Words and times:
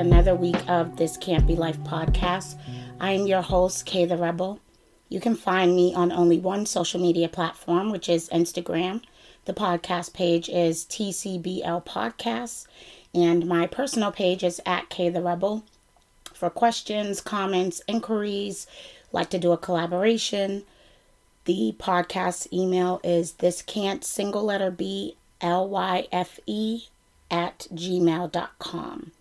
another 0.00 0.34
week 0.34 0.68
of 0.68 0.96
This 0.96 1.16
Can't 1.16 1.46
Be 1.46 1.54
Life 1.54 1.78
podcast. 1.80 2.58
I 3.00 3.12
am 3.12 3.26
your 3.26 3.40
host, 3.40 3.86
Kay 3.86 4.04
the 4.04 4.16
Rebel. 4.16 4.60
You 5.08 5.20
can 5.20 5.34
find 5.34 5.74
me 5.74 5.94
on 5.94 6.12
only 6.12 6.38
one 6.38 6.66
social 6.66 7.00
media 7.00 7.28
platform, 7.28 7.90
which 7.90 8.08
is 8.08 8.28
Instagram. 8.28 9.02
The 9.46 9.54
podcast 9.54 10.12
page 10.12 10.48
is 10.48 10.84
TCBL 10.84 11.86
Podcasts, 11.86 12.66
and 13.14 13.46
my 13.46 13.66
personal 13.66 14.12
page 14.12 14.44
is 14.44 14.60
at 14.66 14.90
Kay 14.90 15.08
the 15.08 15.22
Rebel. 15.22 15.64
For 16.34 16.50
questions, 16.50 17.20
comments, 17.20 17.80
inquiries, 17.88 18.66
like 19.12 19.30
to 19.30 19.38
do 19.38 19.52
a 19.52 19.58
collaboration, 19.58 20.64
the 21.46 21.74
podcast 21.78 22.52
email 22.52 23.00
is 23.02 23.32
this 23.32 23.62
can't 23.62 24.04
single 24.04 24.44
letter 24.44 24.70
B 24.70 25.16
L 25.40 25.68
Y 25.68 26.06
F 26.12 26.38
E 26.44 26.84
at 27.30 27.66
gmail.com. 27.72 29.12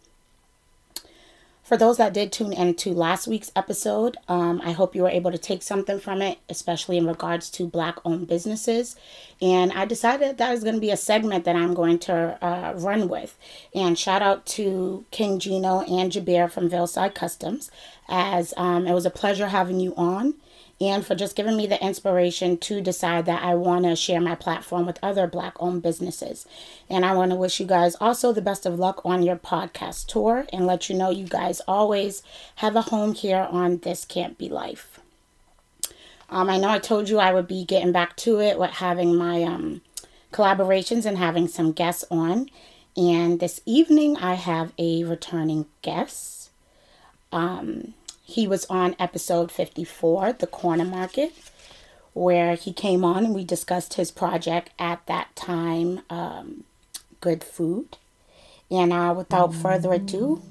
For 1.66 1.78
those 1.78 1.98
that 1.98 2.14
did 2.14 2.32
tune 2.32 2.54
in 2.54 2.76
to 2.76 2.94
last 2.94 3.28
week's 3.28 3.52
episode, 3.56 4.18
um, 4.28 4.62
I 4.64 4.72
hope 4.72 4.94
you 4.94 5.02
were 5.02 5.10
able 5.10 5.32
to 5.32 5.38
take 5.40 5.64
something 5.64 6.00
from 6.00 6.22
it, 6.22 6.38
especially 6.48 6.96
in 6.96 7.08
regards 7.08 7.50
to 7.50 7.66
Black 7.66 7.98
owned 8.06 8.28
businesses. 8.28 8.96
And 9.42 9.74
I 9.74 9.86
decided 9.86 10.38
that 10.38 10.54
is 10.54 10.62
going 10.62 10.76
to 10.76 10.82
be 10.82 10.92
a 10.92 10.98
segment 10.98 11.44
that 11.46 11.56
I'm 11.56 11.74
going 11.74 11.98
to 12.00 12.38
uh, 12.40 12.76
run 12.78 13.10
with. 13.10 13.36
And 13.74 13.98
shout 13.98 14.22
out 14.22 14.46
to 14.46 15.06
King 15.10 15.40
Gino 15.40 15.82
and 15.82 16.12
Jabir 16.12 16.52
from 16.52 16.70
Veilside 16.70 17.16
Customs, 17.16 17.72
as 18.08 18.54
um, 18.58 18.86
it 18.86 18.94
was 18.94 19.08
a 19.08 19.10
pleasure 19.10 19.48
having 19.48 19.80
you 19.80 19.96
on 19.98 20.36
and 20.82 21.06
for 21.06 21.16
just 21.16 21.36
giving 21.36 21.56
me 21.56 21.68
the 21.68 21.82
inspiration 21.84 22.58
to 22.58 22.82
decide 22.82 23.26
that 23.26 23.44
I 23.44 23.56
want 23.56 23.86
to 23.86 23.96
share 23.96 24.20
my 24.20 24.36
platform 24.36 24.86
with 24.86 25.00
other 25.02 25.26
Black 25.26 25.54
owned 25.60 25.82
businesses. 25.82 26.46
And 26.90 27.06
I 27.06 27.14
want 27.14 27.32
to 27.32 27.38
wish 27.38 27.60
you 27.60 27.66
guys 27.66 27.96
also 28.02 28.34
the 28.34 28.42
best 28.42 28.66
of 28.66 28.78
luck 28.78 29.02
on 29.06 29.24
your 29.24 29.38
podcast 29.38 30.08
tour 30.08 30.46
and 30.52 30.68
let 30.68 30.90
you 30.90 30.96
know 30.96 31.10
you 31.10 31.28
guys 31.28 31.62
always 31.68 32.24
have 32.58 32.76
a 32.76 32.82
home 32.82 33.14
here 33.14 33.48
on 33.50 33.78
This 33.80 34.04
Can't 34.04 34.38
Be 34.38 34.50
Life. 34.50 35.00
Um, 36.30 36.50
I 36.50 36.58
know 36.58 36.70
I 36.70 36.80
told 36.80 37.08
you 37.08 37.20
I 37.20 37.34
would 37.34 37.48
be 37.48 37.64
getting 37.64 37.92
back 37.92 38.18
to 38.18 38.42
it 38.42 38.60
with 38.60 38.72
having 38.72 39.16
my 39.16 39.44
um, 39.44 39.82
collaborations 40.34 41.06
and 41.06 41.18
having 41.18 41.48
some 41.48 41.72
guests 41.72 42.04
on. 42.12 42.50
And 42.98 43.40
this 43.40 43.62
evening 43.66 44.18
I 44.18 44.34
have 44.34 44.74
a 44.78 45.04
returning 45.06 45.68
guest. 45.82 46.50
Um, 47.32 47.94
he 48.28 48.48
was 48.48 48.66
on 48.66 48.96
episode 48.98 49.52
54, 49.52 50.34
The 50.34 50.48
Corner 50.48 50.84
Market, 50.84 51.32
where 52.14 52.56
he 52.56 52.74
came 52.74 53.06
on 53.06 53.24
and 53.24 53.36
we 53.36 53.46
discussed 53.46 53.94
his 53.94 54.10
project 54.10 54.72
at 54.80 55.06
that 55.06 55.36
time, 55.36 56.02
um, 56.10 56.64
Good 57.22 57.44
Food. 57.44 57.98
And 58.72 58.92
uh, 58.92 59.14
without 59.16 59.54
further 59.54 59.94
ado, 59.94 60.42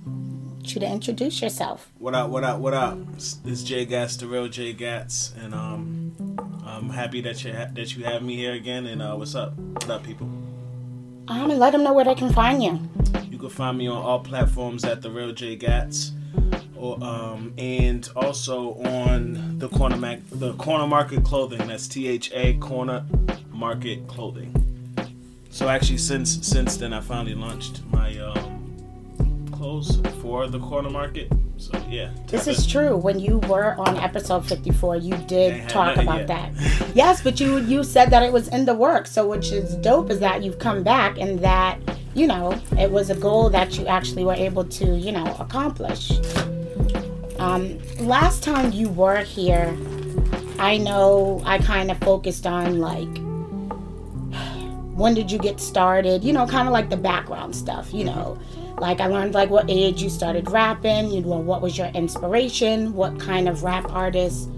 you 0.62 0.80
to 0.80 0.86
introduce 0.86 1.42
yourself. 1.42 1.90
What 1.98 2.14
up? 2.14 2.30
What 2.30 2.44
up? 2.44 2.60
What 2.60 2.74
up? 2.74 2.96
It's 3.16 3.64
Jay 3.64 3.84
Gats, 3.84 4.16
the 4.18 4.28
real 4.28 4.46
Jay 4.46 4.72
Gats, 4.72 5.34
and 5.36 5.52
um, 5.52 6.62
I'm 6.64 6.90
happy 6.90 7.20
that 7.22 7.42
you 7.44 7.52
ha- 7.52 7.68
that 7.74 7.96
you 7.96 8.04
have 8.04 8.22
me 8.22 8.36
here 8.36 8.54
again. 8.54 8.86
And 8.86 9.02
uh, 9.02 9.16
what's 9.16 9.34
up? 9.34 9.58
What 9.58 9.90
up, 9.90 10.04
people? 10.04 10.28
Um, 11.26 11.50
and 11.50 11.58
let 11.58 11.72
them 11.72 11.82
know 11.82 11.92
where 11.92 12.04
they 12.04 12.14
can 12.14 12.32
find 12.32 12.62
you. 12.62 12.80
You 13.30 13.36
can 13.36 13.50
find 13.50 13.76
me 13.76 13.88
on 13.88 13.96
all 13.96 14.20
platforms 14.20 14.84
at 14.84 15.02
the 15.02 15.10
real 15.10 15.32
Jay 15.32 15.56
Gats 15.56 16.12
or, 16.76 17.02
um, 17.02 17.52
and 17.58 18.08
also 18.16 18.74
on 18.82 19.58
the 19.58 19.68
corner 19.68 19.96
mac 19.96 20.20
the 20.30 20.54
corner 20.54 20.86
market 20.86 21.24
clothing. 21.24 21.66
That's 21.66 21.88
T 21.88 22.08
H 22.08 22.30
A 22.32 22.54
corner 22.54 23.04
market 23.50 24.06
clothing. 24.08 24.52
So 25.50 25.68
actually, 25.68 25.98
since 25.98 26.46
since 26.46 26.76
then, 26.76 26.92
I 26.92 27.00
finally 27.00 27.34
launched 27.34 27.82
my 27.92 28.18
um, 28.18 29.48
clothes 29.52 30.00
for 30.20 30.48
the 30.48 30.58
corner 30.58 30.90
market. 30.90 31.30
So 31.58 31.80
yeah, 31.88 32.10
this 32.26 32.48
is 32.48 32.66
true. 32.66 32.96
When 32.96 33.20
you 33.20 33.38
were 33.38 33.74
on 33.78 33.96
episode 33.96 34.44
fifty 34.46 34.70
four, 34.72 34.96
you 34.96 35.16
did 35.28 35.68
talk 35.68 35.96
about 35.96 36.26
yet. 36.26 36.26
that. 36.26 36.90
yes, 36.94 37.22
but 37.22 37.38
you 37.38 37.58
you 37.58 37.84
said 37.84 38.10
that 38.10 38.24
it 38.24 38.32
was 38.32 38.48
in 38.48 38.64
the 38.64 38.74
works. 38.74 39.12
So 39.12 39.28
which 39.28 39.52
is 39.52 39.76
dope 39.76 40.10
is 40.10 40.18
that 40.18 40.42
you've 40.42 40.58
come 40.58 40.82
back 40.82 41.18
and 41.18 41.38
that 41.38 41.78
you 42.14 42.26
know 42.26 42.60
it 42.76 42.90
was 42.90 43.10
a 43.10 43.14
goal 43.14 43.48
that 43.50 43.78
you 43.78 43.86
actually 43.86 44.24
were 44.24 44.34
able 44.34 44.64
to 44.64 44.98
you 44.98 45.12
know 45.12 45.36
accomplish. 45.38 46.10
Um, 47.38 47.78
last 47.98 48.42
time 48.42 48.72
you 48.72 48.88
were 48.88 49.22
here, 49.22 49.76
I 50.58 50.78
know 50.78 51.42
I 51.44 51.58
kind 51.58 51.90
of 51.90 51.98
focused 51.98 52.46
on 52.46 52.78
like 52.78 53.08
when 54.94 55.14
did 55.14 55.30
you 55.30 55.38
get 55.38 55.60
started, 55.60 56.22
you 56.22 56.32
know, 56.32 56.46
kind 56.46 56.68
of 56.68 56.72
like 56.72 56.88
the 56.88 56.96
background 56.96 57.54
stuff, 57.54 57.92
you 57.92 58.04
know. 58.04 58.38
Like 58.78 59.00
I 59.00 59.06
learned 59.06 59.34
like 59.34 59.50
what 59.50 59.66
age 59.68 60.02
you 60.02 60.08
started 60.10 60.50
rapping, 60.50 61.10
you 61.10 61.20
know, 61.20 61.38
what 61.38 61.62
was 61.62 61.76
your 61.76 61.88
inspiration, 61.88 62.92
what 62.94 63.18
kind 63.18 63.48
of 63.48 63.62
rap 63.64 63.90
artists, 63.90 64.48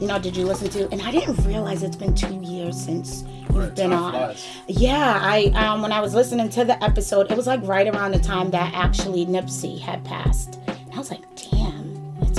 you 0.00 0.06
know, 0.06 0.18
did 0.18 0.36
you 0.36 0.46
listen 0.46 0.68
to? 0.70 0.88
And 0.90 1.00
I 1.02 1.10
didn't 1.10 1.44
realize 1.44 1.82
it's 1.82 1.96
been 1.96 2.14
two 2.14 2.40
years 2.40 2.80
since 2.80 3.24
you've 3.52 3.74
been 3.74 3.92
on. 3.92 4.12
Flies. 4.12 4.46
Yeah, 4.66 5.18
I 5.20 5.44
um 5.54 5.82
when 5.82 5.92
I 5.92 6.00
was 6.00 6.14
listening 6.14 6.48
to 6.50 6.64
the 6.64 6.82
episode, 6.82 7.30
it 7.30 7.36
was 7.36 7.46
like 7.46 7.60
right 7.62 7.86
around 7.86 8.12
the 8.12 8.18
time 8.20 8.50
that 8.50 8.72
actually 8.74 9.26
Nipsey 9.26 9.78
had 9.78 10.04
passed. 10.04 10.58
And 10.66 10.92
I 10.92 10.98
was 10.98 11.10
like, 11.10 11.22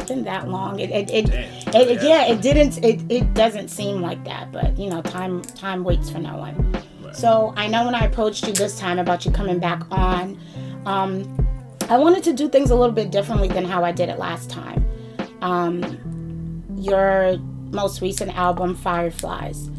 been 0.08 0.24
that 0.24 0.48
long. 0.50 0.80
It 0.80 0.92
it, 0.92 1.12
it, 1.12 1.26
Damn, 1.28 1.76
it, 1.76 2.04
yeah. 2.04 2.26
it 2.26 2.42
didn't 2.42 2.84
it, 2.84 3.02
it 3.10 3.34
doesn't 3.34 3.70
seem 3.70 4.02
like 4.02 4.24
that, 4.26 4.52
but 4.52 4.78
you 4.78 4.90
know, 4.90 5.02
time 5.02 5.42
time 5.42 5.84
waits 5.84 6.10
for 6.10 6.20
no 6.20 6.38
one. 6.38 6.72
Right. 7.04 7.16
So 7.16 7.54
I 7.58 7.68
know 7.68 7.86
when 7.86 7.96
I 7.96 8.06
approached 8.06 8.48
you 8.48 8.54
this 8.54 8.80
time 8.80 9.00
about 9.00 9.26
you 9.26 9.32
coming 9.32 9.60
back 9.60 9.84
on, 9.92 10.40
um, 10.86 11.48
I 11.90 11.98
wanted 11.98 12.24
to 12.24 12.34
do 12.34 12.50
things 12.50 12.72
a 12.72 12.76
little 12.76 12.96
bit 12.96 13.12
differently 13.12 13.48
than 13.48 13.66
how 13.66 13.84
I 13.84 13.92
did 13.92 14.10
it 14.10 14.18
last 14.18 14.50
time. 14.50 14.86
Um, 15.42 16.64
your 16.78 17.38
most 17.72 18.02
recent 18.02 18.36
album, 18.36 18.76
Fireflies, 18.76 19.70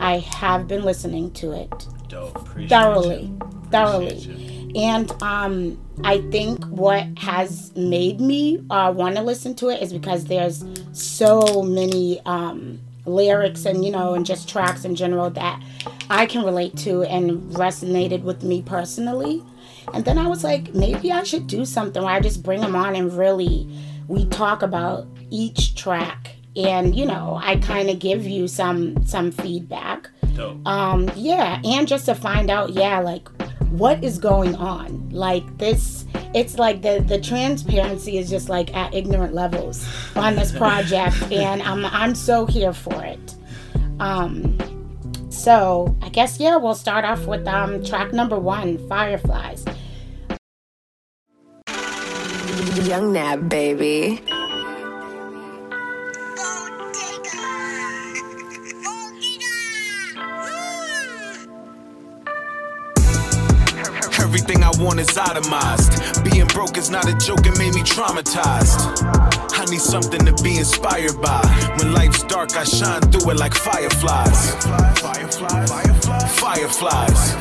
I 0.00 0.18
have 0.18 0.66
been 0.66 0.82
listening 0.84 1.30
to 1.34 1.52
it 1.52 1.86
Dope. 2.08 2.48
thoroughly, 2.68 3.32
thoroughly. 3.70 4.61
And 4.74 5.10
um, 5.22 5.78
I 6.04 6.20
think 6.30 6.64
what 6.66 7.06
has 7.18 7.74
made 7.76 8.20
me 8.20 8.64
uh, 8.70 8.92
want 8.94 9.16
to 9.16 9.22
listen 9.22 9.54
to 9.56 9.68
it 9.68 9.82
is 9.82 9.92
because 9.92 10.24
there's 10.24 10.64
so 10.92 11.62
many 11.62 12.20
um, 12.26 12.80
lyrics 13.04 13.66
and, 13.66 13.84
you 13.84 13.90
know, 13.90 14.14
and 14.14 14.24
just 14.24 14.48
tracks 14.48 14.84
in 14.84 14.94
general 14.94 15.30
that 15.30 15.62
I 16.08 16.26
can 16.26 16.44
relate 16.44 16.76
to 16.78 17.02
and 17.04 17.42
resonated 17.52 18.22
with 18.22 18.42
me 18.42 18.62
personally. 18.62 19.42
And 19.92 20.04
then 20.04 20.16
I 20.18 20.26
was 20.26 20.44
like, 20.44 20.74
maybe 20.74 21.12
I 21.12 21.22
should 21.22 21.46
do 21.46 21.64
something 21.64 22.02
where 22.02 22.14
I 22.14 22.20
just 22.20 22.42
bring 22.42 22.60
them 22.60 22.76
on 22.76 22.94
and 22.94 23.12
really 23.16 23.68
we 24.08 24.26
talk 24.26 24.62
about 24.62 25.06
each 25.30 25.74
track 25.74 26.32
and 26.56 26.94
you 26.94 27.06
know 27.06 27.40
i 27.42 27.56
kind 27.56 27.88
of 27.88 27.98
give 27.98 28.26
you 28.26 28.46
some 28.46 29.04
some 29.06 29.30
feedback 29.30 30.10
Dope. 30.34 30.66
um 30.66 31.10
yeah 31.16 31.60
and 31.64 31.88
just 31.88 32.04
to 32.06 32.14
find 32.14 32.50
out 32.50 32.70
yeah 32.70 32.98
like 33.00 33.26
what 33.72 34.04
is 34.04 34.18
going 34.18 34.54
on? 34.56 35.08
Like 35.10 35.58
this 35.58 36.04
it's 36.34 36.58
like 36.58 36.82
the 36.82 37.02
the 37.06 37.20
transparency 37.20 38.18
is 38.18 38.28
just 38.28 38.48
like 38.48 38.74
at 38.76 38.94
ignorant 38.94 39.34
levels 39.34 39.86
on 40.14 40.34
this 40.34 40.50
project 40.50 41.20
and 41.32 41.62
i'm 41.62 41.84
i'm 41.86 42.14
so 42.14 42.46
here 42.46 42.72
for 42.72 43.02
it. 43.04 43.34
Um 43.98 44.58
so 45.30 45.96
i 46.02 46.10
guess 46.10 46.38
yeah 46.38 46.56
we'll 46.56 46.74
start 46.74 47.04
off 47.04 47.26
with 47.26 47.46
um 47.48 47.82
track 47.82 48.12
number 48.12 48.38
one 48.38 48.76
fireflies. 48.88 49.64
Young 52.86 53.12
nab 53.12 53.48
baby 53.48 54.20
Everything 64.32 64.64
I 64.64 64.70
want 64.78 64.98
is 64.98 65.14
itemized. 65.14 66.24
Being 66.24 66.46
broke 66.46 66.78
is 66.78 66.88
not 66.88 67.06
a 67.06 67.12
joke, 67.18 67.44
it 67.44 67.58
made 67.58 67.74
me 67.74 67.82
traumatized. 67.82 68.80
I 69.52 69.66
need 69.66 69.82
something 69.82 70.24
to 70.24 70.32
be 70.42 70.56
inspired 70.56 71.20
by. 71.20 71.42
When 71.76 71.92
life's 71.92 72.22
dark, 72.22 72.56
I 72.56 72.64
shine 72.64 73.02
through 73.12 73.32
it 73.32 73.36
like 73.36 73.52
fireflies. 73.52 74.54
Fireflies. 75.02 75.70
Fireflies. 76.40 77.36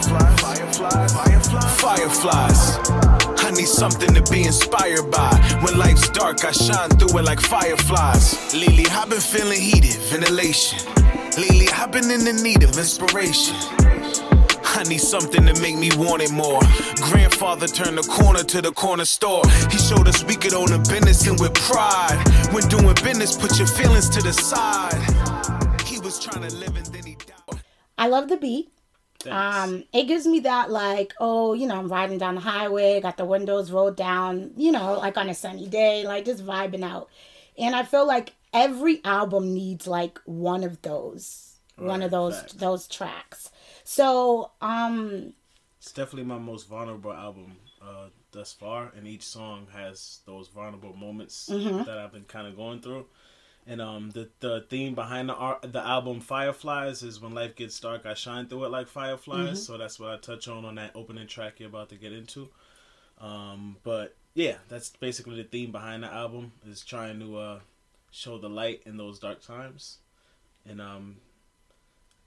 Fireflies. 1.79 2.77
I 3.39 3.51
need 3.51 3.69
something 3.69 4.13
to 4.13 4.21
be 4.29 4.43
inspired 4.43 5.09
by. 5.09 5.31
When 5.61 5.77
life's 5.77 6.09
dark, 6.09 6.43
I 6.43 6.51
shine 6.51 6.89
through 6.89 7.19
it 7.19 7.23
like 7.23 7.39
fireflies. 7.39 8.53
Lately, 8.53 8.85
I've 8.87 9.09
been 9.09 9.21
feeling 9.21 9.61
heated, 9.61 9.95
ventilation. 10.11 10.79
Lately, 11.37 11.69
I've 11.69 11.93
been 11.93 12.11
in 12.11 12.25
the 12.25 12.33
need 12.43 12.63
of 12.63 12.77
inspiration. 12.77 13.55
I 14.73 14.83
need 14.83 15.01
something 15.01 15.45
to 15.45 15.61
make 15.61 15.75
me 15.75 15.89
want 15.97 16.21
it 16.21 16.31
more. 16.31 16.61
Grandfather 16.95 17.67
turned 17.67 17.97
the 17.97 18.03
corner 18.03 18.43
to 18.43 18.61
the 18.61 18.71
corner 18.71 19.05
store. 19.05 19.43
He 19.69 19.77
showed 19.77 20.07
us 20.07 20.23
we 20.23 20.35
could 20.35 20.53
own 20.53 20.71
a 20.71 20.79
business 20.79 21.27
and 21.27 21.39
with 21.39 21.53
pride. 21.53 22.23
When 22.51 22.67
doing 22.69 22.95
business, 23.03 23.35
put 23.35 23.57
your 23.57 23.67
feelings 23.67 24.09
to 24.09 24.21
the 24.21 24.33
side. 24.33 25.01
He 25.85 25.99
was 25.99 26.19
trying 26.19 26.47
to 26.47 26.55
live 26.55 26.75
and 26.75 26.85
then 26.87 27.05
he 27.05 27.15
died. 27.15 27.61
I 27.97 28.07
love 28.07 28.29
the 28.29 28.37
beat. 28.37 28.71
Thanks. 29.19 29.57
Um, 29.57 29.83
it 29.93 30.07
gives 30.07 30.25
me 30.25 30.39
that 30.41 30.71
like, 30.71 31.13
oh, 31.19 31.53
you 31.53 31.67
know, 31.67 31.77
I'm 31.77 31.89
riding 31.89 32.17
down 32.17 32.35
the 32.35 32.41
highway, 32.41 32.99
got 33.01 33.17
the 33.17 33.25
windows 33.25 33.71
rolled 33.71 33.97
down, 33.97 34.51
you 34.57 34.71
know, 34.71 34.97
like 34.97 35.17
on 35.17 35.29
a 35.29 35.35
sunny 35.35 35.67
day, 35.67 36.05
like 36.05 36.25
just 36.25 36.43
vibing 36.45 36.83
out. 36.83 37.09
And 37.57 37.75
I 37.75 37.83
feel 37.83 38.07
like 38.07 38.33
every 38.53 39.03
album 39.03 39.53
needs 39.53 39.85
like 39.85 40.19
one 40.25 40.63
of 40.63 40.81
those, 40.81 41.57
one 41.75 42.01
of 42.01 42.09
those 42.09 42.39
facts. 42.39 42.53
those 42.53 42.87
tracks. 42.87 43.51
So, 43.91 44.51
um, 44.61 45.33
It's 45.77 45.91
definitely 45.91 46.23
my 46.23 46.37
most 46.37 46.69
vulnerable 46.69 47.11
album 47.11 47.57
uh, 47.81 48.07
thus 48.31 48.53
far, 48.53 48.89
and 48.95 49.05
each 49.05 49.23
song 49.23 49.67
has 49.73 50.19
those 50.25 50.47
vulnerable 50.47 50.95
moments 50.95 51.49
Mm-hmm. 51.51 51.83
that 51.83 51.97
I've 51.97 52.13
been 52.13 52.23
kind 52.23 52.47
of 52.47 52.55
going 52.55 52.79
through. 52.79 53.07
And 53.67 53.81
um, 53.81 54.11
the 54.11 54.29
the 54.39 54.65
theme 54.69 54.95
behind 54.95 55.27
the 55.27 55.35
art, 55.35 55.73
the 55.73 55.85
album 55.85 56.21
Fireflies 56.21 57.03
is 57.03 57.19
when 57.19 57.33
life 57.33 57.57
gets 57.57 57.77
dark, 57.81 58.05
I 58.05 58.13
shine 58.13 58.47
through 58.47 58.63
it 58.63 58.71
like 58.71 58.87
fireflies. 58.87 59.47
Mm-hmm. 59.47 59.73
So 59.73 59.77
that's 59.77 59.99
what 59.99 60.11
I 60.11 60.17
touch 60.17 60.47
on 60.47 60.63
on 60.63 60.75
that 60.75 60.91
opening 60.95 61.27
track 61.27 61.59
you're 61.59 61.67
about 61.67 61.89
to 61.89 61.95
get 61.95 62.13
into. 62.13 62.47
Um, 63.19 63.75
but 63.83 64.15
yeah, 64.35 64.55
that's 64.69 64.91
basically 64.91 65.35
the 65.35 65.49
theme 65.49 65.73
behind 65.73 66.03
the 66.03 66.07
album 66.13 66.53
is 66.65 66.85
trying 66.85 67.19
to 67.19 67.37
uh, 67.37 67.59
show 68.09 68.37
the 68.37 68.49
light 68.49 68.83
in 68.85 68.95
those 68.95 69.19
dark 69.19 69.41
times. 69.41 69.97
And 70.65 70.79
um, 70.79 71.17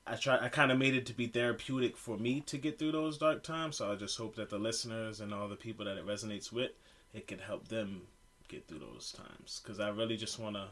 I 0.07 0.17
try 0.17 0.39
I 0.39 0.49
kind 0.49 0.71
of 0.71 0.79
made 0.79 0.95
it 0.95 1.07
to 1.07 1.15
be 1.15 1.27
therapeutic 1.27 1.97
for 1.97 2.19
me 2.19 2.41
to 2.43 2.59
get 2.59 2.79
through 2.79 2.93
those 2.93 3.19
dark 3.19 3.43
times. 3.43 3.77
So 3.77 3.91
I 3.91 3.95
just 3.97 4.19
hope 4.19 4.37
that 4.37 4.51
the 4.51 4.59
listeners 4.59 5.21
and 5.21 5.33
all 5.33 5.49
the 5.49 5.57
people 5.57 5.87
that 5.87 5.97
it 5.97 6.07
resonates 6.07 6.53
with, 6.53 6.73
it 7.15 7.27
can 7.27 7.39
help 7.39 7.69
them 7.69 8.03
get 8.49 8.67
through 8.67 8.81
those 8.81 9.13
times. 9.13 9.61
Because 9.63 9.81
I 9.81 9.89
really 9.89 10.17
just 10.17 10.39
want 10.39 10.57
to 10.57 10.69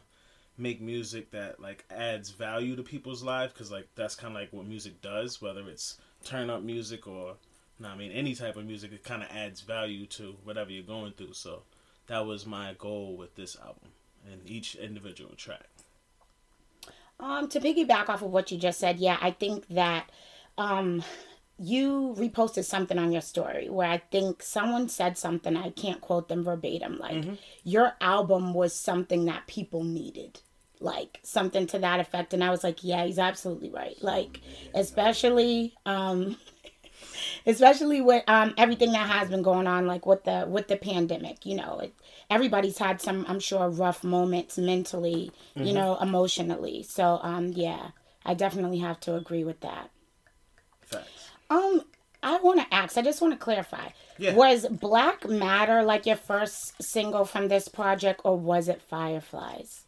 make 0.55 0.81
music 0.81 1.31
that 1.31 1.59
like 1.59 1.83
adds 1.89 2.29
value 2.29 2.75
to 2.75 2.83
people's 2.83 3.23
lives. 3.23 3.53
Because 3.53 3.71
like 3.71 3.87
that's 3.95 4.15
kind 4.15 4.35
of 4.35 4.41
like 4.41 4.53
what 4.53 4.67
music 4.67 5.01
does, 5.01 5.41
whether 5.41 5.67
it's 5.67 5.97
turn 6.23 6.49
up 6.49 6.61
music 6.61 7.07
or 7.07 7.35
no, 7.79 7.87
I 7.89 7.95
mean 7.95 8.11
any 8.11 8.35
type 8.35 8.55
of 8.55 8.65
music. 8.65 8.91
It 8.93 9.03
kind 9.03 9.23
of 9.23 9.29
adds 9.31 9.61
value 9.61 10.05
to 10.07 10.35
whatever 10.43 10.71
you're 10.71 10.83
going 10.83 11.13
through. 11.13 11.33
So 11.33 11.63
that 12.05 12.25
was 12.25 12.45
my 12.45 12.75
goal 12.77 13.17
with 13.17 13.35
this 13.35 13.57
album 13.59 13.89
and 14.31 14.41
each 14.45 14.75
individual 14.75 15.33
track. 15.35 15.67
Um, 17.19 17.47
to 17.49 17.59
piggyback 17.59 18.09
off 18.09 18.21
of 18.21 18.31
what 18.31 18.51
you 18.51 18.57
just 18.57 18.79
said, 18.79 18.99
yeah, 18.99 19.17
I 19.21 19.31
think 19.31 19.67
that 19.69 20.09
um, 20.57 21.03
you 21.57 22.15
reposted 22.17 22.65
something 22.65 22.97
on 22.97 23.11
your 23.11 23.21
story 23.21 23.69
where 23.69 23.87
I 23.89 23.99
think 24.11 24.43
someone 24.43 24.89
said 24.89 25.17
something, 25.17 25.55
I 25.55 25.69
can't 25.69 26.01
quote 26.01 26.27
them 26.27 26.43
verbatim, 26.43 26.97
like 26.97 27.25
your 27.63 27.93
album 28.01 28.53
was 28.53 28.73
something 28.73 29.25
that 29.25 29.47
people 29.47 29.83
needed. 29.83 30.39
Like 30.79 31.21
something 31.23 31.65
to 31.67 31.79
that 31.79 32.01
effect. 32.01 32.33
And 32.33 32.43
I 32.43 32.49
was 32.49 32.61
like, 32.61 32.83
yeah, 32.83 33.05
he's 33.05 33.19
absolutely 33.19 33.69
right. 33.69 33.95
Like, 34.01 34.41
especially 34.73 35.73
um 35.85 36.35
especially 37.45 38.01
with 38.01 38.23
um 38.27 38.53
everything 38.57 38.91
that 38.91 39.09
has 39.09 39.29
been 39.29 39.41
going 39.41 39.67
on 39.67 39.85
like 39.87 40.05
with 40.05 40.23
the 40.23 40.45
with 40.47 40.67
the 40.67 40.77
pandemic 40.77 41.45
you 41.45 41.55
know 41.55 41.79
it, 41.79 41.93
everybody's 42.29 42.77
had 42.77 43.01
some 43.01 43.25
i'm 43.27 43.39
sure 43.39 43.69
rough 43.69 44.03
moments 44.03 44.57
mentally 44.57 45.31
you 45.55 45.73
know 45.73 45.97
emotionally. 46.01 46.83
So 46.83 47.19
um 47.21 47.49
yeah 47.49 47.89
i 48.25 48.33
definitely 48.33 48.79
have 48.79 48.99
to 49.01 49.15
agree 49.15 49.43
with 49.43 49.59
that. 49.61 49.89
Facts. 50.85 51.29
um 51.49 51.81
i 52.21 52.37
want 52.39 52.59
to 52.61 52.73
ask 52.73 52.97
i 52.97 53.01
just 53.01 53.21
want 53.21 53.33
to 53.33 53.39
clarify. 53.39 53.89
Yeah. 54.17 54.35
was 54.35 54.67
black 54.67 55.27
matter 55.27 55.83
like 55.83 56.05
your 56.05 56.15
first 56.15 56.81
single 56.81 57.25
from 57.25 57.47
this 57.47 57.67
project 57.67 58.21
or 58.23 58.37
was 58.37 58.67
it 58.67 58.81
fireflies 58.81 59.85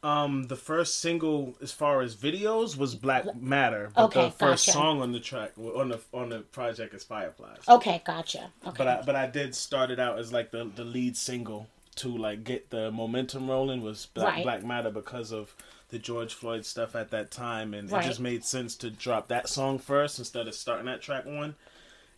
Um, 0.00 0.44
the 0.44 0.54
first 0.56 1.00
single, 1.00 1.56
as 1.60 1.72
far 1.72 2.02
as 2.02 2.14
videos, 2.14 2.76
was 2.76 2.94
Black 2.94 3.34
Matter. 3.34 3.90
But 3.96 4.04
Okay, 4.04 4.24
the 4.26 4.30
first 4.30 4.66
gotcha. 4.66 4.70
song 4.78 5.02
on 5.02 5.10
the 5.10 5.18
track 5.18 5.52
on 5.58 5.88
the 5.88 6.00
on 6.14 6.28
the 6.28 6.40
project 6.40 6.94
is 6.94 7.02
Fireflies. 7.02 7.62
okay 7.68 8.00
gotcha 8.06 8.52
okay 8.64 8.76
But 8.78 8.86
I 8.88 9.02
but 9.04 9.16
I 9.16 9.26
did 9.26 9.56
start 9.56 9.90
it 9.90 9.98
out 9.98 10.18
as 10.20 10.32
like 10.32 10.52
the 10.52 10.70
the 10.72 10.84
lead 10.84 11.16
single 11.16 11.66
to 11.96 12.16
like 12.16 12.44
get 12.44 12.70
the 12.70 12.92
momentum 12.92 13.50
rolling 13.50 13.82
was 13.82 14.06
Black, 14.14 14.34
Right. 14.36 14.42
Black 14.44 14.64
Matter 14.64 14.90
because 14.90 15.32
of 15.32 15.52
the 15.88 15.98
George 15.98 16.32
Floyd 16.32 16.64
stuff 16.64 16.94
at 16.94 17.10
that 17.10 17.32
time, 17.32 17.74
and 17.74 17.90
Right. 17.90 18.04
it 18.04 18.08
just 18.08 18.20
made 18.20 18.44
sense 18.44 18.76
to 18.76 18.90
drop 18.90 19.26
that 19.28 19.48
song 19.48 19.80
first 19.80 20.18
instead 20.20 20.46
of 20.46 20.54
starting 20.54 20.86
at 20.86 21.02
track 21.02 21.26
one. 21.26 21.56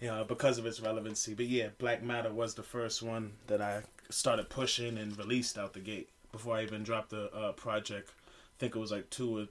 Yeah, 0.00 0.22
because 0.26 0.58
of 0.58 0.66
its 0.66 0.80
relevancy. 0.80 1.32
But 1.34 1.46
yeah, 1.46 1.68
Black 1.78 2.02
Matter 2.02 2.30
was 2.32 2.54
the 2.54 2.62
first 2.62 3.02
one 3.02 3.32
that 3.46 3.62
I 3.62 3.82
started 4.10 4.50
pushing 4.50 4.98
and 4.98 5.16
released 5.16 5.56
out 5.56 5.72
the 5.72 5.80
gate 5.80 6.08
before 6.32 6.56
I 6.56 6.62
even 6.62 6.82
dropped 6.82 7.10
the 7.10 7.32
uh, 7.32 7.52
project. 7.52 8.10
I 8.28 8.56
think 8.58 8.76
it 8.76 8.78
was 8.78 8.92
like 8.92 9.10
two 9.10 9.38
or 9.38 9.46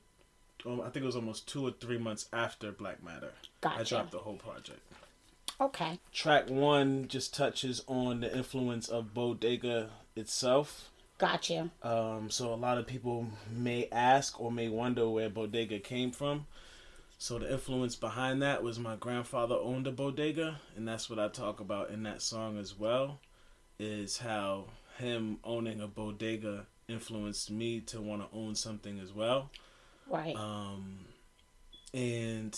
um, 0.66 0.82
I 0.82 0.90
think 0.90 1.04
it 1.04 1.06
was 1.06 1.16
almost 1.16 1.48
two 1.48 1.66
or 1.66 1.72
three 1.72 1.98
months 1.98 2.28
after 2.34 2.72
Black 2.72 3.04
Matter. 3.04 3.32
I 3.64 3.84
dropped 3.84 4.12
the 4.12 4.20
whole 4.20 4.36
project. 4.36 4.82
okay 5.62 6.00
Track 6.12 6.50
one 6.50 7.08
just 7.08 7.34
touches 7.34 7.82
on 7.88 8.22
the 8.22 8.36
influence 8.36 8.88
of 8.90 9.14
Bodega 9.14 9.90
itself. 10.16 10.90
gotcha 11.18 11.70
Um, 11.82 12.30
so 12.30 12.54
a 12.54 12.56
lot 12.56 12.78
of 12.78 12.88
people 12.88 13.28
may 13.50 13.88
ask 13.92 14.40
or 14.40 14.52
may 14.52 14.70
wonder 14.70 15.10
where 15.10 15.30
Bodega 15.30 15.80
came 15.80 16.12
from. 16.12 16.46
So 17.22 17.38
the 17.38 17.52
influence 17.52 17.98
behind 17.98 18.42
that 18.42 18.64
was 18.64 18.80
my 18.80 18.96
grandfather 18.96 19.56
owned 19.56 19.88
a 19.88 19.92
bodega, 19.92 20.62
and 20.78 20.88
that's 20.88 21.10
what 21.10 21.20
I 21.20 21.28
talk 21.28 21.60
about 21.60 21.90
in 21.90 22.04
that 22.04 22.22
song 22.22 22.58
as 22.58 22.80
well. 22.80 23.20
Is 23.78 24.18
how 24.20 24.68
him 25.00 25.38
owning 25.44 25.82
a 25.82 25.88
bodega 25.88 26.66
influenced 26.88 27.52
me 27.52 27.82
to 27.82 28.02
want 28.02 28.22
to 28.22 28.38
own 28.38 28.56
something 28.56 29.00
as 29.00 29.14
well. 29.14 29.50
right 30.10 30.36
Um, 30.36 31.06
and 31.94 32.58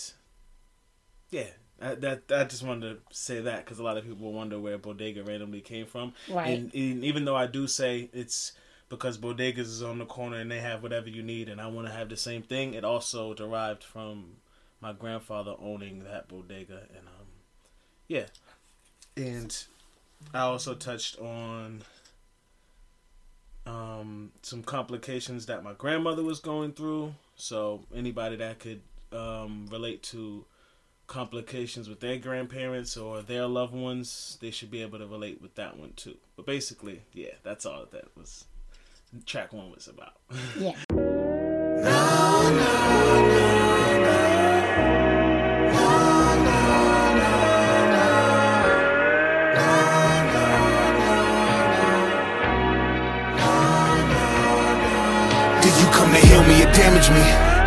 yeah, 1.30 1.46
I, 1.80 1.94
that 1.96 2.22
I 2.30 2.44
just 2.44 2.62
wanted 2.62 2.94
to 2.94 3.16
say 3.16 3.40
that 3.40 3.64
because 3.64 3.78
a 3.78 3.82
lot 3.82 3.96
of 3.96 4.04
people 4.04 4.32
wonder 4.32 4.58
where 4.60 4.78
Bodega 4.78 5.24
randomly 5.24 5.60
came 5.60 5.86
from. 5.86 6.12
Right. 6.30 6.58
And, 6.58 6.74
and 6.74 7.04
even 7.04 7.24
though 7.24 7.36
I 7.36 7.46
do 7.46 7.66
say 7.66 8.10
it's 8.12 8.52
because 8.88 9.16
Bodegas 9.16 9.58
is 9.58 9.82
on 9.82 9.98
the 9.98 10.04
corner 10.04 10.36
and 10.36 10.50
they 10.50 10.60
have 10.60 10.82
whatever 10.82 11.08
you 11.08 11.22
need, 11.22 11.48
and 11.48 11.60
I 11.60 11.66
want 11.68 11.86
to 11.86 11.92
have 11.92 12.10
the 12.10 12.16
same 12.16 12.42
thing, 12.42 12.74
it 12.74 12.84
also 12.84 13.32
derived 13.32 13.82
from 13.82 14.36
my 14.82 14.92
grandfather 14.92 15.54
owning 15.58 16.04
that 16.04 16.28
bodega, 16.28 16.82
and 16.94 17.06
um, 17.06 17.26
yeah, 18.08 18.26
and 19.16 19.64
I 20.34 20.40
also 20.40 20.74
touched 20.74 21.18
on 21.18 21.82
um, 23.66 24.32
some 24.42 24.62
complications 24.62 25.46
that 25.46 25.62
my 25.62 25.72
grandmother 25.72 26.22
was 26.22 26.40
going 26.40 26.72
through. 26.72 27.14
So 27.36 27.84
anybody 27.94 28.36
that 28.36 28.58
could 28.58 28.82
um, 29.12 29.68
relate 29.70 30.02
to 30.04 30.44
complications 31.06 31.88
with 31.88 32.00
their 32.00 32.16
grandparents 32.16 32.96
or 32.96 33.22
their 33.22 33.46
loved 33.46 33.74
ones, 33.74 34.38
they 34.40 34.50
should 34.50 34.70
be 34.70 34.82
able 34.82 34.98
to 34.98 35.06
relate 35.06 35.42
with 35.42 35.54
that 35.56 35.76
one 35.76 35.92
too. 35.94 36.16
But 36.36 36.46
basically, 36.46 37.02
yeah, 37.12 37.32
that's 37.42 37.66
all 37.66 37.86
that 37.90 38.16
was. 38.16 38.44
Track 39.26 39.52
one 39.52 39.70
was 39.70 39.88
about. 39.88 40.14
yeah 40.58 40.72
Did 41.82 41.88
you 41.88 42.81
come 56.12 56.20
to 56.20 56.26
heal 56.28 56.42
me 56.44 56.62
or 56.62 56.72
damage 56.72 57.08
me? 57.10 57.22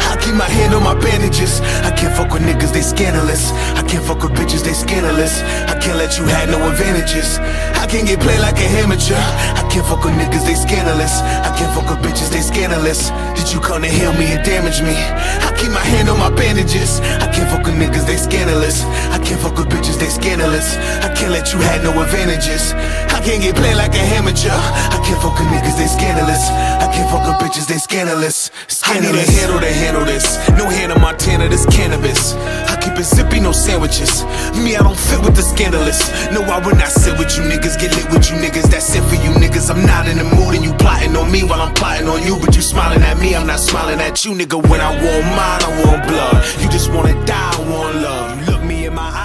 I 0.05 0.17
keep 0.21 0.35
my 0.35 0.47
hand 0.47 0.73
on 0.73 0.83
my 0.83 0.93
bandages. 0.93 1.61
I 1.83 1.91
can't 1.91 2.15
fuck 2.15 2.31
with 2.31 2.43
niggas, 2.43 2.71
they 2.71 2.81
scandalous. 2.81 3.51
I 3.75 3.83
can't 3.83 4.05
fuck 4.05 4.21
with 4.23 4.33
bitches, 4.33 4.63
they 4.63 4.73
scandalous. 4.73 5.41
I 5.67 5.77
can't 5.79 5.97
let 5.97 6.17
you 6.17 6.25
have 6.25 6.49
no 6.49 6.61
advantages. 6.69 7.39
I 7.75 7.87
can't 7.87 8.07
get 8.07 8.19
played 8.19 8.39
like 8.39 8.57
a 8.57 8.67
amateur. 8.79 9.17
I 9.17 9.67
can't 9.69 9.85
fuck 9.85 10.03
with 10.05 10.13
niggas, 10.13 10.45
they 10.45 10.55
scandalous. 10.55 11.21
I 11.21 11.51
can't 11.57 11.73
fuck 11.73 11.89
with 11.89 11.99
bitches, 12.05 12.29
they 12.31 12.41
scandalous. 12.41 13.09
Did 13.35 13.51
you 13.51 13.59
come 13.59 13.81
to 13.81 13.89
heal 13.89 14.13
me 14.13 14.31
or 14.33 14.41
damage 14.43 14.81
me? 14.81 14.95
I 14.95 15.51
keep 15.57 15.71
my 15.71 15.83
hand 15.83 16.09
on 16.09 16.19
my 16.19 16.29
bandages. 16.29 16.99
I 17.19 17.27
can't 17.33 17.49
fuck 17.49 17.65
with 17.65 17.75
niggas, 17.75 18.05
they 18.05 18.17
scandalous. 18.17 18.83
I 19.11 19.19
can't 19.19 19.41
fuck 19.41 19.57
with 19.57 19.69
bitches, 19.69 19.99
they 19.99 20.09
scandalous. 20.09 20.77
I 21.01 21.09
can't 21.13 21.31
let 21.31 21.51
you 21.51 21.59
have 21.59 21.83
no 21.83 21.91
advantages. 22.01 22.73
I 23.11 23.14
can't 23.25 23.41
get 23.41 23.55
played 23.55 23.75
like 23.75 23.93
a 23.97 24.03
amateur. 24.13 24.53
I 24.53 25.01
can't 25.01 25.17
fuck 25.17 25.33
with 25.41 25.49
niggas, 25.49 25.75
they 25.81 25.89
scandalous. 25.89 26.45
I 26.77 26.87
can't 26.93 27.09
fuck 27.09 27.25
with 27.25 27.41
bitches, 27.41 27.65
they 27.67 27.81
scandalous. 27.81 28.51
scandalous. 28.67 28.85
I 28.85 29.01
need 29.01 29.17
a 29.17 29.41
handle 29.41 29.59
to 29.59 29.71
handle 29.73 30.05
this. 30.05 30.25
No 30.53 30.69
hand 30.69 30.93
on 30.93 31.01
Montana, 31.01 31.49
this 31.49 31.65
cannabis. 31.65 32.35
I 32.69 32.77
keep 32.79 32.93
it 32.93 33.03
zippy, 33.03 33.39
no 33.39 33.51
sandwiches. 33.51 34.23
Me, 34.61 34.77
I 34.77 34.83
don't 34.85 34.97
fit 34.97 35.25
with 35.25 35.35
the 35.35 35.41
scandalous. 35.41 36.05
No, 36.29 36.45
I 36.45 36.61
would 36.63 36.77
not 36.77 36.93
sit 36.93 37.17
with 37.17 37.35
you 37.35 37.43
niggas, 37.49 37.81
get 37.81 37.97
lit 37.97 38.05
with 38.13 38.29
you 38.29 38.37
niggas. 38.37 38.69
That's 38.69 38.93
it 38.93 39.01
for 39.09 39.17
you 39.17 39.33
niggas. 39.41 39.73
I'm 39.73 39.83
not 39.85 40.07
in 40.07 40.19
the 40.21 40.27
mood 40.37 40.53
and 40.53 40.63
you 40.63 40.73
plotting 40.77 41.15
on 41.17 41.31
me 41.31 41.43
while 41.43 41.61
I'm 41.61 41.73
plotting 41.73 42.07
on 42.07 42.21
you. 42.21 42.37
But 42.37 42.55
you 42.55 42.61
smiling 42.61 43.01
at 43.01 43.17
me, 43.17 43.35
I'm 43.35 43.47
not 43.47 43.59
smiling 43.59 43.99
at 44.01 44.23
you, 44.23 44.37
nigga. 44.37 44.61
When 44.69 44.81
I 44.81 44.93
want 44.93 45.25
mine, 45.33 45.61
I 45.65 45.71
want 45.81 46.07
blood. 46.07 46.45
You 46.61 46.69
just 46.69 46.93
wanna 46.93 47.17
die, 47.25 47.53
I 47.57 47.59
want 47.69 47.95
love. 48.05 48.37
You 48.37 48.53
look 48.53 48.63
me 48.63 48.85
in 48.85 48.93
my 48.93 49.09
eyes, 49.09 49.24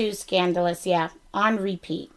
too 0.00 0.12
scandalous 0.14 0.86
yeah 0.86 1.10
on 1.34 1.56
repeat 1.58 2.10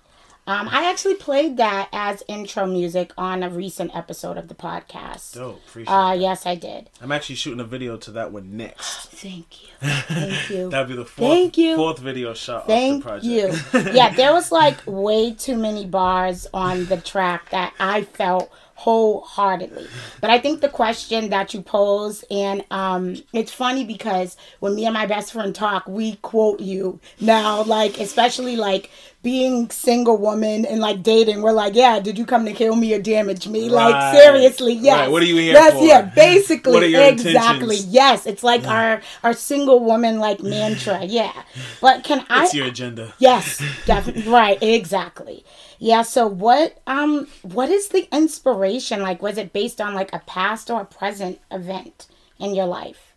Um, 0.46 0.68
I 0.70 0.90
actually 0.90 1.16
played 1.16 1.56
that 1.58 1.88
as 1.94 2.22
intro 2.28 2.66
music 2.66 3.12
on 3.18 3.44
a 3.44 3.50
recent 3.50 3.96
episode 3.96 4.38
of 4.38 4.50
the 4.50 4.56
podcast. 4.56 5.36
Dope. 5.36 5.62
Appreciate 5.70 5.94
Uh, 5.94 6.12
yes, 6.12 6.46
I 6.46 6.56
did. 6.56 6.90
I'm 7.02 7.14
actually 7.14 7.36
shooting 7.36 7.62
a 7.62 7.64
video 7.64 7.96
to 7.96 8.12
that 8.12 8.34
one 8.34 8.58
next. 8.58 9.08
Thank 9.24 9.64
you. 9.64 9.70
Thank 9.82 10.50
you. 10.50 10.70
That'd 10.70 10.90
be 10.90 10.96
the 10.96 11.06
fourth, 11.06 11.30
Thank 11.32 11.58
you. 11.58 11.78
fourth 11.78 12.00
video 12.00 12.34
shot 12.34 12.68
Thank 12.68 13.06
off 13.06 13.22
the 13.22 13.28
you. 13.28 13.54
yeah, 13.94 14.14
there 14.14 14.34
was 14.34 14.52
like 14.52 14.80
way 14.86 15.34
too 15.34 15.56
many 15.58 15.86
bars 15.86 16.46
on 16.54 16.86
the 16.92 16.98
track 16.98 17.50
that 17.52 17.74
I 17.80 18.02
felt 18.04 18.52
wholeheartedly. 18.76 19.88
But 20.22 20.30
I 20.30 20.40
think 20.40 20.62
the 20.62 20.70
question 20.70 21.30
that 21.30 21.54
you 21.54 21.62
pose, 21.62 22.24
and 22.32 22.64
um, 22.72 23.16
it's 23.34 23.52
funny 23.52 23.84
because 23.84 24.38
when 24.60 24.76
me 24.76 24.86
and 24.86 24.94
my 24.94 25.06
best 25.06 25.34
friend 25.34 25.54
talk, 25.54 25.88
we 25.88 26.16
quote 26.18 26.60
you 26.60 27.00
now, 27.20 27.64
like 27.64 28.00
especially 28.00 28.56
like 28.56 28.90
being 29.22 29.70
single 29.70 30.18
woman 30.18 30.66
and 30.66 30.82
like 30.82 31.02
dating. 31.02 31.42
We're 31.42 31.54
like, 31.54 31.76
yeah, 31.76 32.00
did 32.02 32.18
you 32.18 32.26
come 32.26 32.44
to 32.46 32.52
kill 32.52 32.76
me 32.76 32.94
or 32.94 33.02
damage 33.02 33.48
me? 33.48 33.70
Like 33.70 34.14
seriously, 34.16 34.74
yes. 34.74 35.00
Right. 35.00 35.12
What 35.12 35.24
are 35.24 35.26
you 35.26 35.38
here 35.38 35.54
Yes, 35.54 35.74
for? 35.74 35.86
yeah, 35.86 36.02
basically, 36.16 36.74
What 36.74 36.84
are 36.84 36.88
your 36.88 37.04
exactly. 37.06 37.64
intentions? 37.78 37.86
Yes, 37.86 38.26
it's 38.26 38.44
like 38.44 38.68
our 38.68 39.02
our 39.24 39.34
single 39.34 39.80
woman 39.80 40.20
like 40.20 40.42
mantra. 40.42 41.04
Yeah, 41.06 41.32
but 41.80 42.04
can 42.04 42.26
I? 42.30 42.42
What's 42.42 42.54
your 42.54 42.68
agenda? 42.68 43.14
Yes, 43.18 43.64
definitely 43.86 44.30
right, 44.30 44.62
exactly. 44.62 45.46
Yeah, 45.84 46.04
so 46.04 46.28
what 46.28 46.78
um 46.88 47.28
what 47.42 47.70
is 47.70 47.90
the 47.90 48.08
inspiration? 48.16 49.02
Like 49.02 49.22
was 49.22 49.38
it 49.38 49.52
based 49.52 49.82
on 49.82 49.94
like 49.94 50.14
a 50.14 50.20
past 50.20 50.72
or 50.72 50.80
a 50.80 50.86
present 50.86 51.42
event 51.52 52.08
in 52.40 52.56
your 52.56 52.68
life? 52.68 53.14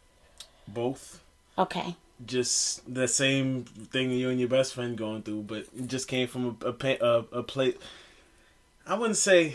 Both. 0.67 1.23
Okay. 1.57 1.95
Just 2.27 2.93
the 2.93 3.07
same 3.07 3.63
thing 3.63 4.11
you 4.11 4.31
and 4.31 4.41
your 4.41 4.49
best 4.49 4.75
friend 4.75 4.99
going 4.99 5.23
through, 5.23 5.43
but 5.43 5.67
it 5.79 5.87
just 5.87 6.09
came 6.09 6.27
from 6.27 6.59
a 6.61 6.71
a, 6.71 6.97
a, 7.01 7.39
a 7.39 7.43
plate. 7.45 7.81
I 8.85 8.99
wouldn't 8.99 9.17
say 9.17 9.55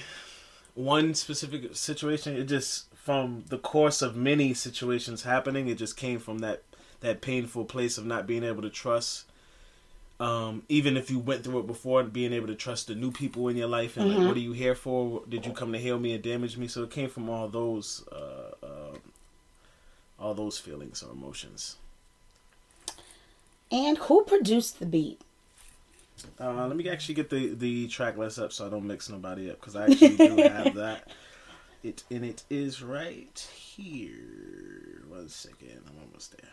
one 0.73 1.13
specific 1.13 1.75
situation. 1.75 2.37
It 2.37 2.45
just 2.45 2.95
from 2.95 3.43
the 3.49 3.57
course 3.57 4.01
of 4.01 4.15
many 4.15 4.53
situations 4.53 5.23
happening. 5.23 5.67
It 5.67 5.77
just 5.77 5.97
came 5.97 6.19
from 6.19 6.39
that 6.39 6.63
that 7.01 7.19
painful 7.19 7.65
place 7.65 7.97
of 7.97 8.05
not 8.05 8.25
being 8.25 8.45
able 8.45 8.61
to 8.61 8.69
trust. 8.69 9.25
Um, 10.21 10.61
even 10.69 10.97
if 10.97 11.09
you 11.09 11.17
went 11.17 11.43
through 11.43 11.61
it 11.61 11.67
before, 11.67 12.03
being 12.03 12.31
able 12.31 12.45
to 12.45 12.53
trust 12.53 12.85
the 12.85 12.93
new 12.93 13.11
people 13.11 13.47
in 13.47 13.57
your 13.57 13.67
life 13.67 13.97
and 13.97 14.07
like, 14.07 14.27
what 14.27 14.37
are 14.37 14.39
you 14.39 14.51
here 14.51 14.75
for? 14.75 15.23
Did 15.27 15.47
you 15.47 15.51
come 15.51 15.73
to 15.73 15.79
heal 15.79 15.97
me 15.99 16.13
and 16.13 16.23
damage 16.23 16.57
me? 16.57 16.67
So 16.67 16.83
it 16.83 16.91
came 16.91 17.09
from 17.09 17.27
all 17.27 17.47
those, 17.47 18.05
uh, 18.11 18.51
uh, 18.63 18.97
all 20.19 20.35
those 20.35 20.59
feelings 20.59 21.01
or 21.01 21.11
emotions. 21.11 21.77
And 23.71 23.97
who 23.97 24.23
produced 24.23 24.79
the 24.79 24.85
beat? 24.85 25.19
Uh, 26.39 26.67
let 26.67 26.75
me 26.75 26.87
actually 26.87 27.15
get 27.15 27.31
the 27.31 27.55
the 27.55 27.87
track 27.87 28.15
list 28.15 28.37
up 28.37 28.53
so 28.53 28.67
I 28.67 28.69
don't 28.69 28.85
mix 28.85 29.09
nobody 29.09 29.49
up 29.49 29.59
because 29.59 29.75
I 29.75 29.85
actually 29.85 30.17
do 30.17 30.35
have 30.49 30.75
that. 30.75 31.07
It 31.81 32.03
and 32.11 32.23
it 32.23 32.43
is 32.47 32.83
right 32.83 33.39
here. 33.55 35.01
One 35.09 35.29
second, 35.29 35.81
I'm 35.87 35.97
almost 36.05 36.37
there. 36.37 36.51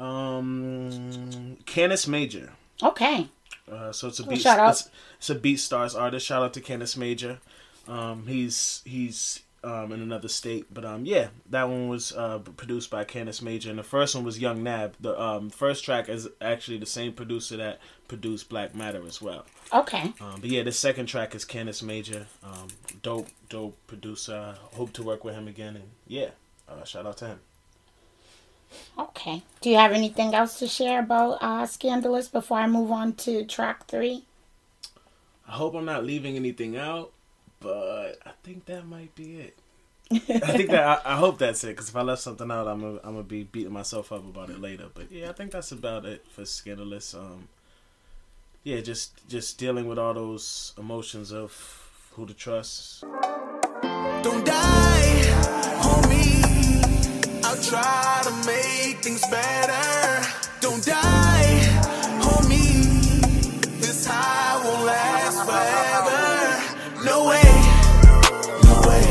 Um, 0.00 1.58
Canis 1.66 2.08
Major. 2.08 2.52
Okay. 2.82 3.28
Uh, 3.70 3.92
so 3.92 4.08
it's 4.08 4.18
a 4.18 4.26
beat. 4.26 4.40
shout 4.40 4.58
out. 4.58 4.70
It's, 4.70 4.90
it's 5.18 5.30
a 5.30 5.34
Beat 5.34 5.58
Stars 5.58 5.94
artist. 5.94 6.26
Shout 6.26 6.42
out 6.42 6.54
to 6.54 6.60
Canis 6.60 6.96
Major. 6.96 7.38
Um, 7.86 8.26
he's 8.26 8.82
he's 8.84 9.40
um, 9.62 9.92
in 9.92 10.00
another 10.00 10.28
state, 10.28 10.72
but 10.72 10.84
um, 10.84 11.04
yeah, 11.04 11.28
that 11.50 11.68
one 11.68 11.88
was 11.88 12.12
uh, 12.12 12.38
produced 12.38 12.90
by 12.90 13.04
Canis 13.04 13.42
Major, 13.42 13.70
and 13.70 13.78
the 13.78 13.84
first 13.84 14.14
one 14.14 14.24
was 14.24 14.38
Young 14.38 14.62
Nab. 14.62 14.94
The 15.00 15.20
um, 15.20 15.50
first 15.50 15.84
track 15.84 16.08
is 16.08 16.28
actually 16.40 16.78
the 16.78 16.86
same 16.86 17.12
producer 17.12 17.56
that 17.58 17.80
produced 18.08 18.48
Black 18.48 18.74
Matter 18.74 19.06
as 19.06 19.20
well. 19.20 19.44
Okay. 19.72 20.12
Um, 20.20 20.40
but 20.40 20.50
yeah, 20.50 20.62
the 20.62 20.72
second 20.72 21.06
track 21.06 21.34
is 21.34 21.44
Canis 21.44 21.82
Major. 21.82 22.26
Um, 22.42 22.68
dope, 23.02 23.28
dope 23.48 23.76
producer. 23.86 24.56
Hope 24.72 24.92
to 24.94 25.02
work 25.02 25.24
with 25.24 25.34
him 25.34 25.46
again, 25.46 25.76
and 25.76 25.90
yeah, 26.06 26.30
uh, 26.68 26.84
shout 26.84 27.06
out 27.06 27.18
to 27.18 27.26
him. 27.26 27.40
Okay. 28.98 29.42
Do 29.60 29.70
you 29.70 29.76
have 29.76 29.92
anything 29.92 30.34
else 30.34 30.58
to 30.58 30.66
share 30.66 31.00
about 31.00 31.38
uh 31.42 31.66
Scandalous 31.66 32.28
before 32.28 32.58
I 32.58 32.66
move 32.66 32.90
on 32.90 33.14
to 33.14 33.44
track 33.44 33.86
three? 33.86 34.24
I 35.48 35.52
hope 35.52 35.74
I'm 35.74 35.84
not 35.84 36.04
leaving 36.04 36.36
anything 36.36 36.76
out, 36.76 37.12
but 37.58 38.18
I 38.24 38.30
think 38.42 38.66
that 38.66 38.86
might 38.86 39.14
be 39.14 39.40
it. 39.40 39.58
I 40.12 40.16
think 40.56 40.70
that 40.70 41.02
I, 41.06 41.12
I 41.14 41.16
hope 41.16 41.38
that's 41.38 41.62
it 41.64 41.68
because 41.68 41.88
if 41.88 41.96
I 41.96 42.02
left 42.02 42.22
something 42.22 42.50
out, 42.50 42.66
I'm 42.66 42.80
gonna 42.80 43.00
I'm 43.04 43.12
gonna 43.12 43.22
be 43.22 43.44
beating 43.44 43.72
myself 43.72 44.12
up 44.12 44.24
about 44.24 44.50
it 44.50 44.60
later. 44.60 44.86
But 44.92 45.10
yeah, 45.10 45.30
I 45.30 45.32
think 45.32 45.52
that's 45.52 45.72
about 45.72 46.04
it 46.04 46.26
for 46.28 46.44
Scandalous. 46.44 47.14
Um, 47.14 47.48
yeah, 48.64 48.80
just 48.80 49.26
just 49.28 49.58
dealing 49.58 49.86
with 49.86 49.98
all 49.98 50.14
those 50.14 50.74
emotions 50.78 51.32
of 51.32 51.88
who 52.12 52.26
to 52.26 52.34
trust. 52.34 53.02
Don't 54.22 54.44
die, 54.44 54.52
homie. 54.52 55.19
I'll 55.19 55.19
try 57.62 58.20
to 58.24 58.32
make 58.46 58.98
things 59.02 59.22
better. 59.28 60.26
Don't 60.60 60.84
die, 60.84 61.60
homie. 62.22 63.20
This 63.80 64.06
high 64.06 64.64
won't 64.64 64.84
last 64.86 65.38
forever. 65.48 67.04
No 67.04 67.28
way, 67.28 67.52
no 68.64 68.76
way. 68.88 69.06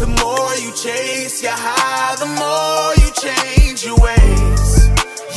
The 0.00 0.08
more 0.20 0.54
you 0.56 0.72
chase 0.74 1.42
your 1.42 1.52
high, 1.54 2.16
the 2.16 2.30
more 2.42 2.94
you 3.02 3.10
change 3.26 3.84
your 3.84 3.98
ways. 3.98 4.88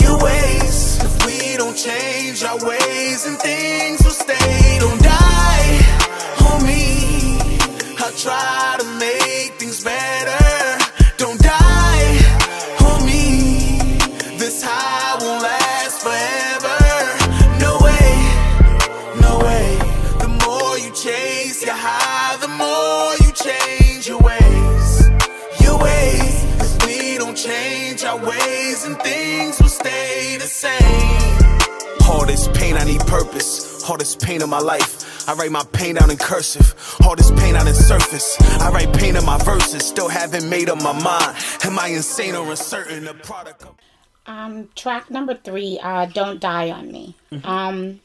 Your 0.01 0.17
ways. 0.23 1.03
If 1.03 1.25
we 1.25 1.57
don't 1.57 1.77
change 1.77 2.43
our 2.43 2.57
ways, 2.65 3.25
and 3.27 3.37
things 3.39 4.06
in 34.47 34.51
my 34.51 34.59
life. 34.59 35.27
I 35.29 35.33
write 35.33 35.51
my 35.51 35.63
pain 35.73 35.95
down 35.95 36.09
in 36.09 36.15
cursive. 36.17 36.73
All 37.03 37.15
this 37.15 37.31
pain 37.31 37.55
on 37.57 37.65
the 37.65 37.73
surface. 37.73 38.37
I 38.61 38.69
write 38.71 38.93
pain 38.93 39.15
in 39.17 39.25
my 39.25 39.37
verses. 39.39 39.85
Still 39.85 40.07
haven't 40.07 40.49
made 40.49 40.69
up 40.69 40.81
my 40.81 40.93
mind. 40.93 41.35
Am 41.65 41.77
I 41.77 41.87
insane 41.87 42.33
or 42.35 42.49
uncertain? 42.49 43.03
The 43.03 43.13
product 43.13 43.63
of. 43.63 43.75
Um, 44.25 44.69
track 44.75 45.09
number 45.09 45.35
three, 45.35 45.79
uh, 45.81 46.05
"Don't 46.05 46.39
Die 46.41 46.69
on 46.69 46.91
Me." 46.91 47.15
Um, 47.43 47.99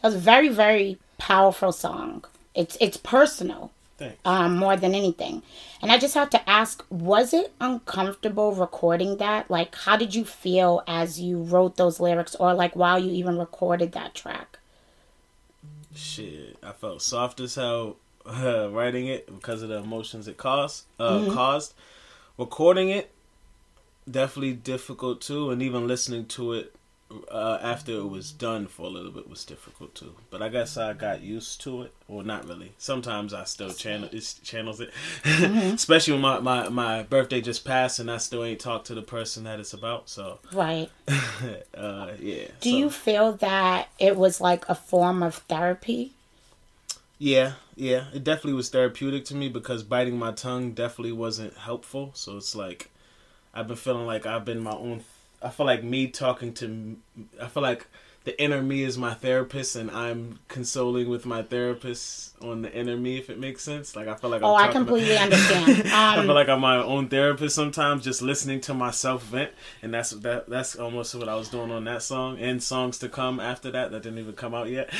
that 0.00 0.08
was 0.08 0.14
a 0.14 0.18
very, 0.18 0.48
very 0.48 0.98
powerful 1.18 1.72
song. 1.72 2.24
It's 2.54 2.76
it's 2.80 2.96
personal, 2.98 3.70
Thanks. 3.98 4.16
um, 4.26 4.56
more 4.58 4.76
than 4.76 4.94
anything. 4.94 5.42
And 5.80 5.90
I 5.90 5.96
just 5.98 6.14
have 6.14 6.28
to 6.30 6.50
ask: 6.50 6.84
Was 6.90 7.32
it 7.32 7.52
uncomfortable 7.62 8.52
recording 8.52 9.16
that? 9.18 9.50
Like, 9.50 9.74
how 9.74 9.96
did 9.96 10.14
you 10.14 10.24
feel 10.26 10.82
as 10.86 11.18
you 11.20 11.42
wrote 11.42 11.76
those 11.76 11.98
lyrics, 11.98 12.34
or 12.34 12.52
like 12.52 12.74
while 12.76 12.98
you 12.98 13.10
even 13.12 13.38
recorded 13.38 13.92
that 13.92 14.14
track? 14.14 14.57
Shit, 15.98 16.56
I 16.62 16.70
felt 16.72 17.02
soft 17.02 17.40
as 17.40 17.56
hell 17.56 17.96
uh, 18.24 18.68
writing 18.72 19.08
it 19.08 19.26
because 19.26 19.62
of 19.62 19.68
the 19.68 19.78
emotions 19.78 20.28
it 20.28 20.36
caused. 20.36 20.84
Uh, 20.98 21.28
Caused 21.32 21.74
recording 22.36 22.88
it 22.90 23.10
definitely 24.08 24.52
difficult 24.52 25.20
too, 25.20 25.50
and 25.50 25.60
even 25.60 25.88
listening 25.88 26.26
to 26.26 26.52
it 26.52 26.74
uh, 27.30 27.58
after 27.62 27.92
it 27.92 28.08
was 28.08 28.32
done 28.32 28.66
for 28.66 28.82
a 28.82 28.88
little 28.90 29.10
bit 29.10 29.28
was 29.28 29.44
difficult 29.44 29.94
too. 29.94 30.14
But 30.30 30.42
I 30.42 30.48
guess 30.48 30.76
I 30.76 30.92
got 30.92 31.22
used 31.22 31.60
to 31.62 31.82
it. 31.82 31.92
Well, 32.06 32.24
not 32.24 32.46
really. 32.46 32.72
Sometimes 32.78 33.32
I 33.32 33.44
still 33.44 33.72
channel 33.72 34.08
it, 34.12 34.34
channels 34.42 34.80
it, 34.80 34.90
especially 35.24 36.12
when 36.14 36.22
my, 36.22 36.40
my 36.40 36.68
my 36.68 37.02
birthday 37.04 37.40
just 37.40 37.64
passed 37.64 37.98
and 37.98 38.10
I 38.10 38.18
still 38.18 38.44
ain't 38.44 38.60
talked 38.60 38.86
to 38.88 38.94
the 38.94 39.02
person 39.02 39.44
that 39.44 39.58
it's 39.60 39.72
about. 39.72 40.08
So 40.08 40.38
Right. 40.52 40.90
uh, 41.74 42.12
yeah. 42.20 42.48
Do 42.60 42.70
so- 42.70 42.76
you 42.76 42.90
feel 42.90 43.32
that 43.32 43.88
it 43.98 44.16
was 44.16 44.40
like 44.40 44.68
a 44.68 44.74
form 44.74 45.22
of 45.22 45.36
therapy? 45.36 46.12
Yeah, 47.20 47.54
yeah, 47.74 48.04
it 48.14 48.22
definitely 48.22 48.52
was 48.52 48.68
therapeutic 48.68 49.24
to 49.26 49.34
me 49.34 49.48
because 49.48 49.82
biting 49.82 50.18
my 50.18 50.30
tongue 50.30 50.72
definitely 50.72 51.12
wasn't 51.12 51.56
helpful. 51.56 52.12
So 52.14 52.36
it's 52.36 52.54
like 52.54 52.90
I've 53.52 53.66
been 53.66 53.76
feeling 53.76 54.06
like 54.06 54.26
I've 54.26 54.44
been 54.44 54.60
my 54.60 54.72
own. 54.72 55.02
I 55.42 55.50
feel 55.50 55.66
like 55.66 55.84
me 55.84 56.08
talking 56.08 56.52
to. 56.54 56.96
I 57.40 57.46
feel 57.48 57.62
like 57.62 57.86
the 58.24 58.38
inner 58.42 58.60
me 58.60 58.82
is 58.82 58.98
my 58.98 59.14
therapist, 59.14 59.74
and 59.76 59.90
I'm 59.90 60.40
consoling 60.48 61.08
with 61.08 61.24
my 61.24 61.42
therapist 61.42 62.34
on 62.42 62.60
the 62.62 62.72
inner 62.74 62.96
me. 62.96 63.16
If 63.18 63.30
it 63.30 63.38
makes 63.38 63.62
sense, 63.62 63.94
like 63.96 64.08
I 64.08 64.14
feel 64.16 64.28
like 64.30 64.42
I'm 64.42 64.48
Oh, 64.48 64.54
I 64.54 64.62
talking- 64.66 64.72
completely 64.80 65.16
understand. 65.26 65.70
I 65.86 66.16
feel 66.20 66.22
Um, 66.30 66.34
like 66.34 66.48
I'm 66.48 66.60
my 66.60 66.76
own 66.76 67.08
therapist 67.08 67.54
sometimes, 67.54 68.04
just 68.04 68.20
listening 68.20 68.60
to 68.62 68.74
myself 68.74 69.22
vent, 69.24 69.52
and 69.80 69.94
that's 69.94 70.10
that. 70.10 70.48
That's 70.50 70.74
almost 70.76 71.14
what 71.14 71.28
I 71.28 71.36
was 71.36 71.48
doing 71.48 71.70
on 71.70 71.84
that 71.84 72.02
song, 72.02 72.38
and 72.40 72.60
songs 72.62 72.98
to 72.98 73.08
come 73.08 73.38
after 73.40 73.70
that 73.70 73.92
that 73.92 74.02
didn't 74.02 74.18
even 74.18 74.34
come 74.34 74.54
out 74.54 74.68
yet. 74.68 74.90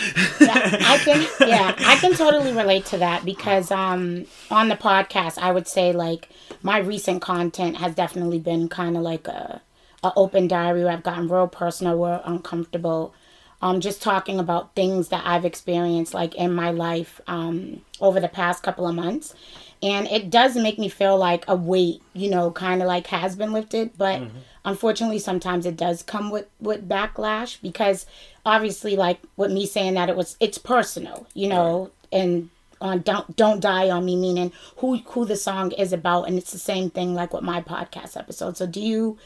yeah, 0.41 0.77
I 0.87 0.99
can 0.99 1.27
yeah, 1.49 1.75
I 1.79 1.97
can 1.97 2.15
totally 2.15 2.53
relate 2.53 2.87
to 2.87 2.99
that 2.99 3.25
because 3.25 3.71
um 3.73 4.25
on 4.51 4.69
the 4.69 4.77
podcast 4.77 5.37
I 5.39 5.51
would 5.53 5.67
say 5.69 5.93
like 5.93 6.29
my 6.63 6.79
recent 6.79 7.21
content 7.23 7.77
has 7.79 7.95
definitely 7.95 8.39
been 8.39 8.69
kind 8.69 8.97
of 8.97 9.03
like 9.03 9.27
a 9.29 9.61
a 10.03 10.13
open 10.17 10.49
diary 10.49 10.85
where 10.85 10.93
I've 10.93 11.03
gotten 11.03 11.29
real 11.29 11.49
personal, 11.49 11.97
real 11.97 12.23
uncomfortable. 12.25 13.15
Um, 13.61 13.81
just 13.81 14.01
talking 14.01 14.39
about 14.39 14.75
things 14.77 15.09
that 15.09 15.27
I've 15.27 15.45
experienced 15.45 16.15
like 16.15 16.37
in 16.37 16.53
my 16.53 16.71
life 16.71 17.21
um, 17.27 17.83
over 18.01 18.21
the 18.21 18.29
past 18.29 18.63
couple 18.63 18.87
of 18.87 18.95
months. 18.95 19.35
And 19.83 20.07
it 20.09 20.31
does 20.31 20.57
make 20.57 20.79
me 20.79 20.89
feel 20.89 21.17
like 21.17 21.45
a 21.49 21.57
weight, 21.57 22.01
you 22.13 22.31
know, 22.31 22.51
kind 22.51 22.83
of 22.83 22.89
like 22.89 23.09
has 23.09 23.37
been 23.37 23.53
lifted. 23.53 23.97
But 23.97 24.23
unfortunately, 24.65 25.19
sometimes 25.19 25.67
it 25.67 25.77
does 25.77 26.03
come 26.03 26.31
with, 26.31 26.47
with 26.61 26.89
backlash 26.89 27.61
because 27.61 28.07
obviously, 28.47 28.97
like 28.97 29.21
with 29.37 29.51
me 29.53 29.67
saying 29.67 29.95
that 29.95 30.09
it 30.09 30.17
was, 30.17 30.37
it's 30.41 30.59
personal, 30.59 31.27
you 31.35 31.49
know, 31.49 31.91
and 32.13 32.51
on 32.81 33.03
don't 33.03 33.37
don't 33.37 33.61
die 33.61 33.91
on 33.91 34.05
me 34.05 34.17
meaning 34.17 34.53
who 34.77 34.99
who 34.99 35.25
the 35.25 35.37
song 35.37 35.73
is 35.73 35.93
about 35.93 36.25
and 36.29 36.39
it's 36.39 36.53
the 36.53 36.59
same 36.59 36.91
thing 36.91 37.15
like 37.15 37.33
with 37.33 37.43
my 37.43 37.61
podcast 37.61 38.17
episode 38.17 38.57
so 38.57 38.67
do 38.67 38.81
you 38.81 39.19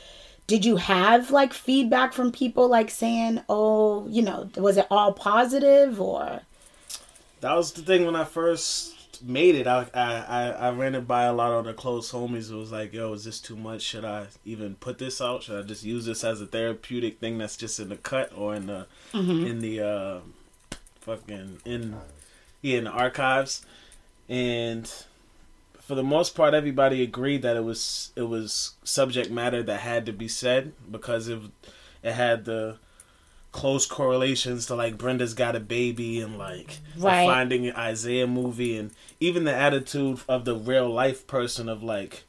did 0.47 0.65
you 0.65 0.77
have 0.77 1.31
like 1.31 1.53
feedback 1.53 2.13
from 2.13 2.33
people 2.33 2.69
like 2.69 2.91
saying 2.91 3.41
oh 3.49 4.07
you 4.09 4.23
know 4.23 4.51
was 4.57 4.77
it 4.77 4.87
all 4.91 5.13
positive 5.13 6.01
or 6.01 6.41
that 7.41 7.55
was 7.57 7.73
the 7.73 7.83
thing 7.83 8.07
when 8.07 8.15
I 8.15 8.25
first 8.25 8.93
made 9.23 9.55
it. 9.55 9.67
I, 9.67 9.87
I 9.95 10.51
I 10.51 10.71
ran 10.71 10.95
it 10.95 11.07
by 11.07 11.25
a 11.25 11.33
lot 11.33 11.53
of 11.53 11.65
the 11.65 11.73
close 11.73 12.13
homies. 12.13 12.51
It 12.51 12.57
was 12.57 12.73
like, 12.73 12.93
yo, 12.93 13.13
is 13.13 13.25
this 13.25 13.41
too 13.41 13.57
much? 13.57 13.83
Should 13.83 14.05
I 14.05 14.27
even 14.45 14.77
put 14.77 14.99
this 14.99 15.21
out? 15.21 15.43
Should 15.43 15.65
I 15.65 15.67
just 15.67 15.85
use 15.85 16.07
this 16.07 16.25
as 16.25 16.41
a 16.41 16.47
therapeutic 16.47 17.19
thing 17.21 17.39
that's 17.39 17.57
just 17.57 17.81
in 17.81 17.89
the 17.89 17.97
cut 17.97 18.33
or 18.37 18.55
in 18.55 18.67
the 18.67 18.87
in 19.13 19.61
the 19.61 19.81
uh, 19.81 20.21
fucking 21.01 21.59
in 21.65 21.97
yeah 22.61 22.79
in 22.79 22.85
the 22.85 22.91
archives? 22.91 23.65
And 24.29 24.91
for 25.93 25.97
the 25.97 26.03
most 26.03 26.35
part, 26.35 26.55
everybody 26.55 27.03
agreed 27.03 27.43
that 27.43 27.55
it 27.55 27.65
was 27.65 28.13
it 28.17 28.23
was 28.23 28.77
subject 28.83 29.31
matter 29.31 29.63
that 29.63 29.81
had 29.81 30.07
to 30.07 30.13
be 30.15 30.27
said 30.27 30.73
because 30.91 31.29
it 31.29 31.39
it 32.03 32.13
had 32.13 32.47
the 32.47 32.79
close 33.53 33.85
correlations 33.85 34.65
to 34.65 34.75
like 34.75 34.97
Brenda's 34.97 35.35
got 35.35 35.55
a 35.55 35.61
baby 35.61 36.19
and 36.19 36.39
like 36.39 36.79
Right. 36.97 37.19
the 37.19 37.25
Finding 37.27 37.71
Isaiah 37.73 38.27
movie 38.27 38.75
and 38.79 38.91
even 39.21 39.45
the 39.45 39.55
attitude 39.55 40.21
of 40.31 40.47
the 40.47 40.55
real 40.55 40.89
life 40.89 41.27
person 41.27 41.69
of 41.69 41.83
like, 41.83 42.25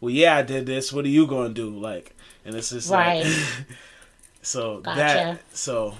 well, 0.00 0.08
yeah, 0.08 0.36
I 0.36 0.40
did 0.40 0.64
this. 0.64 0.90
What 0.90 1.04
are 1.04 1.08
you 1.08 1.26
gonna 1.26 1.52
do? 1.52 1.68
Like, 1.68 2.16
and 2.46 2.54
it's 2.54 2.70
just 2.70 2.90
Right. 2.90 3.26
like, 3.26 3.36
so 4.40 4.80
Gotcha. 4.80 4.96
that 4.96 5.54
so 5.54 5.98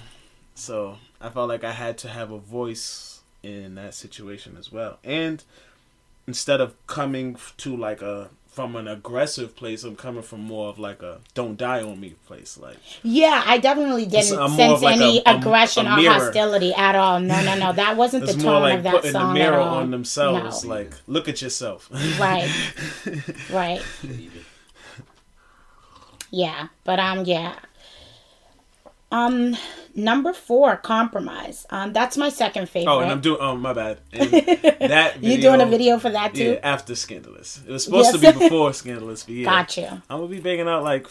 so 0.54 0.96
I 1.20 1.28
felt 1.28 1.50
like 1.50 1.62
I 1.62 1.72
had 1.72 1.98
to 1.98 2.08
have 2.08 2.30
a 2.30 2.38
voice 2.38 3.20
in 3.42 3.74
that 3.74 3.92
situation 3.92 4.56
as 4.58 4.72
well, 4.72 4.98
and 5.04 5.44
instead 6.26 6.60
of 6.60 6.74
coming 6.86 7.36
to 7.58 7.76
like 7.76 8.02
a 8.02 8.30
from 8.48 8.76
an 8.76 8.86
aggressive 8.86 9.56
place, 9.56 9.82
I'm 9.82 9.96
coming 9.96 10.22
from 10.22 10.40
more 10.42 10.68
of 10.68 10.78
like 10.78 11.02
a 11.02 11.20
"don't 11.32 11.56
die 11.56 11.80
on 11.82 11.98
me" 12.00 12.16
place. 12.26 12.58
Like, 12.60 12.76
yeah 13.02 13.42
i 13.46 13.56
definitely 13.58 14.04
didn't 14.04 14.38
I'm 14.38 14.50
sense 14.50 14.82
like 14.82 14.96
any 14.96 15.18
a- 15.24 15.30
a- 15.30 15.36
aggression 15.38 15.86
a 15.86 15.90
or 15.96 16.02
hostility 16.12 16.74
at 16.74 16.94
all 16.94 17.18
no 17.18 17.42
no 17.44 17.54
no 17.56 17.72
that 17.72 17.96
wasn't 17.96 18.26
the 18.26 18.34
tone 18.34 18.42
more 18.42 18.60
like 18.60 18.78
of 18.78 18.82
that 18.84 18.92
putting 18.96 19.12
the 19.14 19.32
mirror 19.32 19.54
at 19.54 19.60
all. 19.60 19.76
on 19.78 19.90
themselves. 19.90 20.64
No. 20.64 20.70
Like, 20.70 20.92
look 21.06 21.28
at 21.28 21.40
yourself. 21.40 21.88
right 22.20 22.50
right 23.50 23.80
yeah 26.30 26.68
but 26.84 26.98
um 26.98 27.24
yeah 27.24 27.54
um 29.10 29.56
number 29.94 30.32
four 30.32 30.76
compromise 30.76 31.66
um 31.70 31.92
that's 31.92 32.16
my 32.16 32.28
second 32.28 32.68
favorite 32.68 32.92
Oh, 32.92 33.00
and 33.00 33.10
I'm 33.10 33.20
doing. 33.20 33.38
Oh, 33.40 33.56
my 33.56 33.72
bad. 33.72 34.00
And 34.12 34.90
that 34.90 35.22
you 35.22 35.40
doing 35.40 35.60
a 35.60 35.66
video 35.66 35.98
for 35.98 36.10
that 36.10 36.34
Yeah, 36.34 36.54
too 36.54 36.58
after 36.62 36.94
Scandalous. 36.94 37.60
It 37.66 37.70
was 37.70 37.84
supposed 37.84 38.12
Yes. 38.14 38.20
to 38.20 38.32
be 38.32 38.38
before 38.48 38.72
Scandalous, 38.72 39.24
but 39.24 39.34
yeah. 39.34 39.44
got 39.44 39.76
you 39.76 39.86
I'm 39.86 40.02
gonna 40.18 40.28
be 40.28 40.40
banging 40.40 40.68
out 40.68 40.82
like 40.82 41.06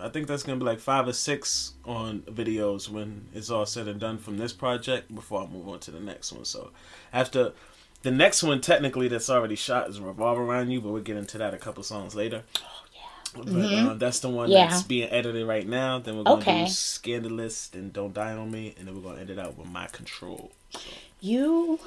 I 0.00 0.08
think 0.08 0.26
that's 0.28 0.42
gonna 0.44 0.58
be 0.58 0.64
like 0.64 0.80
five 0.80 1.08
or 1.08 1.12
six 1.12 1.72
on 1.84 2.20
videos 2.20 2.88
when 2.88 3.26
it's 3.34 3.50
all 3.50 3.66
said 3.66 3.88
and 3.88 3.98
done 4.00 4.18
from 4.18 4.38
this 4.38 4.52
project 4.52 5.14
before 5.14 5.42
I 5.42 5.46
move 5.46 5.68
on 5.68 5.78
to 5.80 5.90
the 5.90 6.00
next 6.00 6.32
one. 6.32 6.44
So 6.44 6.70
after 7.12 7.52
the 8.02 8.10
next 8.10 8.42
one, 8.42 8.60
technically 8.62 9.08
that's 9.08 9.28
already 9.28 9.56
shot 9.56 9.88
is 9.90 10.00
Revolve 10.00 10.38
Around 10.38 10.70
You, 10.70 10.80
but 10.80 10.90
we'll 10.90 11.02
get 11.02 11.16
into 11.18 11.36
that 11.38 11.52
a 11.52 11.58
couple 11.58 11.82
songs 11.82 12.14
later. 12.14 12.44
But 13.34 13.48
uh, 13.48 13.94
that's 13.94 14.20
the 14.20 14.28
one 14.28 14.46
Mm-hmm. 14.48 14.52
Yeah. 14.52 14.66
that's 14.68 14.82
being 14.82 15.08
edited 15.10 15.46
right 15.46 15.66
now. 15.66 15.98
Then 15.98 16.16
we're 16.18 16.24
gonna 16.24 16.40
Okay. 16.40 16.64
do 16.64 16.70
Scandalous, 16.70 17.70
and 17.72 17.92
Don't 17.92 18.12
Die 18.14 18.32
on 18.34 18.50
Me, 18.50 18.74
and 18.78 18.86
then 18.88 18.94
we're 18.96 19.02
gonna 19.08 19.20
end 19.20 19.30
it 19.30 19.38
out 19.38 19.56
with 19.56 19.68
My 19.68 19.86
Control. 19.86 20.50
you 21.20 21.78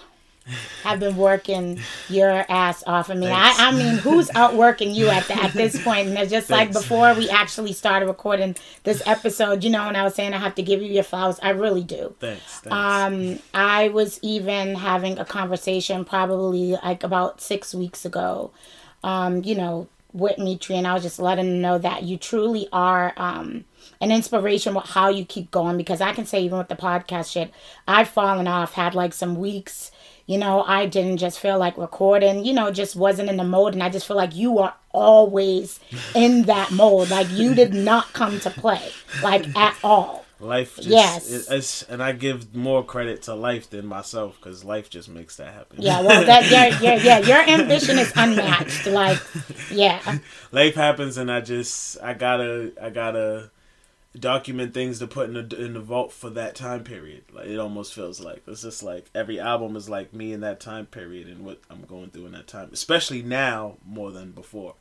have 0.84 1.00
been 1.00 1.16
working 1.16 1.80
your 2.10 2.46
ass 2.50 2.84
off 2.86 3.10
of 3.10 3.18
me. 3.18 3.28
Thanks. 3.28 3.60
I, 3.60 3.70
I 3.70 3.72
mean, 3.72 3.96
who's 4.00 4.30
outworking 4.36 4.92
you 4.94 5.08
at 5.08 5.26
the, 5.28 5.36
at 5.42 5.54
this 5.54 5.82
point? 5.82 6.10
And 6.10 6.18
it's 6.18 6.30
just 6.32 6.50
like 6.50 6.74
before 6.74 7.14
we 7.14 7.30
actually 7.30 7.72
started 7.72 8.08
recording 8.08 8.56
this 8.84 9.02
episode, 9.06 9.64
you 9.64 9.70
know, 9.70 9.86
when 9.86 9.96
I 9.96 10.04
was 10.04 10.16
saying 10.16 10.34
I 10.34 10.40
have 10.40 10.56
to 10.56 10.62
give 10.62 10.82
you 10.82 10.90
your 10.92 11.04
flowers, 11.04 11.40
I 11.42 11.52
really 11.52 11.84
do. 11.84 12.14
Thanks. 12.20 12.60
thanks. 12.60 12.68
Um, 12.76 13.40
I 13.54 13.88
was 13.88 14.20
even 14.22 14.76
having 14.76 15.18
a 15.18 15.24
conversation 15.24 16.04
probably 16.04 16.74
like 16.84 17.04
about 17.06 17.40
six 17.40 17.74
weeks 17.74 18.04
ago, 18.04 18.52
um, 19.02 19.46
you 19.46 19.56
know, 19.56 19.88
with 20.14 20.38
Mitri, 20.38 20.76
and 20.76 20.88
I 20.88 20.94
was 20.94 21.04
just 21.04 21.20
letting 21.20 21.48
him 21.48 21.62
know 21.62 21.78
that 21.80 22.04
you 22.04 22.18
truly 22.18 22.68
are 22.72 23.14
um, 23.18 23.66
an 24.00 24.12
inspiration 24.12 24.76
with 24.76 24.86
how 24.86 25.10
you 25.10 25.26
keep 25.26 25.52
going. 25.52 25.78
Because 25.78 26.02
I 26.02 26.14
can 26.14 26.26
say, 26.26 26.44
even 26.44 26.58
with 26.58 26.70
the 26.70 26.76
podcast 26.76 27.32
shit, 27.32 27.52
I've 27.88 28.10
fallen 28.10 28.48
off, 28.48 28.74
had 28.74 28.96
like 28.96 29.14
some 29.14 29.36
weeks. 29.36 29.92
You 30.26 30.38
know, 30.38 30.64
I 30.64 30.86
didn't 30.86 31.18
just 31.18 31.38
feel 31.38 31.58
like 31.58 31.78
recording, 31.78 32.46
you 32.46 32.54
know, 32.54 32.72
just 32.72 32.96
wasn't 32.96 33.30
in 33.30 33.36
the 33.36 33.44
mode. 33.44 33.74
And 33.74 33.84
I 33.84 33.90
just 33.90 34.08
feel 34.08 34.16
like 34.16 34.34
you 34.34 34.58
are 34.60 34.74
always 34.92 35.82
in 36.16 36.44
that 36.44 36.72
mode. 36.72 37.10
Like 37.10 37.30
you 37.32 37.54
did 37.54 37.74
not 37.74 38.14
come 38.14 38.40
to 38.40 38.50
play, 38.50 38.92
like 39.22 39.54
at 39.58 39.78
all. 39.84 40.23
Life 40.40 40.76
just, 40.78 40.88
Yes. 40.90 41.32
it- 41.32 41.46
it's, 41.54 41.84
and 41.84 42.04
I 42.04 42.12
give 42.12 42.54
more 42.56 42.84
credit 42.84 43.22
to 43.24 43.36
life 43.36 43.70
than 43.70 43.86
myself 43.86 44.36
because 44.40 44.64
life 44.66 44.90
just 44.90 45.08
makes 45.08 45.38
that 45.38 45.54
happen. 45.54 45.82
Yeah, 45.82 46.02
well, 46.02 46.26
that 46.26 46.50
your, 46.50 46.92
your, 46.92 47.02
yeah, 47.02 47.20
your 47.20 47.38
ambition 47.62 47.98
is 47.98 48.12
unmatched. 48.16 48.86
Like, 48.88 49.20
yeah, 49.72 50.18
life 50.52 50.76
happens, 50.76 51.18
and 51.18 51.32
I 51.32 51.40
just 51.42 51.98
I 52.02 52.14
gotta 52.14 52.74
I 52.82 52.90
gotta 52.90 53.52
document 54.20 54.74
things 54.76 55.00
to 55.00 55.08
put 55.08 55.28
in 55.30 55.34
the 55.48 55.56
in 55.64 55.74
the 55.74 55.80
vault 55.80 56.12
for 56.12 56.30
that 56.32 56.56
time 56.56 56.84
period. 56.84 57.24
Like 57.32 57.48
it 57.48 57.58
almost 57.58 57.94
feels 57.94 58.20
like 58.20 58.44
it's 58.48 58.62
just 58.64 58.84
like 58.84 59.10
every 59.16 59.40
album 59.40 59.76
is 59.76 59.90
like 59.90 60.14
me 60.14 60.34
in 60.34 60.42
that 60.42 60.60
time 60.60 60.86
period 60.88 61.28
and 61.28 61.46
what 61.46 61.60
I'm 61.70 61.84
going 61.86 62.10
through 62.10 62.26
in 62.28 62.32
that 62.34 62.48
time, 62.48 62.70
especially 62.74 63.22
now 63.24 63.78
more 63.86 64.12
than 64.12 64.32
before. 64.32 64.76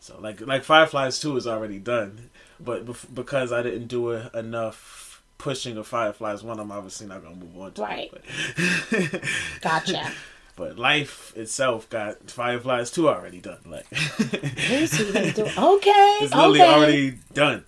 So 0.00 0.18
like 0.20 0.40
like 0.40 0.64
Fireflies 0.64 1.20
two 1.20 1.36
is 1.36 1.46
already 1.46 1.78
done, 1.78 2.30
but 2.60 2.86
bef- 2.86 3.14
because 3.14 3.52
I 3.52 3.62
didn't 3.62 3.86
do 3.88 4.10
it 4.10 4.34
enough 4.34 5.22
pushing 5.38 5.76
of 5.76 5.86
Fireflies 5.86 6.42
one, 6.42 6.58
I'm 6.58 6.72
obviously 6.72 7.06
not 7.06 7.22
gonna 7.22 7.36
move 7.36 7.56
on 7.58 7.72
to 7.72 7.82
Right. 7.82 8.10
it. 8.56 9.20
But, 9.20 9.22
gotcha. 9.60 10.12
but 10.56 10.78
life 10.78 11.36
itself 11.36 11.88
got 11.90 12.30
Fireflies 12.30 12.90
two 12.90 13.08
already 13.08 13.40
done. 13.40 13.58
Like 13.66 13.86
Who's 13.92 14.92
he 14.96 15.12
gonna 15.12 15.32
do? 15.32 15.42
Okay, 15.58 16.18
it's 16.22 16.34
literally 16.34 16.60
okay. 16.62 16.74
already 16.74 17.18
done. 17.34 17.64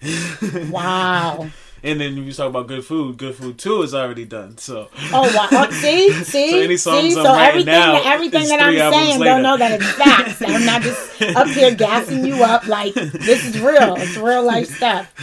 Wow. 0.71 1.49
And 1.83 2.01
then 2.01 2.19
if 2.19 2.25
you 2.25 2.33
talk 2.33 2.49
about 2.49 2.67
good 2.67 2.85
food, 2.85 3.17
good 3.19 3.35
food 3.37 3.59
two 3.59 3.83
is 3.83 3.95
already 3.95 4.25
done. 4.25 4.59
So 4.59 4.89
Oh 5.13 5.33
wow! 5.37 5.49
Oh, 5.53 5.71
see, 5.71 6.11
see, 6.25 6.51
So 6.51 6.59
any 6.59 6.77
songs 6.77 7.03
see. 7.03 7.13
So 7.13 7.35
everything, 7.35 7.67
now 7.73 8.03
everything 8.05 8.49
that 8.49 8.61
I'm 8.61 8.77
saying, 8.93 9.21
later. 9.21 9.25
don't 9.33 9.43
know 9.43 9.57
that 9.57 9.81
it's 9.81 9.91
facts. 9.93 10.43
I'm 10.43 10.65
not 10.67 10.83
just 10.83 11.23
up 11.23 11.47
here 11.49 11.75
gassing 11.75 12.25
you 12.25 12.43
up. 12.43 12.67
Like 12.67 12.95
this 12.95 13.45
is 13.47 13.61
real. 13.61 13.95
It's 13.97 14.17
real 14.17 14.43
life 14.45 14.69
stuff. 14.75 15.15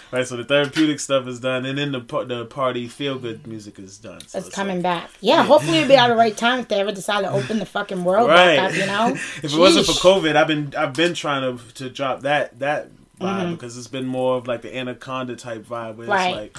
right, 0.12 0.26
so 0.26 0.36
the 0.36 0.44
therapeutic 0.44 0.98
stuff 1.00 1.26
is 1.28 1.38
done, 1.40 1.64
and 1.64 1.78
then 1.78 1.92
the 1.92 2.00
the 2.26 2.46
party 2.46 2.88
feel 2.88 3.18
good 3.18 3.46
music 3.46 3.78
is 3.78 3.98
done. 3.98 4.20
So 4.26 4.38
It's 4.38 4.48
coming 4.48 4.76
like- 4.78 4.82
back. 4.82 5.10
Yeah, 5.20 5.44
hopefully 5.44 5.78
it'll 5.78 5.88
be 5.88 5.94
at 5.96 6.08
the 6.08 6.16
right 6.16 6.36
time 6.36 6.60
if 6.60 6.68
they 6.68 6.80
ever 6.80 6.92
decide 6.92 7.22
to 7.22 7.30
open 7.30 7.58
the 7.58 7.66
fucking 7.66 8.02
world 8.04 8.28
Right. 8.28 8.56
back 8.56 8.70
up. 8.72 8.76
You 8.76 8.86
know. 8.86 9.08
if 9.42 9.44
it 9.44 9.56
wasn't 9.56 9.86
for 9.86 9.92
COVID, 9.92 10.34
I've 10.36 10.48
been 10.48 10.74
I've 10.76 10.94
been 10.94 11.14
trying 11.14 11.56
to 11.58 11.74
to 11.74 11.88
drop 11.90 12.22
that 12.22 12.58
that 12.58 12.88
vibe 13.20 13.42
Mm-hmm. 13.42 13.52
because 13.52 13.76
it's 13.78 13.86
been 13.88 14.06
more 14.06 14.36
of 14.36 14.46
like 14.48 14.62
the 14.62 14.74
anaconda 14.76 15.36
type 15.36 15.64
vibe 15.64 15.96
where 15.96 16.08
Right. 16.08 16.28
it's 16.28 16.36
like. 16.36 16.58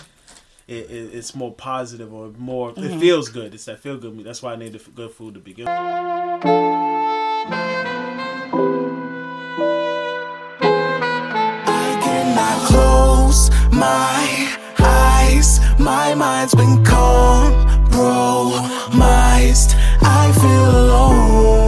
It, 0.67 0.89
it, 0.89 1.15
it's 1.15 1.35
more 1.35 1.51
positive 1.53 2.13
or 2.13 2.29
more. 2.37 2.71
Mm-hmm. 2.71 2.83
It 2.93 2.99
feels 2.99 3.27
good. 3.29 3.53
It's 3.53 3.65
that 3.65 3.79
feel 3.79 3.97
good. 3.97 4.15
me. 4.15 4.23
That's 4.23 4.41
why 4.41 4.53
I 4.53 4.55
need 4.55 4.71
the 4.73 4.91
good 4.91 5.11
food 5.11 5.33
to 5.33 5.39
begin. 5.41 5.65
with. 5.65 6.81
I 10.63 11.99
cannot 12.03 12.57
close 12.67 13.49
my 13.71 14.55
eyes. 14.79 15.59
My 15.79 16.11
heart's 16.13 16.55
been 16.55 16.83
compromised. 16.85 17.65
I 20.03 20.31
feel 20.41 20.69
alone, 20.83 21.60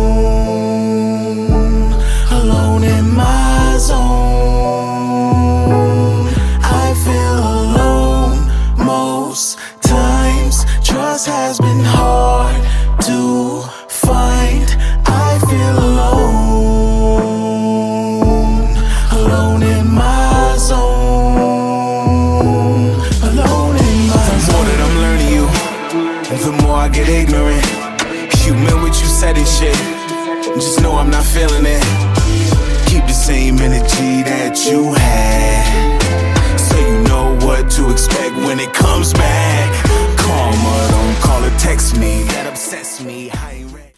you 34.65 34.93
had. 34.93 36.59
So 36.59 36.77
you 36.79 37.03
know 37.03 37.35
what 37.45 37.69
to 37.71 37.91
expect 37.91 38.35
when 38.37 38.59
it 38.59 38.73
comes 38.73 39.13
back. 39.13 39.85
Karma, 40.17 40.87
don't 40.91 41.15
call 41.21 41.43
or 41.43 41.57
text 41.57 41.97
me. 41.97 42.23
That 42.23 42.47
upsets 42.47 43.03
me. 43.03 43.29
I 43.31 43.51
ain't 43.51 43.73
ready. 43.73 43.91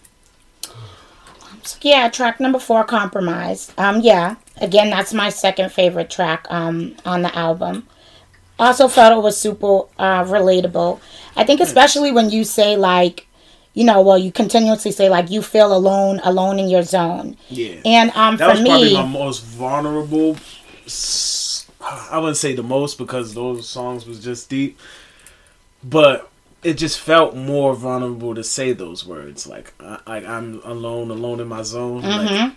Yeah, 1.81 2.09
track 2.09 2.39
number 2.39 2.57
four, 2.57 2.83
Compromise. 2.83 3.71
Um, 3.77 4.01
yeah, 4.01 4.35
again, 4.57 4.89
that's 4.89 5.13
my 5.13 5.29
second 5.29 5.71
favorite 5.71 6.09
track 6.09 6.47
um, 6.49 6.95
on 7.05 7.21
the 7.21 7.35
album. 7.37 7.87
Also 8.57 8.87
felt 8.87 9.15
it 9.17 9.21
was 9.21 9.37
super 9.37 9.81
uh, 9.99 10.23
relatable. 10.23 10.99
I 11.35 11.43
think 11.43 11.59
especially 11.61 12.11
when 12.11 12.29
you 12.31 12.43
say 12.43 12.75
like, 12.75 13.27
you 13.75 13.83
know, 13.83 14.01
well, 14.01 14.17
you 14.17 14.31
continuously 14.31 14.91
say 14.91 15.09
like 15.09 15.29
you 15.29 15.41
feel 15.41 15.75
alone, 15.75 16.19
alone 16.23 16.57
in 16.57 16.69
your 16.69 16.81
zone. 16.81 17.37
Yeah. 17.49 17.75
And 17.85 18.09
um, 18.11 18.37
that 18.37 18.45
for 18.45 18.51
was 18.53 18.61
me, 18.63 18.69
probably 18.69 18.93
my 18.93 19.05
most 19.05 19.43
vulnerable. 19.43 20.37
I 22.11 22.17
wouldn't 22.17 22.37
say 22.37 22.55
the 22.55 22.63
most 22.63 22.97
because 22.97 23.35
those 23.35 23.69
songs 23.69 24.07
was 24.07 24.23
just 24.23 24.49
deep, 24.49 24.79
but 25.83 26.31
it 26.63 26.75
just 26.75 26.99
felt 26.99 27.35
more 27.35 27.75
vulnerable 27.75 28.33
to 28.33 28.43
say 28.43 28.71
those 28.71 29.05
words. 29.05 29.45
Like, 29.45 29.73
I, 29.79 29.99
like 30.07 30.25
I'm 30.25 30.61
alone, 30.63 31.11
alone 31.11 31.41
in 31.41 31.47
my 31.47 31.61
zone. 31.61 32.01
Mm-hmm. 32.01 32.35
Like, 32.35 32.53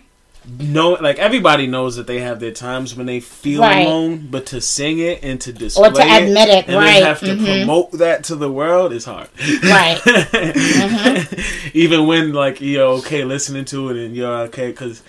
no, 0.47 0.91
like 0.93 1.19
everybody 1.19 1.67
knows 1.67 1.95
that 1.97 2.07
they 2.07 2.19
have 2.19 2.39
their 2.39 2.51
times 2.51 2.95
when 2.95 3.05
they 3.05 3.19
feel 3.19 3.61
Right. 3.61 3.85
alone, 3.85 4.27
but 4.31 4.45
to 4.47 4.61
sing 4.61 4.99
it 4.99 5.23
and 5.23 5.39
to 5.41 5.53
display 5.53 5.87
admit 5.89 6.49
it, 6.49 6.67
and 6.67 6.75
right, 6.77 6.93
then 6.93 7.03
have 7.03 7.19
to 7.19 7.35
mhm. 7.35 7.45
promote 7.45 7.91
that 7.93 8.23
to 8.25 8.35
the 8.35 8.51
world 8.51 8.91
is 8.93 9.05
hard. 9.05 9.27
right? 9.63 9.99
Mm-hmm. 10.09 11.69
Even 11.73 12.07
when 12.07 12.33
like 12.33 12.61
you're 12.61 12.85
okay 12.99 13.23
listening 13.23 13.65
to 13.65 13.89
it 13.89 13.97
and 13.97 14.15
you're 14.15 14.37
okay, 14.47 14.71
because 14.71 15.03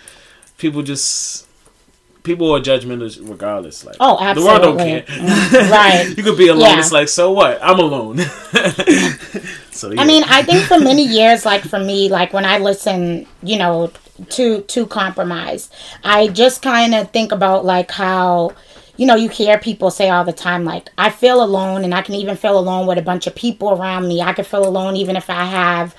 people 0.59 0.83
just 0.83 1.47
people 2.23 2.55
are 2.55 2.61
judgmental 2.61 3.29
regardless. 3.29 3.85
Like, 3.85 3.97
Oh, 4.01 4.35
the 4.35 4.43
world 4.43 4.62
don't 4.62 4.79
care. 4.79 5.03
Mm, 5.03 5.71
right. 5.71 6.14
you 6.16 6.23
could 6.23 6.37
be 6.37 6.49
alone. 6.49 6.62
Yeah. 6.62 6.79
It's 6.79 6.93
like 6.93 7.09
so 7.09 7.33
what? 7.33 7.59
I'm 7.62 7.79
alone. 7.79 8.19
so 9.71 9.90
yeah. 9.90 10.01
I 10.01 10.05
mean, 10.07 10.25
I 10.27 10.43
think 10.43 10.64
for 10.64 10.79
many 10.79 11.05
years, 11.05 11.47
like 11.47 11.62
for 11.62 11.79
me, 11.79 12.09
like 12.09 12.33
when 12.33 12.45
I 12.45 12.59
listen, 12.59 13.27
you 13.43 13.59
know, 13.59 13.90
to 14.31 14.63
to 14.63 14.87
compromise, 14.87 15.71
I 16.05 16.29
just 16.29 16.63
kind 16.63 16.95
of 16.95 17.11
think 17.11 17.33
about 17.33 17.65
like 17.65 17.91
how, 17.91 18.53
you 18.97 19.07
know, 19.07 19.17
you 19.17 19.29
hear 19.29 19.59
people 19.59 19.91
say 19.91 20.11
all 20.11 20.25
the 20.25 20.33
time, 20.33 20.65
like 20.65 20.91
I 20.99 21.11
feel 21.11 21.43
alone, 21.43 21.85
and 21.85 21.95
I 21.95 22.03
can 22.03 22.15
even 22.15 22.37
feel 22.37 22.59
alone 22.59 22.87
with 22.87 22.99
a 22.99 23.03
bunch 23.03 23.27
of 23.27 23.35
people 23.35 23.71
around 23.71 24.09
me. 24.09 24.21
I 24.21 24.33
can 24.33 24.45
feel 24.45 24.67
alone 24.67 24.97
even 24.97 25.17
if 25.17 25.31
I 25.31 25.45
have 25.45 25.95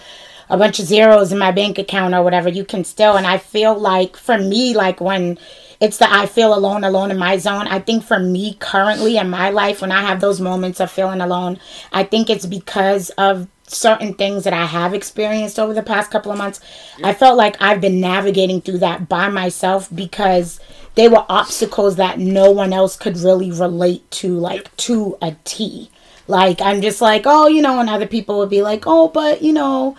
a 0.50 0.58
bunch 0.58 0.80
of 0.80 0.86
zeros 0.86 1.32
in 1.32 1.40
my 1.40 1.52
bank 1.52 1.78
account 1.80 2.14
or 2.14 2.24
whatever. 2.24 2.50
You 2.50 2.66
can 2.66 2.84
still, 2.84 3.16
and 3.16 3.26
I 3.26 3.38
feel 3.38 3.78
like 3.78 4.18
for 4.18 4.38
me, 4.38 4.74
like 4.74 5.00
when 5.00 5.38
it's 5.80 5.98
the 5.98 6.14
I 6.14 6.28
feel 6.28 6.54
alone, 6.54 6.84
alone 6.84 7.10
in 7.10 7.18
my 7.18 7.38
zone. 7.38 7.68
I 7.68 7.80
think 7.80 8.04
for 8.04 8.20
me 8.20 8.56
currently 8.60 9.18
in 9.18 9.32
my 9.32 9.50
life, 9.50 9.82
when 9.82 9.92
I 9.92 10.02
have 10.02 10.22
those 10.22 10.40
moments 10.40 10.80
of 10.80 10.92
feeling 10.92 11.22
alone, 11.22 11.60
I 11.92 12.04
think 12.04 12.30
it's 12.30 12.46
because 12.46 13.10
of 13.12 13.48
certain 13.74 14.14
things 14.14 14.44
that 14.44 14.54
I 14.54 14.66
have 14.66 14.94
experienced 14.94 15.60
over 15.60 15.74
the 15.74 15.84
past 15.84 16.12
couple 16.12 16.32
of 16.32 16.38
months. 16.38 16.60
I 17.04 17.14
felt 17.14 17.38
like 17.38 17.62
I've 17.62 17.82
been 17.82 18.00
navigating 18.00 18.62
through 18.62 18.80
that 18.80 19.08
by 19.08 19.30
myself 19.30 19.90
because 19.94 20.60
they 20.96 21.08
were 21.08 21.26
obstacles 21.30 21.96
that 21.96 22.20
no 22.20 22.52
one 22.52 22.74
else 22.74 22.98
could 22.98 23.18
really 23.18 23.52
relate 23.52 24.10
to, 24.12 24.38
like 24.38 24.76
to 24.78 25.18
a 25.22 25.36
T. 25.44 25.90
Like, 26.28 26.62
I'm 26.62 26.82
just 26.82 27.02
like, 27.02 27.24
oh, 27.26 27.48
you 27.48 27.62
know, 27.62 27.80
and 27.80 27.90
other 27.90 28.08
people 28.08 28.38
would 28.40 28.50
be 28.50 28.62
like, 28.62 28.84
oh, 28.86 29.08
but, 29.08 29.42
you 29.42 29.54
know, 29.54 29.96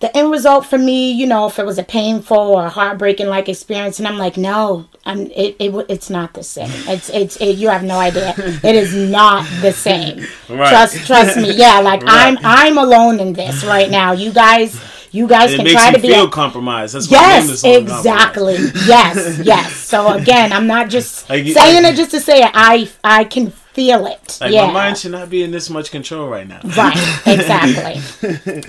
the 0.00 0.14
end 0.16 0.30
result 0.30 0.66
for 0.66 0.78
me, 0.78 1.10
you 1.12 1.26
know, 1.26 1.46
if 1.46 1.58
it 1.58 1.66
was 1.66 1.78
a 1.78 1.82
painful 1.82 2.36
or 2.36 2.68
heartbreaking 2.68 3.28
like 3.28 3.48
experience, 3.48 3.98
and 3.98 4.06
I'm 4.06 4.18
like, 4.18 4.36
no, 4.36 4.86
I'm 5.06 5.20
it, 5.30 5.56
it 5.58 5.86
it's 5.88 6.10
not 6.10 6.34
the 6.34 6.42
same. 6.42 6.70
It's 6.92 7.08
it's 7.10 7.36
it, 7.36 7.56
you 7.56 7.68
have 7.68 7.84
no 7.84 7.98
idea. 7.98 8.34
It 8.36 8.74
is 8.74 8.94
not 8.94 9.46
the 9.62 9.72
same. 9.72 10.26
Right. 10.48 10.68
Trust 10.68 11.06
trust 11.06 11.36
me. 11.36 11.52
Yeah, 11.54 11.78
like 11.80 12.02
Right. 12.02 12.36
I'm 12.36 12.38
I'm 12.42 12.76
alone 12.78 13.20
in 13.20 13.32
this 13.32 13.64
right 13.64 13.88
now. 13.90 14.12
You 14.12 14.32
guys 14.32 14.78
you 15.12 15.26
guys 15.28 15.54
can 15.54 15.64
try 15.64 15.92
to 15.92 15.98
be 16.00 16.08
feel 16.08 16.24
a- 16.26 16.30
compromised. 16.30 16.94
That's 16.94 17.08
why 17.10 17.18
I 17.18 17.38
named 17.38 17.48
Yes, 17.50 17.64
exactly. 17.64 18.56
yes, 18.86 19.38
yes. 19.42 19.72
So 19.72 20.08
again, 20.12 20.52
I'm 20.52 20.66
not 20.66 20.90
just 20.90 21.28
Like 21.30 21.46
saying 21.46 21.82
like- 21.84 21.94
it 21.94 21.96
just 21.96 22.10
to 22.10 22.20
say 22.20 22.40
it. 22.42 22.50
I 22.52 22.90
I 23.04 23.24
can 23.24 23.50
feel 23.50 24.06
it. 24.06 24.38
Like 24.40 24.52
yeah. 24.52 24.66
my 24.66 24.72
mind 24.72 24.98
should 24.98 25.12
not 25.12 25.30
be 25.30 25.42
in 25.44 25.50
this 25.52 25.70
much 25.70 25.90
control 25.90 26.28
right 26.28 26.48
now. 26.48 26.60
Right. 26.76 26.96
Exactly. 27.26 28.64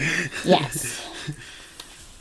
yes. 0.46 1.04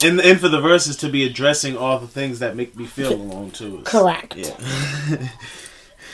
And 0.05 0.21
and 0.21 0.39
for 0.41 0.49
the 0.49 0.61
verses 0.61 0.97
to 0.99 1.09
be 1.09 1.25
addressing 1.25 1.77
all 1.77 1.99
the 1.99 2.07
things 2.07 2.39
that 2.41 2.55
make 2.57 2.77
me 2.77 2.87
feel 2.87 3.13
alone 3.15 3.51
too. 3.51 3.79
is- 3.79 3.87
Correct. 3.89 4.37
Yeah. 4.37 5.29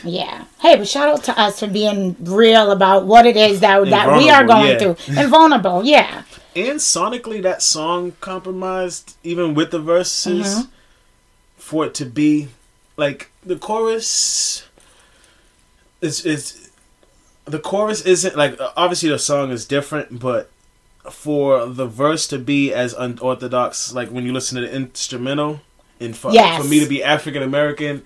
Yeah. 0.04 0.46
Hey, 0.60 0.74
but 0.74 0.88
shout 0.88 1.08
out 1.08 1.22
to 1.24 1.40
us 1.40 1.60
for 1.60 1.68
being 1.68 2.16
real 2.20 2.72
about 2.72 3.06
what 3.06 3.24
it 3.24 3.36
is 3.36 3.60
that 3.60 3.82
And 3.82 3.92
that 3.92 4.18
we 4.18 4.30
are 4.30 4.44
going 4.44 4.70
yeah. 4.72 4.78
through 4.78 4.96
and 5.16 5.30
vulnerable. 5.30 5.84
Yeah. 5.84 6.24
And 6.56 6.80
sonically, 6.80 7.40
that 7.42 7.62
song 7.62 8.12
compromised 8.20 9.16
even 9.22 9.54
with 9.54 9.70
the 9.70 9.78
verses 9.78 10.46
Mm-hmm. 10.46 10.70
for 11.56 11.86
it 11.86 11.94
to 11.94 12.04
be 12.04 12.48
like 12.96 13.30
the 13.46 13.56
chorus. 13.56 14.66
Is 16.00 16.26
is 16.26 16.70
the 17.44 17.60
chorus 17.60 18.02
isn't 18.02 18.36
like 18.36 18.58
obviously 18.76 19.08
the 19.10 19.20
song 19.20 19.52
is 19.52 19.64
different, 19.66 20.18
but 20.18 20.50
for 21.10 21.66
the 21.66 21.86
verse 21.86 22.26
to 22.28 22.38
be 22.38 22.72
as 22.72 22.92
unorthodox, 22.94 23.92
like 23.92 24.10
when 24.10 24.24
you 24.24 24.32
listen 24.32 24.60
to 24.60 24.66
the 24.68 24.74
instrumental, 24.74 25.60
and 26.00 26.16
for, 26.16 26.32
Yes. 26.32 26.62
for 26.62 26.68
me 26.68 26.80
to 26.80 26.86
be 26.86 27.02
African 27.02 27.42
American, 27.42 28.02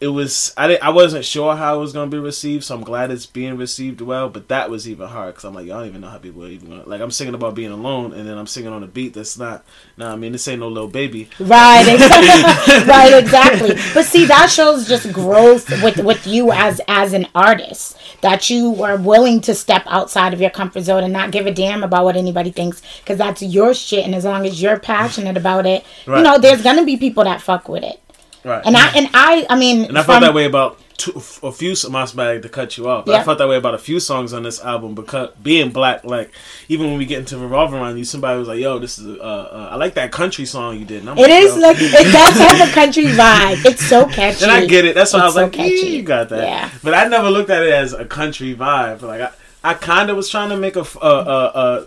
it 0.00 0.08
was 0.08 0.54
I 0.56 0.66
didn't, 0.66 0.82
I 0.82 0.88
wasn't 0.88 1.26
sure 1.26 1.54
how 1.54 1.76
it 1.76 1.78
was 1.78 1.92
gonna 1.92 2.10
be 2.10 2.18
received, 2.18 2.64
so 2.64 2.74
I'm 2.74 2.82
glad 2.82 3.10
it's 3.10 3.26
being 3.26 3.58
received 3.58 4.00
well. 4.00 4.30
But 4.30 4.48
that 4.48 4.70
was 4.70 4.88
even 4.88 5.08
hard 5.08 5.34
because 5.34 5.44
I'm 5.44 5.54
like, 5.54 5.66
y'all 5.66 5.80
don't 5.80 5.88
even 5.88 6.00
know 6.00 6.08
how 6.08 6.16
people 6.16 6.42
are 6.42 6.48
even 6.48 6.70
gonna, 6.70 6.88
like. 6.88 7.02
I'm 7.02 7.10
singing 7.10 7.34
about 7.34 7.54
being 7.54 7.70
alone, 7.70 8.14
and 8.14 8.26
then 8.26 8.38
I'm 8.38 8.46
singing 8.46 8.72
on 8.72 8.82
a 8.82 8.86
beat 8.86 9.12
that's 9.12 9.38
not. 9.38 9.62
Nah, 9.98 10.14
I 10.14 10.16
mean 10.16 10.32
this 10.32 10.48
ain't 10.48 10.60
no 10.60 10.68
little 10.68 10.88
baby. 10.88 11.28
Right. 11.38 11.84
ex- 11.86 12.86
right. 12.88 13.12
Exactly. 13.12 13.74
But 13.92 14.06
see, 14.06 14.24
that 14.24 14.48
shows 14.50 14.88
just 14.88 15.12
growth 15.12 15.68
with 15.82 15.98
with 15.98 16.26
you 16.26 16.50
as 16.50 16.80
as 16.88 17.12
an 17.12 17.26
artist 17.34 17.98
that 18.22 18.48
you 18.48 18.82
are 18.82 18.96
willing 18.96 19.42
to 19.42 19.54
step 19.54 19.82
outside 19.86 20.32
of 20.32 20.40
your 20.40 20.50
comfort 20.50 20.82
zone 20.82 21.04
and 21.04 21.12
not 21.12 21.30
give 21.30 21.46
a 21.46 21.52
damn 21.52 21.84
about 21.84 22.04
what 22.04 22.16
anybody 22.16 22.50
thinks 22.50 22.80
because 23.00 23.18
that's 23.18 23.42
your 23.42 23.74
shit. 23.74 24.06
And 24.06 24.14
as 24.14 24.24
long 24.24 24.46
as 24.46 24.62
you're 24.62 24.78
passionate 24.78 25.36
about 25.36 25.66
it, 25.66 25.84
you 26.06 26.22
know, 26.22 26.38
there's 26.38 26.62
gonna 26.62 26.86
be 26.86 26.96
people 26.96 27.24
that 27.24 27.42
fuck 27.42 27.68
with 27.68 27.82
it. 27.84 28.00
Right. 28.44 28.62
And 28.64 28.76
I 28.76 28.88
and 28.96 29.08
I 29.14 29.46
I 29.50 29.56
mean, 29.58 29.84
And 29.84 29.98
I 29.98 30.02
from- 30.02 30.14
felt 30.14 30.22
that 30.22 30.34
way 30.34 30.44
about 30.46 30.78
two, 30.96 31.12
a 31.42 31.52
few. 31.52 31.74
My 31.90 32.06
bad 32.14 32.42
to 32.42 32.48
cut 32.48 32.76
you 32.78 32.88
off. 32.88 33.04
But 33.04 33.12
Yeah. 33.12 33.20
I 33.20 33.24
felt 33.24 33.38
that 33.38 33.48
way 33.48 33.56
about 33.56 33.74
a 33.74 33.78
few 33.78 34.00
songs 34.00 34.32
on 34.32 34.42
this 34.44 34.60
album 34.62 34.94
because 34.94 35.30
being 35.42 35.70
black, 35.70 36.04
like 36.04 36.30
even 36.68 36.86
when 36.88 36.98
we 36.98 37.04
get 37.06 37.18
into 37.18 37.36
revolving 37.38 37.78
around 37.80 37.98
you, 37.98 38.04
somebody 38.04 38.38
was 38.38 38.48
like, 38.48 38.60
"Yo, 38.60 38.78
this 38.78 38.98
is 38.98 39.18
uh, 39.18 39.22
uh 39.22 39.68
I 39.72 39.76
like 39.76 39.94
that 39.94 40.10
country 40.12 40.46
song 40.46 40.78
you 40.78 40.84
did." 40.84 41.00
And 41.00 41.10
I'm 41.10 41.18
It 41.18 41.30
is 41.30 41.54
"Yo." 41.54 41.60
like 41.62 41.76
it 41.80 42.12
does 42.12 42.38
have 42.38 42.68
a 42.68 42.72
country 42.72 43.04
vibe. 43.22 43.64
It's 43.66 43.84
so 43.86 44.06
catchy. 44.06 44.42
And 44.44 44.52
I 44.52 44.64
get 44.66 44.84
it. 44.84 44.94
That's 44.94 45.12
why 45.12 45.20
I 45.20 45.24
was 45.26 45.34
so 45.34 45.42
like, 45.42 45.52
catchy. 45.52 45.74
"Yeah, 45.74 45.84
you 45.96 46.02
got 46.02 46.28
that." 46.30 46.42
Yeah. 46.46 46.70
But 46.82 46.94
I 46.94 47.06
never 47.08 47.30
looked 47.30 47.50
at 47.50 47.62
it 47.62 47.72
as 47.72 47.92
a 47.92 48.04
country 48.04 48.54
vibe. 48.54 49.02
Like 49.02 49.20
I, 49.20 49.30
I 49.62 49.74
kind 49.74 50.08
of 50.10 50.16
was 50.16 50.28
trying 50.30 50.48
to 50.50 50.56
make 50.56 50.76
a, 50.76 50.80
uh, 50.80 50.84
uh, 51.02 51.50
uh, 51.54 51.84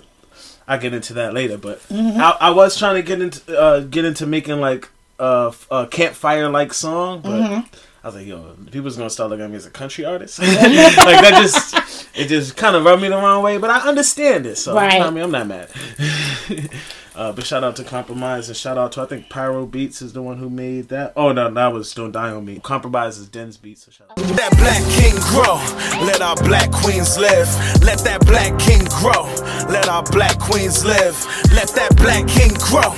I 0.67 0.77
get 0.77 0.93
into 0.93 1.13
that 1.13 1.33
later, 1.33 1.57
but 1.57 1.79
Mm-hmm. 1.89 2.21
I, 2.21 2.37
I 2.39 2.49
was 2.51 2.77
trying 2.77 2.95
to 2.95 3.01
get 3.01 3.21
into 3.21 3.59
uh, 3.59 3.79
get 3.81 4.05
into 4.05 4.25
making 4.27 4.59
like 4.61 4.89
a, 5.23 5.53
a 5.71 5.87
campfire 5.87 6.49
like 6.49 6.73
song, 6.73 7.21
but 7.21 7.31
Mm-hmm. 7.43 7.75
I 8.03 8.07
was 8.07 8.15
like, 8.15 8.27
yo, 8.27 8.53
people's 8.69 8.97
gonna 8.97 9.09
start 9.09 9.29
looking 9.29 9.45
at 9.45 9.49
me 9.51 9.55
as 9.55 9.65
a 9.65 9.69
country 9.69 10.03
artist. 10.03 10.37
like 10.39 10.49
that 10.49 11.39
just 11.41 11.73
it 12.17 12.27
just 12.27 12.57
kind 12.57 12.75
of 12.75 12.83
rubbed 12.83 13.01
me 13.01 13.07
the 13.07 13.15
wrong 13.15 13.41
way, 13.41 13.57
but 13.57 13.69
I 13.69 13.79
understand 13.87 14.45
it. 14.45 14.57
So 14.57 14.75
Right. 14.75 15.01
I 15.01 15.09
mean, 15.09 15.23
I'm 15.23 15.31
not 15.31 15.47
mad. 15.47 15.69
uh, 17.15 17.31
but 17.31 17.45
shout 17.45 17.63
out 17.63 17.77
to 17.77 17.83
Compromise 17.85 18.49
and 18.49 18.57
shout 18.57 18.77
out 18.77 18.91
to 18.93 19.01
I 19.03 19.05
think 19.05 19.29
Pyro 19.29 19.65
Beats 19.65 20.01
is 20.01 20.11
the 20.11 20.21
one 20.21 20.37
who 20.37 20.49
made 20.49 20.89
that. 20.89 21.13
Oh 21.15 21.31
no, 21.31 21.49
that 21.49 21.67
was 21.71 21.93
Don't 21.93 22.11
Die 22.11 22.29
on 22.31 22.43
Me. 22.43 22.59
Compromise 22.61 23.17
is 23.19 23.29
Den's 23.29 23.55
Beats. 23.55 23.85
So 23.85 23.91
shout 23.91 24.09
out. 24.11 24.17
That 24.17 24.51
black 24.57 24.83
king 24.99 25.15
grow. 25.31 25.55
Let 26.05 26.21
our 26.21 26.35
black 26.35 26.73
queens 26.73 27.17
live. 27.17 27.47
Let 27.83 27.99
that 27.99 28.19
black 28.25 28.59
king 28.59 28.83
grow. 28.99 29.23
Let 29.71 29.87
our 29.87 30.03
black 30.03 30.37
queens 30.39 30.83
live. 30.83 31.15
Let 31.53 31.69
that 31.69 31.95
black 31.95 32.27
king 32.27 32.51
grow. 32.59 32.91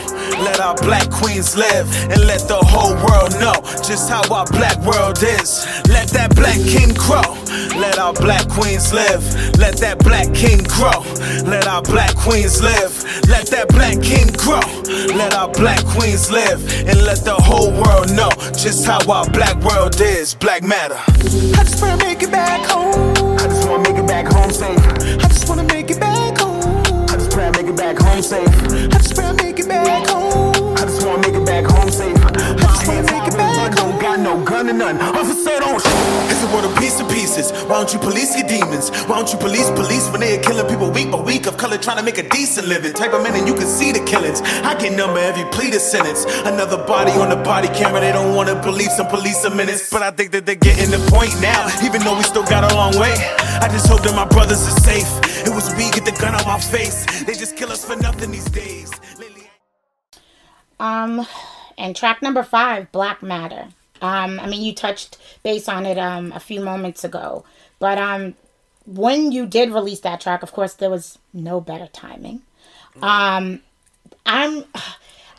Let 0.43 0.59
our 0.59 0.75
black 0.75 1.09
queens 1.09 1.55
live. 1.55 1.87
And 2.11 2.25
let 2.25 2.47
the 2.47 2.57
whole 2.57 2.95
world 3.05 3.33
know 3.39 3.55
just 3.83 4.09
how 4.09 4.21
our 4.33 4.45
black 4.47 4.77
world 4.81 5.21
is. 5.23 5.65
Let 5.87 6.09
that 6.09 6.35
black 6.35 6.59
king 6.59 6.93
grow. 6.93 7.37
Let 7.79 7.97
our 7.97 8.13
black 8.13 8.47
queens 8.49 8.93
live. 8.93 9.23
Let 9.57 9.77
that 9.77 9.99
black 9.99 10.33
king 10.33 10.63
grow. 10.63 11.03
Let 11.49 11.67
our 11.67 11.81
black 11.81 12.15
queens 12.15 12.61
live. 12.61 12.93
Let 13.27 13.47
that 13.47 13.67
black 13.69 14.01
king 14.01 14.27
grow. 14.37 14.63
Let 15.15 15.33
our 15.33 15.49
black 15.49 15.83
queens 15.85 16.31
live. 16.31 16.59
And 16.87 17.03
let 17.03 17.23
the 17.23 17.35
whole 17.35 17.71
world 17.71 18.11
know 18.13 18.29
just 18.53 18.85
how 18.85 18.99
our 19.11 19.29
black 19.29 19.55
world 19.63 19.99
is. 20.01 20.35
Black 20.35 20.63
matter. 20.63 20.99
I 21.07 21.63
just 21.63 21.81
wanna 21.81 22.03
make 22.03 22.21
it 22.23 22.31
back 22.31 22.65
home. 22.69 23.15
I 23.37 23.47
just 23.47 23.67
wanna 23.67 23.89
make 23.89 23.97
it 23.97 24.07
back 24.07 24.27
home 24.27 24.51
safe. 24.51 24.79
I 24.79 25.27
just 25.27 25.47
wanna 25.49 25.63
make 25.63 25.89
it 25.89 25.99
back 25.99 26.37
home. 26.37 27.05
I 27.09 27.17
just 27.17 27.31
pray 27.31 27.47
I 27.47 27.51
make 27.51 27.67
it 27.67 27.75
back 27.75 27.97
home 27.97 28.21
safe. 28.21 28.47
I 28.47 28.97
just 28.97 29.15
pray 29.15 29.25
I 29.25 29.31
make 29.33 29.59
it 29.59 29.67
back 29.67 30.04
I 32.87 33.01
just 33.01 33.11
wanna 33.11 33.19
make 33.19 33.33
it 33.33 33.37
back 33.37 33.55
home. 33.57 33.71
Don't 33.75 33.99
got 33.99 34.19
no 34.19 34.43
gun 34.45 34.69
and 34.69 34.77
none. 34.77 34.97
Officer, 35.01 35.57
don't 35.59 35.81
shoot. 35.81 36.29
It's 36.29 36.43
a 36.43 36.47
world 36.53 36.65
of 36.65 36.77
piece 36.77 36.99
of 36.99 37.09
pieces. 37.09 37.51
Why 37.65 37.77
don't 37.81 37.91
you 37.91 37.97
police 37.99 38.37
your 38.37 38.47
demons? 38.47 38.89
Why 39.09 39.17
don't 39.17 39.31
you 39.31 39.39
police 39.39 39.69
police 39.71 40.07
when 40.11 40.21
they're 40.21 40.41
killing 40.43 40.67
people 40.67 40.91
week 40.91 41.09
by 41.11 41.19
week 41.19 41.47
of 41.47 41.57
color 41.57 41.77
trying 41.77 41.97
to 41.97 42.03
make 42.03 42.19
a 42.19 42.29
decent 42.29 42.67
living? 42.67 42.93
Type 42.93 43.11
them 43.11 43.25
in 43.25 43.33
and 43.33 43.47
you 43.47 43.55
can 43.55 43.65
see 43.67 43.91
the 43.91 44.03
killings. 44.05 44.41
I 44.63 44.75
can 44.75 44.95
number 44.95 45.17
every 45.19 45.45
plea 45.51 45.71
to 45.71 45.79
sentence. 45.79 46.25
Another 46.45 46.77
body 46.85 47.11
on 47.13 47.29
the 47.29 47.37
body 47.37 47.69
camera. 47.69 48.01
They 48.01 48.11
don't 48.11 48.35
want 48.35 48.49
to 48.49 48.55
believe 48.61 48.91
some 48.91 49.07
police 49.07 49.43
a 49.45 49.49
minutes. 49.49 49.89
But 49.89 50.03
I 50.03 50.11
think 50.11 50.31
that 50.33 50.45
they're 50.45 50.55
getting 50.69 50.91
the 50.91 51.01
point 51.09 51.33
now. 51.41 51.65
Even 51.83 52.03
though 52.03 52.15
we 52.15 52.23
still 52.23 52.45
got 52.45 52.69
a 52.71 52.75
long 52.75 52.93
way. 52.99 53.15
I 53.65 53.67
just 53.71 53.87
hope 53.87 54.03
that 54.03 54.13
my 54.15 54.25
brothers 54.25 54.61
are 54.67 54.79
safe. 54.81 55.09
It 55.47 55.49
was 55.53 55.73
me 55.75 55.89
get 55.91 56.05
the 56.05 56.11
gun 56.21 56.35
on 56.35 56.45
my 56.45 56.59
face. 56.59 57.05
They 57.23 57.33
just 57.33 57.57
kill 57.57 57.71
us 57.71 57.83
for 57.83 57.95
nothing 57.95 58.29
these 58.31 58.45
days. 58.45 58.91
Lately- 59.17 59.49
Um, 60.79 61.25
and 61.77 61.95
track 61.95 62.21
number 62.21 62.43
five, 62.43 62.91
Black 62.91 63.21
Matter. 63.21 63.67
Um, 64.01 64.39
I 64.39 64.47
mean, 64.47 64.61
you 64.61 64.73
touched 64.73 65.17
base 65.43 65.69
on 65.69 65.85
it 65.85 65.97
um 65.97 66.31
a 66.33 66.39
few 66.39 66.59
moments 66.61 67.03
ago, 67.03 67.45
but 67.79 67.97
um, 67.97 68.35
when 68.85 69.31
you 69.31 69.45
did 69.45 69.71
release 69.71 70.01
that 70.01 70.21
track, 70.21 70.43
of 70.43 70.51
course, 70.51 70.73
there 70.73 70.89
was 70.89 71.17
no 71.33 71.59
better 71.59 71.87
timing. 71.87 72.41
Um, 73.01 73.61
I'm, 74.25 74.65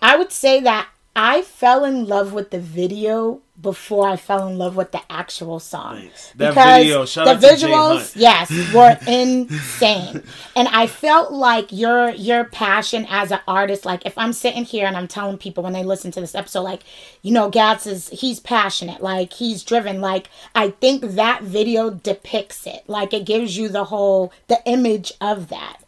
I 0.03 0.16
would 0.16 0.33
say 0.33 0.61
that 0.61 0.88
I 1.14 1.42
fell 1.42 1.85
in 1.85 2.07
love 2.07 2.33
with 2.33 2.51
the 2.51 2.59
video 2.59 3.40
before 3.61 4.09
I 4.09 4.16
fell 4.16 4.47
in 4.49 4.59
love 4.59 4.77
with 4.77 4.92
the 4.92 5.01
actual 5.11 5.59
song. 5.61 5.97
Thanks. 5.99 6.33
That 6.37 6.55
video, 6.55 7.07
shout 7.07 7.25
the 7.25 7.33
out 7.33 7.40
to 7.40 7.57
Jay 7.57 7.66
visuals, 7.66 8.12
yes, 8.14 8.51
were 8.75 8.99
insane. 9.07 10.23
And 10.55 10.69
I 10.69 10.87
felt 10.87 11.33
like 11.33 11.73
your 11.73 12.11
your 12.11 12.45
passion 12.45 13.07
as 13.09 13.31
an 13.31 13.40
artist, 13.49 13.85
like 13.85 14.05
if 14.05 14.16
I'm 14.19 14.33
sitting 14.33 14.64
here 14.64 14.87
and 14.87 14.97
I'm 14.97 15.09
telling 15.09 15.38
people 15.38 15.64
when 15.64 15.73
they 15.73 15.85
listen 15.85 16.11
to 16.12 16.21
this 16.21 16.35
episode, 16.35 16.62
like, 16.62 16.83
you 17.23 17.33
know, 17.33 17.49
Gats 17.49 17.87
is 17.87 18.09
he's 18.11 18.40
passionate, 18.40 19.03
like 19.03 19.33
he's 19.33 19.62
driven. 19.62 20.01
Like 20.01 20.29
I 20.55 20.71
think 20.71 21.03
that 21.03 21.42
video 21.42 21.90
depicts 21.90 22.66
it. 22.66 22.85
Like 22.87 23.14
it 23.14 23.25
gives 23.25 23.57
you 23.57 23.69
the 23.69 23.85
whole 23.85 24.33
the 24.49 24.61
image 24.66 25.12
of 25.21 25.49
that. 25.49 25.79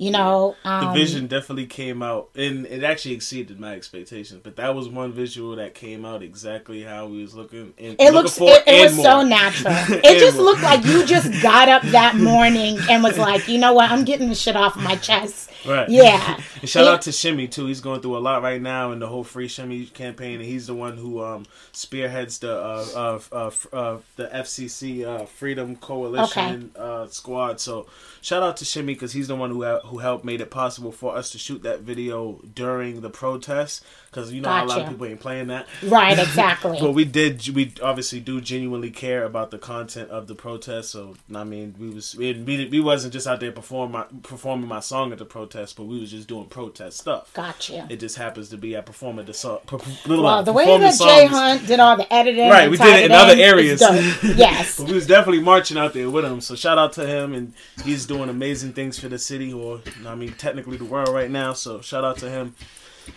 You 0.00 0.10
know, 0.10 0.56
The 0.64 0.70
um, 0.70 0.94
vision 0.94 1.26
definitely 1.26 1.66
came 1.66 2.02
out, 2.02 2.30
and 2.34 2.64
it 2.64 2.82
actually 2.82 3.14
exceeded 3.14 3.60
my 3.60 3.74
expectations. 3.74 4.40
But 4.42 4.56
that 4.56 4.74
was 4.74 4.88
one 4.88 5.12
visual 5.12 5.56
that 5.56 5.74
came 5.74 6.06
out 6.06 6.22
exactly 6.22 6.82
how 6.82 7.06
we 7.06 7.20
was 7.20 7.34
looking. 7.34 7.74
And 7.76 7.96
It 8.00 8.12
looking 8.14 8.14
looks. 8.14 8.38
for 8.38 8.48
It, 8.50 8.62
it 8.66 8.82
was 8.84 8.94
more. 8.96 9.04
so 9.04 9.22
natural. 9.22 9.74
It 10.02 10.18
just 10.18 10.36
more. 10.38 10.46
looked 10.46 10.62
like 10.62 10.86
you 10.86 11.04
just 11.04 11.30
got 11.42 11.68
up 11.68 11.82
that 11.82 12.16
morning 12.16 12.78
and 12.88 13.02
was 13.02 13.18
like, 13.18 13.46
you 13.46 13.58
know 13.58 13.74
what? 13.74 13.90
I'm 13.90 14.04
getting 14.04 14.30
the 14.30 14.34
shit 14.34 14.56
off 14.56 14.74
my 14.74 14.96
chest. 14.96 15.50
Right. 15.66 15.86
Yeah. 15.90 16.40
And 16.62 16.68
shout 16.68 16.84
It- 16.84 16.88
out 16.88 17.02
to 17.02 17.12
Shimmy 17.12 17.48
too. 17.48 17.66
He's 17.66 17.80
going 17.82 18.00
through 18.02 18.16
a 18.16 18.20
lot 18.20 18.42
right 18.42 18.60
now 18.60 18.92
in 18.92 18.98
the 19.00 19.06
whole 19.06 19.24
free 19.24 19.48
Shimmy 19.48 19.86
campaign, 19.86 20.36
and 20.36 20.44
he's 20.44 20.66
the 20.66 20.74
one 20.74 20.96
who 20.98 21.22
um, 21.22 21.44
spearheads 21.72 22.38
the 22.38 22.52
uh, 22.54 22.86
uh, 22.94 23.20
uh, 23.32 23.50
uh, 23.76 23.98
the 24.16 24.26
FCC 24.28 25.06
uh, 25.06 25.24
Freedom 25.24 25.76
Coalition 25.76 26.70
uh, 26.76 27.06
squad. 27.08 27.60
So 27.60 27.86
shout 28.20 28.42
out 28.42 28.58
to 28.58 28.64
Shimmy 28.66 28.92
because 28.94 29.12
he's 29.12 29.28
the 29.28 29.36
one 29.36 29.50
who 29.50 29.62
who 29.90 29.98
helped 29.98 30.24
made 30.24 30.40
it 30.40 30.50
possible 30.50 30.92
for 30.92 31.16
us 31.16 31.30
to 31.30 31.38
shoot 31.38 31.62
that 31.62 31.80
video 31.80 32.40
during 32.54 33.00
the 33.00 33.10
protests. 33.10 33.82
Because 34.10 34.32
you 34.32 34.40
know 34.40 34.48
how 34.48 34.64
a 34.64 34.66
lot 34.66 34.80
of 34.80 34.88
people 34.88 35.06
ain't 35.06 35.20
playing 35.20 35.48
that. 35.48 35.66
Right. 35.82 36.18
Exactly. 36.30 36.78
But 36.80 36.92
we 36.92 37.04
did. 37.04 37.48
We 37.48 37.72
obviously 37.82 38.20
do 38.20 38.40
genuinely 38.40 38.90
care 38.90 39.24
about 39.24 39.50
the 39.50 39.58
content 39.58 40.10
of 40.10 40.26
the 40.26 40.34
protest. 40.34 40.90
So 40.90 41.16
I 41.34 41.44
mean, 41.44 41.74
we 41.78 41.90
was 41.90 42.14
we 42.16 42.32
we, 42.34 42.66
we 42.66 42.80
wasn't 42.80 43.12
just 43.12 43.26
out 43.26 43.40
there 43.40 43.52
perform 43.52 43.92
my, 43.92 44.04
performing 44.22 44.68
my 44.68 44.80
song 44.80 45.12
at 45.12 45.18
the 45.18 45.24
protest, 45.24 45.76
but 45.76 45.84
we 45.84 46.00
was 46.00 46.10
just 46.10 46.28
doing 46.28 46.46
protest 46.46 46.98
stuff. 46.98 47.32
Gotcha. 47.34 47.86
It 47.90 48.00
just 48.00 48.16
happens 48.16 48.48
to 48.50 48.56
be 48.56 48.76
at 48.76 48.86
performing 48.86 49.26
the 49.26 49.34
song. 49.34 49.58
Per, 49.66 49.78
Well, 50.06 50.42
the 50.42 50.52
way 50.52 50.66
that 50.66 50.98
Jay 50.98 51.26
Hunt 51.26 51.66
did 51.66 51.80
all 51.80 51.96
the 51.96 52.12
editing, 52.12 52.48
Right, 52.48 52.70
we 52.70 52.76
did 52.76 52.86
it 52.86 53.04
in 53.06 53.10
in 53.10 53.16
other 53.16 53.40
areas. 53.40 53.80
Yes. 54.22 54.78
But 54.78 54.88
we 54.88 54.94
was 54.94 55.06
definitely 55.06 55.42
marching 55.42 55.76
out 55.76 55.92
there 55.92 56.08
with 56.08 56.24
him. 56.24 56.40
So 56.40 56.54
shout 56.54 56.78
out 56.78 56.92
to 56.94 57.06
him, 57.06 57.34
and 57.34 57.52
he's 57.84 58.06
doing 58.06 58.28
amazing 58.28 58.72
things 58.72 58.98
for 58.98 59.08
the 59.08 59.18
city, 59.18 59.52
or 59.52 59.80
I 60.06 60.14
mean, 60.14 60.32
technically 60.34 60.76
the 60.76 60.84
world 60.84 61.08
right 61.10 61.30
now. 61.30 61.52
So 61.52 61.80
shout 61.80 62.04
out 62.04 62.18
to 62.18 62.30
him. 62.30 62.54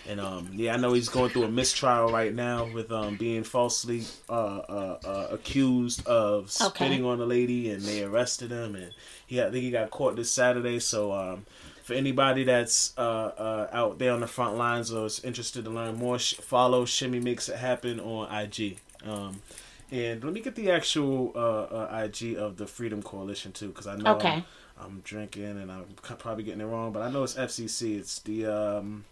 And 0.06 0.20
um, 0.20 0.50
yeah, 0.54 0.74
I 0.74 0.76
know 0.76 0.92
he's 0.92 1.08
going 1.08 1.30
through 1.30 1.44
a 1.44 1.50
mistrial 1.50 2.10
right 2.10 2.34
now 2.34 2.66
with 2.66 2.92
um 2.92 3.16
being 3.16 3.42
falsely 3.44 4.04
uh, 4.28 4.32
uh, 4.32 4.98
uh 5.04 5.28
accused 5.30 6.06
of 6.06 6.50
Okay. 6.60 6.86
spitting 6.86 7.04
on 7.04 7.20
a 7.20 7.24
lady, 7.24 7.70
and 7.70 7.82
they 7.82 8.02
arrested 8.02 8.50
him, 8.50 8.74
and 8.74 8.92
he 9.26 9.40
I 9.40 9.44
think 9.50 9.64
he 9.64 9.70
got 9.70 9.90
caught 9.90 10.16
this 10.16 10.30
Saturday. 10.30 10.78
So 10.80 11.12
um. 11.12 11.44
For 11.82 11.92
anybody 11.92 12.44
that's 12.44 12.94
uh, 12.96 13.00
uh, 13.36 13.68
out 13.70 13.98
there 13.98 14.12
on 14.14 14.20
the 14.20 14.26
front 14.26 14.56
lines 14.56 14.90
or 14.90 15.04
is 15.04 15.22
interested 15.22 15.66
to 15.66 15.70
learn 15.70 15.96
more, 15.96 16.18
sh- 16.18 16.32
follow 16.36 16.86
Shimmy 16.86 17.20
Makes 17.20 17.50
It 17.50 17.56
Happen 17.56 18.00
on 18.00 18.34
IG. 18.34 18.78
Um, 19.04 19.42
and 19.90 20.24
let 20.24 20.32
me 20.32 20.40
get 20.40 20.54
the 20.54 20.70
actual 20.70 21.32
uh, 21.36 21.38
uh, 21.38 22.08
IG 22.08 22.36
of 22.38 22.56
the 22.56 22.66
Freedom 22.66 23.02
Coalition 23.02 23.52
too, 23.52 23.68
because 23.68 23.86
I 23.86 23.96
know 23.96 24.16
Okay. 24.16 24.42
I'm, 24.78 24.86
I'm 24.86 25.00
drinking 25.04 25.44
and 25.44 25.70
I'm 25.70 25.84
probably 26.18 26.44
getting 26.44 26.62
it 26.62 26.64
wrong, 26.64 26.90
but 26.90 27.02
I 27.02 27.10
know 27.10 27.22
it's 27.22 27.34
FCC. 27.34 27.98
It's 27.98 28.18
the 28.20 28.46
um, 28.46 29.04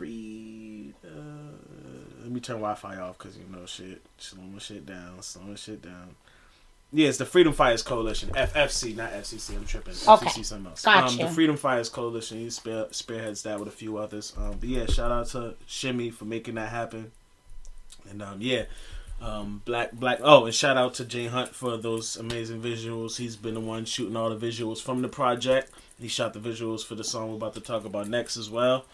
free. 0.00 0.94
Uh, 1.04 1.52
let 2.22 2.30
me 2.30 2.40
turn 2.40 2.56
Wi-Fi 2.56 2.96
off 2.96 3.18
because 3.18 3.36
you 3.36 3.44
know 3.50 3.66
shit, 3.66 4.00
slowing 4.16 4.58
shit 4.58 4.86
down, 4.86 5.20
slowing 5.20 5.56
shit 5.56 5.82
down. 5.82 6.16
Yeah, 6.92 7.08
it's 7.08 7.18
the 7.18 7.26
Freedom 7.26 7.52
Fighters 7.52 7.82
Coalition, 7.82 8.30
FFC, 8.30 8.96
not 8.96 9.12
FCC. 9.12 9.56
I'm 9.56 9.64
tripping. 9.64 9.94
Okay. 10.08 10.26
FCC, 10.26 10.44
something 10.44 10.70
else. 10.70 10.82
Gotcha. 10.82 11.22
Um, 11.22 11.28
the 11.28 11.34
Freedom 11.34 11.56
Fighters 11.56 11.88
Coalition. 11.88 12.38
He 12.38 12.50
spear, 12.50 12.86
spearheads 12.90 13.42
that 13.42 13.58
with 13.60 13.68
a 13.68 13.72
few 13.72 13.98
others. 13.98 14.32
Um, 14.36 14.56
but 14.58 14.68
yeah, 14.68 14.86
shout 14.86 15.12
out 15.12 15.26
to 15.28 15.54
Shimmy 15.66 16.10
for 16.10 16.24
making 16.24 16.54
that 16.54 16.70
happen. 16.70 17.12
And 18.10 18.22
um, 18.22 18.38
yeah, 18.40 18.64
um, 19.20 19.62
Black 19.66 19.92
Black. 19.92 20.18
Oh, 20.22 20.46
and 20.46 20.54
shout 20.54 20.76
out 20.76 20.94
to 20.94 21.04
Jay 21.04 21.26
Hunt 21.26 21.54
for 21.54 21.76
those 21.76 22.16
amazing 22.16 22.62
visuals. 22.62 23.18
He's 23.18 23.36
been 23.36 23.54
the 23.54 23.60
one 23.60 23.84
shooting 23.84 24.16
all 24.16 24.34
the 24.34 24.46
visuals 24.46 24.80
from 24.80 25.02
the 25.02 25.08
project. 25.08 25.70
He 26.00 26.08
shot 26.08 26.32
the 26.32 26.40
visuals 26.40 26.84
for 26.84 26.94
the 26.94 27.04
song 27.04 27.28
we're 27.28 27.36
about 27.36 27.54
to 27.54 27.60
talk 27.60 27.84
about 27.84 28.08
next 28.08 28.38
as 28.38 28.48
well. 28.48 28.86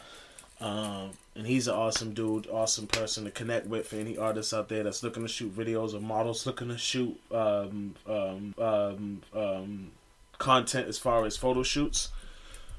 Um, 0.61 1.11
and 1.35 1.47
he's 1.47 1.69
an 1.69 1.75
awesome 1.75 2.15
dude, 2.15 2.47
awesome 2.51 2.87
person 2.87 3.25
to 3.25 3.31
connect 3.31 3.67
with 3.67 3.89
for 3.89 3.97
any 3.97 4.17
artists 4.17 4.55
out 4.55 4.69
there 4.69 4.83
that's 4.83 5.03
looking 5.03 5.23
to 5.23 5.29
shoot 5.29 5.55
videos 5.55 5.95
or 5.95 6.01
models 6.01 6.47
looking 6.47 6.69
to 6.69 6.79
shoot 6.79 7.19
um, 7.31 7.95
um, 8.07 8.55
um, 8.59 9.23
um, 9.35 9.91
content 10.39 10.89
as 10.89 10.99
far 10.99 11.27
as 11.27 11.37
photo 11.37 11.63
shoots. 11.63 12.09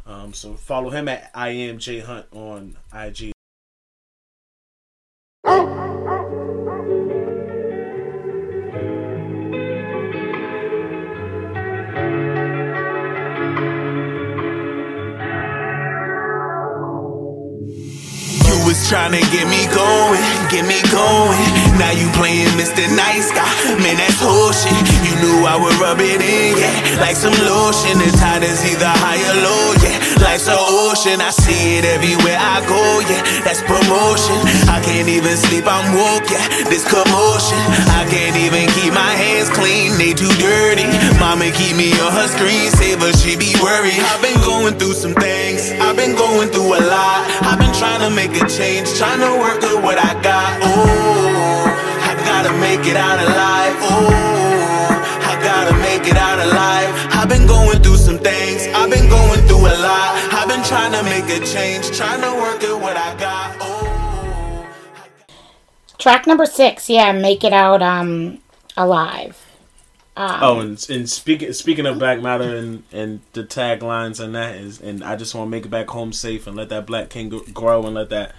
Um, 0.08 0.34
so 0.34 0.54
follow 0.56 0.90
him 0.90 1.08
at 1.08 1.30
I 1.36 1.50
am 1.50 1.78
J 1.78 2.00
Hunt 2.00 2.26
on 2.32 2.78
IG. 2.94 3.37
Trying 18.88 19.12
to 19.12 19.20
get 19.36 19.44
me 19.52 19.68
going, 19.76 20.24
get 20.48 20.64
me 20.64 20.80
going. 20.96 21.44
Now 21.76 21.92
you 21.92 22.08
playing 22.16 22.48
Mr. 22.56 22.88
Nice 22.96 23.36
Guy. 23.36 23.44
Man, 23.84 24.00
that's 24.00 24.16
horseshit. 24.24 24.80
You 25.04 25.14
knew 25.20 25.44
I 25.44 25.60
would 25.60 25.76
rub 25.76 26.00
it 26.00 26.24
in, 26.24 26.56
yeah. 26.56 27.04
Like 27.04 27.20
some 27.20 27.36
lotion. 27.44 28.00
The 28.00 28.08
tide 28.16 28.44
is 28.44 28.64
either 28.64 28.88
high 28.88 29.20
or 29.28 29.38
low, 29.44 29.76
yeah. 29.84 30.08
Life's 30.22 30.48
an 30.48 30.58
ocean. 30.60 31.18
I 31.22 31.32
see 31.32 31.80
it 31.80 31.86
everywhere 31.88 32.38
I 32.38 32.62
go, 32.68 32.84
yeah, 33.08 33.24
that's 33.48 33.64
promotion. 33.64 34.38
I 34.68 34.84
can't 34.84 35.08
even 35.10 35.34
sleep, 35.38 35.64
I'm 35.64 35.88
woke, 35.96 36.28
yeah, 36.30 36.44
this 36.68 36.84
commotion. 36.84 37.62
I 37.96 38.04
can't 38.12 38.38
even 38.38 38.68
keep 38.78 38.94
my 38.94 39.14
hands 39.18 39.50
clean, 39.50 39.98
they 39.98 40.14
too 40.14 40.30
dirty. 40.38 40.86
Mama 41.18 41.50
keep 41.56 41.80
me 41.80 41.94
on 42.04 42.12
her 42.12 42.28
screensaver, 42.30 43.10
she 43.18 43.40
be 43.40 43.56
worried. 43.64 43.98
I've 44.14 44.22
been 44.22 44.38
going 44.44 44.76
through 44.78 45.00
some 45.00 45.16
things, 45.16 45.72
I've 45.80 45.96
been 45.98 46.14
going 46.20 46.50
through 46.50 46.76
a 46.76 46.82
lot. 46.86 47.26
I've 47.48 47.58
been 47.58 47.74
trying 47.74 48.04
to 48.04 48.12
make 48.14 48.36
a 48.38 48.46
change, 48.46 48.77
trying 48.86 49.20
to 49.20 49.32
work 49.40 49.62
with 49.62 49.84
what 49.84 49.98
I 49.98 50.14
got. 50.22 50.60
Oh, 50.62 51.66
I 52.04 52.14
gotta 52.26 52.54
make 52.60 52.86
it 52.86 52.96
out 52.98 53.20
alive. 53.20 53.76
Oh, 53.82 54.08
I 55.22 55.34
gotta 55.42 55.76
make 55.80 56.08
it 56.10 56.18
out 56.18 56.40
alive. 56.40 56.92
I've 57.14 57.30
been 57.30 57.48
going 57.48 57.82
through 57.82 57.98
some 57.98 58.20
things, 58.20 58.68
I've 58.76 58.90
been 58.90 59.10
going 59.10 59.42
through 59.48 59.66
a 59.66 59.78
lot. 59.82 60.12
I've 60.34 60.48
been 60.48 60.64
trying 60.64 60.92
to 60.94 61.04
make 61.04 61.26
a 61.26 61.46
change, 61.46 61.96
trying 61.98 62.22
to 62.22 62.32
work 62.42 62.62
with 62.62 62.82
what 62.82 62.98
I 62.98 63.16
got. 63.18 63.58
Oh. 63.60 64.68
Track 65.98 66.28
number 66.28 66.46
six, 66.46 66.90
yeah, 66.90 67.12
make 67.12 67.44
it 67.44 67.54
out 67.54 67.82
um 67.82 68.40
alive. 68.76 69.44
Um, 70.16 70.40
Oh, 70.42 70.60
and, 70.60 70.90
and 70.90 71.10
speaking 71.10 71.52
speaking 71.54 71.86
of 71.86 72.00
Black 72.00 72.22
Matter 72.22 72.56
and, 72.56 72.84
and 72.92 73.22
the 73.34 73.44
taglines 73.44 74.20
and 74.20 74.34
that 74.36 74.56
is, 74.56 74.80
and 74.82 75.04
I 75.04 75.16
just 75.16 75.36
want 75.36 75.48
to 75.48 75.52
make 75.52 75.66
it 75.66 75.70
back 75.70 75.90
home 75.90 76.14
safe 76.14 76.48
and 76.48 76.56
let 76.56 76.70
that 76.70 76.86
Black 76.86 77.10
King 77.10 77.30
grow 77.54 77.86
and 77.86 77.96
let 77.96 78.10
that 78.10 78.34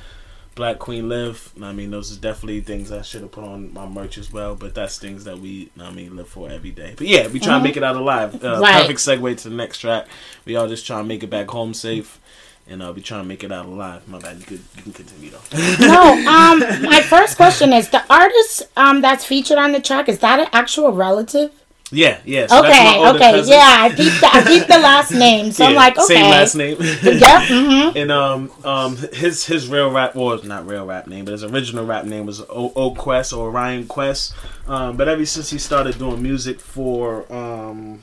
Black 0.58 0.80
Queen 0.80 1.08
live. 1.08 1.52
I 1.62 1.72
mean, 1.72 1.92
those 1.92 2.10
is 2.10 2.16
definitely 2.16 2.60
things 2.62 2.90
I 2.90 3.02
should 3.02 3.22
have 3.22 3.30
put 3.30 3.44
on 3.44 3.72
my 3.72 3.86
merch 3.86 4.18
as 4.18 4.32
well. 4.32 4.56
But 4.56 4.74
that's 4.74 4.98
things 4.98 5.22
that 5.22 5.38
we, 5.38 5.70
I 5.80 5.92
mean, 5.92 6.16
live 6.16 6.28
for 6.28 6.50
every 6.50 6.72
day. 6.72 6.94
But 6.96 7.06
yeah, 7.06 7.28
we 7.28 7.38
try 7.38 7.56
to 7.56 7.62
make 7.62 7.76
it 7.76 7.84
out 7.84 7.96
alive. 7.96 8.34
Uh, 8.34 8.48
Mm-hmm. 8.48 8.62
Right. 8.62 8.80
Perfect 8.82 8.98
segue 8.98 9.36
to 9.42 9.48
the 9.50 9.54
next 9.54 9.78
track. 9.78 10.08
We 10.44 10.56
all 10.56 10.66
just 10.66 10.84
try 10.84 10.98
to 10.98 11.04
make 11.04 11.22
it 11.22 11.30
back 11.30 11.48
home 11.48 11.74
safe. 11.74 12.18
And 12.66 12.82
I'll 12.82 12.90
uh, 12.90 12.92
we 12.92 13.02
trying 13.02 13.22
to 13.22 13.28
make 13.28 13.44
it 13.44 13.52
out 13.52 13.66
alive. 13.66 14.06
My 14.08 14.18
bad. 14.18 14.38
You, 14.38 14.44
could, 14.44 14.60
you 14.76 14.82
can 14.82 14.92
continue 14.92 15.30
though. 15.30 15.86
no, 15.86 16.02
um, 16.28 16.58
my 16.82 17.00
first 17.02 17.36
question 17.36 17.72
is 17.72 17.88
the 17.90 18.02
artist 18.12 18.62
um 18.76 19.00
that's 19.00 19.24
featured 19.24 19.58
on 19.58 19.72
the 19.72 19.80
track 19.80 20.08
is 20.08 20.18
that 20.18 20.40
an 20.40 20.48
actual 20.52 20.90
relative? 20.92 21.52
Yeah, 21.90 22.20
yeah. 22.24 22.46
So 22.46 22.60
that's 22.60 22.80
my 22.82 22.96
okay, 22.96 23.08
okay, 23.10 23.30
cousin. 23.32 23.52
yeah, 23.54 23.76
I 23.80 23.88
peeped 23.88 24.20
the, 24.20 24.28
I 24.30 24.42
peeped 24.44 24.68
the 24.68 24.78
last 24.78 25.10
name, 25.14 25.52
so 25.52 25.64
I'm 25.64 25.74
like, 25.74 25.96
okay, 25.98 26.04
Same 26.14 26.28
last 26.30 26.54
name. 26.54 26.76
Yep. 27.02 27.42
hmm 27.48 27.96
And 27.96 28.10
um 28.12 28.50
um 28.64 28.96
his 29.12 29.46
his 29.46 29.68
real 29.68 29.90
rap 29.90 30.14
was 30.14 30.44
not 30.44 30.66
real 30.66 30.84
rap 30.86 31.06
name, 31.06 31.24
but 31.24 31.32
his 31.32 31.44
original 31.44 31.86
rap 31.86 32.04
name 32.04 32.26
was 32.26 32.40
O, 32.42 32.72
o 32.76 32.94
Quest 32.94 33.32
or 33.32 33.50
Ryan 33.50 33.86
Quest. 33.86 34.34
Um, 34.66 34.96
but 34.96 35.08
ever 35.08 35.24
since 35.24 35.50
he 35.50 35.58
started 35.58 35.98
doing 35.98 36.22
music 36.22 36.60
for 36.60 37.30
um 37.32 38.00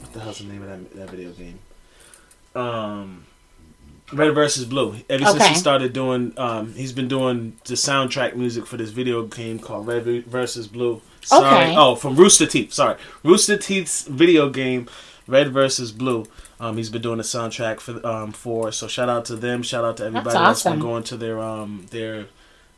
what 0.00 0.12
the 0.12 0.20
hell's 0.20 0.38
the 0.38 0.44
name 0.44 0.62
of 0.62 0.68
that 0.68 0.94
that 0.96 1.10
video 1.10 1.30
game? 1.32 1.58
Um 2.54 3.24
Red 4.12 4.34
versus 4.34 4.64
Blue. 4.64 4.96
Ever 5.10 5.26
since 5.26 5.46
he 5.46 5.54
started 5.54 5.92
doing, 5.92 6.32
um, 6.38 6.72
he's 6.72 6.92
been 6.94 7.08
doing 7.08 7.58
the 7.66 7.74
soundtrack 7.74 8.36
music 8.36 8.66
for 8.66 8.78
this 8.78 8.88
video 8.88 9.26
game 9.26 9.58
called 9.58 9.86
Red 9.86 10.04
versus 10.24 10.66
Blue. 10.66 11.02
Sorry. 11.22 11.64
Okay. 11.70 11.74
Oh, 11.76 11.94
from 11.94 12.16
Rooster 12.16 12.46
Teeth. 12.46 12.72
Sorry, 12.72 12.96
Rooster 13.22 13.56
Teeth's 13.56 14.06
video 14.06 14.48
game, 14.50 14.88
Red 15.26 15.52
versus 15.52 15.92
Blue. 15.92 16.26
Um, 16.60 16.76
he's 16.76 16.90
been 16.90 17.02
doing 17.02 17.18
the 17.18 17.24
soundtrack 17.24 17.80
for 17.80 18.04
um 18.06 18.32
for. 18.32 18.72
So 18.72 18.88
shout 18.88 19.08
out 19.08 19.24
to 19.26 19.36
them. 19.36 19.62
Shout 19.62 19.84
out 19.84 19.96
to 19.98 20.04
everybody 20.04 20.36
that's 20.36 20.60
awesome. 20.60 20.74
been 20.74 20.80
going 20.80 21.02
to 21.04 21.16
their 21.16 21.40
um 21.40 21.86
their. 21.90 22.26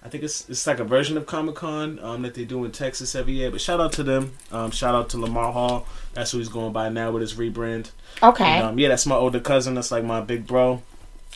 I 0.03 0.09
think 0.09 0.24
it's 0.24 0.48
it's 0.48 0.66
like 0.66 0.81
a 0.81 0.85
version 0.85 1.18
of 1.18 1.26
Comic 1.26 1.57
Con 1.57 1.98
um, 2.03 2.22
that 2.22 2.35
they 2.35 2.44
do 2.44 2.64
in 2.64 2.72
Texas 2.72 3.14
every 3.14 3.35
year. 3.35 3.50
But 3.50 3.61
shout 3.61 3.81
out 3.81 3.92
to 3.94 4.03
them. 4.03 4.33
Um, 4.50 4.70
shout 4.70 4.94
out 4.94 5.11
to 5.11 5.18
Lamar 5.18 5.53
Hall. 5.53 5.87
That's 6.14 6.31
who 6.31 6.38
he's 6.38 6.48
going 6.48 6.72
by 6.72 6.88
now 6.88 7.11
with 7.11 7.20
his 7.20 7.35
rebrand. 7.35 7.90
Okay, 8.22 8.44
And, 8.44 8.66
um, 8.66 8.79
yeah, 8.79 8.88
that's 8.88 9.05
my 9.07 9.16
older 9.16 9.40
cousin. 9.40 9.74
That's 9.74 9.90
like 9.90 10.05
my 10.05 10.22
big 10.22 10.46
bro 10.46 10.83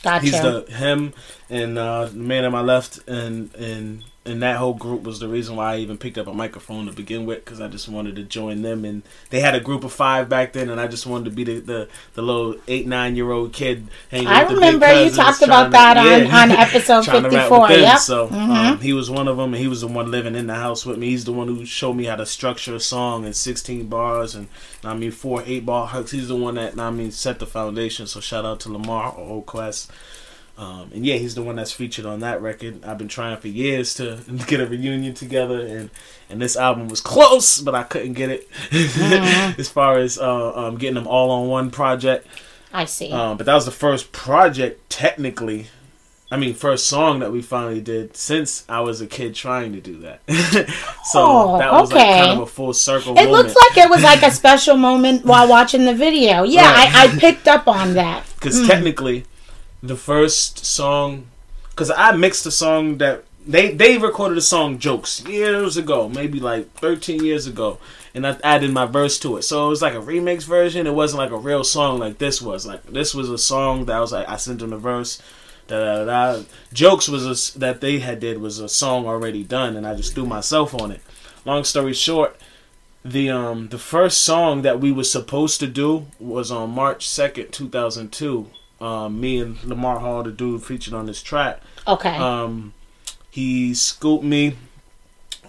gotcha. 0.05 0.25
he's 0.25 0.41
the 0.41 0.61
him 0.69 1.13
and 1.49 1.77
uh, 1.77 2.05
the 2.05 2.15
man 2.15 2.45
on 2.45 2.51
my 2.51 2.61
left 2.61 2.99
and 3.07 3.53
and 3.55 4.03
and 4.27 4.41
that 4.41 4.55
whole 4.57 4.73
group 4.73 5.03
was 5.03 5.19
the 5.19 5.27
reason 5.27 5.55
why 5.55 5.73
I 5.73 5.77
even 5.77 5.97
picked 5.99 6.17
up 6.17 6.25
a 6.25 6.33
microphone 6.33 6.87
to 6.87 6.91
begin 6.91 7.27
with 7.27 7.45
because 7.45 7.61
I 7.61 7.67
just 7.67 7.87
wanted 7.87 8.15
to 8.15 8.23
join 8.23 8.63
them 8.63 8.83
and 8.83 9.03
they 9.29 9.39
had 9.39 9.53
a 9.53 9.59
group 9.59 9.83
of 9.83 9.93
five 9.93 10.27
back 10.27 10.53
then 10.53 10.69
and 10.69 10.81
I 10.81 10.87
just 10.87 11.05
wanted 11.05 11.25
to 11.25 11.31
be 11.31 11.43
the 11.43 11.59
the, 11.59 11.89
the 12.15 12.21
little 12.23 12.55
eight 12.67 12.87
nine 12.87 13.15
year 13.15 13.29
old 13.31 13.53
kid 13.53 13.87
hanging 14.09 14.27
I 14.27 14.39
with 14.41 14.49
the 14.49 14.55
remember 14.55 15.03
you 15.03 15.11
talked 15.11 15.43
about 15.43 15.65
to- 15.65 15.69
that 15.71 15.97
on- 15.97 16.05
yeah. 16.25 16.41
on 16.41 16.51
episode 16.51 17.03
Trying 17.05 17.21
to 17.23 17.29
rap 17.29 17.49
54, 17.49 17.59
with 17.61 17.69
them. 17.69 17.79
yep. 17.81 17.99
so 17.99 18.27
Mhm. 18.29 18.71
um, 18.71 18.79
he 18.79 18.93
was 18.93 19.11
one 19.11 19.27
of 19.27 19.37
them 19.37 19.53
and 19.53 19.61
he 19.61 19.67
was 19.67 19.81
the 19.81 19.87
one 19.87 20.09
living 20.09 20.35
in 20.35 20.47
the 20.47 20.55
house 20.55 20.85
with 20.87 20.97
me 20.97 21.09
he's 21.09 21.25
the 21.25 21.31
one 21.33 21.47
who 21.47 21.63
showed 21.65 21.93
me 21.93 22.05
how 22.05 22.15
to 22.15 22.25
structure 22.25 22.73
a 22.73 22.79
song 22.79 23.25
in 23.25 23.33
16 23.33 23.85
bars 23.87 24.33
and 24.33 24.47
I 24.83 24.95
mean 24.95 25.11
four 25.11 25.43
eight 25.45 25.65
ball 25.67 25.85
hooks 25.85 26.11
he's 26.11 26.29
the 26.29 26.35
one 26.35 26.55
that 26.55 26.79
I 26.79 26.89
mean 26.89 27.11
set 27.11 27.37
the 27.39 27.45
foundation 27.45 28.07
so 28.07 28.19
shout 28.21 28.43
out 28.45 28.59
to 28.61 28.71
Lamar 28.71 29.11
or 29.13 29.29
Old 29.29 29.45
Quest 29.45 29.91
um, 30.57 30.89
and 30.93 31.05
yeah, 31.05 31.15
he's 31.15 31.35
the 31.35 31.43
one 31.43 31.55
that's 31.57 31.71
featured 31.73 32.05
on 32.05 32.21
that 32.21 32.41
record. 32.41 32.85
I've 32.85 32.97
been 32.97 33.07
trying 33.09 33.35
for 33.37 33.47
years 33.49 33.93
to 33.95 34.19
get 34.47 34.59
a 34.61 34.65
reunion 34.65 35.13
together, 35.13 35.59
and 35.59 35.89
and 36.29 36.41
this 36.41 36.55
album 36.55 36.87
was 36.87 37.01
close, 37.01 37.59
but 37.59 37.75
I 37.75 37.83
couldn't 37.83 38.13
get 38.13 38.29
it. 38.29 38.47
as 39.59 39.69
far 39.69 39.97
as 39.97 40.17
uh, 40.17 40.53
um, 40.67 40.77
getting 40.77 40.95
them 40.95 41.07
all 41.07 41.29
on 41.31 41.47
one 41.49 41.71
project, 41.71 42.25
I 42.73 42.85
see. 42.85 43.11
um, 43.11 43.37
but 43.37 43.45
that 43.45 43.53
was 43.53 43.65
the 43.65 43.71
first 43.71 44.11
project 44.11 44.89
technically. 44.89 45.67
I 46.31 46.37
mean, 46.37 46.55
first 46.55 46.87
song 46.87 47.19
that 47.19 47.31
we 47.31 47.43
finally 47.43 47.79
did 47.81 48.17
since 48.17 48.65
I 48.67 48.79
was 48.81 48.99
a 48.99 49.05
kid 49.05 49.35
trying 49.35 49.73
to 49.73 49.79
do 49.79 49.99
that. 49.99 50.21
so 51.05 51.19
Oh, 51.21 51.57
that 51.59 51.71
was 51.71 51.91
like 51.93 52.01
okay. 52.01 52.19
kind 52.21 52.31
of 52.31 52.47
a 52.47 52.51
full 52.51 52.73
circle. 52.73 53.11
it 53.13 53.15
moment. 53.25 53.31
looks 53.31 53.55
like 53.55 53.85
it 53.85 53.89
was 53.89 54.01
like 54.03 54.23
a 54.23 54.31
special 54.31 54.75
moment 54.75 55.23
while 55.23 55.47
watching 55.47 55.85
the 55.85 55.93
video. 55.93 56.41
Yeah, 56.43 56.63
Right. 56.73 56.95
I, 56.95 57.03
I 57.15 57.19
picked 57.19 57.47
up 57.47 57.67
on 57.67 57.93
that. 57.93 58.23
because 58.35 58.65
technically 58.67 59.25
the 59.87 59.95
first 59.95 60.65
song 60.65 61.27
because 61.69 61.91
i 61.91 62.11
mixed 62.15 62.45
a 62.45 62.51
song 62.51 62.97
that 62.97 63.23
they 63.45 63.71
they 63.71 63.97
recorded 63.97 64.37
a 64.37 64.41
song 64.41 64.79
jokes 64.79 65.23
years 65.25 65.77
ago 65.77 66.09
maybe 66.09 66.39
like 66.39 66.71
13 66.73 67.23
years 67.23 67.45
ago 67.47 67.77
and 68.13 68.25
i 68.25 68.37
added 68.43 68.71
my 68.71 68.85
verse 68.85 69.19
to 69.19 69.37
it 69.37 69.43
so 69.43 69.65
it 69.67 69.69
was 69.69 69.81
like 69.81 69.93
a 69.93 70.01
remix 70.01 70.43
version 70.43 70.87
it 70.87 70.93
wasn't 70.93 71.19
like 71.19 71.31
a 71.31 71.37
real 71.37 71.63
song 71.63 71.99
like 71.99 72.17
this 72.17 72.41
was 72.41 72.65
like 72.65 72.83
this 72.85 73.13
was 73.13 73.29
a 73.29 73.37
song 73.37 73.85
that 73.85 73.99
was 73.99 74.11
like 74.11 74.27
i 74.27 74.35
sent 74.35 74.59
them 74.59 74.71
the 74.71 74.77
verse 74.77 75.21
da, 75.67 76.03
da, 76.03 76.05
da. 76.05 76.43
jokes 76.73 77.07
was 77.07 77.55
a, 77.55 77.59
that 77.59 77.81
they 77.81 77.99
had 77.99 78.19
did 78.19 78.39
was 78.39 78.59
a 78.59 78.69
song 78.69 79.05
already 79.05 79.43
done 79.43 79.75
and 79.75 79.85
i 79.85 79.93
just 79.93 80.15
threw 80.15 80.25
myself 80.25 80.73
on 80.73 80.91
it 80.91 81.01
long 81.45 81.63
story 81.63 81.93
short 81.93 82.35
the 83.05 83.29
um 83.29 83.67
the 83.67 83.77
first 83.77 84.21
song 84.21 84.63
that 84.63 84.79
we 84.79 84.91
were 84.91 85.03
supposed 85.03 85.59
to 85.59 85.67
do 85.67 86.07
was 86.19 86.51
on 86.51 86.71
March 86.71 87.07
second, 87.07 87.51
two 87.53 87.69
thousand 87.69 88.11
two. 88.11 88.47
Um, 88.85 89.19
me 89.19 89.39
and 89.39 89.63
Lamar 89.63 89.99
Hall, 89.99 90.21
the 90.23 90.31
dude 90.31 90.63
featured 90.63 90.93
on 90.93 91.05
this 91.05 91.21
track. 91.23 91.59
Okay. 91.87 92.15
Um, 92.15 92.73
he 93.31 93.73
scooped 93.73 94.23
me. 94.23 94.55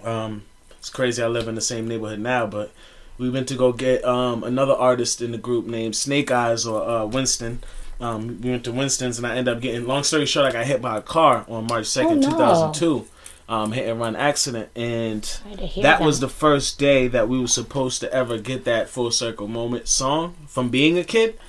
Um, 0.03 0.43
it's 0.79 0.89
crazy. 0.89 1.21
I 1.21 1.27
live 1.27 1.47
in 1.47 1.55
the 1.55 1.61
same 1.61 1.87
neighborhood 1.87 2.19
now, 2.19 2.45
but 2.47 2.71
we 3.17 3.29
went 3.29 3.47
to 3.49 3.55
go 3.55 3.71
get 3.73 4.03
um 4.05 4.43
another 4.43 4.73
artist 4.73 5.21
in 5.21 5.31
the 5.31 5.37
group 5.37 5.65
named 5.65 5.95
Snake 5.95 6.31
Eyes 6.31 6.65
or 6.65 6.87
uh, 6.87 7.05
Winston. 7.05 7.59
Um, 7.99 8.39
we 8.41 8.51
went 8.51 8.63
to 8.65 8.71
Winston's 8.71 9.17
and 9.17 9.25
I 9.27 9.35
ended 9.35 9.55
up 9.55 9.61
getting. 9.61 9.85
Long 9.87 10.03
story 10.03 10.25
short, 10.25 10.45
I 10.47 10.51
got 10.51 10.65
hit 10.65 10.81
by 10.81 10.97
a 10.97 11.01
car 11.01 11.45
on 11.49 11.65
March 11.67 11.87
second, 11.87 12.23
Oh, 12.23 12.27
no. 12.27 12.29
two 12.31 12.37
thousand 12.37 12.73
two. 12.75 13.05
Um, 13.49 13.71
hit 13.71 13.87
and 13.87 13.97
run 13.99 14.15
accident, 14.17 14.69
and 14.75 15.23
Sorry 15.23 15.55
to 15.55 15.65
hear 15.65 15.83
that 15.83 15.99
that. 15.99 16.05
was 16.05 16.19
the 16.19 16.27
first 16.27 16.77
day 16.79 17.07
that 17.07 17.29
we 17.29 17.39
were 17.39 17.47
supposed 17.47 18.01
to 18.01 18.11
ever 18.11 18.37
get 18.37 18.65
that 18.65 18.89
full 18.89 19.09
circle 19.09 19.47
moment 19.47 19.87
song 19.87 20.35
from 20.47 20.67
being 20.69 20.97
a 20.97 21.03
kid 21.05 21.39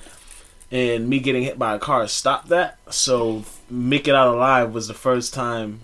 and 0.71 1.09
me 1.09 1.19
getting 1.19 1.43
hit 1.43 1.59
by 1.59 1.75
a 1.75 1.79
car 1.79 2.07
stopped 2.07 2.49
that. 2.49 2.77
So 2.89 3.43
make 3.69 4.07
it 4.07 4.15
out 4.15 4.33
alive 4.33 4.73
was 4.73 4.87
the 4.87 4.93
first 4.93 5.33
time 5.33 5.81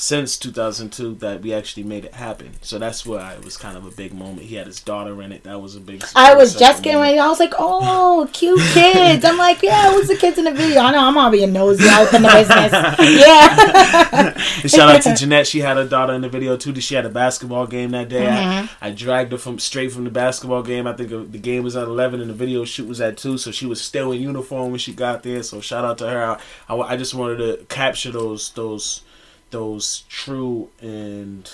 since 0.00 0.38
2002 0.38 1.16
that 1.16 1.42
we 1.42 1.52
actually 1.52 1.82
made 1.82 2.04
it 2.04 2.14
happen 2.14 2.52
so 2.62 2.78
that's 2.78 3.04
why 3.04 3.32
it 3.34 3.44
was 3.44 3.56
kind 3.56 3.76
of 3.76 3.84
a 3.84 3.90
big 3.90 4.12
moment 4.12 4.46
he 4.46 4.56
had 4.56 4.66
his 4.66 4.80
daughter 4.80 5.20
in 5.22 5.32
it 5.32 5.44
that 5.44 5.60
was 5.60 5.76
a 5.76 5.80
big 5.80 6.02
I 6.14 6.34
was 6.34 6.54
just 6.54 6.82
getting 6.82 7.00
ready. 7.00 7.18
I 7.18 7.28
was 7.28 7.40
like, 7.40 7.54
"Oh, 7.58 8.28
cute 8.32 8.60
kids." 8.72 9.24
I'm 9.24 9.36
like, 9.38 9.62
"Yeah, 9.62 9.90
who's 9.92 10.08
the 10.08 10.16
kids 10.16 10.38
in 10.38 10.44
the 10.44 10.52
video?" 10.52 10.80
I 10.80 10.92
know 10.92 11.06
I'm 11.06 11.16
all 11.16 11.30
being 11.30 11.52
nosy 11.52 11.88
out 11.88 12.12
in 12.12 12.22
the 12.22 12.28
business. 12.28 12.70
Yeah. 13.20 14.36
Shout 14.66 14.88
out 14.88 15.02
to 15.02 15.14
Jeanette. 15.14 15.46
She 15.46 15.60
had 15.60 15.76
her 15.76 15.86
daughter 15.86 16.12
in 16.12 16.20
the 16.20 16.28
video 16.28 16.56
too. 16.56 16.78
She 16.80 16.94
had 16.94 17.06
a 17.06 17.10
basketball 17.10 17.66
game 17.66 17.90
that 17.90 18.08
day. 18.08 18.26
I, 18.26 18.30
mm-hmm. 18.30 18.84
I 18.84 18.90
dragged 18.90 19.32
her 19.32 19.38
from 19.38 19.58
straight 19.58 19.92
from 19.92 20.04
the 20.04 20.10
basketball 20.10 20.62
game. 20.62 20.86
I 20.86 20.92
think 20.92 21.10
the 21.10 21.38
game 21.38 21.64
was 21.64 21.76
at 21.76 21.88
eleven 21.88 22.20
and 22.20 22.30
the 22.30 22.34
video 22.34 22.64
shoot 22.64 22.88
was 22.88 23.00
at 23.00 23.16
two, 23.16 23.38
so 23.38 23.50
she 23.50 23.66
was 23.66 23.80
still 23.80 24.12
in 24.12 24.20
uniform 24.20 24.70
when 24.70 24.78
she 24.78 24.92
got 24.92 25.22
there. 25.22 25.42
So 25.42 25.60
shout 25.60 25.84
out 25.84 25.98
to 25.98 26.08
her. 26.08 26.22
I, 26.22 26.74
I, 26.74 26.92
I 26.92 26.96
just 26.96 27.14
wanted 27.14 27.38
to 27.38 27.64
capture 27.66 28.10
those 28.10 28.50
those 28.52 29.02
those 29.50 30.04
true 30.08 30.70
and 30.80 31.50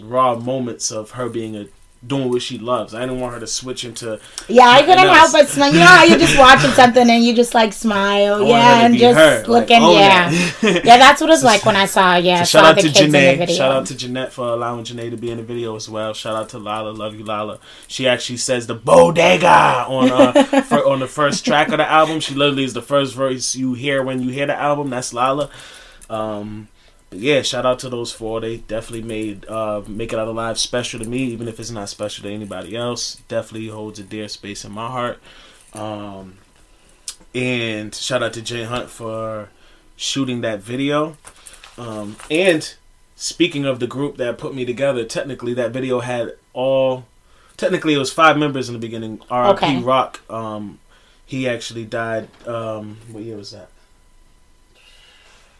raw 0.00 0.34
moments 0.34 0.90
of 0.90 1.12
her 1.12 1.28
being 1.28 1.56
a 1.56 1.68
doing 2.04 2.28
what 2.28 2.42
she 2.42 2.58
loves. 2.58 2.94
I 2.94 3.00
didn't 3.00 3.20
want 3.20 3.34
her 3.34 3.40
to 3.40 3.46
switch 3.46 3.84
into 3.84 4.18
Yeah, 4.48 4.68
I 4.68 4.82
couldn't 4.82 5.06
help 5.06 5.32
but 5.32 5.48
smile. 5.48 5.72
You 5.72 5.78
know 5.78 5.86
how 5.86 6.04
you're 6.04 6.18
just 6.18 6.36
watching 6.36 6.70
something 6.72 7.08
and 7.08 7.24
you 7.24 7.34
just 7.34 7.54
like 7.54 7.72
smile, 7.72 8.44
I 8.44 8.48
yeah, 8.48 8.86
and 8.86 8.96
just 8.96 9.18
her, 9.18 9.38
like, 9.38 9.48
looking, 9.48 9.82
own 9.82 9.94
yeah, 9.94 10.30
yeah. 10.62 10.98
That's 10.98 11.20
what 11.20 11.30
it's 11.30 11.42
like 11.44 11.64
when 11.64 11.76
I 11.76 11.86
saw, 11.86 12.16
yeah, 12.16 12.42
So 12.42 12.58
shout 12.58 12.76
out 12.76 12.82
to 12.82 12.88
Janae. 12.88 13.48
Shout 13.48 13.72
out 13.72 13.86
to 13.86 13.96
Jeanette 13.96 14.32
for 14.32 14.48
allowing 14.48 14.84
Janae 14.84 15.10
to 15.10 15.16
be 15.16 15.30
in 15.30 15.36
the 15.36 15.44
video 15.44 15.76
as 15.76 15.88
well. 15.88 16.12
Shout 16.12 16.34
out 16.34 16.48
to 16.50 16.58
Lala. 16.58 16.90
Love 16.90 17.14
you, 17.14 17.24
Lala. 17.24 17.58
She 17.86 18.08
actually 18.08 18.38
says 18.38 18.66
the 18.66 18.74
bodega 18.74 19.86
on 19.86 20.10
uh 20.10 20.62
for, 20.62 20.84
on 20.88 20.98
the 20.98 21.08
first 21.08 21.44
track 21.44 21.68
of 21.68 21.78
the 21.78 21.88
album. 21.88 22.20
She 22.20 22.34
literally 22.34 22.64
is 22.64 22.74
the 22.74 22.82
first 22.82 23.14
voice 23.14 23.54
you 23.54 23.74
hear 23.74 24.02
when 24.02 24.20
you 24.22 24.30
hear 24.30 24.46
the 24.46 24.56
album. 24.56 24.90
That's 24.90 25.14
Lala. 25.14 25.50
Um, 26.10 26.68
but 27.12 27.20
yeah, 27.20 27.42
shout 27.42 27.66
out 27.66 27.78
to 27.80 27.90
those 27.90 28.10
four. 28.10 28.40
They 28.40 28.56
definitely 28.56 29.06
made 29.06 29.46
uh 29.46 29.82
make 29.86 30.14
it 30.14 30.18
out 30.18 30.28
alive 30.28 30.58
special 30.58 30.98
to 30.98 31.06
me, 31.06 31.18
even 31.24 31.46
if 31.46 31.60
it's 31.60 31.70
not 31.70 31.90
special 31.90 32.22
to 32.22 32.30
anybody 32.32 32.74
else. 32.74 33.16
Definitely 33.28 33.68
holds 33.68 33.98
a 33.98 34.02
dear 34.02 34.28
space 34.28 34.64
in 34.64 34.72
my 34.72 34.88
heart. 34.88 35.20
Um, 35.74 36.38
and 37.34 37.94
shout 37.94 38.22
out 38.22 38.32
to 38.32 38.40
Jay 38.40 38.64
Hunt 38.64 38.88
for 38.88 39.50
shooting 39.94 40.40
that 40.40 40.60
video. 40.60 41.18
Um, 41.76 42.16
and 42.30 42.74
speaking 43.14 43.66
of 43.66 43.78
the 43.78 43.86
group 43.86 44.16
that 44.16 44.38
put 44.38 44.54
me 44.54 44.64
together, 44.64 45.04
technically 45.04 45.52
that 45.52 45.70
video 45.70 46.00
had 46.00 46.32
all. 46.54 47.04
Technically, 47.58 47.92
it 47.92 47.98
was 47.98 48.10
five 48.10 48.38
members 48.38 48.70
in 48.70 48.72
the 48.72 48.78
beginning. 48.78 49.20
R.I.P. 49.30 49.56
Okay. 49.56 49.82
Rock. 49.82 50.22
Um, 50.30 50.80
he 51.26 51.46
actually 51.46 51.84
died. 51.84 52.28
Um, 52.46 52.96
what 53.10 53.22
year 53.22 53.36
was 53.36 53.50
that? 53.50 53.68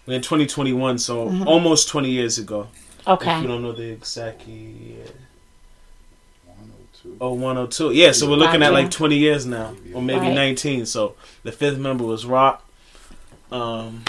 In 0.06 0.20
2021, 0.20 0.98
so 0.98 1.28
almost 1.46 1.88
20 1.88 2.10
years 2.10 2.38
ago. 2.38 2.68
Okay. 3.06 3.36
If 3.36 3.42
you 3.42 3.48
don't 3.48 3.62
know 3.62 3.72
the 3.72 3.90
exact 3.92 4.46
year. 4.48 5.04
102. 6.46 7.16
Oh, 7.20 7.32
102. 7.34 7.92
Yeah, 7.92 8.12
so 8.12 8.28
we're 8.28 8.36
looking 8.36 8.62
at 8.62 8.72
like 8.72 8.90
20 8.90 9.16
years 9.16 9.46
now, 9.46 9.74
or 9.94 10.02
maybe 10.02 10.20
Right. 10.20 10.34
19. 10.34 10.86
So 10.86 11.14
the 11.44 11.52
fifth 11.52 11.78
member 11.78 12.04
was 12.04 12.24
Rock. 12.26 12.68
Um, 13.50 14.02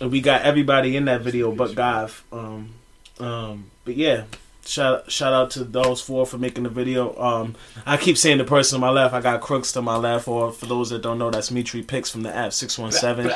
and 0.00 0.10
we 0.10 0.20
got 0.20 0.42
everybody 0.42 0.96
in 0.96 1.04
that 1.06 1.20
video 1.22 1.52
but 1.52 1.74
Gav. 1.74 2.24
Um, 2.32 2.70
um, 3.18 3.70
but 3.84 3.96
yeah, 3.96 4.24
shout 4.64 5.10
shout 5.10 5.32
out 5.32 5.50
to 5.52 5.64
those 5.64 6.00
four 6.00 6.24
for 6.26 6.38
making 6.38 6.64
the 6.64 6.70
video. 6.70 7.18
Um, 7.20 7.56
I 7.84 7.96
keep 7.96 8.16
saying 8.16 8.38
the 8.38 8.44
person 8.44 8.76
on 8.76 8.80
my 8.80 8.90
left. 8.90 9.12
I 9.14 9.20
got 9.20 9.40
Crooks 9.40 9.72
to 9.72 9.82
my 9.82 9.96
left, 9.96 10.28
or 10.28 10.52
for 10.52 10.66
those 10.66 10.90
that 10.90 11.02
don't 11.02 11.18
know, 11.18 11.30
that's 11.30 11.50
Mitri 11.50 11.82
Picks 11.82 12.10
from 12.10 12.22
the 12.22 12.34
app 12.34 12.52
Six 12.52 12.78
One 12.78 12.92
Seven. 12.92 13.32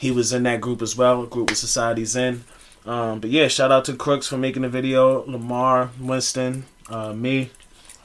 He 0.00 0.10
was 0.10 0.32
in 0.32 0.44
that 0.44 0.62
group 0.62 0.80
as 0.80 0.96
well. 0.96 1.22
A 1.22 1.26
group 1.26 1.50
with 1.50 1.58
Society's 1.58 2.16
in. 2.16 2.44
Um, 2.86 3.20
but 3.20 3.28
yeah, 3.28 3.48
shout 3.48 3.70
out 3.70 3.84
to 3.84 3.94
Crooks 3.94 4.26
for 4.26 4.38
making 4.38 4.62
the 4.62 4.70
video. 4.70 5.22
Lamar, 5.26 5.90
Winston, 6.00 6.64
uh, 6.88 7.12
me. 7.12 7.50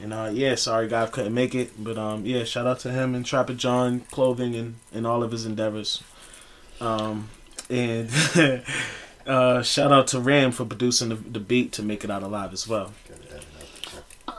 And 0.02 0.14
uh, 0.14 0.30
yeah, 0.34 0.56
sorry 0.56 0.90
Gav 0.90 1.14
couldn't 1.14 1.34
make 1.34 1.56
it, 1.56 1.72
but 1.82 1.98
um, 1.98 2.26
yeah, 2.26 2.44
shout 2.44 2.68
out 2.68 2.80
to 2.80 2.92
him 2.92 3.16
and 3.16 3.26
Trapper 3.26 3.54
John 3.54 4.02
Clothing 4.12 4.54
and, 4.54 4.76
and 4.94 5.08
all 5.08 5.24
of 5.24 5.32
his 5.32 5.46
endeavors. 5.46 6.04
Um, 6.82 7.30
and 7.70 8.10
uh, 9.26 9.64
shout 9.64 9.94
out 9.94 10.08
to 10.08 10.20
Ram 10.20 10.52
for 10.52 10.66
producing 10.66 11.08
the, 11.08 11.16
the 11.16 11.40
beat 11.40 11.72
to 11.74 11.82
make 11.82 12.04
it 12.04 12.12
out 12.12 12.24
alive 12.24 12.52
as 12.52 12.68
well. 12.68 12.92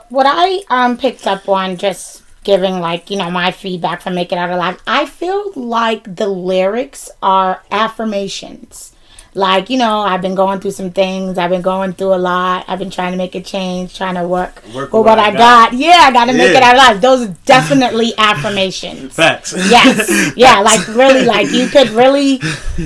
what 0.09 0.27
I 0.29 0.61
um 0.69 0.95
picked 0.95 1.25
up 1.25 1.49
on 1.49 1.77
just 1.77 2.21
giving 2.47 2.79
like 2.79 3.11
you 3.11 3.17
know 3.17 3.29
my 3.29 3.51
feedback 3.51 4.01
from 4.01 4.15
Make 4.15 4.31
It 4.31 4.37
Out 4.39 4.49
Alive, 4.49 4.81
I 4.87 5.05
feel 5.05 5.51
like 5.53 6.15
the 6.15 6.27
lyrics 6.27 7.11
are 7.21 7.61
affirmations. 7.69 8.93
Like 9.33 9.69
you 9.69 9.77
know, 9.77 9.99
I've 9.99 10.23
been 10.23 10.33
going 10.33 10.59
through 10.61 10.71
some 10.71 10.89
things. 10.89 11.37
I've 11.37 11.51
been 11.51 11.61
going 11.61 11.93
through 11.93 12.15
a 12.15 12.17
lot. 12.17 12.65
I've 12.67 12.79
been 12.79 12.89
trying 12.89 13.11
to 13.11 13.17
make 13.19 13.35
a 13.35 13.41
change, 13.41 13.95
trying 13.95 14.15
to 14.15 14.27
work, 14.27 14.63
Work 14.73 14.91
with 14.93 15.05
what 15.05 15.19
I 15.19 15.29
got. 15.31 15.73
Yeah, 15.73 15.99
I 15.99 16.11
got 16.11 16.25
to 16.25 16.33
make 16.33 16.55
it 16.55 16.63
out 16.63 16.73
alive. 16.73 17.01
Those 17.01 17.27
are 17.27 17.35
definitely 17.45 18.13
affirmations. 18.17 19.13
Facts. 19.13 19.53
Yes. 19.55 20.33
Yeah, 20.37 20.59
like 20.61 20.87
really 20.87 21.23
like 21.25 21.51
you 21.51 21.67
could 21.67 21.89
really 21.89 22.39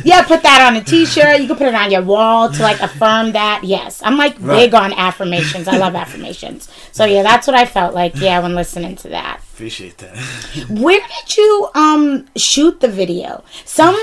yeah, 0.04 0.24
put 0.24 0.44
that 0.44 0.62
on 0.68 0.76
a 0.76 0.84
t 0.84 1.06
shirt. 1.06 1.40
You 1.40 1.48
could 1.48 1.58
put 1.58 1.68
it 1.68 1.76
on 1.76 1.90
your 1.90 2.02
wall 2.02 2.52
to 2.52 2.62
like 2.62 2.82
affirm 2.82 3.32
that. 3.34 3.64
Yes. 3.64 4.02
I'm 4.04 4.18
like 4.18 4.36
Right. 4.40 4.58
big 4.58 4.74
on 4.74 4.92
affirmations. 4.94 5.68
I 5.70 5.78
love 5.78 5.96
affirmations. 5.96 6.68
So 6.92 7.06
yeah, 7.06 7.24
that's 7.24 7.48
what 7.48 7.56
I 7.56 7.66
felt 7.66 7.94
like, 7.94 8.14
yeah, 8.16 8.40
when 8.42 8.56
listening 8.56 8.96
to 8.98 9.10
that. 9.10 9.40
Appreciate 9.62 10.00
that. 10.00 10.18
Where 10.72 11.00
did 11.00 11.38
you 11.38 11.70
um 11.76 12.28
shoot 12.36 12.80
the 12.80 12.88
video? 12.88 13.44
Some 13.64 13.96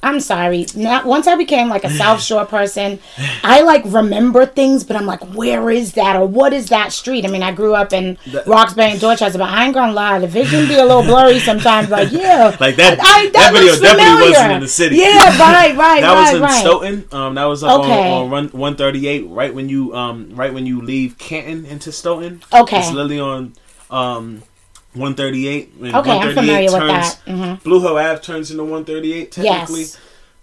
I'm 0.00 0.20
sorry. 0.20 0.66
Not 0.76 1.06
once 1.06 1.26
I 1.26 1.34
became 1.34 1.68
like 1.68 1.82
a 1.82 1.90
South 1.90 2.22
Shore 2.22 2.46
person, 2.46 3.00
I 3.42 3.62
like 3.62 3.82
remember 3.84 4.46
things, 4.46 4.84
but 4.84 4.94
I'm 4.94 5.04
like, 5.04 5.22
where 5.34 5.68
is 5.72 5.94
that 5.94 6.14
or 6.14 6.24
what 6.24 6.52
is 6.52 6.68
that 6.68 6.92
street? 6.92 7.24
I 7.24 7.28
mean, 7.28 7.42
I 7.42 7.50
grew 7.50 7.74
up 7.74 7.92
in 7.92 8.16
That- 8.28 8.46
Roxbury 8.46 8.92
and 8.92 9.00
Dorchester, 9.00 9.38
but 9.38 9.48
I 9.48 9.64
ain't 9.64 9.74
gonna 9.74 9.92
lie, 9.92 10.20
the 10.20 10.28
vision 10.28 10.68
be 10.68 10.74
a 10.76 10.84
little 10.84 11.02
blurry 11.02 11.40
sometimes. 11.40 11.88
Like, 11.90 12.12
yeah, 12.12 12.56
Like 12.60 12.76
that- 12.76 13.00
I, 13.00 13.28
that 13.30 13.52
video 13.52 13.72
looks 13.72 13.80
definitely 13.80 14.30
wasn't 14.30 14.52
in 14.52 14.60
the 14.60 14.68
city. 14.68 14.96
Yeah, 14.98 15.36
right, 15.36 15.76
right, 15.76 16.00
that 16.00 16.14
was 16.14 16.34
in 16.36 16.42
right. 16.42 16.60
Stoughton. 16.60 17.08
Um, 17.10 17.34
that 17.34 17.44
was 17.46 17.64
up 17.64 17.80
Okay. 17.80 18.12
on, 18.12 18.22
on 18.26 18.30
run 18.30 18.44
138, 18.50 19.22
right 19.30 19.52
when 19.52 19.68
you 19.68 19.92
um 19.96 20.30
right 20.36 20.54
when 20.54 20.64
you 20.64 20.80
leave 20.80 21.18
Canton 21.18 21.66
into 21.66 21.90
Stoughton. 21.90 22.44
Okay. 22.54 22.78
It's 22.78 22.92
literally 22.92 23.18
on 23.18 23.54
um 23.90 24.42
138. 24.96 25.72
and 25.80 25.94
Okay, 25.96 26.10
I'm 26.10 26.16
138 26.18 26.34
familiar 26.34 26.72
with 26.72 26.80
turns- 26.92 27.14
that. 27.14 27.26
Mhm. 27.26 27.62
Blue 27.62 27.80
Hill 27.80 27.98
Ave 27.98 28.20
turns 28.22 28.50
into 28.50 28.64
138 28.64 29.32
technically. 29.32 29.80
Yes. 29.82 29.98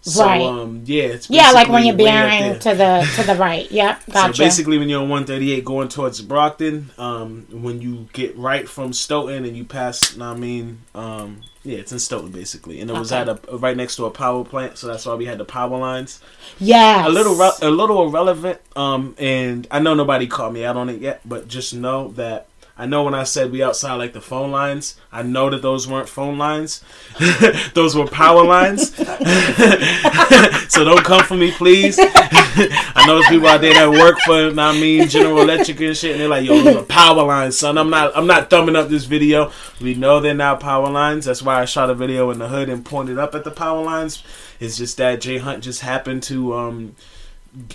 So 0.05 0.25
Right. 0.25 0.41
um 0.41 0.81
yeah, 0.85 1.03
it's 1.03 1.29
Yeah, 1.29 1.51
like 1.51 1.69
when 1.69 1.85
you're 1.85 1.95
bearing 1.95 2.59
to 2.59 2.75
the 2.75 3.07
to 3.15 3.23
the 3.25 3.35
right. 3.35 3.71
Yep, 3.71 4.01
gotcha. 4.11 4.33
So 4.35 4.43
basically, 4.43 4.77
when 4.77 4.89
you're 4.89 5.01
on 5.01 5.07
138 5.07 5.63
going 5.63 5.87
towards 5.87 6.19
Brockton, 6.19 6.89
um, 6.97 7.45
when 7.51 7.81
you 7.81 8.09
get 8.11 8.37
right 8.37 8.67
from 8.67 8.91
Stoughton 8.91 9.45
and 9.45 9.55
you 9.55 9.63
pass, 9.63 10.19
I 10.19 10.33
mean, 10.33 10.79
um, 10.93 11.37
yeah, 11.63 11.77
it's 11.77 11.93
in 11.93 11.99
Stoughton 11.99 12.31
basically, 12.31 12.81
and 12.81 12.89
it 12.91 12.97
was 12.97 13.13
at 13.13 13.29
a 13.29 13.39
right 13.53 13.77
next 13.77 13.95
to 13.95 14.03
a 14.03 14.11
power 14.11 14.43
plant, 14.43 14.77
so 14.77 14.87
that's 14.87 15.05
why 15.05 15.13
we 15.15 15.23
had 15.23 15.37
the 15.37 15.45
power 15.45 15.77
lines. 15.77 16.19
Yeah, 16.59 17.07
A 17.07 17.09
little, 17.09 17.35
re- 17.35 17.51
a 17.61 17.71
little 17.71 18.05
irrelevant, 18.05 18.59
um, 18.75 19.15
and 19.17 19.65
I 19.71 19.79
know 19.79 19.93
nobody 19.93 20.27
called 20.27 20.53
me 20.53 20.65
out 20.65 20.75
on 20.75 20.89
it 20.89 20.99
yet, 20.99 21.21
but 21.23 21.47
just 21.47 21.73
know 21.73 22.09
that. 22.17 22.47
I 22.75 22.87
know 22.87 23.03
when 23.03 23.13
I 23.13 23.23
said 23.23 23.51
we 23.51 23.61
outside 23.61 23.95
like 23.95 24.13
the 24.13 24.21
phone 24.21 24.49
lines, 24.49 24.95
I 25.11 25.21
know 25.21 25.47
that 25.51 25.61
those 25.61 25.87
weren't 25.87 26.09
phone 26.09 26.39
lines. 26.39 26.83
those 27.75 27.95
were 27.95 28.07
power 28.07 28.43
lines. 28.43 28.95
so 30.73 30.83
don't 30.83 31.05
come 31.05 31.23
for 31.23 31.35
me, 31.35 31.51
please. 31.51 31.99
I 32.01 33.03
know 33.05 33.15
there's 33.15 33.27
people 33.27 33.47
out 33.47 33.61
there 33.61 33.75
that 33.75 33.91
work 33.91 34.17
for, 34.21 34.59
I 34.59 34.79
mean, 34.79 35.07
General 35.07 35.41
Electric 35.41 35.79
and 35.81 35.95
shit, 35.95 36.13
and 36.13 36.21
they're 36.21 36.27
like, 36.27 36.45
"Yo, 36.45 36.63
those 36.63 36.77
are 36.77 36.83
power 36.83 37.23
lines, 37.23 37.59
son." 37.59 37.77
I'm 37.77 37.91
not, 37.91 38.17
I'm 38.17 38.25
not 38.25 38.49
thumbing 38.49 38.75
up 38.75 38.89
this 38.89 39.05
video. 39.05 39.51
We 39.79 39.93
know 39.93 40.19
they're 40.19 40.33
not 40.33 40.59
power 40.59 40.89
lines. 40.89 41.25
That's 41.25 41.43
why 41.43 41.61
I 41.61 41.65
shot 41.65 41.91
a 41.91 41.93
video 41.95 42.31
in 42.31 42.39
the 42.39 42.47
hood 42.47 42.69
and 42.69 42.83
pointed 42.83 43.19
up 43.19 43.35
at 43.35 43.43
the 43.43 43.51
power 43.51 43.83
lines. 43.83 44.23
It's 44.59 44.77
just 44.77 44.97
that 44.97 45.21
Jay 45.21 45.37
Hunt 45.37 45.63
just 45.63 45.81
happened 45.81 46.23
to 46.23 46.55
um, 46.55 46.95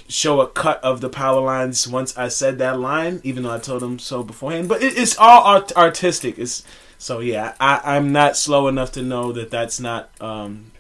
show 0.09 0.41
a 0.41 0.49
cut 0.49 0.83
of 0.83 1.01
the 1.01 1.09
power 1.09 1.41
lines 1.41 1.87
once 1.87 2.17
I 2.19 2.29
said 2.29 2.59
that 2.59 2.81
line, 2.81 3.21
even 3.25 3.43
though 3.45 3.53
I 3.55 3.59
told 3.59 3.83
him 3.83 3.99
so 3.99 4.23
beforehand. 4.23 4.69
But 4.69 4.83
it, 4.83 4.97
it's 4.99 5.17
all 5.19 5.43
art- 5.45 5.77
artistic. 5.77 6.39
It's 6.39 6.65
so 6.99 7.21
yeah. 7.21 7.55
I, 7.61 7.81
I'm 7.97 8.13
not 8.13 8.37
slow 8.37 8.69
enough 8.69 8.93
to 8.93 9.03
know 9.03 9.33
that 9.33 9.51
that's 9.51 9.79
not 9.79 10.11
um, 10.21 10.73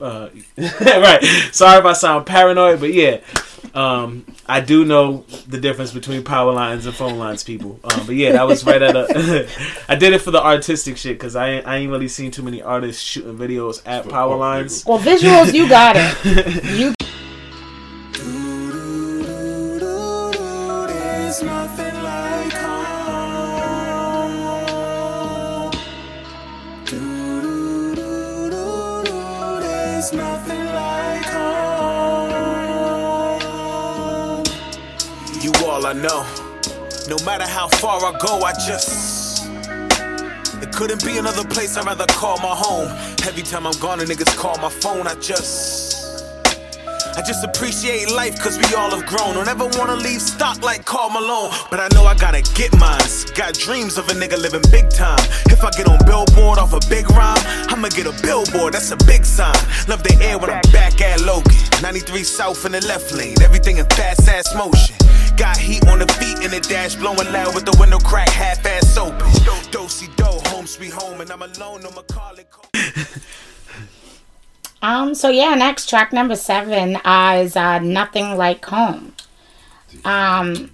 uh, 0.00 0.30
right. 0.56 1.22
Sorry 1.52 1.78
if 1.78 1.84
I 1.84 1.92
sound 1.92 2.24
paranoid, 2.24 2.80
but 2.80 2.94
yeah, 2.94 3.20
um, 3.74 4.24
I 4.46 4.60
do 4.60 4.86
know 4.86 5.26
the 5.46 5.60
difference 5.60 5.92
between 5.92 6.24
power 6.24 6.52
lines 6.52 6.86
and 6.86 6.94
phone 6.94 7.18
lines, 7.18 7.44
people. 7.44 7.78
Um, 7.84 8.06
but 8.06 8.14
yeah, 8.14 8.32
that 8.32 8.46
was 8.46 8.64
right 8.64 8.80
at 8.80 8.96
a. 8.96 9.46
I 9.88 9.96
did 9.96 10.14
it 10.14 10.22
for 10.22 10.30
the 10.30 10.42
artistic 10.42 10.96
shit 10.96 11.18
because 11.18 11.36
I 11.36 11.50
ain't- 11.50 11.66
I 11.66 11.76
ain't 11.76 11.90
really 11.92 12.08
seen 12.08 12.30
too 12.30 12.42
many 12.42 12.62
artists 12.62 13.02
shooting 13.02 13.36
videos 13.36 13.82
at 13.86 14.08
power 14.08 14.36
lines. 14.36 14.86
well, 14.86 14.98
visuals, 14.98 15.52
you 15.52 15.68
got 15.68 15.96
it. 15.98 16.64
You 16.80 16.94
all 35.80 35.86
I 35.86 35.92
know. 35.94 36.26
No 37.08 37.16
matter 37.24 37.46
how 37.46 37.68
far 37.68 38.04
I 38.04 38.16
go, 38.18 38.40
I 38.42 38.52
just. 38.52 39.46
It 40.62 40.72
couldn't 40.74 41.04
be 41.04 41.16
another 41.16 41.44
place 41.44 41.76
I'd 41.76 41.86
rather 41.86 42.06
call 42.06 42.36
my 42.38 42.54
home. 42.54 42.88
Every 43.26 43.42
time 43.42 43.66
I'm 43.66 43.78
gone, 43.78 43.98
the 43.98 44.04
niggas 44.04 44.36
call 44.36 44.56
my 44.58 44.68
phone, 44.68 45.06
I 45.06 45.14
just. 45.14 46.09
I 47.16 47.22
just 47.22 47.44
appreciate 47.44 48.10
life 48.10 48.38
cause 48.40 48.58
we 48.58 48.74
all 48.74 48.90
have 48.90 49.06
grown. 49.06 49.34
Don't 49.34 49.48
ever 49.48 49.68
wanna 49.78 49.96
leave 49.96 50.22
stock 50.22 50.62
like 50.62 50.84
Karl 50.84 51.10
Malone. 51.10 51.50
But 51.70 51.80
I 51.80 51.88
know 51.94 52.04
I 52.04 52.14
gotta 52.14 52.42
get 52.54 52.76
mines. 52.78 53.24
Got 53.32 53.54
dreams 53.54 53.98
of 53.98 54.08
a 54.08 54.12
nigga 54.12 54.38
living 54.38 54.62
big 54.70 54.90
time. 54.90 55.20
If 55.46 55.64
I 55.64 55.70
get 55.70 55.88
on 55.88 55.98
billboard 56.06 56.58
off 56.58 56.72
a 56.72 56.80
big 56.88 57.10
rhyme, 57.10 57.42
I'ma 57.68 57.88
get 57.88 58.06
a 58.06 58.14
billboard, 58.22 58.74
that's 58.74 58.90
a 58.90 58.96
big 59.06 59.24
sign. 59.24 59.54
Love 59.88 60.02
the 60.02 60.16
air 60.22 60.38
when 60.38 60.50
I'm 60.50 60.62
back 60.72 61.00
at 61.00 61.20
Logan. 61.20 61.52
93 61.82 62.24
south 62.24 62.64
in 62.66 62.72
the 62.72 62.80
left 62.86 63.12
lane, 63.12 63.40
everything 63.42 63.78
in 63.78 63.86
fast 63.86 64.28
ass 64.28 64.54
motion. 64.54 64.96
Got 65.36 65.56
heat 65.56 65.86
on 65.88 65.98
the 65.98 66.06
feet 66.14 66.44
in 66.44 66.50
the 66.50 66.60
dash, 66.60 66.96
blowing 66.96 67.32
loud 67.32 67.54
with 67.54 67.64
the 67.64 67.76
window 67.80 67.98
crack 67.98 68.28
half 68.28 68.64
ass 68.66 68.96
open. 68.96 69.26
Do, 69.70 69.88
see 69.88 70.08
dough, 70.16 70.40
home 70.46 70.66
sweet 70.66 70.92
home, 70.92 71.20
and 71.20 71.30
I'm 71.30 71.42
alone 71.42 71.84
on 71.86 71.94
Macaulay. 71.94 72.44
Um. 74.82 75.14
So 75.14 75.28
yeah, 75.28 75.54
next 75.54 75.88
track 75.88 76.12
number 76.12 76.36
seven 76.36 76.96
uh, 77.04 77.42
is 77.42 77.56
uh, 77.56 77.78
"Nothing 77.80 78.36
Like 78.36 78.64
Home." 78.66 79.14
Um. 80.04 80.70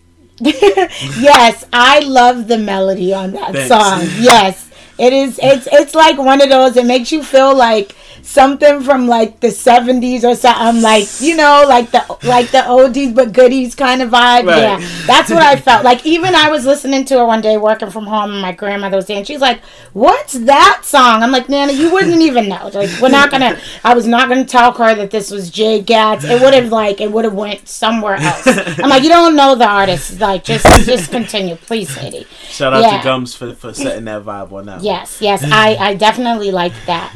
yes, 0.40 1.64
I 1.72 1.98
love 2.00 2.46
the 2.46 2.58
melody 2.58 3.12
on 3.12 3.32
that 3.32 3.52
Thanks. 3.52 3.68
song. 3.68 4.02
Yes, 4.22 4.70
it 4.96 5.12
is. 5.12 5.38
It's 5.42 5.68
it's 5.72 5.94
like 5.94 6.16
one 6.16 6.40
of 6.40 6.48
those. 6.48 6.76
It 6.76 6.86
makes 6.86 7.10
you 7.10 7.22
feel 7.24 7.56
like 7.56 7.94
something 8.28 8.82
from 8.82 9.06
like 9.08 9.40
the 9.40 9.50
seventies 9.50 10.22
or 10.24 10.34
something. 10.34 10.82
Like 10.82 11.06
you 11.20 11.34
know, 11.34 11.64
like 11.66 11.90
the 11.90 12.04
like 12.24 12.50
the 12.50 12.58
oldies 12.58 13.14
but 13.14 13.32
goodies 13.32 13.74
kind 13.74 14.02
of 14.02 14.10
vibe. 14.10 14.46
Right. 14.46 14.60
Yeah, 14.80 14.88
that's 15.06 15.30
what 15.30 15.42
I 15.42 15.56
felt 15.56 15.82
like. 15.84 16.04
Even 16.04 16.34
I 16.34 16.50
was 16.50 16.66
listening 16.66 17.04
to 17.06 17.18
her 17.18 17.24
one 17.24 17.40
day 17.40 17.56
working 17.56 17.90
from 17.90 18.06
home, 18.06 18.30
and 18.32 18.42
my 18.42 18.52
grandmother 18.52 18.96
was 18.96 19.06
there, 19.06 19.16
and 19.16 19.26
she's 19.26 19.40
like, 19.40 19.60
"What's 19.94 20.34
that 20.34 20.80
song?" 20.84 21.22
I'm 21.22 21.32
like, 21.32 21.48
"Nana, 21.48 21.72
you 21.72 21.90
wouldn't 21.90 22.20
even 22.20 22.48
know. 22.48 22.70
Like, 22.72 22.90
we're 23.00 23.08
not 23.08 23.30
gonna. 23.30 23.58
I 23.82 23.94
was 23.94 24.06
not 24.06 24.28
gonna 24.28 24.44
tell 24.44 24.72
her 24.72 24.94
that 24.94 25.10
this 25.10 25.30
was 25.30 25.50
Jay 25.50 25.82
Gatz. 25.82 26.24
It 26.24 26.40
would 26.42 26.54
have 26.54 26.70
like 26.70 27.00
it 27.00 27.10
would 27.10 27.24
have 27.24 27.34
went 27.34 27.66
somewhere 27.68 28.16
else. 28.16 28.46
I'm 28.78 28.90
like, 28.90 29.02
you 29.02 29.08
don't 29.08 29.34
know 29.36 29.54
the 29.54 29.66
artist. 29.66 30.20
Like, 30.20 30.44
just 30.44 30.66
just 30.86 31.10
continue, 31.10 31.56
please, 31.56 31.88
Sadie. 31.94 32.26
Shout 32.48 32.74
out 32.74 32.82
Yeah. 32.82 32.98
to 32.98 33.04
Gums 33.04 33.34
for, 33.34 33.54
for 33.54 33.72
setting 33.72 34.04
that 34.04 34.22
vibe 34.24 34.52
on 34.52 34.66
that. 34.66 34.76
one. 34.76 34.84
Yes, 34.84 35.18
yes, 35.22 35.42
I 35.50 35.76
I 35.76 35.94
definitely 35.94 36.50
like 36.50 36.72
that. 36.86 37.12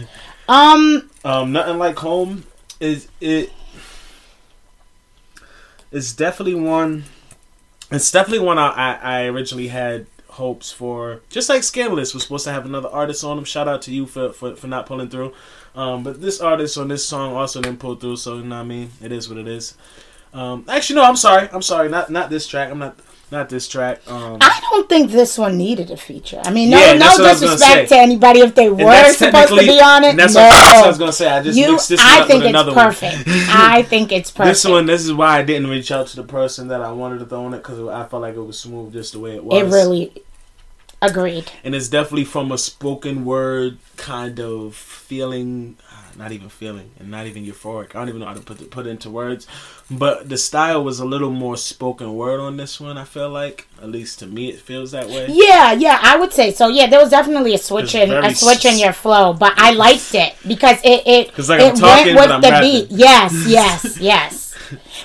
Um, 0.49 1.11
Um, 1.24 1.53
nothing 1.53 1.78
like 1.78 1.97
home 1.99 2.45
is 2.80 3.09
it. 3.20 3.53
It's 5.90 6.12
definitely 6.12 6.55
one. 6.55 7.05
It's 7.90 8.11
definitely 8.11 8.45
one 8.45 8.59
I, 8.59 8.95
I, 8.95 9.24
originally 9.26 9.68
had 9.68 10.07
hopes 10.30 10.72
for. 10.72 11.20
Just 11.28 11.49
like 11.51 11.62
Scandalous 11.62 12.14
was 12.14 12.22
supposed 12.22 12.45
to 12.45 12.53
have 12.53 12.64
another 12.64 12.88
artist 12.88 13.22
on 13.22 13.36
them. 13.36 13.45
Shout 13.45 13.68
out 13.68 13.82
to 13.82 13.93
you 13.93 14.07
for, 14.07 14.32
for, 14.32 14.57
for 14.57 14.66
not 14.66 14.86
pulling 14.86 15.11
through. 15.11 15.34
Um, 15.74 16.03
but 16.03 16.20
this 16.22 16.40
artist 16.40 16.78
on 16.78 16.88
this 16.88 17.05
song 17.05 17.34
also 17.34 17.61
didn't 17.61 17.80
pull 17.80 17.97
through. 17.97 18.16
So 18.16 18.38
you 18.38 18.45
know 18.45 18.57
what 18.57 18.62
I 18.62 18.64
mean. 18.64 18.90
It 19.03 19.12
is 19.12 19.28
what 19.28 19.38
it 19.38 19.47
is. 19.47 19.74
Um, 20.32 20.64
actually, 20.68 20.97
no. 20.97 21.05
I'm 21.05 21.16
sorry. 21.16 21.49
I'm 21.53 21.62
sorry. 21.62 21.90
Not 21.90 22.11
not 22.11 22.30
this 22.30 22.47
track. 22.47 22.70
I'm 22.70 22.78
not 22.78 22.99
not 23.33 23.49
this 23.49 23.66
track. 23.66 24.01
Um, 24.09 24.39
I 24.41 24.61
don't 24.70 24.89
think 24.89 25.11
this 25.11 25.37
one 25.37 25.57
needed 25.57 25.91
a 25.91 25.97
feature. 25.97 26.41
I 26.45 26.53
mean, 26.53 26.70
no, 26.70 26.78
Yeah, 26.78 26.93
no 26.93 26.99
that's 26.99 27.18
what 27.18 27.26
I 27.26 27.33
was 27.33 27.41
gonna 27.41 27.53
disrespect 27.53 27.89
to 27.89 27.97
anybody 27.97 28.41
if 28.41 28.55
they 28.55 28.70
were 28.70 29.12
supposed 29.12 29.49
to 29.49 29.57
be 29.57 29.80
on 29.80 30.05
it. 30.05 30.16
That's, 30.16 30.35
no, 30.35 30.43
what, 30.43 30.51
that's 30.51 30.74
what 30.74 30.85
I 30.85 30.89
was 30.89 30.99
gonna 30.99 31.12
say. 31.12 31.28
I 31.30 31.43
just 31.43 31.59
you, 31.59 31.72
this 31.72 31.99
I 31.99 32.20
up 32.20 32.28
think 32.28 32.45
with 32.45 32.49
it's 32.49 32.51
another 32.51 32.74
one. 32.74 32.85
perfect. 32.87 33.24
I 33.26 33.83
think 33.83 34.12
it's 34.12 34.30
perfect. 34.30 34.51
This 34.51 34.64
one, 34.64 34.87
this 34.87 35.05
is 35.05 35.12
why 35.12 35.39
I 35.39 35.43
didn't 35.43 35.68
reach 35.68 35.91
out 35.91 36.07
to 36.09 36.16
the 36.16 36.24
person 36.24 36.68
that 36.68 36.83
I 36.83 36.93
wanted 36.93 37.18
to 37.20 37.26
throw 37.26 37.45
on 37.45 37.55
it 37.55 37.59
because 37.59 37.80
I 37.89 38.07
felt 38.07 38.22
like 38.22 38.37
it 38.37 38.41
was 38.43 38.61
smooth 38.61 38.93
just 38.93 39.14
the 39.14 39.18
way 39.18 39.35
it 39.35 39.45
was. 39.45 39.61
it 39.61 39.66
really 39.66 40.12
agreed. 41.01 41.51
and 41.64 41.74
it's 41.74 41.89
definitely 41.89 42.24
from 42.24 42.53
a 42.53 42.59
spoken 42.59 43.24
word 43.24 43.78
kind 43.97 44.39
of 44.39 44.74
feeling, 44.74 45.76
not 46.16 46.32
even 46.32 46.48
feeling, 46.48 46.90
and 46.98 47.10
not 47.10 47.26
even 47.26 47.44
euphoric. 47.44 47.90
I 47.94 48.00
don't 48.00 48.08
even 48.08 48.20
know 48.20 48.26
how 48.26 48.34
to 48.34 48.40
put 48.40 48.60
it, 48.60 48.70
put 48.70 48.86
it 48.86 48.90
into 48.90 49.10
words, 49.10 49.46
but 49.90 50.28
the 50.28 50.38
style 50.38 50.82
was 50.82 51.00
a 51.00 51.04
little 51.04 51.30
more 51.30 51.56
spoken 51.56 52.14
word 52.14 52.40
on 52.40 52.56
this 52.56 52.80
one. 52.80 52.98
I 52.98 53.04
feel 53.04 53.30
like, 53.30 53.68
at 53.80 53.88
least 53.90 54.18
to 54.20 54.26
me, 54.26 54.50
it 54.50 54.60
feels 54.60 54.92
that 54.92 55.08
way. 55.08 55.26
Yeah, 55.28 55.72
yeah, 55.72 55.98
I 56.02 56.16
would 56.16 56.32
say 56.32 56.50
so. 56.52 56.68
Yeah, 56.68 56.86
there 56.86 57.00
was 57.00 57.10
definitely 57.10 57.54
a 57.54 57.58
switch 57.58 57.94
in 57.94 58.10
a 58.12 58.34
switch 58.34 58.64
in 58.64 58.78
your 58.78 58.92
flow, 58.92 59.32
but 59.32 59.52
I 59.56 59.72
liked 59.72 60.14
it 60.14 60.34
because 60.46 60.78
it 60.84 61.02
it 61.06 61.48
like, 61.48 61.60
it 61.60 61.68
I'm 61.70 61.74
talking, 61.76 62.14
went 62.14 62.30
with 62.32 62.42
the 62.42 62.50
rapping. 62.50 62.70
beat. 62.70 62.90
Yes, 62.90 63.46
yes, 63.46 63.98
yes. 64.00 64.51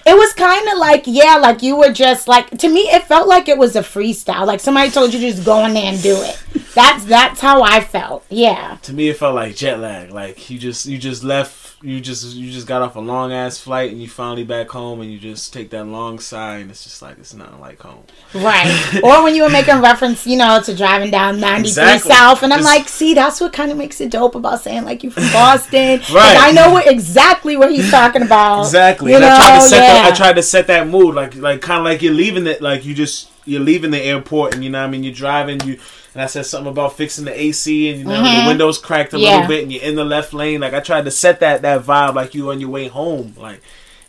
It 0.05 0.15
was 0.18 0.34
kind 0.34 0.68
of 0.70 0.78
like 0.78 1.03
yeah, 1.05 1.36
like 1.38 1.61
you 1.63 1.76
were 1.76 1.91
just 1.91 2.28
like 2.28 2.49
to 2.59 2.68
me. 2.70 2.82
It 2.82 3.03
felt 3.03 3.28
like 3.28 3.47
it 3.47 3.57
was 3.57 3.76
a 3.76 3.82
freestyle. 3.82 4.45
Like 4.45 4.59
somebody 4.59 4.89
told 4.91 5.13
you 5.13 5.20
just 5.20 5.45
go 5.45 5.65
in 5.65 5.74
there 5.74 5.91
and 5.91 6.01
do 6.01 6.15
it. 6.22 6.41
That's 6.76 7.05
that's 7.05 7.39
how 7.41 7.61
I 7.63 7.82
felt. 7.82 8.26
Yeah. 8.30 8.78
To 8.84 8.93
me, 8.93 9.09
it 9.09 9.18
felt 9.18 9.36
like 9.36 9.55
jet 9.55 9.80
lag. 9.80 10.11
Like 10.11 10.49
you 10.49 10.57
just 10.59 10.86
you 10.86 10.97
just 10.97 11.24
left. 11.24 11.65
You 11.84 12.01
just 12.01 12.36
you 12.36 12.51
just 12.51 12.65
got 12.65 12.82
off 12.82 12.95
a 12.95 12.99
long 12.99 13.32
ass 13.32 13.59
flight 13.59 13.91
and 13.91 14.01
you 14.01 14.07
finally 14.09 14.43
back 14.43 14.68
home 14.70 14.99
and 14.99 15.11
you 15.11 15.20
just 15.20 15.53
take 15.53 15.70
that 15.70 15.86
long 15.86 16.18
sigh 16.18 16.55
and 16.57 16.72
it's 16.72 16.84
just 16.84 17.03
like 17.03 17.20
it's 17.20 17.36
not 17.36 17.59
like 17.61 17.80
home. 17.80 18.01
Right. 18.34 18.99
or 19.03 19.22
when 19.24 19.36
you 19.36 19.43
were 19.43 19.49
making 19.49 19.80
reference, 19.82 20.26
you 20.26 20.38
know, 20.38 20.59
to 20.59 20.76
driving 20.76 21.11
down 21.11 21.39
93 21.39 21.68
Exactly. 21.70 22.11
South. 22.11 22.41
And 22.41 22.51
I'm 22.51 22.59
Just- 22.61 22.76
like, 22.76 22.88
see, 22.89 23.13
that's 23.13 23.39
what 23.39 23.53
kind 23.53 23.72
of 23.72 23.78
makes 23.78 24.01
it 24.01 24.09
dope 24.09 24.34
about 24.34 24.61
saying, 24.61 24.86
like, 24.86 25.03
you 25.03 25.11
from 25.11 25.32
Boston. 25.32 26.01
Right. 26.11 26.38
I 26.39 26.51
know 26.51 26.72
what, 26.72 26.88
exactly 26.88 27.55
what 27.57 27.72
he's 27.72 27.91
talking 27.91 28.24
about. 28.24 28.61
Exactly. 28.61 29.11
You 29.11 29.18
and 29.18 29.26
I 29.26 29.36
tried 29.38 29.56
know, 29.56 29.56
to 29.61 29.69
set 29.69 29.81
yeah. 29.81 29.93
that, 30.03 30.13
I 30.13 30.15
tried 30.15 30.33
to 30.33 30.43
set 30.43 30.67
that 30.67 30.87
mood, 30.87 31.15
like 31.15 31.35
like 31.35 31.61
kind 31.61 31.79
of 31.79 31.85
like 31.85 32.01
you're 32.01 32.13
leaving 32.13 32.47
it, 32.47 32.61
like 32.61 32.85
you 32.85 32.93
just 32.93 33.29
you're 33.45 33.61
leaving 33.61 33.91
the 33.91 34.01
airport, 34.01 34.53
and 34.55 34.63
you 34.63 34.69
know 34.69 34.79
what 34.81 34.87
I 34.87 34.89
mean 34.91 35.03
you're 35.03 35.13
driving 35.13 35.59
you. 35.65 35.79
And 36.13 36.21
I 36.23 36.25
said 36.27 36.45
something 36.45 36.71
about 36.71 36.93
fixing 36.97 37.25
the 37.25 37.39
AC, 37.39 37.89
and 37.89 37.99
you 37.99 38.05
know 38.05 38.17
the 38.41 38.47
windows 38.47 38.77
cracked 38.79 39.13
a 39.13 39.17
Mm-hmm. 39.17 39.23
Yeah. 39.25 39.31
little 39.35 39.47
bit, 39.47 39.63
and 39.63 39.71
you're 39.73 39.83
in 39.83 39.95
the 39.95 40.05
left 40.05 40.33
lane. 40.33 40.61
Like 40.61 40.73
I 40.73 40.79
tried 40.79 41.05
to 41.05 41.11
set 41.11 41.39
that 41.41 41.61
that 41.61 41.81
vibe, 41.83 42.15
like 42.15 42.33
you 42.33 42.49
on 42.51 42.59
your 42.59 42.69
way 42.69 42.87
home, 42.87 43.33
like. 43.37 43.61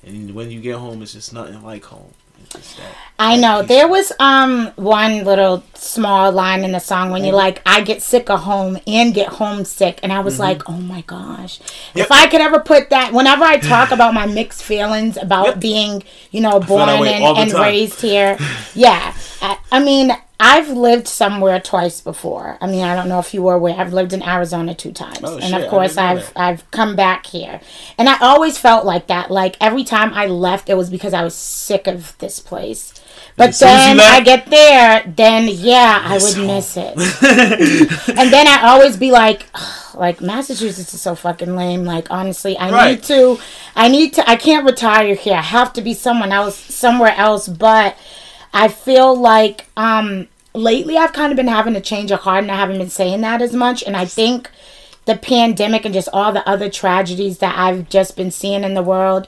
And 0.07 0.33
when 0.35 0.51
you 0.51 0.61
get 0.61 0.77
home, 0.77 1.03
it's 1.03 1.13
just 1.13 1.35
nothing 1.35 1.61
like 1.63 1.85
home. 1.85 2.15
It's 2.55 2.75
just 2.75 2.77
that. 2.79 2.95
I 3.21 3.37
know. 3.37 3.63
There 3.63 3.89
was 3.89 4.13
um 4.21 4.71
one 4.77 5.25
little 5.25 5.65
small 5.75 6.31
line 6.31 6.63
in 6.63 6.71
the 6.71 6.79
song 6.79 7.11
when 7.11 7.25
you're 7.25 7.35
like, 7.35 7.61
I 7.67 7.81
get 7.81 8.01
sick 8.01 8.31
of 8.31 8.41
home 8.41 8.79
and 8.87 9.13
get 9.13 9.27
homesick. 9.29 9.99
And 10.05 10.13
I 10.13 10.21
was 10.21 10.39
like, 10.39 10.69
oh 10.69 10.77
my 10.77 11.01
gosh. 11.03 11.59
Mm-hmm. 11.59 11.99
Yep. 11.99 12.05
If 12.07 12.13
I 12.13 12.29
could 12.29 12.41
ever 12.41 12.61
put 12.61 12.91
that, 12.91 13.13
whenever 13.13 13.43
I 13.45 13.59
talk 13.59 13.91
about 13.99 14.15
my 14.15 14.27
mixed 14.27 14.63
feelings 14.63 15.17
about 15.17 15.47
Yep. 15.47 15.61
being, 15.61 16.03
you 16.31 16.41
know, 16.41 16.61
born 16.61 16.87
that 16.87 17.01
way 17.01 17.21
all 17.21 17.37
and, 17.37 17.51
and 17.51 17.59
raised 17.61 18.01
here. 18.01 18.39
Yeah. 18.75 19.15
I, 19.43 19.59
I 19.73 19.83
mean, 19.85 20.13
I've 20.41 20.69
lived 20.69 21.09
somewhere 21.09 21.61
twice 21.61 22.01
before. 22.01 22.59
I 22.61 22.69
mean, 22.69 22.85
I 22.85 22.95
don't 22.95 23.09
know 23.09 23.19
if 23.19 23.35
you 23.35 23.43
were 23.43 23.55
aware. 23.55 23.75
I've 23.77 23.93
lived 23.93 24.13
in 24.13 24.23
Arizona 24.23 24.73
two 24.73 24.93
times. 24.93 25.21
Oh, 25.25 25.35
and 25.37 25.47
shit, 25.47 25.63
of 25.65 25.69
course, 25.69 25.97
I've 25.97 26.33
that. 26.35 26.41
I've 26.41 26.71
come 26.71 26.95
back 26.95 27.27
here. 27.27 27.61
And 27.99 28.09
I 28.09 28.19
always 28.21 28.57
felt 28.57 28.85
like 28.87 29.09
that. 29.09 29.33
Like 29.33 29.57
every 29.61 29.83
time 29.83 30.15
I 30.15 30.27
left, 30.27 30.69
it 30.71 30.77
was 30.77 30.91
because 30.91 31.13
I 31.13 31.25
was 31.25 31.35
sick 31.35 31.89
of 31.89 32.17
this 32.19 32.39
place. 32.39 32.95
But 33.37 33.51
as 33.51 33.59
then 33.59 33.99
I 34.01 34.21
get 34.21 34.47
there, 34.47 35.13
then 35.17 35.49
yeah, 35.49 36.03
I 36.05 36.19
would 36.19 36.37
miss 36.47 36.77
it. 36.77 36.95
and 38.17 38.33
then 38.33 38.47
I 38.47 38.61
always 38.69 38.97
be 38.97 39.11
like, 39.11 39.47
"Ugh, 39.55 39.95
like 39.95 40.21
Massachusetts 40.21 40.95
is 40.95 41.01
so 41.01 41.15
fucking 41.17 41.57
lame. 41.57 41.85
Like 41.85 42.11
honestly, 42.11 42.57
I 42.57 42.71
Right. 42.71 42.91
need 42.93 43.03
to, 43.05 43.39
I 43.75 43.89
need 43.89 44.15
to, 44.15 44.29
I 44.29 44.37
can't 44.37 44.65
retire 44.67 45.15
here. 45.15 45.35
I 45.35 45.43
have 45.43 45.73
to 45.75 45.83
be 45.83 45.95
someone 45.95 46.31
else, 46.33 46.57
somewhere 46.57 47.15
else. 47.17 47.49
But 47.49 47.97
I 48.53 48.69
feel 48.69 49.15
like 49.15 49.67
um 49.77 50.29
lately 50.55 50.97
I've 50.97 51.13
kind 51.13 51.33
of 51.33 51.37
been 51.37 51.49
having 51.49 51.77
a 51.77 51.81
change 51.81 52.11
of 52.11 52.21
heart, 52.21 52.43
and 52.45 52.51
I 52.51 52.57
haven't 52.57 52.79
been 52.79 52.91
saying 52.91 53.21
that 53.23 53.43
as 53.43 53.55
much. 53.55 53.83
And 53.83 53.97
I 53.97 54.05
think 54.05 54.51
the 55.05 55.17
pandemic 55.17 55.85
and 55.85 55.95
just 55.95 56.09
all 56.13 56.33
the 56.33 56.47
other 56.49 56.69
tragedies 56.69 57.39
that 57.39 57.59
I've 57.59 57.89
just 57.89 58.17
been 58.17 58.31
seeing 58.31 58.65
in 58.65 58.75
the 58.75 58.83
world. 58.83 59.27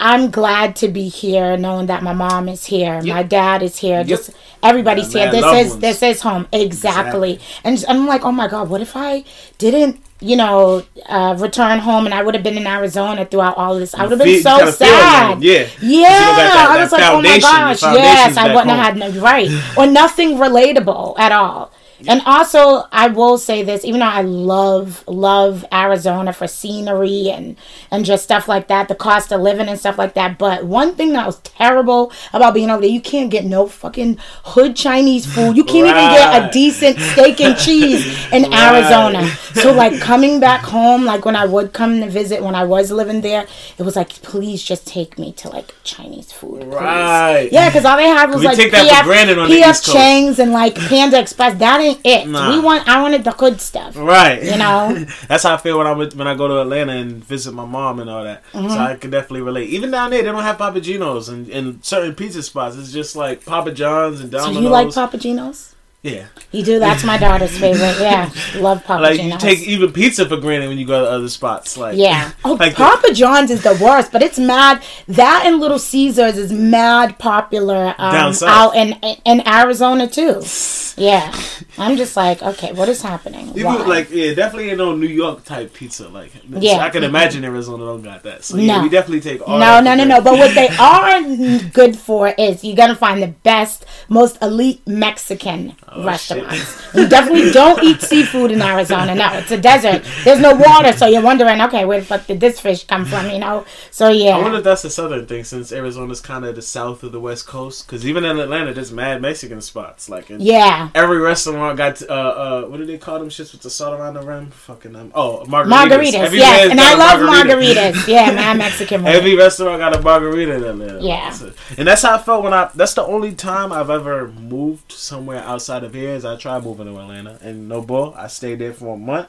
I'm 0.00 0.30
glad 0.30 0.76
to 0.76 0.88
be 0.88 1.08
here, 1.08 1.56
knowing 1.58 1.86
that 1.86 2.02
my 2.02 2.12
mom 2.14 2.48
is 2.48 2.64
here, 2.64 3.02
my 3.02 3.22
dad 3.22 3.62
is 3.62 3.76
here, 3.76 4.02
just 4.02 4.30
everybody's 4.62 5.14
Yeah, 5.14 5.30
here. 5.30 5.32
man, 5.32 5.42
This 5.42 5.66
is 5.66 5.70
ones. 5.72 5.80
this 5.82 6.02
is 6.02 6.22
home 6.22 6.48
exactly. 6.52 7.38
And 7.64 7.84
I'm 7.88 8.06
like, 8.06 8.24
oh 8.24 8.32
my 8.32 8.48
god, 8.48 8.70
what 8.70 8.80
if 8.80 8.96
I 8.96 9.24
didn't, 9.58 10.00
you 10.20 10.36
know, 10.36 10.82
uh, 11.06 11.36
return 11.38 11.78
home 11.80 12.06
and 12.06 12.14
I 12.14 12.22
would 12.22 12.34
have 12.34 12.42
been 12.42 12.56
in 12.56 12.66
Arizona 12.66 13.26
throughout 13.26 13.56
all 13.58 13.74
of 13.74 13.80
this? 13.80 13.94
I 13.94 14.02
would 14.06 14.12
have 14.12 14.20
been 14.20 14.42
so 14.42 14.70
sad. 14.70 15.42
yeah, 15.42 15.66
yeah. 15.82 15.82
you 15.82 16.00
that- 16.02 16.68
I 16.70 16.82
was 16.82 16.92
like, 16.92 17.02
oh 17.10 17.20
my 17.20 17.38
gosh, 17.38 17.82
yes, 17.82 18.36
I 18.38 18.54
wouldn't 18.54 18.70
have 18.70 18.84
had 18.84 18.96
no 18.96 19.10
right 19.20 19.50
or 19.76 19.86
nothing 19.86 20.36
relatable 20.38 21.18
at 21.18 21.32
all. 21.32 21.72
And 22.08 22.22
also, 22.24 22.84
I 22.92 23.08
will 23.08 23.38
say 23.38 23.62
this: 23.62 23.84
even 23.84 24.00
though 24.00 24.06
I 24.06 24.22
love 24.22 25.04
love 25.06 25.64
Arizona 25.72 26.32
for 26.32 26.46
scenery 26.46 27.30
and 27.30 27.56
and 27.90 28.04
just 28.04 28.24
stuff 28.24 28.48
like 28.48 28.68
that, 28.68 28.88
the 28.88 28.94
cost 28.94 29.32
of 29.32 29.40
living 29.40 29.68
and 29.68 29.78
stuff 29.78 29.98
like 29.98 30.14
that. 30.14 30.38
But 30.38 30.64
one 30.64 30.94
thing 30.94 31.12
that 31.12 31.26
was 31.26 31.38
terrible 31.40 32.12
about 32.32 32.54
being 32.54 32.70
over 32.70 32.80
there, 32.80 32.90
you 32.90 33.00
can't 33.00 33.30
get 33.30 33.44
no 33.44 33.66
fucking 33.66 34.18
hood 34.44 34.76
Chinese 34.76 35.26
food. 35.26 35.56
You 35.56 35.64
can't 35.64 35.86
even 35.86 36.10
get 36.10 36.42
a 36.48 36.52
decent 36.52 36.98
steak 36.98 37.40
and 37.40 37.56
cheese 37.66 38.04
in 38.32 38.44
Right. 38.50 38.74
Arizona. 38.74 39.26
So 39.54 39.72
like 39.72 40.00
coming 40.00 40.40
back 40.40 40.62
home, 40.62 41.04
like 41.04 41.24
when 41.24 41.36
I 41.36 41.46
would 41.46 41.72
come 41.72 42.00
to 42.00 42.08
visit 42.08 42.42
when 42.42 42.54
I 42.54 42.64
was 42.64 42.90
living 42.90 43.20
there, 43.20 43.46
it 43.78 43.82
was 43.82 43.96
like, 43.96 44.10
please 44.22 44.62
just 44.62 44.86
take 44.86 45.18
me 45.18 45.32
to 45.34 45.48
like 45.48 45.74
Chinese 45.84 46.32
food. 46.32 46.62
please." 46.62 46.74
Right. 46.74 47.48
Yeah, 47.52 47.68
because 47.68 47.84
all 47.84 47.96
they 47.96 48.08
had 48.08 48.30
was 48.30 48.42
like 48.42 48.56
take 48.56 48.72
that 48.72 49.02
for 49.02 49.04
granted 49.04 49.38
on 49.38 49.48
the 49.48 49.56
PF 49.56 49.84
Coast. 49.84 49.92
Chang's 49.92 50.38
and 50.38 50.52
like 50.52 50.74
Panda 50.76 51.20
Express. 51.20 51.58
That 51.58 51.80
ain't 51.90 52.00
it. 52.04 52.28
Nah. 52.28 52.50
We 52.50 52.60
want. 52.60 52.88
I 52.88 53.02
wanted 53.02 53.24
the 53.24 53.32
good 53.32 53.60
stuff. 53.60 53.96
Right. 53.96 54.42
You 54.42 54.56
know? 54.56 55.04
That's 55.28 55.44
how 55.44 55.54
I 55.54 55.56
feel 55.56 55.78
when 55.78 55.86
I 55.86 55.92
when 55.92 56.26
I 56.26 56.34
go 56.34 56.48
to 56.48 56.60
Atlanta 56.60 56.92
and 56.92 57.24
visit 57.24 57.52
my 57.52 57.64
mom 57.64 58.00
and 58.00 58.08
all 58.10 58.24
that. 58.24 58.44
Mm-hmm. 58.52 58.68
So 58.68 58.78
I 58.78 58.96
can 58.96 59.10
definitely 59.10 59.42
relate. 59.42 59.70
Even 59.70 59.90
down 59.90 60.10
there, 60.10 60.22
they 60.22 60.30
don't 60.30 60.42
have 60.42 60.58
Papa 60.58 60.80
Gino's 60.80 61.28
and, 61.28 61.48
and 61.50 61.84
certain 61.84 62.14
pizza 62.14 62.42
spots. 62.42 62.76
It's 62.76 62.92
just 62.92 63.16
like 63.16 63.44
Papa 63.44 63.72
John's 63.72 64.20
and 64.20 64.30
Domino's. 64.30 64.56
So 64.56 64.62
you 64.62 64.68
like 64.68 64.94
Papa 64.94 65.18
Gino's? 65.18 65.74
Yeah. 66.02 66.26
You 66.50 66.64
do. 66.64 66.78
That's 66.78 67.04
my 67.04 67.18
daughter's 67.18 67.56
favorite. 67.58 68.00
Yeah, 68.00 68.30
love 68.56 68.82
Papa 68.86 69.02
Like 69.02 69.22
you 69.22 69.36
take 69.38 69.60
even 69.60 69.92
pizza 69.92 70.26
for 70.26 70.38
granted 70.38 70.68
when 70.68 70.78
you 70.78 70.86
go 70.86 71.04
to 71.04 71.10
other 71.10 71.28
spots. 71.28 71.76
Like 71.76 71.96
Yeah. 71.98 72.32
Oh, 72.44 72.54
like 72.54 72.72
the- 72.72 72.76
Papa 72.78 73.12
John's 73.12 73.50
is 73.50 73.62
the 73.62 73.78
worst, 73.82 74.10
but 74.10 74.22
it's 74.22 74.38
mad. 74.38 74.82
That 75.08 75.42
and 75.44 75.60
Little 75.60 75.78
Caesars 75.78 76.38
is 76.38 76.52
mad 76.52 77.18
popular 77.18 77.94
um, 77.98 78.12
Down 78.14 78.34
south. 78.34 78.48
out 78.48 78.76
in 78.76 78.92
in 79.24 79.46
Arizona 79.46 80.08
too. 80.08 80.42
Yeah. 80.96 81.32
I'm 81.78 81.96
just 81.96 82.14
like, 82.14 82.42
okay, 82.42 82.72
what 82.74 82.88
is 82.90 83.00
happening? 83.00 83.50
Even 83.56 83.88
like 83.88 84.10
yeah, 84.10 84.34
definitely 84.34 84.68
ain't 84.70 84.78
no 84.78 84.94
New 84.94 85.06
York 85.06 85.44
type 85.44 85.72
pizza. 85.72 86.08
Like 86.08 86.32
Yeah. 86.48 86.78
I 86.78 86.90
can 86.90 87.04
imagine 87.04 87.42
Arizona 87.44 87.84
don't 87.86 88.02
got 88.02 88.22
that. 88.24 88.44
So 88.44 88.56
yeah, 88.58 88.82
we 88.82 88.90
definitely 88.90 89.20
take 89.20 89.40
all. 89.48 89.58
no, 89.58 89.80
no, 89.80 89.94
no, 89.94 90.04
no. 90.04 90.20
But 90.20 90.34
what 90.36 90.54
they 90.54 90.68
are 90.78 91.22
good 91.70 91.96
for 91.96 92.28
is 92.36 92.64
you're 92.64 92.76
gonna 92.76 92.96
find 92.96 93.22
the 93.22 93.28
best, 93.28 93.86
most 94.10 94.36
elite 94.42 94.82
Mexican 94.86 95.74
Oh, 95.92 96.04
restaurants. 96.04 96.78
You 96.92 97.08
definitely 97.08 97.52
don't 97.52 97.80
eat 97.84 98.00
seafood 98.00 98.50
in 98.50 98.60
Arizona. 98.60 99.14
No, 99.14 99.32
it's 99.34 99.52
a 99.52 99.56
desert. 99.56 100.04
There's 100.24 100.40
no 100.40 100.54
water, 100.56 100.92
so 100.92 101.06
you're 101.06 101.22
wondering, 101.22 101.60
okay, 101.60 101.84
where 101.84 102.00
the 102.00 102.06
fuck 102.06 102.26
did 102.26 102.40
this 102.40 102.58
fish 102.58 102.82
come 102.82 103.04
from? 103.04 103.30
You 103.30 103.38
know. 103.38 103.64
So 103.92 104.08
yeah. 104.08 104.36
I 104.36 104.42
wonder 104.42 104.58
if 104.58 104.64
that's 104.64 104.82
the 104.82 104.90
southern 104.90 105.26
thing, 105.26 105.44
since 105.44 105.72
Arizona's 105.72 106.20
kind 106.20 106.44
of 106.44 106.56
the 106.56 106.62
south 106.62 107.04
of 107.04 107.12
the 107.12 107.20
west 107.20 107.46
coast. 107.46 107.86
Because 107.86 108.04
even 108.04 108.24
in 108.24 108.40
Atlanta, 108.40 108.74
there's 108.74 108.90
mad 108.90 109.22
Mexican 109.22 109.60
spots. 109.60 110.08
Like 110.08 110.30
in 110.30 110.40
yeah. 110.40 110.90
every 110.96 111.18
restaurant 111.18 111.76
got 111.76 112.02
uh 112.02 112.12
uh 112.12 112.62
what 112.64 112.78
do 112.78 112.86
they 112.86 112.98
call 112.98 113.20
them 113.20 113.28
shits 113.28 113.52
with 113.52 113.62
the 113.62 113.70
salt 113.70 113.98
around 113.98 114.14
the 114.14 114.22
rim? 114.22 114.50
Fucking 114.50 114.96
um 114.96 115.12
oh 115.14 115.44
margaritas. 115.46 115.70
Margaritas, 115.70 116.32
yes, 116.32 116.70
and 116.72 116.80
I 116.80 116.94
love 116.94 117.20
margarita. 117.20 117.80
margaritas. 117.80 118.06
Yeah, 118.10 118.32
my 118.32 118.54
Mexican 118.54 119.04
one. 119.04 119.12
Every 119.12 119.36
restaurant 119.36 119.78
got 119.78 119.96
a 119.96 120.02
margarita 120.02 120.54
in 120.56 120.64
Atlanta. 120.64 121.00
Yeah. 121.00 121.36
And 121.78 121.86
that's 121.86 122.02
how 122.02 122.16
I 122.16 122.18
felt 122.18 122.42
when 122.42 122.52
I. 122.52 122.70
That's 122.74 122.94
the 122.94 123.04
only 123.04 123.34
time 123.34 123.72
I've 123.72 123.90
ever 123.90 124.28
moved 124.28 124.90
somewhere 124.90 125.42
outside 125.42 125.79
of 125.84 125.94
here. 125.94 126.10
Is 126.10 126.24
I 126.24 126.36
tried 126.36 126.64
moving 126.64 126.86
to 126.86 126.98
Atlanta, 127.00 127.38
and 127.42 127.68
no 127.68 127.82
bull, 127.82 128.14
I 128.16 128.26
stayed 128.28 128.58
there 128.58 128.72
for 128.72 128.94
a 128.94 128.98
month. 128.98 129.28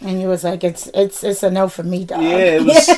And 0.00 0.20
you 0.20 0.28
was 0.28 0.44
like, 0.44 0.64
it's 0.64 0.88
it's 0.94 1.22
it's 1.24 1.42
a 1.42 1.50
no 1.50 1.68
for 1.68 1.82
me, 1.82 2.04
dog. 2.04 2.22
Yeah, 2.22 2.56
it 2.58 2.62
was 2.66 2.88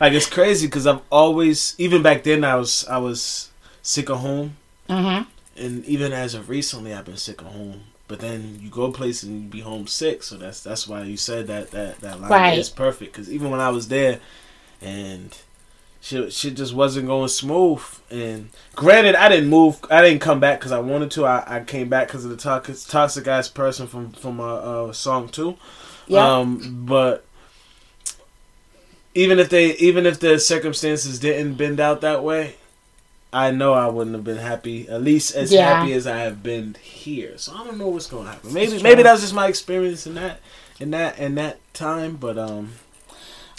like 0.00 0.12
it's 0.12 0.28
crazy 0.28 0.66
because 0.66 0.86
I've 0.86 1.00
always, 1.10 1.74
even 1.78 2.02
back 2.02 2.22
then, 2.24 2.44
I 2.44 2.56
was 2.56 2.86
I 2.88 2.98
was 2.98 3.50
sick 3.82 4.08
of 4.08 4.18
home, 4.18 4.56
hmm 4.88 5.22
and 5.58 5.84
even 5.86 6.12
as 6.12 6.34
of 6.34 6.48
recently, 6.50 6.92
I've 6.92 7.06
been 7.06 7.16
sick 7.16 7.40
of 7.40 7.48
home. 7.48 7.84
But 8.08 8.20
then 8.20 8.58
you 8.62 8.68
go 8.70 8.92
places 8.92 9.24
and 9.28 9.42
you 9.42 9.48
be 9.48 9.60
homesick, 9.60 10.22
so 10.22 10.36
that's 10.36 10.62
that's 10.62 10.86
why 10.86 11.02
you 11.02 11.16
said 11.16 11.46
that 11.48 11.70
that 11.72 11.98
that 12.00 12.20
line 12.20 12.30
Right. 12.30 12.58
is 12.58 12.68
perfect. 12.70 13.12
Because 13.12 13.30
even 13.32 13.50
when 13.50 13.60
I 13.60 13.70
was 13.70 13.88
there, 13.88 14.20
and 14.80 15.36
shit 16.00 16.32
shit 16.32 16.54
just 16.54 16.74
wasn't 16.74 17.06
going 17.06 17.28
smooth. 17.28 17.82
And 18.10 18.50
granted, 18.74 19.14
I 19.14 19.28
didn't 19.28 19.48
move, 19.48 19.84
I 19.90 20.02
didn't 20.02 20.20
come 20.20 20.40
back 20.40 20.60
because 20.60 20.72
I 20.72 20.78
wanted 20.78 21.10
to. 21.12 21.26
I, 21.26 21.56
I 21.56 21.60
came 21.60 21.88
back 21.88 22.08
because 22.08 22.24
of 22.24 22.30
the 22.30 22.36
toxic 22.36 22.76
toxic 22.88 23.26
ass 23.26 23.48
person 23.48 23.86
from 23.86 24.12
from 24.12 24.40
uh, 24.40 24.54
uh 24.54 24.92
song 24.92 25.28
too. 25.28 25.56
Yeah. 26.06 26.38
Um, 26.38 26.84
but 26.86 27.24
even 29.14 29.38
if 29.38 29.48
they, 29.48 29.74
even 29.76 30.06
if 30.06 30.20
the 30.20 30.38
circumstances 30.38 31.18
didn't 31.18 31.54
bend 31.54 31.80
out 31.80 32.02
that 32.02 32.22
way, 32.22 32.56
I 33.32 33.50
know 33.50 33.72
I 33.72 33.88
wouldn't 33.88 34.14
have 34.14 34.24
been 34.24 34.36
happy. 34.36 34.88
At 34.88 35.02
least 35.02 35.34
as 35.34 35.52
Yeah. 35.52 35.80
happy 35.80 35.92
as 35.94 36.06
I 36.06 36.18
have 36.18 36.42
been 36.42 36.76
here. 36.80 37.38
So 37.38 37.52
I 37.54 37.64
don't 37.64 37.78
know 37.78 37.88
what's 37.88 38.06
gonna 38.06 38.30
happen. 38.30 38.52
Maybe, 38.52 38.80
maybe 38.82 38.96
true. 38.96 39.02
that's 39.04 39.22
just 39.22 39.34
my 39.34 39.48
experience 39.48 40.06
in 40.06 40.14
that, 40.14 40.40
in 40.78 40.90
that, 40.92 41.18
in 41.18 41.34
that 41.36 41.58
time. 41.74 42.16
But 42.16 42.38
um, 42.38 42.74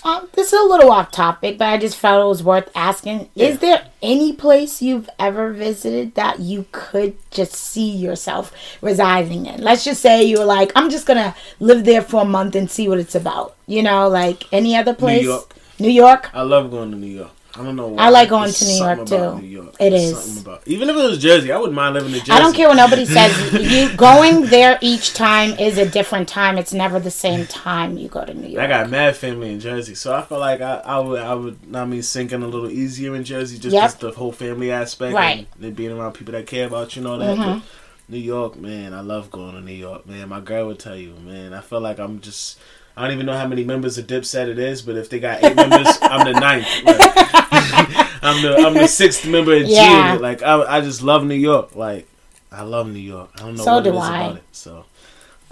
Um, 0.03 0.29
this 0.33 0.53
is 0.53 0.59
a 0.59 0.63
little 0.63 0.91
off 0.91 1.11
topic, 1.11 1.57
but 1.57 1.67
I 1.67 1.77
just 1.77 1.97
felt 1.97 2.23
it 2.23 2.27
was 2.27 2.43
worth 2.43 2.69
asking. 2.75 3.29
Yeah. 3.33 3.47
Is 3.47 3.59
there 3.59 3.87
any 4.01 4.33
place 4.33 4.81
you've 4.81 5.09
ever 5.17 5.51
visited 5.51 6.15
that 6.15 6.39
you 6.39 6.65
could 6.71 7.17
just 7.31 7.53
see 7.53 7.89
yourself 7.89 8.53
residing 8.81 9.47
in? 9.47 9.61
Let's 9.61 9.83
just 9.83 10.01
say 10.01 10.23
you 10.23 10.39
were 10.39 10.45
like, 10.45 10.71
I'm 10.75 10.89
just 10.89 11.07
gonna 11.07 11.35
live 11.59 11.83
there 11.83 12.01
for 12.01 12.21
a 12.21 12.25
month 12.25 12.55
and 12.55 12.69
see 12.69 12.87
what 12.87 12.99
it's 12.99 13.15
about. 13.15 13.55
You 13.65 13.83
know, 13.83 14.07
like 14.07 14.43
any 14.53 14.75
other 14.75 14.93
place. 14.93 15.23
New 15.23 15.29
York. 15.29 15.53
New 15.79 15.89
York. 15.89 16.31
I 16.33 16.41
love 16.41 16.71
going 16.71 16.91
to 16.91 16.97
New 16.97 17.07
York. 17.07 17.31
I 17.59 17.63
don't 17.63 17.75
know. 17.75 17.87
Why. 17.87 18.03
I 18.05 18.09
like 18.09 18.29
going 18.29 18.43
There's 18.43 18.59
to 18.59 18.65
New 18.65 18.77
York, 18.77 19.05
too. 19.07 19.41
New 19.41 19.47
York. 19.47 19.75
It 19.79 19.93
is. 19.93 20.41
about 20.41 20.61
even 20.67 20.89
if 20.89 20.95
it 20.95 20.99
was 21.03 21.17
Jersey, 21.17 21.51
I 21.51 21.57
wouldn't 21.57 21.75
mind 21.75 21.95
living 21.95 22.11
in 22.13 22.19
Jersey. 22.19 22.31
I 22.33 22.39
don't 22.39 22.53
care 22.55 22.67
what 22.67 22.77
nobody 22.77 23.05
says. 23.17 23.53
you 23.53 23.95
going 23.97 24.45
there 24.47 24.77
each 24.81 25.13
time 25.13 25.51
is 25.59 25.77
a 25.77 25.89
different 25.89 26.27
time. 26.29 26.57
It's 26.57 26.73
never 26.73 26.99
the 26.99 27.09
same 27.11 27.45
time 27.47 27.97
you 27.97 28.09
go 28.09 28.23
to 28.25 28.33
New 28.33 28.47
York. 28.47 28.63
I 28.63 28.67
got 28.67 28.89
mad 28.89 29.15
family 29.15 29.51
in 29.51 29.59
Jersey, 29.59 29.95
so 29.95 30.13
I 30.15 30.21
feel 30.23 30.39
like 30.39 30.61
I, 30.61 30.75
I 30.85 30.99
would 30.99 31.19
I 31.19 31.33
would 31.33 31.57
I 31.73 31.85
mean 31.85 32.03
sinking 32.03 32.43
a 32.43 32.47
little 32.47 32.69
easier 32.69 33.15
in 33.15 33.23
Jersey 33.23 33.57
just 33.57 33.73
Yep. 33.73 33.99
the 33.99 34.11
whole 34.11 34.31
family 34.31 34.71
aspect 34.71 35.13
Right. 35.15 35.47
and, 35.55 35.65
and 35.65 35.75
being 35.75 35.91
around 35.97 36.13
people 36.13 36.33
that 36.33 36.45
care 36.47 36.67
about 36.67 36.95
you 36.95 37.01
and 37.01 37.07
all 37.11 37.17
that. 37.17 37.37
Mhm. 37.37 37.53
But 37.55 37.63
New 38.09 38.19
York, 38.19 38.55
man, 38.55 38.93
I 38.93 39.01
love 39.01 39.29
going 39.31 39.53
to 39.55 39.61
New 39.61 39.73
York, 39.73 40.05
man. 40.07 40.29
My 40.29 40.39
girl 40.39 40.67
would 40.67 40.79
tell 40.79 40.95
you, 40.95 41.13
man. 41.25 41.53
I 41.53 41.59
feel 41.61 41.81
like 41.81 41.99
I'm 41.99 42.21
just 42.21 42.57
I 42.97 43.03
don't 43.03 43.11
even 43.13 43.25
know 43.27 43.37
how 43.37 43.47
many 43.47 43.63
members 43.63 43.97
of 43.99 44.07
Dipset 44.07 44.47
it 44.49 44.59
is, 44.59 44.81
but 44.81 44.97
if 44.97 45.09
they 45.09 45.19
got 45.19 45.43
eight 45.43 45.55
members, 45.55 45.87
I'm 46.01 46.25
the 46.25 46.39
ninth. 46.39 46.67
Like, 46.83 46.99
I'm 48.23 48.41
the 48.41 48.55
I'm 48.65 48.73
the 48.73 48.87
sixth 48.87 49.25
member 49.27 49.53
of 49.55 49.63
Yeah. 49.67 50.15
G. 50.17 50.21
Like 50.21 50.41
I 50.41 50.77
I 50.77 50.81
just 50.81 51.01
love 51.03 51.23
New 51.23 51.35
York. 51.35 51.75
Like 51.75 52.07
I 52.51 52.63
love 52.63 52.87
New 52.91 52.99
York. 52.99 53.29
I 53.35 53.39
don't 53.41 53.55
know 53.55 53.63
So 53.63 53.75
what 53.75 53.85
it 53.87 53.91
do 53.91 53.97
is 53.97 54.03
I. 54.03 54.21
about 54.23 54.35
it. 54.37 54.43
So. 54.51 54.85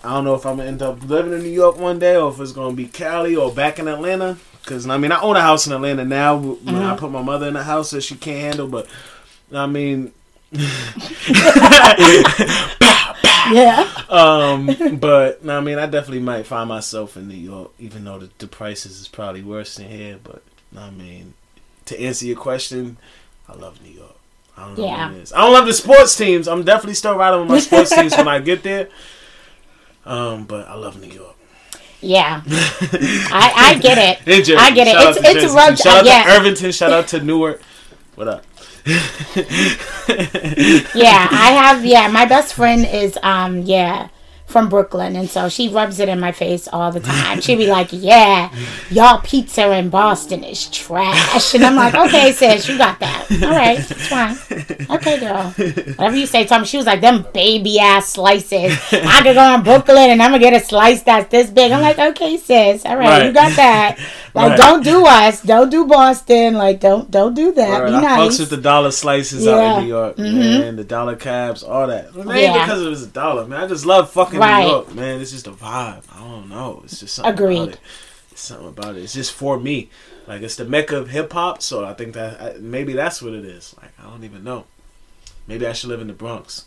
I 0.03 0.09
don't 0.09 0.23
know 0.23 0.35
if 0.35 0.45
I'm 0.45 0.57
gonna 0.57 0.69
end 0.69 0.81
up 0.83 1.03
living 1.03 1.33
in 1.33 1.41
New 1.41 1.49
York 1.49 1.79
one 1.79 1.97
day 1.97 2.15
or 2.15 2.29
if 2.31 2.39
it's 2.39 2.51
gonna 2.51 2.75
be 2.75 2.85
Cali 2.87 3.35
or 3.35 3.51
back 3.51 3.79
in 3.79 3.87
Atlanta. 3.87 4.37
Cause 4.65 4.87
I 4.87 4.97
mean, 4.97 5.11
I 5.11 5.19
own 5.21 5.35
a 5.35 5.41
house 5.41 5.65
in 5.67 5.73
Atlanta 5.73 6.05
now. 6.05 6.35
When 6.37 6.57
Mm-hmm. 6.57 6.75
I 6.75 6.95
put 6.95 7.09
my 7.11 7.21
mother 7.23 7.47
in 7.47 7.55
a 7.55 7.63
house 7.63 7.89
that 7.91 8.01
she 8.01 8.15
can't 8.15 8.39
handle, 8.39 8.67
but 8.67 8.87
I 9.51 9.65
mean, 9.67 10.11
yeah. 13.51 13.89
um, 14.09 14.97
but 14.99 15.43
no 15.43 15.57
I 15.57 15.61
mean, 15.61 15.77
I 15.79 15.85
definitely 15.85 16.19
might 16.21 16.45
find 16.45 16.69
myself 16.69 17.17
in 17.17 17.27
New 17.27 17.35
York, 17.35 17.71
even 17.79 18.03
though 18.05 18.19
the, 18.19 18.29
the 18.37 18.47
prices 18.47 18.99
is 18.99 19.07
probably 19.07 19.41
worse 19.41 19.75
than 19.75 19.89
here. 19.89 20.19
But 20.23 20.41
I 20.77 20.89
mean, 20.89 21.33
to 21.85 21.99
answer 21.99 22.25
your 22.25 22.37
question, 22.37 22.97
I 23.47 23.55
love 23.55 23.81
New 23.83 23.91
York. 23.91 24.15
I 24.57 24.65
don't 24.67 24.77
know 24.77 24.85
Yeah. 24.85 25.07
what 25.09 25.17
it 25.17 25.21
is. 25.23 25.33
I 25.33 25.39
don't 25.39 25.53
love 25.53 25.65
the 25.65 25.73
sports 25.73 26.15
teams. 26.15 26.47
I'm 26.47 26.63
definitely 26.63 26.93
still 26.95 27.15
riding 27.17 27.41
with 27.41 27.49
my 27.49 27.59
sports 27.59 27.89
teams 27.95 28.15
when 28.15 28.27
I 28.27 28.39
get 28.39 28.63
there. 28.63 28.89
Um, 30.05 30.45
but 30.45 30.67
I 30.67 30.75
love 30.75 31.01
New 31.01 31.09
York. 31.09 31.35
Yeah. 32.01 32.41
I 32.47 33.51
I 33.55 33.79
get 33.81 33.97
it. 33.97 34.25
Jersey. 34.25 34.55
I 34.55 34.71
get 34.71 34.87
it. 34.87 34.95
It's 34.95 35.17
it's 35.17 35.33
Jersey. 35.33 35.55
rubbed. 35.55 35.79
Shout 35.79 35.97
out 35.99 36.05
yeah. 36.05 36.23
to 36.25 36.29
Irvington. 36.39 36.71
Shout 36.71 36.91
out 36.93 37.07
to 37.09 37.21
Newark. 37.21 37.61
What 38.15 38.27
up? 38.27 38.45
Yeah, 40.95 41.27
I 41.31 41.51
have. 41.55 41.85
Yeah, 41.85 42.07
my 42.07 42.25
best 42.25 42.53
friend 42.53 42.85
is 42.85 43.17
um 43.23 43.59
yeah 43.61 44.09
from 44.45 44.69
Brooklyn, 44.69 45.15
and 45.15 45.27
so 45.27 45.49
she 45.49 45.69
rubs 45.69 45.99
it 45.99 46.07
in 46.07 46.19
my 46.19 46.31
face 46.31 46.67
all 46.71 46.91
the 46.91 46.99
time. 46.99 47.41
She 47.41 47.55
be 47.55 47.65
like, 47.67 47.87
"Yeah, 47.91 48.53
y'all 48.91 49.19
pizza 49.21 49.71
in 49.71 49.89
Boston 49.89 50.43
is 50.43 50.69
trash," 50.69 51.55
and 51.55 51.65
I'm 51.65 51.75
like, 51.75 51.95
"Okay, 51.95 52.31
sis, 52.31 52.67
you 52.69 52.77
got 52.77 52.99
that. 52.99 53.25
All 53.43 53.49
right, 53.49 53.79
it's 53.79 54.07
fine. 54.07 54.37
Okay, 54.97 55.19
girl. 55.19 55.49
Whatever 55.95 56.15
you 56.15 56.27
say, 56.27 56.45
Tom." 56.45 56.63
She 56.63 56.77
was 56.77 56.85
like, 56.85 57.01
"Them 57.01 57.25
baby 57.33 57.79
ass 57.79 58.09
slices. 58.09 58.77
I 58.91 59.21
could 59.23 59.33
go 59.35 59.55
in 59.55 59.63
Brooklyn 59.63 60.11
and 60.11 60.21
I'm 60.21 60.29
gonna 60.31 60.39
get 60.43 60.53
a 60.53 60.63
slice 60.63 61.01
that's 61.01 61.29
this 61.31 61.49
big." 61.49 61.71
I'm 61.71 61.81
like, 61.81 61.97
"Okay, 61.97 62.37
sis. 62.37 62.85
All 62.85 62.95
right, 62.97 63.07
Right. 63.07 63.25
you 63.25 63.31
got 63.33 63.55
that. 63.55 63.97
Like, 64.35 64.49
Right. 64.49 64.57
don't 64.57 64.83
do 64.83 65.05
us. 65.05 65.41
Don't 65.41 65.69
do 65.69 65.85
Boston. 65.85 66.55
Like, 66.55 66.81
don't 66.81 67.09
don't 67.09 67.33
do 67.33 67.53
that. 67.53 67.79
Word. 67.81 67.87
Be 67.89 67.95
I 67.95 68.01
nice." 68.01 68.19
fucks 68.35 68.39
with 68.41 68.49
the 68.49 68.57
dollar 68.57 68.91
slices 68.91 69.45
Yeah. 69.45 69.53
out 69.53 69.77
in 69.77 69.83
New 69.83 69.89
York, 69.89 70.17
Mhm. 70.17 70.59
man. 70.59 70.75
The 70.75 70.83
dollar 70.83 71.15
cabs, 71.15 71.63
all 71.63 71.87
that. 71.87 72.13
Well, 72.13 72.35
Yeah. 72.37 72.65
because 72.65 72.81
it 72.83 72.89
was 72.89 73.03
a 73.03 73.07
dollar, 73.07 73.45
man. 73.45 73.63
I 73.63 73.67
just 73.67 73.85
love 73.85 74.09
fucking 74.11 74.37
Right. 74.39 74.63
New 74.65 74.69
York, 74.71 74.93
man. 74.93 75.21
It's 75.21 75.31
just 75.31 75.47
a 75.47 75.51
vibe. 75.51 76.03
I 76.13 76.19
don't 76.19 76.49
know. 76.49 76.81
It's 76.83 76.99
just 76.99 77.15
something 77.15 77.33
Agreed. 77.33 77.57
about 77.57 77.69
it. 77.75 77.79
It's 78.33 78.41
something 78.41 78.67
about 78.67 78.95
it. 78.97 79.03
It's 79.03 79.13
just 79.13 79.31
for 79.31 79.57
me. 79.57 79.89
Like 80.27 80.41
it's 80.41 80.55
the 80.57 80.65
mecca 80.65 80.97
of 80.97 81.09
hip 81.11 81.31
hop, 81.31 81.61
so 81.61 81.85
I 81.85 81.93
think 81.93 82.13
that 82.15 82.41
I, 82.41 82.53
maybe 82.59 82.91
that's 82.93 83.21
what 83.21 83.33
it 83.33 83.45
is. 83.45 83.73
Like 83.81 83.91
I 84.03 84.09
don't 84.09 84.23
even 84.25 84.43
know. 84.43 84.65
Maybe 85.47 85.65
I 85.65 85.71
should 85.73 85.89
live 85.89 86.01
in 86.01 86.07
the 86.07 86.13
Bronx. 86.13 86.65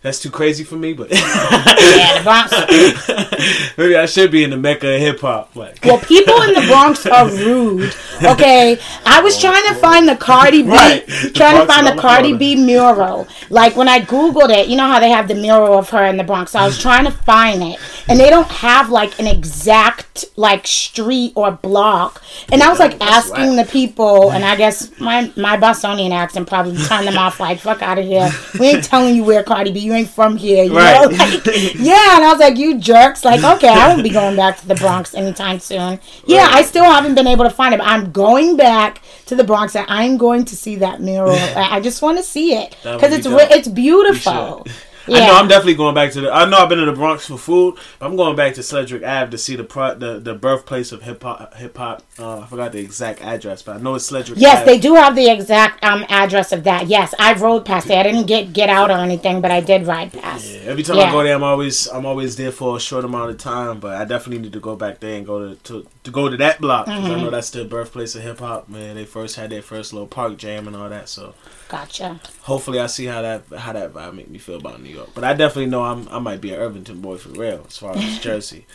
Like 0.00 0.10
that's 0.10 0.18
too 0.18 0.30
crazy 0.30 0.64
for 0.64 0.76
me, 0.76 0.94
but 0.94 1.10
yeah, 1.10 2.18
the 2.18 2.22
Bronx. 2.22 3.76
maybe 3.78 3.96
I 3.96 4.06
should 4.06 4.30
be 4.30 4.44
in 4.44 4.50
the 4.50 4.56
mecca 4.56 4.94
of 4.94 5.00
hip 5.00 5.20
hop. 5.20 5.54
Like 5.54 5.84
Well, 5.84 5.98
people 5.98 6.40
in 6.42 6.54
the 6.54 6.66
Bronx 6.66 7.04
are 7.06 7.28
rude. 7.30 7.94
Okay, 8.22 8.78
I 9.04 9.20
was 9.20 9.38
trying 9.38 9.62
to 9.68 9.74
find 9.74 10.08
the 10.08 10.16
Cardi 10.16 10.62
B, 10.62 10.70
Right. 10.70 11.06
Trying 11.34 11.60
to 11.60 11.66
find 11.66 11.86
the 11.86 11.94
the 11.94 12.00
Cardi. 12.00 12.34
B 12.36 12.56
mural. 12.56 13.28
Like 13.50 13.76
when 13.76 13.88
I 13.88 14.00
googled 14.00 14.48
it, 14.50 14.68
you 14.68 14.76
know 14.76 14.86
how 14.86 15.00
they 15.00 15.10
have 15.10 15.28
the 15.28 15.34
mural 15.34 15.78
of 15.78 15.90
her 15.90 16.04
in 16.06 16.16
the 16.16 16.24
Bronx. 16.24 16.52
So 16.52 16.58
I 16.60 16.64
was 16.66 16.78
trying 16.80 17.04
to 17.04 17.10
find 17.10 17.62
it, 17.62 17.78
and 18.08 18.18
they 18.18 18.30
don't 18.30 18.48
have 18.48 18.88
like 18.88 19.18
an 19.20 19.26
exact 19.26 20.24
like 20.36 20.66
street 20.66 21.32
or 21.36 21.50
block. 21.50 22.22
And 22.50 22.62
I 22.62 22.70
was 22.70 22.78
like 22.78 22.98
asking 23.02 23.56
the 23.56 23.64
people, 23.64 24.30
and 24.30 24.44
I 24.46 24.56
guess 24.56 24.98
my 24.98 25.30
my 25.36 25.58
Bostonian 25.58 26.12
accent 26.12 26.48
probably 26.48 26.76
turned 26.84 27.06
them 27.06 27.18
off. 27.18 27.38
Like 27.38 27.60
fuck 27.60 27.82
out 27.82 27.98
of 27.98 28.06
here. 28.06 28.30
We 28.58 28.68
ain't 28.68 28.84
telling 28.84 29.14
you 29.14 29.24
where 29.24 29.42
Cardi 29.42 29.72
B. 29.72 29.89
You 29.90 29.96
ain't 29.96 30.08
from 30.08 30.36
here. 30.36 30.62
You 30.62 30.76
Right. 30.76 31.10
know? 31.10 31.16
Like, 31.18 31.44
yeah, 31.74 32.14
and 32.16 32.24
I 32.24 32.28
was 32.30 32.38
like, 32.38 32.56
you 32.56 32.78
jerks. 32.78 33.24
Like, 33.24 33.42
okay, 33.42 33.68
I 33.68 33.88
won't 33.88 34.04
be 34.04 34.10
going 34.10 34.36
back 34.36 34.56
to 34.60 34.68
the 34.68 34.76
Bronx 34.76 35.14
anytime 35.14 35.58
soon. 35.58 35.98
Yeah, 36.26 36.44
Right. 36.46 36.54
I 36.54 36.62
still 36.62 36.84
haven't 36.84 37.16
been 37.16 37.26
able 37.26 37.42
to 37.44 37.50
find 37.50 37.74
it. 37.74 37.78
But 37.78 37.88
I'm 37.88 38.12
going 38.12 38.56
back 38.56 39.02
to 39.26 39.34
the 39.34 39.42
Bronx, 39.42 39.74
and 39.74 39.84
I'm 39.88 40.16
going 40.16 40.44
to 40.44 40.54
see 40.56 40.76
that 40.76 41.00
mural. 41.00 41.34
I 41.56 41.80
just 41.80 42.02
want 42.02 42.18
to 42.18 42.22
see 42.24 42.54
it 42.54 42.76
because 42.84 43.12
it's 43.12 43.26
re- 43.26 43.48
it's 43.50 43.66
beautiful. 43.66 44.64
You 45.10 45.16
I 45.16 45.26
know 45.26 45.34
I'm 45.34 45.48
definitely 45.48 45.74
going 45.74 45.94
back 45.94 46.12
to 46.12 46.20
the. 46.20 46.30
I 46.32 46.48
know 46.48 46.58
I've 46.58 46.68
been 46.68 46.78
to 46.78 46.84
the 46.84 46.92
Bronx 46.92 47.26
for 47.26 47.36
food. 47.38 47.76
But 47.98 48.06
I'm 48.06 48.16
going 48.16 48.36
back 48.36 48.54
to 48.54 48.62
Sedgwick 48.62 49.02
Ave 49.02 49.30
to 49.30 49.38
see 49.38 49.56
the 49.56 49.64
pro, 49.64 49.94
the, 49.94 50.18
the 50.20 50.34
birthplace 50.34 50.92
of 50.92 51.02
hip 51.02 51.22
hop. 51.22 51.54
Hip 51.54 51.76
hop. 51.76 52.02
Uh, 52.18 52.40
I 52.40 52.46
forgot 52.46 52.72
the 52.72 52.78
exact 52.80 53.20
address, 53.20 53.62
but 53.62 53.76
I 53.76 53.80
know 53.80 53.94
it's 53.96 54.06
Sedgwick. 54.06 54.38
Yes, 54.38 54.58
Ave. 54.62 54.66
they 54.66 54.78
do 54.78 54.94
have 54.94 55.16
the 55.16 55.28
exact 55.30 55.82
um 55.84 56.04
address 56.08 56.52
of 56.52 56.64
that. 56.64 56.86
Yes, 56.86 57.14
I 57.18 57.34
rode 57.34 57.64
past 57.64 57.88
it. 57.90 57.96
I 57.98 58.02
didn't 58.04 58.26
get 58.26 58.52
get 58.52 58.68
out 58.70 58.90
or 58.90 58.98
anything, 58.98 59.40
but 59.40 59.50
I 59.50 59.60
did 59.60 59.86
ride 59.86 60.12
past. 60.12 60.46
Yeah, 60.48 60.60
every 60.70 60.82
time 60.82 60.96
Yeah. 60.96 61.04
I 61.04 61.12
go 61.12 61.22
there, 61.22 61.34
I'm 61.34 61.42
always 61.44 61.86
I'm 61.88 62.06
always 62.06 62.36
there 62.36 62.52
for 62.52 62.76
a 62.76 62.80
short 62.80 63.04
amount 63.04 63.30
of 63.30 63.38
time. 63.38 63.80
But 63.80 63.96
I 63.96 64.04
definitely 64.04 64.42
need 64.42 64.52
to 64.52 64.60
go 64.60 64.76
back 64.76 65.00
there 65.00 65.16
and 65.16 65.26
go 65.26 65.48
to 65.48 65.54
to, 65.64 65.86
to 66.04 66.10
go 66.10 66.28
to 66.28 66.36
that 66.36 66.60
block 66.60 66.86
'cause 66.86 67.00
Mm-hmm. 67.00 67.12
I 67.12 67.22
know 67.22 67.30
that's 67.30 67.50
the 67.50 67.64
birthplace 67.64 68.14
of 68.14 68.22
hip 68.22 68.38
hop. 68.38 68.68
Man, 68.68 68.96
they 68.96 69.04
first 69.04 69.36
had 69.36 69.50
their 69.50 69.62
first 69.62 69.92
little 69.92 70.06
park 70.08 70.36
jam 70.36 70.66
and 70.68 70.76
all 70.76 70.88
that. 70.88 71.08
So 71.08 71.34
Gotcha. 71.70 72.20
hopefully, 72.42 72.80
I 72.80 72.86
see 72.88 73.06
how 73.06 73.22
that 73.22 73.44
how 73.56 73.72
that 73.72 73.92
vibe 73.92 74.14
make 74.14 74.28
me 74.28 74.38
feel 74.38 74.56
about 74.56 74.82
New 74.82 74.90
York. 74.90 75.10
But 75.14 75.22
I 75.22 75.34
definitely 75.34 75.66
know 75.70 75.84
I'm 75.84 76.08
I 76.08 76.18
might 76.18 76.40
be 76.40 76.52
an 76.52 76.58
Irvington 76.58 77.00
boy 77.00 77.16
for 77.16 77.28
real 77.30 77.64
as 77.68 77.78
far 77.78 77.96
as 77.96 78.18
Jersey. 78.26 78.66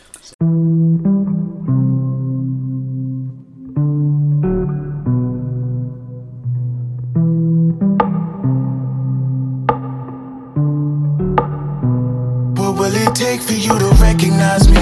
What 12.56 12.78
will 12.78 12.94
it 12.94 13.14
take 13.14 13.40
for 13.40 13.52
you 13.52 13.78
to 13.78 13.88
recognize 14.00 14.68
me? 14.68 14.78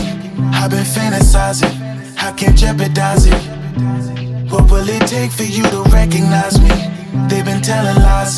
I've 0.52 0.70
been 0.70 0.84
fantasizing, 0.84 1.74
I 2.22 2.32
can't 2.32 2.56
jeopardize 2.56 3.26
it. 3.26 3.42
What 4.50 4.70
will 4.70 4.88
it 4.88 5.06
take 5.06 5.30
for 5.32 5.42
you 5.42 5.62
to 5.64 5.82
recognize 5.90 6.60
me? 6.60 6.93
They've 7.28 7.44
been 7.44 7.62
telling 7.62 8.02
lies, 8.02 8.36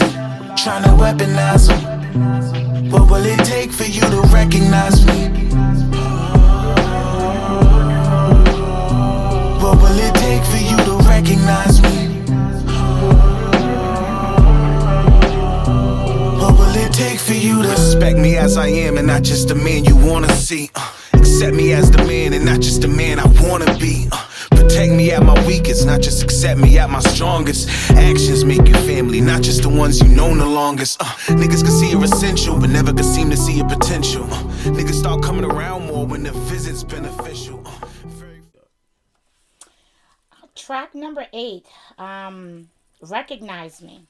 trying 0.63 0.85
to 0.85 0.91
weaponize 0.91 1.69
them. 1.69 2.91
What 2.91 3.11
will 3.11 3.25
it 3.25 3.43
take 3.45 3.73
for 3.73 3.85
you 3.85 4.03
to 4.03 4.21
recognize 4.33 5.05
me? 5.07 5.29
What 9.63 9.79
will 9.81 9.99
it 9.99 10.15
take 10.15 10.45
for 10.45 10.59
you 10.59 10.77
to 10.85 10.97
recognize 11.09 11.81
me? 11.81 12.09
What 16.39 16.53
will 16.59 16.77
it 16.77 16.93
take 16.93 17.19
for 17.19 17.33
you 17.33 17.63
to 17.63 17.69
respect 17.71 18.19
me 18.19 18.37
as 18.37 18.59
I 18.59 18.69
am 18.69 18.99
and 18.99 19.07
not 19.07 19.23
just 19.23 19.49
the 19.49 19.55
man 19.55 19.85
you 19.87 19.97
wanna 19.97 20.31
see? 20.37 20.71
Uh, 20.75 20.93
accept 21.15 21.57
me 21.57 21.73
as 21.73 21.91
the 21.91 22.05
man 22.05 22.35
and 22.35 22.45
not 22.45 22.61
just 22.61 22.83
the 22.83 22.89
man 22.89 23.19
I 23.19 23.27
wanna 23.41 23.75
be. 23.79 24.07
Uh, 24.13 24.26
protect 24.67 24.93
me 24.93 25.13
at 25.13 25.23
my 25.23 25.47
weakest, 25.47 25.87
not 25.87 26.01
just 26.01 26.23
accept 26.23 26.59
me 26.61 26.79
at 26.79 26.91
my 26.91 27.01
strongest. 27.01 27.69
Actions 27.93 28.45
make 28.45 28.67
you 28.67 28.75
family, 28.75 29.21
not 29.21 29.43
just 29.43 29.63
the 29.63 29.69
ones 29.69 30.01
you 30.01 30.09
known 30.09 30.39
the 30.39 30.47
longest. 30.47 31.01
Uh, 31.01 31.05
niggas 31.41 31.63
can 31.63 31.71
see 31.71 31.91
your 31.91 32.03
essential, 32.03 32.59
but 32.59 32.71
never 32.71 32.93
can 32.93 33.05
seem 33.05 33.31
to 33.31 33.37
see 33.37 33.55
your 33.55 33.69
potential. 33.69 34.25
Uh, 34.25 34.43
niggas 34.77 34.95
start 34.95 35.23
coming 35.23 35.45
around 35.45 35.87
more 35.87 36.05
when 36.07 36.23
the 36.25 36.33
visit's 36.33 36.83
beneficial. 36.83 37.63
Uh, 37.65 37.87
very- 38.07 38.43
Track 40.57 40.95
number 40.95 41.27
eight. 41.33 41.67
Um, 41.99 42.69
recognize 43.01 43.81
me. 43.81 44.03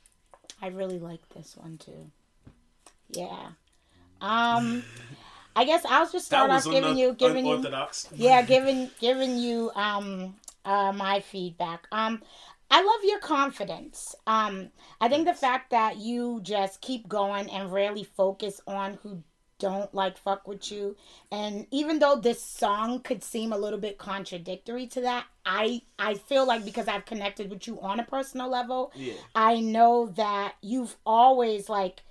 I 0.62 0.68
really 0.68 0.98
like 0.98 1.28
this 1.34 1.54
one 1.57 1.76
too. 1.76 2.11
Yeah. 3.11 3.48
Um, 4.22 4.82
I 5.54 5.64
guess 5.64 5.84
I'll 5.86 6.09
just 6.11 6.24
start 6.26 6.50
off 6.50 6.64
giving 6.64 6.96
you 6.96 7.12
giving 7.12 7.44
you 7.44 7.62
yeah, 8.14 8.40
giving 8.42 8.90
giving 9.00 9.36
you 9.36 9.70
um 9.74 10.34
uh 10.66 10.92
my 10.92 11.20
feedback. 11.20 11.86
Um 11.90 12.22
I 12.70 12.82
love 12.82 13.00
your 13.04 13.20
confidence. 13.20 14.14
Um 14.26 14.70
I 15.00 15.08
think 15.08 15.26
the 15.26 15.34
fact 15.34 15.70
that 15.70 15.96
you 15.96 16.40
just 16.42 16.80
keep 16.82 17.08
going 17.08 17.48
and 17.50 17.72
really 17.72 18.04
focus 18.04 18.60
on 18.66 18.98
who 19.02 19.22
don't 19.58 19.94
like 19.94 20.18
fuck 20.18 20.46
with 20.46 20.70
you 20.70 20.94
and 21.32 21.66
even 21.70 21.98
though 21.98 22.16
this 22.16 22.42
song 22.42 23.00
could 23.00 23.24
seem 23.24 23.54
a 23.54 23.56
little 23.56 23.78
bit 23.78 23.96
contradictory 23.96 24.86
to 24.86 25.00
that 25.00 25.24
i 25.46 25.80
i 25.98 26.12
feel 26.12 26.46
like 26.46 26.62
because 26.62 26.86
i've 26.88 27.06
connected 27.06 27.48
with 27.48 27.66
you 27.66 27.80
on 27.80 27.98
a 27.98 28.04
personal 28.04 28.50
level 28.50 28.92
Yeah. 28.94 29.14
i 29.34 29.58
know 29.60 30.08
that 30.16 30.56
you've 30.60 30.94
always 31.06 31.70
like 31.70 32.02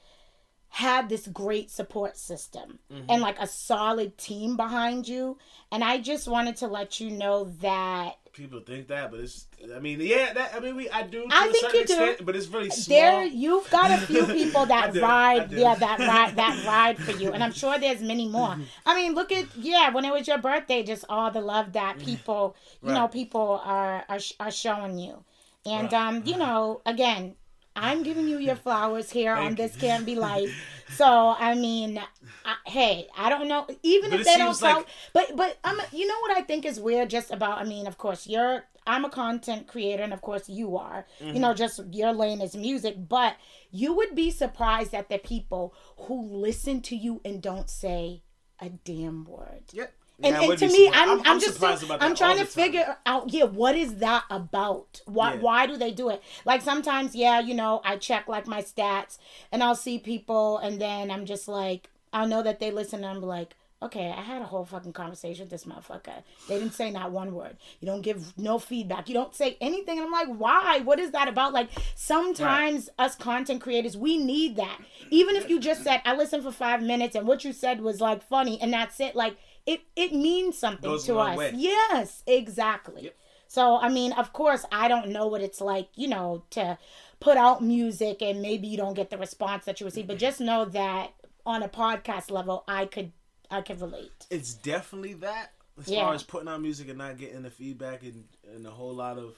had 0.69 1.07
this 1.07 1.27
great 1.27 1.69
support 1.69 2.17
system 2.17 2.79
and 3.09 3.21
like 3.21 3.39
a 3.39 3.45
solid 3.45 4.17
team 4.17 4.57
behind 4.57 5.07
you 5.07 5.37
and 5.71 5.83
i 5.83 5.99
just 5.99 6.27
wanted 6.27 6.55
to 6.57 6.67
let 6.67 6.99
you 6.99 7.11
know 7.11 7.43
that 7.61 8.15
People 8.35 8.59
think 8.59 8.89
that, 8.89 9.11
but 9.11 9.21
it's. 9.21 9.47
I 9.73 9.79
mean, 9.79 9.99
yeah. 10.01 10.33
That 10.33 10.53
I 10.55 10.59
mean, 10.59 10.75
we. 10.75 10.89
I 10.89 11.03
do. 11.03 11.25
I 11.31 11.47
think 11.51 11.73
you 11.73 11.85
do. 11.85 12.15
but 12.25 12.35
it's 12.35 12.47
really 12.47 12.69
small. 12.69 12.99
there 12.99 13.23
you've 13.23 13.69
got 13.69 13.91
a 13.91 13.97
few 14.05 14.25
people 14.25 14.65
that 14.73 14.91
do, 14.93 15.01
ride 15.01 15.51
yeah 15.53 15.73
that 15.75 15.99
ride 15.99 16.35
that 16.35 16.65
ride 16.67 16.97
for 16.97 17.11
you 17.13 17.31
and 17.31 17.41
i'm 17.43 17.51
sure 17.53 17.79
there's 17.79 18.01
many 18.01 18.27
more 18.27 18.57
i 18.85 18.95
mean 18.95 19.13
look 19.15 19.31
at 19.31 19.45
yeah 19.55 19.89
when 19.89 20.03
it 20.05 20.11
was 20.11 20.27
your 20.27 20.37
birthday 20.37 20.83
just 20.83 21.05
all 21.07 21.31
the 21.31 21.39
love 21.41 21.71
that 21.73 21.97
people 21.99 22.55
you 22.83 22.91
know 22.91 23.07
people 23.07 23.61
are 23.63 24.03
are, 24.09 24.19
are 24.39 24.51
showing 24.51 24.99
you 24.99 25.23
and 25.65 25.91
Right. 25.91 26.07
um 26.07 26.23
you 26.25 26.37
know 26.37 26.81
again 26.85 27.35
i'm 27.75 28.03
giving 28.03 28.27
you 28.27 28.37
your 28.37 28.55
flowers 28.55 29.09
here 29.11 29.33
on 29.33 29.55
this 29.55 29.75
can 29.75 30.03
be 30.03 30.15
life 30.15 30.49
so 30.95 31.35
i 31.39 31.53
mean 31.55 31.99
I, 32.45 32.55
hey 32.69 33.07
i 33.17 33.29
don't 33.29 33.47
know 33.47 33.67
even 33.83 34.11
But 34.11 34.19
if 34.21 34.25
they 34.25 34.37
don't 34.37 34.61
like- 34.61 34.85
but 35.13 35.35
but 35.35 35.57
I'm 35.63 35.79
you 35.91 36.07
know 36.07 36.19
what 36.21 36.37
I 36.37 36.41
think 36.41 36.63
is 36.65 36.79
weird 36.79 37.09
just 37.09 37.31
about 37.31 37.57
I 37.59 37.63
mean 37.63 37.87
of 37.87 37.97
course 37.97 38.27
you're 38.27 38.63
I'm 38.87 39.03
a 39.03 39.09
content 39.09 39.67
creator 39.67 40.03
and 40.03 40.13
of 40.13 40.21
course 40.21 40.47
you 40.47 40.77
are. 40.77 41.07
You 41.19 41.39
know 41.39 41.55
just 41.55 41.81
your 41.91 42.13
lane 42.13 42.39
is 42.39 42.55
music, 42.55 42.95
but 43.09 43.35
you 43.71 43.93
would 43.95 44.13
be 44.13 44.29
surprised 44.29 44.93
at 44.93 45.09
the 45.09 45.17
people 45.17 45.73
who 46.05 46.17
listen 46.47 46.81
to 46.81 46.95
you 46.95 47.19
and 47.25 47.41
don't 47.41 47.67
say 47.67 48.21
a 48.61 48.69
damn 48.69 49.25
word. 49.25 49.63
Yep. 49.73 49.91
And, 50.23 50.33
Yeah, 50.35 50.49
and 50.49 50.57
to 50.59 50.67
me, 50.67 50.85
surprised. 50.85 51.09
I'm, 51.09 51.19
I'm, 51.27 51.39
just 51.39 51.53
surprised 51.55 51.77
still- 51.79 51.89
about 51.89 51.99
that 51.99 52.05
I'm 52.09 52.15
trying 52.15 52.37
to 52.37 52.45
figure 52.45 52.97
out, 53.05 53.31
yeah, 53.33 53.43
what 53.43 53.75
is 53.75 53.95
that 53.95 54.23
about? 54.29 55.01
Why 55.05 55.33
Yeah. 55.33 55.39
why 55.41 55.67
do 55.67 55.75
they 55.77 55.91
do 55.91 56.09
it? 56.09 56.23
Like 56.45 56.61
sometimes, 56.61 57.15
yeah, 57.15 57.39
you 57.39 57.53
know, 57.53 57.81
I 57.83 57.97
check 57.97 58.27
like 58.27 58.47
my 58.47 58.61
stats 58.61 59.17
and 59.51 59.61
I'll 59.61 59.75
see 59.75 59.99
people 59.99 60.57
and 60.59 60.79
then 60.79 61.11
I'm 61.11 61.25
just 61.25 61.47
like, 61.47 61.89
I'll 62.13 62.27
know 62.27 62.41
that 62.43 62.59
they 62.61 62.71
listen 62.71 63.03
and 63.03 63.17
I'm 63.17 63.21
like, 63.21 63.55
okay, 63.83 64.09
I 64.17 64.21
had 64.21 64.41
a 64.41 64.45
whole 64.45 64.63
fucking 64.65 64.93
conversation 64.93 65.43
with 65.43 65.51
this 65.51 65.65
motherfucker. 65.65 66.23
They 66.47 66.57
didn't 66.57 66.73
say 66.73 66.89
not 66.89 67.11
one 67.11 67.35
word. 67.35 67.57
You 67.81 67.85
don't 67.85 68.01
give 68.01 68.35
no 68.37 68.57
feedback. 68.57 69.07
You 69.09 69.13
don't 69.13 69.35
say 69.35 69.57
anything. 69.61 69.99
And 69.99 70.05
I'm 70.07 70.11
like, 70.13 70.29
why? 70.39 70.79
What 70.79 70.97
is 70.99 71.11
that 71.11 71.27
about? 71.27 71.51
Like 71.53 71.69
sometimes 71.93 72.89
us 72.97 73.15
content 73.15 73.61
creators, 73.61 73.97
we 73.97 74.17
need 74.17 74.55
that. 74.55 74.79
Even 75.11 75.35
if 75.35 75.49
you 75.49 75.59
just 75.59 75.83
said, 75.83 76.01
I 76.05 76.15
listened 76.15 76.43
for 76.43 76.51
five 76.51 76.81
minutes 76.81 77.15
and 77.15 77.27
what 77.27 77.43
you 77.43 77.51
said 77.51 77.81
was 77.81 77.99
like 77.99 78.23
funny 78.23 78.59
and 78.61 78.71
that's 78.71 78.99
it, 78.99 79.15
like 79.15 79.37
it 79.65 79.81
it 79.95 80.13
means 80.13 80.57
something 80.57 80.89
Goes 80.91 81.05
to 81.05 81.17
us. 81.19 81.37
way. 81.37 81.51
Yes, 81.55 82.23
exactly. 82.27 83.03
Yep. 83.05 83.15
So 83.47 83.77
I 83.77 83.89
mean, 83.89 84.11
of 84.13 84.33
course, 84.33 84.65
I 84.71 84.87
don't 84.87 85.09
know 85.09 85.27
what 85.27 85.41
it's 85.41 85.61
like, 85.61 85.89
you 85.95 86.07
know, 86.07 86.43
to 86.51 86.77
put 87.19 87.37
out 87.37 87.63
music 87.63 88.21
and 88.21 88.41
maybe 88.41 88.67
you 88.67 88.77
don't 88.77 88.93
get 88.93 89.09
the 89.09 89.17
response 89.17 89.65
that 89.65 89.79
you 89.79 89.85
receive, 89.85 90.07
but 90.07 90.17
just 90.17 90.39
know 90.41 90.65
that 90.65 91.13
on 91.45 91.63
a 91.63 91.69
podcast 91.69 92.29
level, 92.31 92.63
I 92.67 92.85
could 92.85 93.11
I 93.51 93.61
could 93.61 93.79
relate. 93.79 94.25
it's 94.31 94.53
definitely 94.55 95.13
that 95.13 95.53
as 95.79 95.87
Yeah. 95.87 96.05
far 96.05 96.13
as 96.15 96.23
putting 96.23 96.47
out 96.47 96.61
music 96.61 96.89
and 96.89 96.97
not 96.97 97.17
getting 97.17 97.43
the 97.43 97.49
feedback 97.51 98.01
and, 98.03 98.25
and 98.53 98.65
a 98.65 98.71
whole 98.71 98.93
lot 98.93 99.17
of 99.19 99.35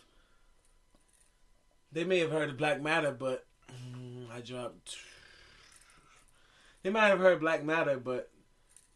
they 1.92 2.04
may 2.06 2.20
have 2.20 2.32
heard 2.32 2.50
of 2.50 2.58
black 2.58 2.82
matter 2.82 3.12
but 3.12 3.46
mm, 3.70 4.26
i 4.34 4.40
dropped 4.40 4.96
they 6.84 6.90
might 6.90 7.08
have 7.08 7.20
heard 7.20 7.40
black 7.42 7.64
matter 7.66 7.98
but 8.00 8.30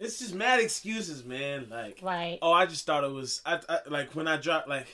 it's 0.02 0.20
just 0.20 0.34
mad 0.36 0.60
excuses 0.60 1.24
man 1.24 1.68
like 1.70 1.99
Right. 2.02 2.39
oh 2.41 2.52
i 2.52 2.66
just 2.66 2.86
thought 2.86 3.04
it 3.04 3.12
was 3.12 3.41
I, 3.45 3.60
I 3.70 3.80
like 3.88 4.14
when 4.16 4.28
i 4.28 4.36
dropped 4.38 4.68
like 4.68 4.88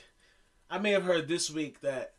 i 0.69 0.77
may 0.77 0.91
have 0.91 1.03
heard 1.03 1.27
this 1.27 1.49
week 1.49 1.81
that 1.81 2.13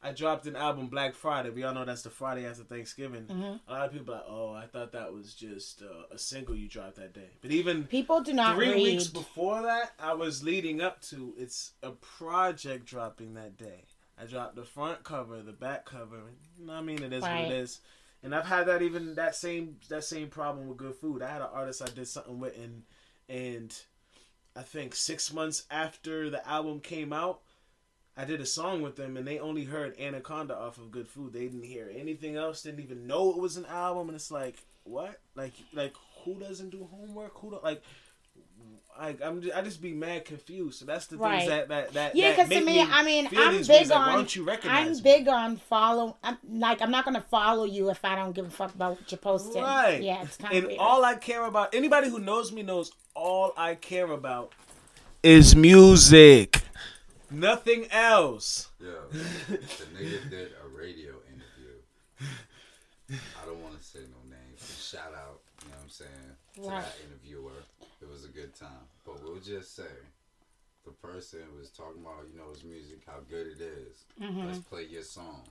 I 0.00 0.12
dropped 0.12 0.46
an 0.46 0.54
album 0.54 0.86
Black 0.86 1.16
Friday. 1.16 1.50
We 1.50 1.64
all 1.64 1.74
know 1.74 1.84
that's 1.84 2.02
the 2.02 2.10
Friday 2.10 2.46
after 2.46 2.62
Thanksgiving. 2.62 3.26
A 3.68 3.72
lot 3.72 3.86
of 3.86 3.92
people 3.92 4.14
are 4.14 4.18
like, 4.18 4.26
"Oh, 4.28 4.52
I 4.52 4.64
thought 4.66 4.92
that 4.92 5.12
was 5.12 5.34
just 5.34 5.82
uh, 5.82 6.14
a 6.14 6.16
single 6.16 6.54
you 6.54 6.68
dropped 6.68 6.94
that 6.98 7.12
day." 7.12 7.30
But 7.42 7.50
even 7.50 7.82
People 7.82 8.20
do 8.20 8.32
not 8.32 8.54
three 8.54 8.68
read. 8.74 8.76
weeks 8.84 9.08
before 9.08 9.60
that, 9.62 9.94
I 9.98 10.14
was 10.14 10.44
leading 10.44 10.80
up 10.80 11.02
to 11.10 11.34
it's 11.36 11.72
a 11.82 11.90
project 11.90 12.86
dropping 12.86 13.34
that 13.34 13.56
day. 13.56 13.86
I 14.16 14.26
dropped 14.26 14.54
the 14.54 14.62
front 14.62 15.02
cover, 15.02 15.42
the 15.42 15.50
back 15.52 15.84
cover. 15.84 16.20
You 16.60 16.66
know 16.66 16.74
what 16.74 16.78
I 16.78 16.82
mean? 16.82 17.02
It 17.02 17.12
is 17.12 17.24
Right. 17.24 17.46
what 17.46 17.52
it 17.52 17.58
is. 17.58 17.80
And 18.22 18.34
I've 18.34 18.46
had 18.46 18.64
that 18.66 18.82
even 18.82 19.14
that 19.14 19.36
same 19.36 19.76
that 19.88 20.04
same 20.04 20.28
problem 20.28 20.66
with 20.66 20.78
good 20.78 20.94
food. 20.94 21.22
I 21.22 21.30
had 21.30 21.42
an 21.42 21.48
artist 21.52 21.82
I 21.82 21.86
did 21.86 22.08
something 22.08 22.40
with, 22.40 22.56
and 22.56 22.82
and 23.28 23.74
I 24.56 24.62
think 24.62 24.94
six 24.94 25.32
months 25.32 25.64
after 25.70 26.28
the 26.30 26.46
album 26.48 26.80
came 26.80 27.12
out, 27.12 27.42
I 28.16 28.24
did 28.24 28.40
a 28.40 28.46
song 28.46 28.82
with 28.82 28.96
them, 28.96 29.16
and 29.16 29.24
they 29.26 29.38
only 29.38 29.64
heard 29.64 29.98
Anaconda 30.00 30.56
off 30.56 30.78
of 30.78 30.90
Good 30.90 31.08
Food. 31.08 31.32
They 31.32 31.44
didn't 31.44 31.62
hear 31.62 31.88
anything 31.94 32.36
else. 32.36 32.62
Didn't 32.62 32.80
even 32.80 33.06
know 33.06 33.30
it 33.30 33.38
was 33.38 33.56
an 33.56 33.66
album. 33.66 34.08
And 34.08 34.16
it's 34.16 34.32
like, 34.32 34.56
what? 34.82 35.20
Like, 35.36 35.54
like 35.72 35.94
who 36.24 36.34
doesn't 36.40 36.70
do 36.70 36.88
homework? 36.90 37.38
Who 37.38 37.52
don't 37.52 37.62
like? 37.62 37.82
Like 38.98 39.22
I'm, 39.22 39.40
just, 39.40 39.56
I 39.56 39.60
just 39.62 39.80
be 39.80 39.92
mad 39.92 40.24
confused. 40.24 40.80
So 40.80 40.84
that's 40.84 41.06
the 41.06 41.16
Right. 41.18 41.38
things 41.38 41.50
that 41.50 41.68
that 41.68 41.92
that 41.92 42.16
Yeah, 42.16 42.30
because 42.32 42.48
to 42.48 42.54
make 42.56 42.64
me, 42.64 42.80
I 42.82 43.02
mean, 43.04 43.26
I'm 43.36 43.58
big 43.58 43.68
ways. 43.68 43.90
Like, 43.90 43.92
on. 44.00 44.06
why 44.08 44.14
don't 44.16 44.34
you 44.34 44.42
recognize 44.44 44.86
I'm 44.88 44.92
me? 44.94 45.00
big 45.02 45.28
on 45.28 45.56
follow. 45.56 46.16
I'm 46.24 46.36
like, 46.48 46.82
I'm 46.82 46.90
not 46.90 47.04
gonna 47.04 47.24
follow 47.30 47.64
you 47.64 47.90
if 47.90 48.04
I 48.04 48.16
don't 48.16 48.32
give 48.32 48.46
a 48.46 48.50
fuck 48.50 48.74
about 48.74 48.98
what 49.00 49.12
you're 49.12 49.18
posting. 49.18 49.62
Right. 49.62 50.02
Yeah, 50.02 50.22
it's 50.24 50.36
kind 50.36 50.52
of 50.52 50.58
And 50.58 50.66
weird. 50.66 50.80
all 50.80 51.04
I 51.04 51.14
care 51.14 51.44
about, 51.44 51.74
anybody 51.76 52.08
who 52.10 52.18
knows 52.18 52.50
me 52.50 52.62
knows 52.64 52.90
all 53.14 53.52
I 53.56 53.76
care 53.76 54.10
about 54.10 54.52
is 55.22 55.54
music. 55.54 56.62
Nothing 57.30 57.86
else. 57.92 58.70
Yo, 58.80 58.88
the 59.10 59.58
nigga 59.96 60.28
did 60.30 60.48
a 60.64 60.68
radio 60.76 61.10
interview. 61.28 61.76
I 63.10 63.46
don't 63.46 63.62
want 63.62 63.78
to 63.78 63.84
say 63.84 64.00
no 64.00 64.28
names. 64.28 64.76
Shout 64.90 65.14
out, 65.14 65.40
you 65.62 65.68
know 65.70 65.76
what 65.76 65.84
I'm 65.84 65.88
saying, 65.88 66.10
to 66.56 66.60
Right. 66.62 66.82
that 66.82 66.96
interviewer. 67.06 67.52
It 68.00 68.08
was 68.08 68.24
a 68.24 68.28
good 68.28 68.54
time. 68.54 68.87
But 69.22 69.32
we'll 69.32 69.40
just 69.40 69.74
say 69.76 69.82
the 70.84 70.92
person 70.92 71.40
was 71.58 71.70
talking 71.70 72.02
about, 72.02 72.26
you 72.32 72.38
know, 72.38 72.50
his 72.50 72.64
music, 72.64 73.00
how 73.06 73.20
good 73.28 73.46
it 73.46 73.60
is. 73.60 74.04
Mm-hmm. 74.22 74.46
Let's 74.46 74.58
play 74.58 74.84
your 74.84 75.02
song. 75.02 75.42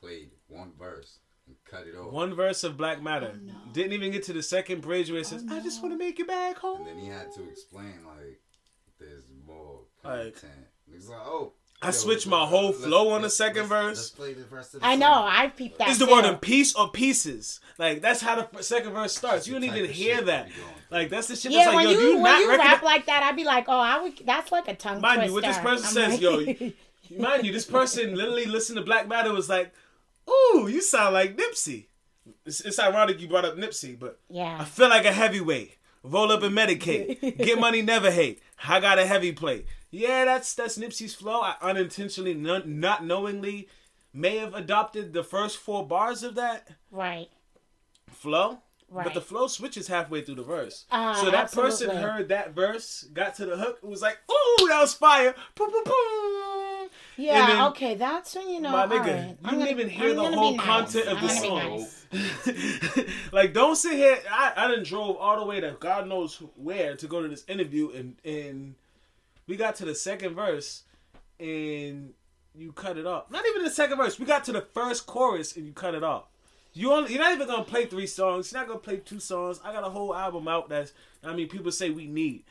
Played 0.00 0.30
one 0.48 0.72
verse 0.78 1.18
and 1.46 1.56
cut 1.64 1.86
it 1.86 1.96
off. 1.96 2.12
One 2.12 2.34
verse 2.34 2.64
of 2.64 2.76
Black 2.76 3.02
Matter. 3.02 3.32
Oh, 3.48 3.72
Didn't 3.72 3.92
even 3.92 4.10
get 4.12 4.22
to 4.24 4.32
the 4.32 4.42
second 4.42 4.80
bridge 4.82 5.10
where 5.10 5.20
it 5.20 5.26
says, 5.26 5.44
I 5.50 5.60
just 5.60 5.82
want 5.82 5.92
to 5.94 5.98
make 5.98 6.18
it 6.20 6.26
back 6.26 6.56
home. 6.58 6.78
And 6.78 6.86
then 6.86 6.98
he 6.98 7.08
had 7.08 7.32
to 7.34 7.48
explain, 7.48 7.94
like, 8.06 8.40
there's 8.98 9.24
more 9.46 9.80
Like- 10.04 10.34
content. 10.40 10.66
He's 10.92 11.08
like, 11.08 11.20
oh. 11.20 11.52
I 11.82 11.86
yo, 11.86 11.92
switched 11.92 12.26
my 12.26 12.40
let's- 12.40 12.50
whole 12.50 12.66
let's- 12.70 12.84
flow 12.84 13.10
on 13.10 13.22
the 13.22 13.30
second 13.30 13.62
let's- 13.62 13.68
verse. 13.70 13.96
Let's 13.98 14.10
play 14.10 14.32
the 14.34 14.44
rest 14.54 14.74
of 14.74 14.80
the 14.80 14.86
I 14.86 14.96
know. 14.96 15.06
song. 15.06 15.28
I 15.30 15.48
peeped 15.48 15.78
that. 15.78 15.88
Is 15.88 15.98
the 15.98 16.06
word 16.06 16.24
in 16.26 16.36
piece 16.36 16.74
or 16.74 16.90
pieces? 16.90 17.60
Like 17.78 18.02
that's 18.02 18.20
how 18.20 18.36
the 18.42 18.62
second 18.62 18.92
verse 18.92 19.16
starts. 19.16 19.46
You 19.46 19.54
don't 19.54 19.64
even 19.64 19.88
hear 19.90 20.20
that. 20.22 20.46
we 20.46 20.52
going 20.52 20.64
through. 20.66 20.96
Like 20.98 21.08
that's 21.10 21.28
the 21.28 21.36
shit 21.36 21.52
Yeah, 21.52 21.64
that's 21.64 21.74
like, 21.74 21.86
when 21.86 21.94
yo, 21.94 22.00
you 22.00 22.06
you 22.08 22.14
when 22.16 22.22
not 22.24 22.38
you 22.40 22.48
recognize? 22.50 22.72
rap 22.74 22.82
like 22.82 23.06
that, 23.06 23.22
I'd 23.22 23.36
be 23.36 23.44
like, 23.44 23.64
oh, 23.68 23.78
I 23.78 24.02
would. 24.02 24.20
That's 24.26 24.52
like 24.52 24.68
a 24.68 24.74
tongue 24.74 25.00
Mind 25.00 25.24
you, 25.24 25.32
what 25.32 25.44
this 25.44 25.56
person 25.58 25.86
I'm 25.86 26.10
says, 26.12 26.20
like- 26.20 26.60
yo, 26.60 26.72
Mind 27.18 27.44
you, 27.46 27.52
this 27.52 27.64
person 27.66 28.14
literally 28.14 28.44
listened 28.46 28.76
to 28.76 28.84
Black 28.84 29.08
Matter 29.08 29.32
was 29.32 29.48
like, 29.48 29.72
"Ooh, 30.28 30.68
you 30.68 30.80
sound 30.80 31.14
like 31.14 31.36
Nipsey." 31.36 31.86
It's, 32.46 32.60
it's 32.60 32.78
ironic 32.78 33.20
you 33.20 33.26
brought 33.26 33.44
up 33.44 33.56
Nipsey, 33.56 33.98
but 33.98 34.20
yeah, 34.28 34.58
I 34.60 34.64
feel 34.64 34.88
like 34.88 35.04
a 35.06 35.12
heavyweight. 35.12 35.76
Roll 36.04 36.30
up 36.30 36.42
and 36.44 36.56
medicate. 36.56 37.36
Get 37.38 37.58
money, 37.58 37.82
never 37.82 38.10
hate. 38.10 38.40
I 38.66 38.78
got 38.80 38.98
a 38.98 39.06
heavy 39.06 39.32
plate. 39.32 39.66
Yeah, 39.90 40.24
that's 40.24 40.54
that's 40.54 40.78
Nipsey's 40.78 41.14
flow. 41.14 41.40
I 41.40 41.56
unintentionally, 41.60 42.34
non, 42.34 42.80
not 42.80 43.04
knowingly, 43.04 43.68
may 44.12 44.38
have 44.38 44.54
adopted 44.54 45.12
the 45.12 45.24
first 45.24 45.58
four 45.58 45.86
bars 45.86 46.22
of 46.22 46.36
that 46.36 46.68
right. 46.90 47.28
flow. 48.08 48.58
Right. 48.92 49.04
But 49.04 49.14
the 49.14 49.20
flow 49.20 49.46
switches 49.46 49.86
halfway 49.86 50.22
through 50.22 50.34
the 50.34 50.42
verse. 50.42 50.84
Ah, 50.90 51.14
so 51.14 51.30
that 51.30 51.52
person 51.52 51.90
heard 51.90 52.30
that 52.30 52.56
verse, 52.56 53.04
got 53.12 53.36
to 53.36 53.46
the 53.46 53.56
hook, 53.56 53.78
and 53.82 53.90
was 53.90 54.02
like, 54.02 54.18
"Ooh, 54.28 54.66
that 54.68 54.80
was 54.80 54.94
fire!" 54.94 55.32
Boom, 55.54 55.70
boom, 55.70 55.84
boom. 55.84 56.88
Yeah. 57.16 57.46
Then- 57.46 57.62
okay, 57.66 57.94
that's 57.94 58.34
when 58.34 58.48
you 58.48 58.60
know. 58.60 58.72
My 58.72 58.86
nigga, 58.86 59.06
right, 59.06 59.36
you 59.44 59.50
didn't 59.50 59.68
even 59.68 59.88
hear 59.88 60.10
I'm 60.10 60.16
the 60.16 60.36
whole 60.36 60.56
nice. 60.56 60.66
content 60.66 61.06
of 61.06 61.18
I'm 61.18 61.22
the 61.22 61.28
song. 61.28 61.86
nice. 62.12 63.06
like, 63.32 63.54
don't 63.54 63.76
sit 63.76 63.92
here. 63.92 64.18
I, 64.28 64.54
I 64.56 64.68
done 64.68 64.82
drove 64.82 65.16
all 65.18 65.38
the 65.38 65.46
way 65.46 65.60
to 65.60 65.76
God 65.78 66.08
knows 66.08 66.42
where 66.56 66.96
to 66.96 67.06
go 67.06 67.22
to 67.22 67.28
this 67.28 67.44
interview, 67.46 67.90
and 67.90 68.16
and 68.24 68.74
we 69.50 69.56
got 69.56 69.74
to 69.76 69.84
the 69.84 69.96
second 69.96 70.36
verse, 70.36 70.84
and 71.40 72.14
you 72.54 72.70
cut 72.72 72.96
it 72.96 73.04
off. 73.06 73.30
Not 73.30 73.44
even 73.46 73.64
the 73.64 73.70
second 73.70 73.98
verse. 73.98 74.16
We 74.18 74.24
got 74.24 74.44
to 74.44 74.52
the 74.52 74.60
first 74.60 75.06
chorus, 75.06 75.56
and 75.56 75.66
you 75.66 75.72
cut 75.72 75.94
it 75.96 76.04
off. 76.04 76.24
You 76.72 76.92
only, 76.92 77.12
you're 77.12 77.20
not 77.20 77.34
even 77.34 77.48
gonna 77.48 77.64
play 77.64 77.86
three 77.86 78.06
songs. 78.06 78.52
You're 78.52 78.60
not 78.60 78.68
gonna 78.68 78.78
play 78.78 78.98
two 78.98 79.18
songs. 79.18 79.58
I 79.64 79.72
got 79.72 79.84
a 79.84 79.90
whole 79.90 80.14
album 80.14 80.46
out 80.46 80.68
that's. 80.68 80.92
I 81.24 81.34
mean, 81.34 81.48
people 81.48 81.72
say 81.72 81.90
we 81.90 82.06
need. 82.06 82.44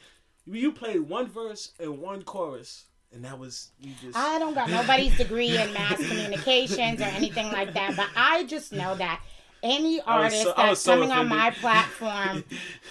You 0.46 0.74
play 0.74 1.00
one 1.00 1.28
verse 1.28 1.72
and 1.80 2.00
one 2.00 2.24
chorus, 2.24 2.84
and 3.14 3.24
that 3.24 3.40
was 3.40 3.70
you 3.80 3.94
just. 4.02 4.18
I 4.18 4.38
don't 4.38 4.54
got 4.54 4.70
nobody's 4.70 5.16
degree 5.16 5.58
in 5.58 5.72
mass 5.72 5.96
communications 5.96 7.00
or 7.00 7.06
anything 7.06 7.50
like 7.54 7.74
that, 7.76 7.96
but 7.96 8.08
I 8.14 8.44
just 8.44 8.74
know 8.74 8.94
that 8.96 9.22
any 9.64 10.02
artist 10.02 10.44
so- 10.44 10.54
that's 10.58 10.82
so 10.82 10.96
coming 10.96 11.12
on 11.12 11.30
my 11.30 11.52
platform, 11.52 12.44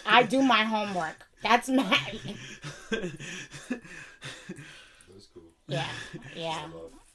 I 0.07 0.23
do 0.23 0.41
my 0.41 0.65
homework. 0.65 1.28
That's 1.43 1.69
my 1.69 1.99
That's 2.91 3.17
cool. 5.33 5.43
yeah, 5.67 5.87
yeah, 6.37 6.67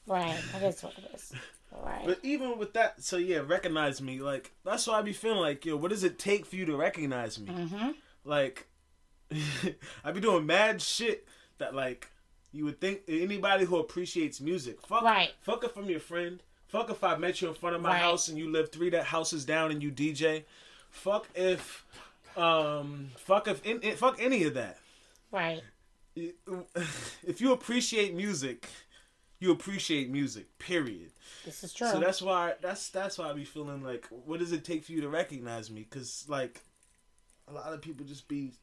right. 0.08 0.40
That 0.54 0.64
is 0.64 0.82
what 0.84 0.94
it 0.98 1.12
is. 1.14 1.34
Right. 1.72 2.04
But 2.06 2.20
even 2.24 2.58
with 2.58 2.74
that, 2.74 3.04
so 3.04 3.18
yeah, 3.18 3.42
recognize 3.46 4.02
me. 4.02 4.20
Like 4.20 4.52
that's 4.64 4.88
why 4.88 5.00
I 5.00 5.02
be 5.02 5.14
feeling 5.14 5.40
like, 5.40 5.66
yo, 5.66 5.76
what 5.76 5.90
does 5.90 6.04
it 6.04 6.20
take 6.20 6.46
for 6.46 6.56
you 6.56 6.66
to 6.66 6.76
recognize 6.76 7.40
me? 7.40 7.52
Mm-hmm. 7.52 7.90
Like, 8.24 8.68
I 10.04 10.12
be 10.12 10.20
doing 10.20 10.46
mad 10.46 10.82
shit 10.82 11.28
that 11.58 11.76
like 11.76 12.08
you 12.52 12.66
would 12.66 12.80
think 12.80 13.02
anybody 13.08 13.66
who 13.66 13.78
appreciates 13.78 14.40
music, 14.40 14.86
fuck, 14.86 15.04
Right. 15.04 15.32
fuck 15.42 15.64
if 15.64 15.76
I'm 15.76 15.90
your 15.90 16.00
friend. 16.00 16.42
Fuck 16.68 16.90
if 16.90 17.04
I 17.04 17.16
met 17.18 17.42
you 17.42 17.50
in 17.50 17.54
front 17.56 17.76
of 17.76 17.82
my 17.82 17.90
Right. 17.90 18.02
house 18.02 18.28
and 18.30 18.38
you 18.38 18.50
live 18.52 18.72
three 18.72 18.90
that 18.92 19.06
houses 19.06 19.46
down 19.46 19.72
and 19.72 19.82
you 19.82 19.92
DJ. 19.92 20.44
Fuck 20.90 21.28
if, 21.36 21.86
um, 22.38 23.10
fuck 23.18 23.48
if, 23.48 23.66
in, 23.66 23.82
fuck 23.96 24.18
any 24.22 24.44
of 24.44 24.54
that. 24.56 24.78
Right. 25.32 25.62
If 27.26 27.42
you 27.42 27.54
appreciate 27.54 28.14
music, 28.14 28.68
you 29.40 29.52
appreciate 29.52 30.12
music. 30.12 30.58
Period. 30.60 31.12
This 31.46 31.64
is 31.64 31.74
true. 31.74 31.90
So 31.90 32.00
that's 32.00 32.22
why 32.22 32.54
that's 32.62 32.90
that's 32.90 33.18
why 33.18 33.30
I 33.30 33.34
be 33.34 33.46
feeling 33.46 33.84
like, 33.84 34.08
what 34.10 34.40
does 34.40 34.52
it 34.52 34.64
take 34.64 34.84
for 34.84 34.92
you 34.92 35.02
to 35.02 35.10
recognize 35.10 35.72
me? 35.72 35.88
Because 35.90 36.26
like, 36.28 36.62
a 37.48 37.54
lot 37.54 37.74
of 37.74 37.82
people 37.82 38.06
just 38.06 38.28
be, 38.28 38.54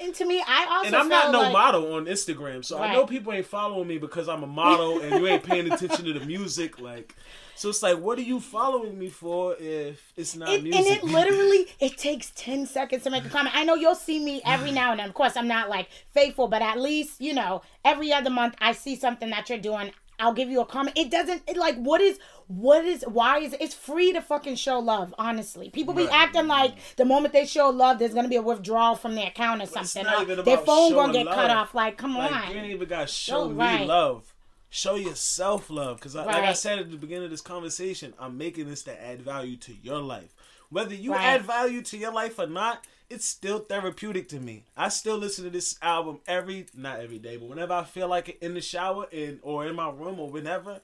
and 0.00 0.14
to 0.14 0.24
me, 0.24 0.42
I 0.46 0.66
also 0.70 0.86
and 0.86 0.96
I'm 0.96 1.08
not 1.08 1.32
no 1.32 1.40
like, 1.40 1.52
model 1.52 1.94
on 1.94 2.06
Instagram, 2.06 2.64
so 2.64 2.78
I 2.78 2.92
know 2.92 3.06
people 3.06 3.32
ain't 3.32 3.46
following 3.46 3.88
me 3.88 3.98
because 3.98 4.28
I'm 4.28 4.42
a 4.42 4.46
model 4.46 5.00
and 5.00 5.16
you 5.20 5.26
ain't 5.26 5.42
paying 5.42 5.70
attention 5.70 6.04
to 6.04 6.12
the 6.12 6.24
music. 6.26 6.78
Like, 6.80 7.14
so 7.54 7.70
it's 7.70 7.82
like, 7.82 7.98
what 7.98 8.18
are 8.18 8.22
you 8.22 8.38
following 8.40 8.98
me 8.98 9.08
for 9.08 9.56
if 9.58 10.12
it's 10.16 10.36
not 10.36 10.50
It, 10.50 10.62
music? 10.62 10.80
and 10.80 10.96
it 10.98 11.04
literally 11.04 11.66
it 11.80 11.96
takes 11.96 12.30
10 12.36 12.66
seconds 12.66 13.04
to 13.04 13.10
make 13.10 13.24
a 13.24 13.28
comment 13.28 13.54
i 13.56 13.64
know 13.64 13.74
you'll 13.74 13.94
see 13.94 14.22
me 14.22 14.42
every 14.44 14.72
now 14.72 14.90
and 14.90 15.00
then 15.00 15.08
of 15.08 15.14
course 15.14 15.36
i'm 15.36 15.48
not 15.48 15.68
like 15.68 15.88
faithful 16.12 16.48
but 16.48 16.60
at 16.62 16.78
least 16.78 17.20
you 17.20 17.32
know 17.34 17.62
every 17.84 18.12
other 18.12 18.30
month 18.30 18.54
i 18.60 18.72
see 18.72 18.94
something 18.96 19.30
that 19.30 19.48
you're 19.48 19.58
doing 19.58 19.90
i'll 20.18 20.32
give 20.32 20.48
you 20.48 20.60
a 20.60 20.66
comment 20.66 20.96
it 20.98 21.10
doesn't 21.10 21.42
it 21.48 21.56
like 21.56 21.76
what 21.76 22.00
is 22.00 22.18
what 22.48 22.84
is 22.84 23.04
why 23.08 23.38
is 23.38 23.54
it's 23.60 23.74
free 23.74 24.12
to 24.12 24.20
fucking 24.20 24.54
show 24.54 24.78
love 24.78 25.14
honestly 25.18 25.68
people 25.70 25.94
be 25.94 26.04
Right. 26.04 26.12
acting 26.12 26.46
like 26.46 26.74
the 26.96 27.04
moment 27.04 27.32
they 27.32 27.44
show 27.44 27.68
love 27.70 27.98
there's 27.98 28.14
gonna 28.14 28.28
be 28.28 28.36
a 28.36 28.42
withdrawal 28.42 28.94
from 28.96 29.14
their 29.14 29.28
account 29.28 29.62
or 29.62 29.66
something 29.66 30.04
not 30.04 30.20
or 30.20 30.22
even 30.30 30.44
their 30.44 30.58
phone 30.58 30.92
gonna 30.92 31.12
get 31.12 31.26
cut 31.26 31.50
off 31.50 31.74
like 31.74 31.96
come 31.96 32.16
like, 32.16 32.30
on 32.30 32.52
you 32.52 32.58
ain't 32.58 32.72
even 32.72 32.88
got 32.88 33.08
to 33.08 33.12
show 33.12 33.44
Oh, 33.44 33.48
me 33.48 33.54
right. 33.56 33.86
love. 33.86 34.32
Show 34.68 34.96
yourself 34.96 35.70
love, 35.70 35.96
because 35.98 36.14
like 36.16 36.28
I 36.28 36.52
said 36.52 36.78
at 36.80 36.90
the 36.90 36.96
beginning 36.96 37.24
of 37.24 37.30
this 37.30 37.40
conversation, 37.40 38.12
I'm 38.18 38.36
making 38.36 38.68
this 38.68 38.82
to 38.82 39.02
add 39.02 39.22
value 39.22 39.56
to 39.58 39.72
your 39.72 40.00
life. 40.00 40.34
Whether 40.70 40.94
you 40.94 41.12
Right. 41.12 41.24
add 41.24 41.42
value 41.42 41.82
to 41.82 41.96
your 41.96 42.12
life 42.12 42.38
or 42.38 42.46
not, 42.48 42.84
it's 43.08 43.26
still 43.26 43.60
therapeutic 43.60 44.28
to 44.30 44.40
me. 44.40 44.64
I 44.76 44.88
still 44.88 45.16
listen 45.16 45.44
to 45.44 45.50
this 45.50 45.78
album 45.82 46.20
every 46.26 46.66
not 46.74 47.00
every 47.00 47.18
day, 47.18 47.36
but 47.36 47.48
whenever 47.48 47.72
I 47.72 47.84
feel 47.84 48.08
like 48.08 48.28
it 48.28 48.38
in 48.40 48.54
the 48.54 48.60
shower 48.60 49.06
and 49.12 49.38
or 49.42 49.66
in 49.66 49.76
my 49.76 49.90
room 49.90 50.18
or 50.18 50.30
whenever, 50.30 50.80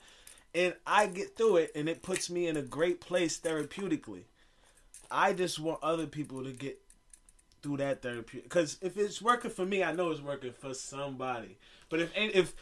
and 0.55 0.75
I 0.87 1.07
get 1.07 1.37
through 1.37 1.57
it 1.57 1.73
and 1.75 1.89
it 1.89 2.03
puts 2.03 2.31
me 2.31 2.47
in 2.47 2.57
a 2.57 2.63
great 2.63 3.01
place 3.01 3.39
therapeutically. 3.39 4.23
I 5.11 5.33
just 5.33 5.59
want 5.59 5.83
other 5.83 6.07
people 6.07 6.45
to 6.45 6.53
get 6.53 6.79
through 7.63 7.77
that 7.79 8.03
therapy 8.03 8.41
because 8.41 8.79
if 8.83 8.97
it's 8.97 9.23
working 9.23 9.51
for 9.51 9.65
me, 9.65 9.83
I 9.83 9.93
know 9.93 10.11
it's 10.11 10.21
working 10.21 10.53
for 10.53 10.75
somebody. 10.75 11.59
But 11.89 12.01
if 12.01 12.11
if 12.15 12.55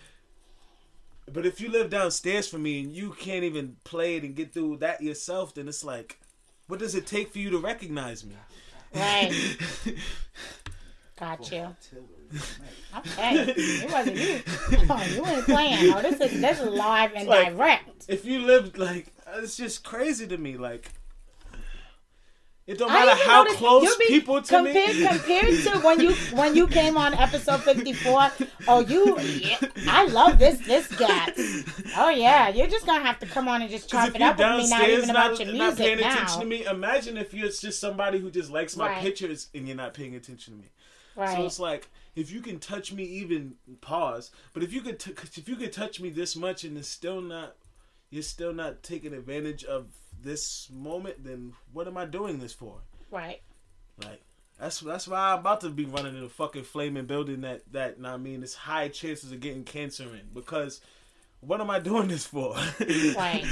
but 1.32 1.46
if 1.46 1.60
you 1.60 1.70
live 1.70 1.90
downstairs 1.90 2.48
from 2.48 2.62
me 2.62 2.80
and 2.80 2.92
you 2.92 3.10
can't 3.10 3.44
even 3.44 3.76
play 3.84 4.16
it 4.16 4.24
and 4.24 4.34
get 4.34 4.52
through 4.52 4.78
that 4.78 5.00
yourself, 5.00 5.54
then 5.54 5.68
it's 5.68 5.84
like, 5.84 6.18
what 6.66 6.80
does 6.80 6.94
it 6.94 7.06
take 7.06 7.32
for 7.32 7.38
you 7.38 7.50
to 7.50 7.58
recognize 7.58 8.24
me? 8.24 8.34
Right. 8.94 9.56
Got 11.18 11.52
you. 11.52 11.74
Okay. 12.96 13.54
it 13.56 13.90
wasn't 13.92 14.16
you. 14.16 14.40
Oh, 14.88 15.02
you 15.14 15.26
ain't 15.26 15.44
playing. 15.44 15.92
Oh 15.94 16.00
this 16.02 16.18
is 16.20 16.40
this 16.40 16.60
is 16.60 16.68
live 16.68 17.12
and 17.14 17.28
Like- 17.28 17.54
direct. 17.56 18.04
if 18.08 18.24
you 18.24 18.40
lived 18.40 18.78
like, 18.78 19.12
it's 19.36 19.56
just 19.56 19.84
crazy 19.84 20.26
to 20.28 20.38
me. 20.38 20.56
Like, 20.56 20.90
it 22.66 22.78
don't 22.78 22.88
matter 22.92 23.14
how 23.24 23.42
noticed 23.42 23.58
close 23.58 23.96
people 24.06 24.40
to 24.42 24.48
compared, 24.56 24.96
me. 24.96 25.06
compared 25.06 25.62
to 25.64 25.78
when 25.80 26.00
you 26.00 26.12
when 26.36 26.54
you 26.54 26.66
came 26.68 26.96
on 26.96 27.14
episode 27.14 27.62
fifty 27.62 27.92
four. 27.92 28.30
Oh, 28.68 28.80
you, 28.80 29.18
yeah, 29.20 29.58
I 29.88 30.06
love 30.06 30.38
this 30.38 30.58
this 30.66 30.86
guy. 30.88 31.32
Oh 31.96 32.10
yeah, 32.10 32.48
you're 32.48 32.68
just 32.68 32.86
gonna 32.86 33.04
have 33.04 33.18
to 33.20 33.26
come 33.26 33.48
on 33.48 33.62
and 33.62 33.70
just 33.70 33.90
chop 33.90 34.14
it 34.14 34.22
up 34.22 34.38
with 34.38 34.46
me, 34.58 34.68
not 34.70 34.88
even 34.88 35.06
not, 35.08 35.32
about 35.32 35.46
your 35.46 35.54
not 35.54 35.76
paying 35.76 35.96
music 35.96 36.12
attention 36.12 36.38
now. 36.38 36.40
to 36.40 36.46
me, 36.46 36.64
imagine 36.66 37.16
if 37.16 37.34
you're 37.34 37.48
just 37.48 37.80
somebody 37.80 38.18
who 38.18 38.30
just 38.30 38.50
likes 38.50 38.76
my 38.76 38.88
Right. 38.88 39.02
pictures 39.02 39.48
and 39.54 39.66
you're 39.66 39.76
not 39.76 39.94
paying 39.94 40.14
attention 40.14 40.54
to 40.54 40.60
me. 40.60 40.70
So 41.16 41.44
it's 41.44 41.58
like 41.58 41.88
if 42.14 42.30
you 42.32 42.40
can 42.40 42.58
touch 42.60 42.92
me, 42.92 43.04
even 43.04 43.54
pause. 43.80 44.30
But 44.52 44.62
if 44.62 44.72
you 44.72 44.80
could, 44.80 44.98
t- 44.98 45.12
if 45.36 45.48
you 45.48 45.56
could 45.56 45.72
touch 45.72 46.00
me 46.00 46.10
this 46.10 46.34
much 46.36 46.64
and 46.64 46.76
it's 46.78 46.88
still 46.88 47.20
not, 47.20 47.56
you're 48.10 48.22
still 48.22 48.52
not 48.52 48.82
taking 48.82 49.12
advantage 49.12 49.64
of 49.64 49.86
this 50.22 50.68
moment. 50.72 51.24
Then 51.24 51.52
what 51.72 51.86
am 51.86 51.96
I 51.96 52.04
doing 52.06 52.38
this 52.38 52.52
for? 52.52 52.76
right. 53.10 53.40
Like, 54.02 54.22
That's 54.58 54.80
that's 54.80 55.06
why 55.08 55.32
I'm 55.32 55.40
about 55.40 55.60
to 55.62 55.68
be 55.70 55.84
running 55.84 56.16
in 56.16 56.24
a 56.24 56.28
fucking 56.28 56.64
flaming 56.64 57.04
building 57.06 57.42
that 57.42 57.70
that 57.72 57.96
I 58.04 58.16
mean 58.16 58.42
it's 58.42 58.54
high 58.54 58.88
chances 58.88 59.30
of 59.32 59.40
getting 59.40 59.64
cancer 59.64 60.04
in 60.04 60.28
because 60.32 60.80
what 61.40 61.60
am 61.60 61.70
I 61.70 61.80
doing 61.80 62.08
this 62.08 62.26
for? 62.26 62.54
Right. 62.80 63.44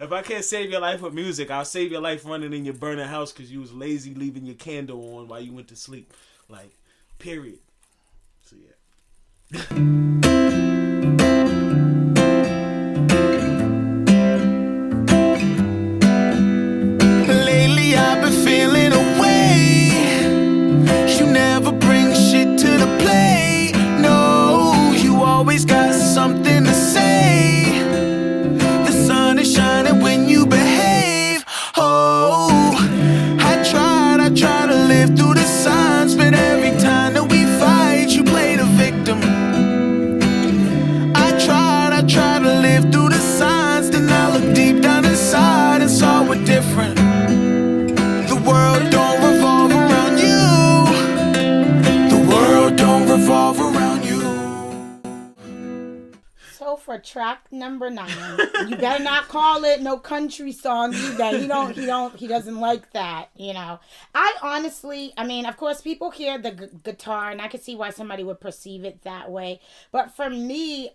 if 0.00 0.12
I 0.12 0.22
can't 0.22 0.44
save 0.44 0.70
your 0.70 0.80
life 0.80 1.00
with 1.00 1.14
music, 1.14 1.50
I'll 1.50 1.64
save 1.64 1.90
your 1.92 2.00
life 2.00 2.24
running 2.24 2.52
in 2.52 2.64
your 2.64 2.74
burning 2.74 3.06
house 3.06 3.32
because 3.32 3.50
you 3.50 3.60
was 3.60 3.72
lazy 3.72 4.14
leaving 4.14 4.44
your 4.46 4.56
candle 4.56 5.16
on 5.18 5.28
while 5.28 5.40
you 5.40 5.52
went 5.52 5.68
to 5.68 5.76
sleep. 5.76 6.12
Like, 6.48 6.70
period. 7.18 7.58
So 8.44 8.56
yeah. 9.52 10.70
better 58.84 59.04
not 59.04 59.28
call 59.28 59.64
it 59.64 59.82
no 59.82 59.98
country 59.98 60.52
song 60.52 60.94
either. 60.94 61.38
He 61.38 61.46
don't. 61.46 61.74
He 61.74 61.86
don't. 61.86 62.16
He 62.16 62.26
doesn't 62.26 62.60
like 62.60 62.92
that. 62.92 63.30
You 63.36 63.54
know. 63.54 63.80
I 64.14 64.34
honestly, 64.42 65.12
I 65.16 65.26
mean, 65.26 65.46
of 65.46 65.56
course, 65.56 65.80
people 65.80 66.10
hear 66.10 66.38
the 66.38 66.52
gu- 66.52 66.80
guitar, 66.82 67.30
and 67.30 67.40
I 67.40 67.48
can 67.48 67.60
see 67.60 67.76
why 67.76 67.90
somebody 67.90 68.24
would 68.24 68.40
perceive 68.40 68.84
it 68.84 69.02
that 69.02 69.30
way. 69.30 69.60
But 69.92 70.14
for 70.14 70.30
me, 70.30 70.90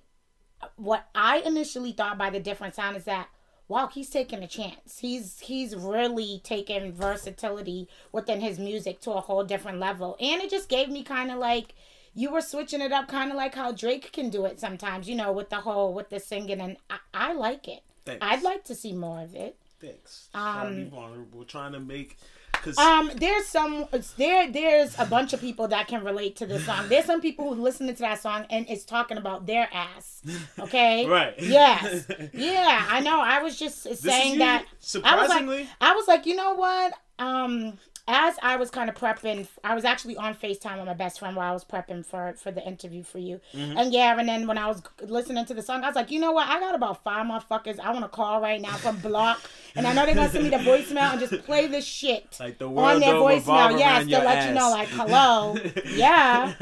what 0.75 1.07
I 1.15 1.39
initially 1.39 1.91
thought 1.91 2.17
by 2.17 2.29
the 2.29 2.39
different 2.39 2.75
sound 2.75 2.97
is 2.97 3.05
that 3.05 3.29
wow, 3.69 3.87
he's 3.87 4.09
taking 4.09 4.43
a 4.43 4.47
chance. 4.47 4.99
He's 4.99 5.39
he's 5.39 5.75
really 5.75 6.41
taking 6.43 6.91
versatility 6.91 7.87
within 8.11 8.41
his 8.41 8.59
music 8.59 8.99
to 9.01 9.11
a 9.11 9.21
whole 9.21 9.45
different 9.45 9.79
level. 9.79 10.17
And 10.19 10.41
it 10.41 10.49
just 10.49 10.67
gave 10.67 10.89
me 10.89 11.03
kind 11.03 11.31
of 11.31 11.37
like 11.37 11.75
you 12.19 12.29
were 12.31 12.41
switching 12.41 12.81
it 12.81 12.91
up 12.91 13.07
kind 13.07 13.31
of 13.31 13.37
like 13.37 13.55
how 13.55 13.71
Drake 13.71 14.11
can 14.11 14.29
do 14.29 14.45
it 14.45 14.59
sometimes, 14.59 15.07
you 15.07 15.15
know, 15.15 15.31
with 15.31 15.49
the 15.49 15.61
whole 15.67 15.93
with 15.93 16.09
the 16.09 16.19
singing 16.19 16.59
and 16.59 16.77
I, 16.89 16.97
I 17.13 17.33
like 17.33 17.67
it. 17.67 17.81
Thanks. 18.05 18.25
I'd 18.25 18.43
like 18.43 18.63
to 18.65 18.75
see 18.75 18.93
more 18.93 19.21
of 19.21 19.35
it. 19.35 19.55
Thanks. 19.79 20.27
Um, 20.33 20.43
Trying 20.43 20.75
to 20.77 20.83
be 20.83 20.89
vulnerable, 20.89 21.43
trying 21.45 21.71
to 21.73 21.79
make 21.79 22.17
because 22.51 22.77
Um, 22.77 23.09
there's 23.15 23.45
some 23.47 23.85
there. 24.17 24.51
There's 24.51 24.99
a 24.99 25.05
bunch 25.05 25.31
of 25.31 25.39
people 25.39 25.69
that 25.69 25.87
can 25.87 26.03
relate 26.03 26.35
to 26.37 26.45
this 26.45 26.65
song. 26.65 26.89
There's 26.89 27.05
some 27.05 27.21
people 27.21 27.53
who 27.53 27.61
listening 27.61 27.95
to 27.95 28.01
that 28.01 28.19
song 28.21 28.45
and 28.49 28.65
it's 28.69 28.83
talking 28.83 29.17
about 29.17 29.45
their 29.45 29.69
ass. 29.73 30.21
Okay. 30.59 31.05
Right. 31.17 31.35
Yes. 31.39 32.05
Yeah, 32.33 32.85
I 32.89 32.99
know. 32.99 33.21
I 33.21 33.41
was 33.41 33.57
just 33.57 33.83
saying 33.95 34.39
that. 34.39 34.61
I 34.61 34.65
was 34.65 34.85
surprisingly- 34.85 35.59
like, 35.59 35.67
I 35.79 35.93
was 35.95 36.07
like, 36.09 36.25
you 36.25 36.35
know 36.35 36.53
what? 36.55 36.93
Um, 37.17 37.77
as 38.09 38.37
I 38.41 38.55
was 38.55 38.71
kind 38.71 38.89
of 38.89 38.95
prepping, 38.95 39.47
I 39.63 39.75
was 39.75 39.85
actually 39.85 40.17
on 40.17 40.33
Facetime 40.33 40.77
with 40.77 40.87
my 40.87 40.95
best 40.95 41.19
friend 41.19 41.35
while 41.35 41.51
I 41.51 41.53
was 41.53 41.63
prepping 41.63 42.03
for 42.03 42.33
for 42.33 42.51
the 42.51 42.65
interview 42.67 43.03
for 43.03 43.19
you. 43.19 43.39
Mm-hmm. 43.53 43.77
And 43.77 43.93
yeah, 43.93 44.17
and 44.19 44.27
then 44.27 44.47
when 44.47 44.57
I 44.57 44.65
was 44.67 44.81
listening 45.03 45.45
to 45.45 45.53
the 45.53 45.61
song, 45.61 45.83
I 45.83 45.87
was 45.87 45.95
like, 45.95 46.09
you 46.09 46.19
know 46.19 46.31
what? 46.31 46.47
I 46.47 46.59
got 46.59 46.73
about 46.73 47.03
five 47.03 47.25
motherfuckers 47.27 47.79
I 47.79 47.91
want 47.91 48.03
to 48.03 48.09
call 48.09 48.41
right 48.41 48.59
now 48.59 48.73
from 48.77 48.97
Block, 48.99 49.39
and 49.75 49.85
I 49.85 49.93
know 49.93 50.05
they're 50.07 50.15
gonna 50.15 50.29
send 50.29 50.45
me 50.45 50.49
the 50.49 50.57
voicemail 50.57 51.11
and 51.11 51.19
just 51.19 51.43
play 51.45 51.67
this 51.67 51.85
shit 51.85 52.35
Like 52.39 52.57
the 52.57 52.67
on 52.67 52.99
their 52.99 53.13
voicemail. 53.13 53.77
Yes, 53.77 54.05
to 54.05 54.17
let 54.17 54.47
you 54.47 54.55
know, 54.55 54.71
like, 54.71 54.87
hello, 54.87 55.55
yeah. 55.93 56.53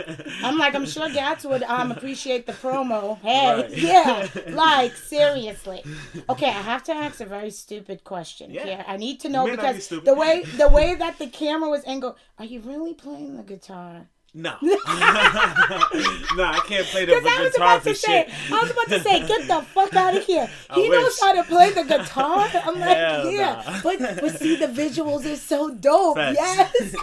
I'm 0.44 0.58
like, 0.58 0.76
I'm 0.76 0.86
sure 0.86 1.10
Gats 1.10 1.46
would 1.46 1.64
um 1.64 1.94
appreciate 1.94 2.46
the 2.46 2.54
promo. 2.54 3.18
Hey, 3.22 3.38
Right. 3.48 3.78
yeah, 3.78 4.28
like 4.50 4.96
seriously. 4.98 5.82
Okay, 6.30 6.48
I 6.48 6.62
have 6.74 6.84
to 6.84 6.92
ask 6.94 7.22
a 7.22 7.26
very 7.26 7.52
stupid 7.52 8.04
question 8.04 8.52
Yeah. 8.52 8.66
here. 8.66 8.86
I 8.86 8.98
need 8.98 9.22
to 9.22 9.30
know 9.30 9.46
not 9.46 9.52
be 9.52 9.56
because 9.56 9.88
the 9.88 10.14
way 10.14 10.44
the 10.44 10.68
way 10.68 10.96
that 10.96 11.18
the 11.20 11.28
camera 11.38 11.70
was 11.70 11.84
angled. 11.86 12.16
Are 12.40 12.46
you 12.46 12.60
really 12.62 12.94
playing 12.94 13.38
the 13.38 13.44
guitar? 13.44 14.10
no, 14.34 14.54
no, 14.62 14.70
I 14.70 16.62
can't 16.68 16.86
play 16.88 17.06
the 17.06 17.14
Because 17.16 17.26
I 17.26 17.42
was 17.42 17.52
guitar 17.54 17.68
about 17.78 17.84
to 17.86 17.96
say, 17.96 18.26
shit. 18.28 18.54
I 18.54 18.62
was 18.62 18.72
about 18.72 18.88
to 18.90 19.00
say, 19.00 19.16
get 19.28 19.48
the 19.48 19.62
fuck 19.74 19.96
out 19.96 20.16
of 20.16 20.24
here. 20.32 20.48
I 20.70 20.76
He 20.76 20.90
knows 20.90 21.06
wish. 21.06 21.20
how 21.22 21.34
to 21.34 21.44
play 21.44 21.72
the 21.72 21.84
guitar. 21.84 22.48
I'm 22.66 22.80
like, 22.80 22.98
Hell 22.98 23.32
yeah, 23.32 23.64
nah. 23.66 23.80
but 23.82 23.98
but 24.22 24.38
see, 24.40 24.56
the 24.58 24.68
visuals 24.68 25.26
is 25.26 25.42
so 25.42 25.70
dope. 25.74 26.18
Facts. 26.18 26.38
Yes. 26.40 26.96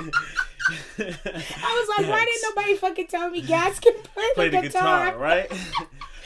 I 0.98 1.70
was 1.78 1.88
like, 1.98 2.08
why 2.08 2.24
didn't 2.24 2.42
nobody 2.54 2.74
fucking 2.76 3.06
tell 3.08 3.28
me 3.30 3.40
Gats 3.42 3.80
can 3.80 3.94
play, 4.02 4.24
play 4.34 4.48
the, 4.50 4.56
the 4.58 4.62
guitar? 4.68 5.06
guitar, 5.06 5.18
right? 5.18 5.50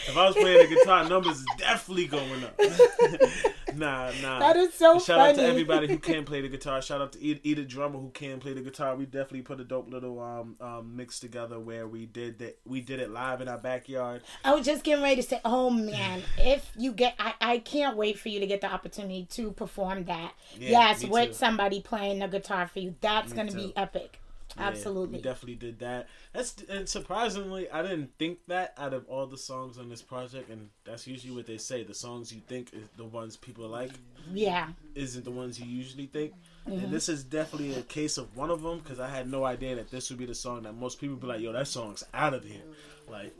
If 0.06 0.16
I 0.16 0.26
was 0.26 0.34
playing 0.34 0.68
the 0.68 0.74
guitar, 0.74 1.08
numbers 1.08 1.38
is 1.38 1.46
definitely 1.56 2.06
going 2.06 2.44
up. 2.44 2.58
nah, 3.74 4.10
nah. 4.22 4.38
That 4.38 4.56
is 4.56 4.74
so 4.74 4.98
Shout 4.98 5.18
out 5.20 5.34
to 5.34 5.42
everybody 5.42 5.88
who 5.88 5.98
can 5.98 6.24
play 6.24 6.40
the 6.40 6.48
guitar. 6.48 6.80
Shout 6.82 7.00
out 7.00 7.12
to 7.12 7.20
Eda 7.22 7.64
Drummer 7.64 7.98
who 7.98 8.10
can 8.10 8.38
play 8.40 8.52
the 8.52 8.60
guitar. 8.60 8.96
We 8.96 9.06
definitely 9.06 9.42
put 9.42 9.60
a 9.60 9.64
dope 9.64 9.90
little 9.90 10.20
um, 10.20 10.56
um 10.60 10.96
mix 10.96 11.20
together 11.20 11.58
where 11.58 11.86
we 11.86 12.06
did 12.06 12.38
that. 12.38 12.58
We 12.64 12.80
did 12.80 13.00
it 13.00 13.10
live 13.10 13.40
in 13.40 13.48
our 13.48 13.58
backyard. 13.58 14.22
I 14.44 14.54
was 14.54 14.64
just 14.64 14.84
getting 14.84 15.02
ready 15.02 15.16
to 15.22 15.28
say, 15.28 15.40
oh 15.44 15.70
man, 15.70 16.22
if 16.38 16.70
you 16.76 16.92
get, 16.92 17.14
I, 17.18 17.34
I 17.40 17.58
can't 17.58 17.96
wait 17.96 18.18
for 18.18 18.28
you 18.28 18.40
to 18.40 18.46
get 18.46 18.60
the 18.60 18.72
opportunity 18.72 19.26
to 19.32 19.52
perform 19.52 20.04
that. 20.04 20.32
Yeah, 20.58 20.70
yes, 20.70 21.04
with 21.04 21.28
too. 21.28 21.34
somebody 21.34 21.80
playing 21.80 22.20
the 22.20 22.28
guitar 22.28 22.66
for 22.68 22.78
you. 22.78 22.94
That's 23.00 23.30
Me 23.30 23.36
going 23.36 23.48
to 23.48 23.54
too. 23.54 23.66
be 23.68 23.76
epic. 23.76 24.20
Yeah, 24.58 24.66
Absolutely. 24.68 25.18
we 25.18 25.22
definitely 25.22 25.54
did 25.54 25.78
that. 25.80 26.08
That's 26.32 26.56
and 26.68 26.88
surprisingly, 26.88 27.70
I 27.70 27.82
didn't 27.82 28.10
think 28.18 28.38
that 28.48 28.74
out 28.76 28.92
of 28.92 29.06
all 29.08 29.26
the 29.26 29.38
songs 29.38 29.78
on 29.78 29.88
this 29.88 30.02
project, 30.02 30.50
and 30.50 30.70
that's 30.84 31.06
usually 31.06 31.34
what 31.34 31.46
they 31.46 31.58
say. 31.58 31.84
The 31.84 31.94
songs 31.94 32.32
you 32.32 32.40
think 32.46 32.72
is 32.72 32.88
the 32.96 33.04
ones 33.04 33.36
people 33.36 33.68
like 33.68 33.92
yeah. 34.32 34.68
isn't 34.94 35.24
the 35.24 35.30
ones 35.30 35.58
you 35.60 35.66
usually 35.66 36.06
think. 36.06 36.32
Mm-hmm. 36.66 36.84
And 36.84 36.92
this 36.92 37.08
is 37.08 37.24
definitely 37.24 37.74
a 37.74 37.82
case 37.82 38.18
of 38.18 38.36
one 38.36 38.50
of 38.50 38.62
them 38.62 38.78
because 38.80 39.00
I 39.00 39.08
had 39.08 39.30
no 39.30 39.44
idea 39.44 39.76
that 39.76 39.90
this 39.90 40.10
would 40.10 40.18
be 40.18 40.26
the 40.26 40.34
song 40.34 40.62
that 40.62 40.74
most 40.74 41.00
people 41.00 41.16
be 41.16 41.26
like, 41.26 41.40
"Yo, 41.40 41.52
that 41.52 41.68
song's 41.68 42.04
out 42.12 42.34
of 42.34 42.44
here." 42.44 42.62
Like, 43.08 43.34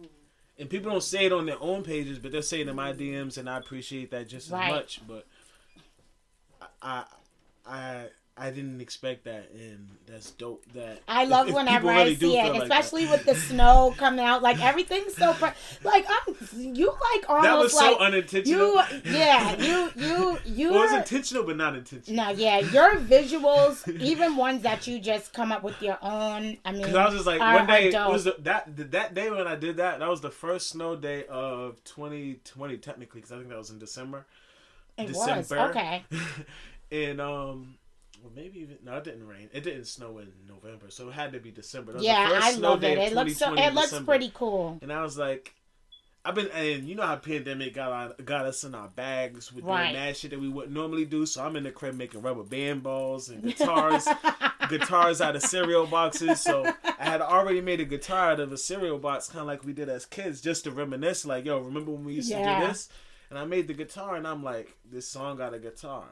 and 0.59 0.69
people 0.71 0.91
don't 0.91 1.03
say 1.03 1.27
it 1.27 1.33
on 1.33 1.47
their 1.47 1.61
own 1.61 1.83
pages, 1.83 2.19
but 2.19 2.33
they're 2.33 2.43
saying 2.43 2.67
it 2.67 2.71
in 2.71 2.77
my 2.77 2.93
DMs, 2.93 3.39
and 3.39 3.49
I 3.49 3.59
appreciate 3.59 4.11
that 4.11 4.29
just 4.29 4.51
Right. 4.51 4.69
as 4.69 4.71
much. 4.73 5.01
But 5.07 5.27
I, 6.83 7.05
I, 7.67 7.75
I, 7.77 8.07
I 8.41 8.51
didn't 8.51 8.81
expect 8.81 9.25
that, 9.25 9.51
and 9.53 9.89
that's 10.07 10.31
dope. 10.33 10.65
That 10.75 11.01
I 11.09 11.25
love 11.25 11.49
if 11.49 11.55
whenever 11.55 11.89
I 11.91 12.03
really 12.05 12.17
see 12.17 12.37
it, 12.39 12.43
feel 12.45 12.53
like 12.53 12.69
that. 12.69 12.81
especially 12.81 13.07
with 13.07 13.25
the 13.25 13.35
snow 13.35 13.95
coming 13.97 14.25
out. 14.25 14.43
Like 14.43 14.63
everything's 14.63 15.17
so 15.17 15.35
pre- 15.35 15.51
like 15.85 16.07
I'm 16.09 16.37
you 16.75 16.87
like 16.87 17.29
almost 17.29 17.45
That 17.45 17.59
was 17.59 17.75
like, 17.75 17.93
so 17.93 17.99
unintentional. 17.99 18.61
you 18.61 18.83
yeah 19.05 19.57
you 19.57 19.91
you 19.97 20.39
you 20.45 20.71
Well, 20.73 20.83
it 20.85 20.87
was 20.87 20.93
intentional, 20.95 21.45
but 21.45 21.57
not 21.57 21.75
intentional. 21.77 22.25
no 22.27 22.31
yeah 22.33 22.59
your 22.61 22.97
visuals 22.97 23.87
even 24.01 24.37
ones 24.37 24.63
that 24.63 24.87
you 24.87 24.99
just 25.01 25.33
come 25.33 25.51
up 25.53 25.63
with 25.63 25.81
your 25.83 25.99
own. 26.03 26.57
I 26.65 26.73
mean, 26.73 26.85
Cause 26.85 26.95
I 26.95 27.05
was 27.07 27.15
just 27.15 27.27
like 27.27 27.41
are- 27.41 27.57
one 27.57 27.67
day 27.67 27.91
was 27.93 28.25
the, 28.25 28.37
that 28.41 28.65
that 28.93 29.15
day 29.15 29.31
when 29.31 29.47
I 29.47 29.57
did 29.57 29.79
that. 29.79 29.99
That 29.99 30.09
was 30.09 30.21
the 30.21 30.31
first 30.31 30.69
snow 30.71 30.95
day 30.97 31.25
of 31.27 31.83
2020, 31.85 32.77
technically, 32.79 33.21
because 33.21 33.33
I 33.33 33.37
think 33.37 33.49
that 33.49 33.59
was 33.59 33.71
in 33.71 33.79
December. 33.79 34.27
it 34.97 35.09
was 35.09 35.27
December. 35.27 35.71
okay. 35.71 36.05
and 36.93 37.21
um, 37.21 37.75
well, 38.23 38.33
maybe 38.35 38.61
even 38.61 38.79
no, 38.85 38.97
it 38.97 39.05
didn't 39.05 39.27
rain. 39.27 39.49
It 39.53 39.63
didn't 39.65 39.87
snow 39.87 40.19
in 40.19 40.29
November, 40.47 40.87
so 40.91 41.09
it 41.09 41.13
had 41.15 41.33
to 41.33 41.41
be 41.41 41.51
December. 41.51 41.93
That 41.93 41.99
was 41.99 42.03
the 42.07 42.13
Yeah, 42.13 42.29
first 42.29 42.47
I 42.47 42.53
snow 42.53 42.71
love 42.71 42.81
day 42.81 42.93
it. 42.93 42.99
It 42.99 43.15
looks 43.15 43.37
so 43.37 43.55
it 43.55 43.75
looks 43.75 43.89
December. 43.91 44.11
pretty 44.13 44.31
cool. 44.35 44.79
And 44.83 44.93
I 44.93 45.03
was 45.03 45.17
like, 45.19 45.55
I've 46.25 46.35
been, 46.35 46.49
and 46.49 46.87
you 46.89 46.95
know 46.95 47.05
how 47.07 47.17
pandemic 47.17 47.75
got 47.75 47.91
our, 47.93 48.23
got 48.25 48.45
us 48.45 48.65
in 48.65 48.75
our 48.75 48.89
bags 48.89 49.53
with 49.53 49.65
Right. 49.65 49.85
doing 49.93 49.93
mad 49.95 50.17
shit 50.17 50.31
that 50.33 50.41
we 50.41 50.49
wouldn't 50.49 50.75
normally 50.75 51.05
do. 51.05 51.25
So 51.27 51.45
I'm 51.45 51.57
in 51.57 51.63
the 51.63 51.71
crib 51.71 51.95
making 51.95 52.21
rubber 52.23 52.43
band 52.43 52.83
balls 52.83 53.29
and 53.31 53.43
guitars, 53.43 54.07
guitars 54.69 55.21
out 55.21 55.37
of 55.37 55.43
cereal 55.43 55.87
boxes. 55.87 56.41
So 56.41 56.65
I 56.85 57.05
had 57.05 57.21
already 57.23 57.61
made 57.61 57.81
a 57.81 57.85
guitar 57.85 58.33
out 58.33 58.41
of 58.41 58.53
a 58.53 58.59
cereal 58.59 58.99
box, 58.99 59.29
kind 59.29 59.41
of 59.43 59.47
like 59.47 59.65
we 59.65 59.73
did 59.73 59.89
as 59.89 60.05
kids, 60.05 60.41
just 60.41 60.65
to 60.65 60.71
reminisce. 60.71 61.25
Like, 61.25 61.45
yo, 61.45 61.59
remember 61.61 61.93
when 61.93 62.05
we 62.05 62.15
used 62.15 62.31
to 62.31 62.37
do 62.39 62.67
this? 62.67 62.89
And 63.31 63.39
I 63.39 63.45
made 63.45 63.69
the 63.69 63.75
guitar, 63.75 64.17
and 64.17 64.27
I'm 64.27 64.43
like, 64.43 64.77
this 64.91 65.07
song 65.07 65.37
got 65.37 65.53
a 65.55 65.59
guitar, 65.59 66.05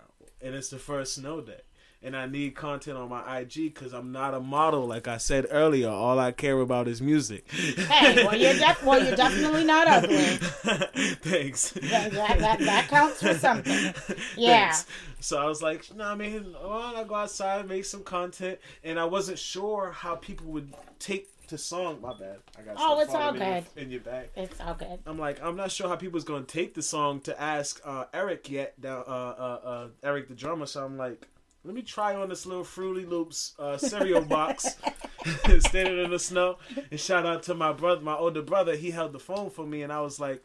and 0.42 0.54
it's 0.54 0.68
the 0.68 0.78
first 0.78 1.14
snow 1.14 1.40
day. 1.40 1.60
And 2.06 2.16
I 2.16 2.26
need 2.26 2.54
content 2.54 2.96
on 2.96 3.08
my 3.08 3.40
IG 3.40 3.74
because 3.74 3.92
I'm 3.92 4.12
not 4.12 4.32
a 4.32 4.40
model. 4.40 4.86
Like 4.86 5.08
I 5.08 5.16
said 5.18 5.46
earlier, 5.50 5.88
all 5.90 6.18
I 6.18 6.32
care 6.32 6.58
about 6.60 6.86
is 6.88 7.02
music. 7.02 7.50
Hey, 7.50 8.24
well 8.24 8.36
you're 8.36 8.54
def- 8.66 8.82
well 8.84 9.04
you're 9.04 9.16
definitely 9.16 9.64
not 9.64 9.88
ugly. 9.88 10.16
Thanks. 11.22 11.70
That, 11.72 12.12
that, 12.12 12.58
that, 12.60 12.88
counts 12.88 13.20
for 13.22 13.34
something. 13.34 13.92
Yeah. 14.36 14.70
Thanks. 14.72 14.86
So 15.20 15.38
I 15.38 15.46
was 15.46 15.60
like, 15.62 15.88
you 15.90 15.96
no, 15.96 16.04
I 16.04 16.14
mean, 16.14 16.54
why 16.60 16.92
don't 16.92 16.96
I 16.96 17.04
go 17.04 17.14
outside, 17.16 17.60
and 17.60 17.68
make 17.68 17.84
some 17.84 18.04
content? 18.04 18.58
And 18.84 18.98
I 19.00 19.04
wasn't 19.04 19.38
sure 19.38 19.90
how 19.90 20.14
people 20.14 20.46
would 20.48 20.72
take 20.98 21.28
the 21.48 21.58
song. 21.58 22.00
My 22.00 22.12
bad. 22.14 22.38
I 22.58 22.62
got 22.62 22.76
Oh, 22.78 23.00
it's 23.00 23.14
all 23.14 23.30
in 23.34 23.40
your- 23.40 23.60
good. 23.60 23.64
in 23.82 23.90
your 23.90 24.00
bag. 24.00 24.28
It's 24.36 24.60
all 24.60 24.74
good. 24.74 25.00
I'm 25.06 25.18
like, 25.18 25.42
I'm 25.42 25.56
not 25.56 25.72
sure 25.72 25.88
how 25.88 25.96
people's 25.96 26.24
gonna 26.24 26.44
take 26.44 26.74
the 26.74 26.82
song 26.82 27.20
to 27.22 27.40
ask 27.40 27.80
uh, 27.84 28.04
Eric 28.14 28.48
yet, 28.50 28.74
uh, 28.84 28.88
uh, 28.88 29.60
uh, 29.64 29.88
Eric 30.02 30.28
the 30.28 30.34
drummer. 30.34 30.66
So 30.66 30.84
I'm 30.84 30.96
like, 30.96 31.26
let 31.66 31.74
me 31.74 31.82
try 31.82 32.14
on 32.14 32.28
this 32.30 32.46
little 32.46 32.64
Fruity 32.64 33.04
Loops 33.04 33.52
uh, 33.58 33.76
cereal 33.76 34.22
box, 34.22 34.76
standing 35.58 36.02
in 36.04 36.10
the 36.10 36.18
snow. 36.18 36.58
And 36.90 36.98
shout 36.98 37.26
out 37.26 37.42
to 37.44 37.54
my 37.54 37.72
brother, 37.72 38.00
my 38.00 38.14
older 38.16 38.42
brother. 38.42 38.76
He 38.76 38.90
held 38.92 39.12
the 39.12 39.18
phone 39.18 39.50
for 39.50 39.66
me, 39.66 39.82
and 39.82 39.92
I 39.92 40.00
was 40.00 40.18
like, 40.20 40.42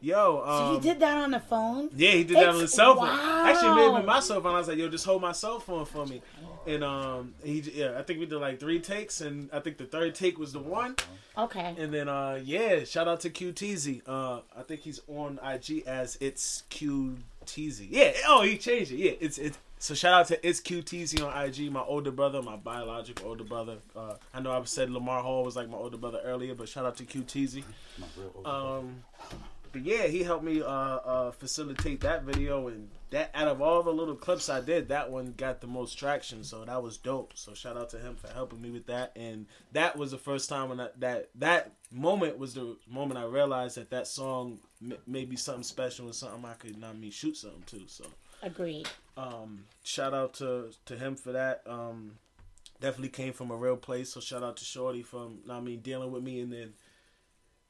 Yo, 0.00 0.42
um, 0.44 0.58
So 0.58 0.74
you 0.74 0.80
did 0.80 0.98
that 1.00 1.16
on 1.16 1.30
the 1.30 1.38
phone? 1.38 1.88
yeah, 1.94 2.10
he 2.10 2.24
did 2.24 2.36
that 2.38 2.48
on 2.48 2.54
It's- 2.56 2.62
his 2.62 2.72
cell 2.72 2.96
phone. 2.96 3.04
wow. 3.06 3.44
Actually, 3.46 3.76
made 3.86 3.94
with 3.94 4.04
my 4.04 4.18
cell 4.18 4.40
phone. 4.40 4.54
I 4.54 4.58
was 4.58 4.66
like, 4.66 4.76
"Yo, 4.78 4.88
just 4.88 5.04
hold 5.04 5.22
my 5.22 5.30
cell 5.30 5.60
phone 5.60 5.84
for 5.84 6.04
me." 6.06 6.20
And 6.66 6.82
um, 6.82 7.34
he 7.44 7.60
yeah, 7.72 7.96
I 7.98 8.02
think 8.02 8.18
we 8.18 8.26
did 8.26 8.38
like 8.40 8.58
three 8.58 8.80
takes, 8.80 9.20
and 9.20 9.48
I 9.52 9.60
think 9.60 9.76
the 9.78 9.84
third 9.84 10.16
take 10.16 10.38
was 10.40 10.52
the 10.52 10.58
one. 10.58 10.96
Okay. 11.38 11.76
And 11.78 11.94
then 11.94 12.08
uh, 12.08 12.40
yeah, 12.42 12.82
shout 12.82 13.06
out 13.06 13.20
to 13.20 13.30
QTZ. 13.30 14.02
Uh, 14.04 14.40
I 14.58 14.62
think 14.62 14.80
he's 14.80 15.00
on 15.06 15.38
IG 15.44 15.84
as 15.86 16.18
it's 16.20 16.64
QTZ. 16.70 17.86
Yeah. 17.90 18.12
Oh, 18.26 18.42
he 18.42 18.56
changed 18.58 18.90
it. 18.92 18.96
Yeah, 18.98 19.12
it's 19.20 19.38
it's. 19.38 19.56
So 19.82 19.94
shout 19.94 20.12
out 20.14 20.28
to 20.28 20.48
it's 20.48 20.60
QTZ 20.60 21.26
on 21.26 21.44
IG. 21.44 21.72
My 21.72 21.80
older 21.80 22.12
brother, 22.12 22.40
my 22.40 22.54
biological 22.54 23.26
older 23.26 23.42
brother. 23.42 23.78
Uh, 23.96 24.14
I 24.32 24.38
know 24.38 24.52
I've 24.52 24.68
said 24.68 24.90
Lamar 24.90 25.24
Hall 25.24 25.42
was 25.42 25.56
like 25.56 25.68
my 25.68 25.76
older 25.76 25.96
brother 25.96 26.20
earlier, 26.22 26.54
but 26.54 26.68
shout 26.68 26.86
out 26.86 26.98
to 26.98 27.04
QTZ. 27.04 27.64
My 27.98 28.06
real 28.16 28.30
old 28.32 28.46
Um, 28.46 29.02
but 29.72 29.82
yeah, 29.82 30.06
he 30.06 30.22
helped 30.22 30.44
me 30.44 30.62
uh, 30.62 30.68
uh, 30.68 31.30
facilitate 31.32 32.02
that 32.02 32.22
video, 32.22 32.68
and 32.68 32.90
that 33.10 33.32
out 33.34 33.48
of 33.48 33.60
all 33.60 33.82
the 33.82 33.90
little 33.90 34.14
clips 34.14 34.48
I 34.48 34.60
did, 34.60 34.90
that 34.90 35.10
one 35.10 35.34
got 35.36 35.60
the 35.60 35.66
most 35.66 35.98
traction. 35.98 36.44
So 36.44 36.64
that 36.64 36.80
was 36.80 36.96
dope. 36.96 37.32
So 37.34 37.52
shout 37.52 37.76
out 37.76 37.90
to 37.90 37.98
him 37.98 38.14
for 38.14 38.28
helping 38.28 38.62
me 38.62 38.70
with 38.70 38.86
that. 38.86 39.10
And 39.16 39.46
that 39.72 39.96
was 39.96 40.12
the 40.12 40.18
first 40.18 40.48
time 40.48 40.68
when 40.68 40.78
I, 40.78 40.90
that 41.00 41.30
that 41.40 41.72
moment 41.90 42.38
was 42.38 42.54
the 42.54 42.76
moment 42.88 43.18
I 43.18 43.24
realized 43.24 43.78
that 43.78 43.90
that 43.90 44.06
song 44.06 44.60
m- 44.80 44.98
may 45.08 45.24
be 45.24 45.34
something 45.34 45.64
special 45.64 46.04
and 46.04 46.14
something 46.14 46.44
I 46.44 46.54
could 46.54 46.78
not 46.78 46.96
me 46.96 47.10
shoot 47.10 47.36
something 47.36 47.64
to. 47.80 47.88
So 47.88 48.04
Agreed. 48.44 48.88
Um, 49.16 49.64
shout 49.82 50.14
out 50.14 50.34
to 50.34 50.70
to 50.86 50.96
him 50.96 51.16
for 51.16 51.32
that. 51.32 51.62
Um, 51.66 52.12
definitely 52.80 53.10
came 53.10 53.32
from 53.32 53.50
a 53.50 53.56
real 53.56 53.76
place. 53.76 54.12
So 54.12 54.20
shout 54.20 54.42
out 54.42 54.56
to 54.58 54.64
Shorty 54.64 55.02
from 55.02 55.38
I 55.50 55.60
mean 55.60 55.80
dealing 55.80 56.10
with 56.10 56.22
me 56.22 56.40
and 56.40 56.52
then 56.52 56.72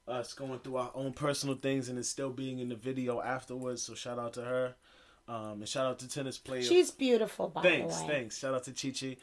us 0.08 0.32
going 0.34 0.58
through 0.60 0.76
our 0.76 0.90
own 0.94 1.12
personal 1.12 1.54
things 1.54 1.88
and 1.88 1.96
then 1.96 2.04
still 2.04 2.30
being 2.30 2.58
in 2.58 2.68
the 2.68 2.74
video 2.76 3.20
afterwards. 3.20 3.82
So 3.82 3.94
shout 3.94 4.18
out 4.18 4.32
to 4.34 4.42
her. 4.42 4.74
Um, 5.28 5.60
and 5.60 5.68
shout 5.68 5.86
out 5.86 5.98
to 6.00 6.08
tennis 6.08 6.36
player. 6.36 6.62
She's 6.62 6.90
beautiful, 6.90 7.48
by 7.48 7.62
thanks, 7.62 7.96
the 7.98 8.02
way. 8.02 8.08
thanks. 8.10 8.38
Shout 8.38 8.54
out 8.54 8.64
to 8.64 8.72
Chi 8.72 8.90
Chi. 8.90 9.16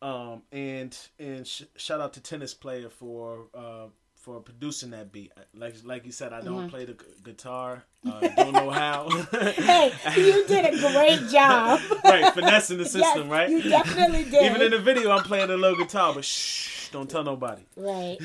Um, 0.00 0.42
and 0.50 0.96
and 1.18 1.46
sh- 1.46 1.62
shout 1.76 2.00
out 2.00 2.14
to 2.14 2.20
tennis 2.20 2.54
player 2.54 2.88
for 2.88 3.46
uh, 3.54 3.86
for 4.26 4.40
producing 4.40 4.90
that 4.90 5.12
beat. 5.12 5.30
Like 5.54 5.76
like 5.84 6.04
you 6.04 6.10
said, 6.10 6.32
I 6.32 6.40
don't 6.40 6.68
play 6.68 6.84
the 6.84 6.94
gu- 6.94 7.06
guitar. 7.22 7.84
Uh, 8.04 8.26
don't 8.36 8.52
know 8.52 8.70
how. 8.70 9.08
Hey, 9.52 9.92
you 10.16 10.44
did 10.48 10.64
a 10.74 10.78
great 10.92 11.28
job. 11.30 11.80
right, 12.04 12.34
finessing 12.34 12.78
the 12.78 12.84
system, 12.84 13.22
yes, 13.22 13.30
right? 13.30 13.48
You 13.48 13.62
definitely 13.62 14.24
did. 14.30 14.42
Even 14.50 14.62
in 14.62 14.72
the 14.72 14.80
video, 14.80 15.12
I'm 15.12 15.22
playing 15.22 15.46
the 15.46 15.56
little 15.56 15.78
guitar, 15.78 16.12
but 16.12 16.24
shh, 16.24 16.88
don't 16.90 17.08
tell 17.08 17.22
nobody. 17.22 17.62
right. 17.76 18.18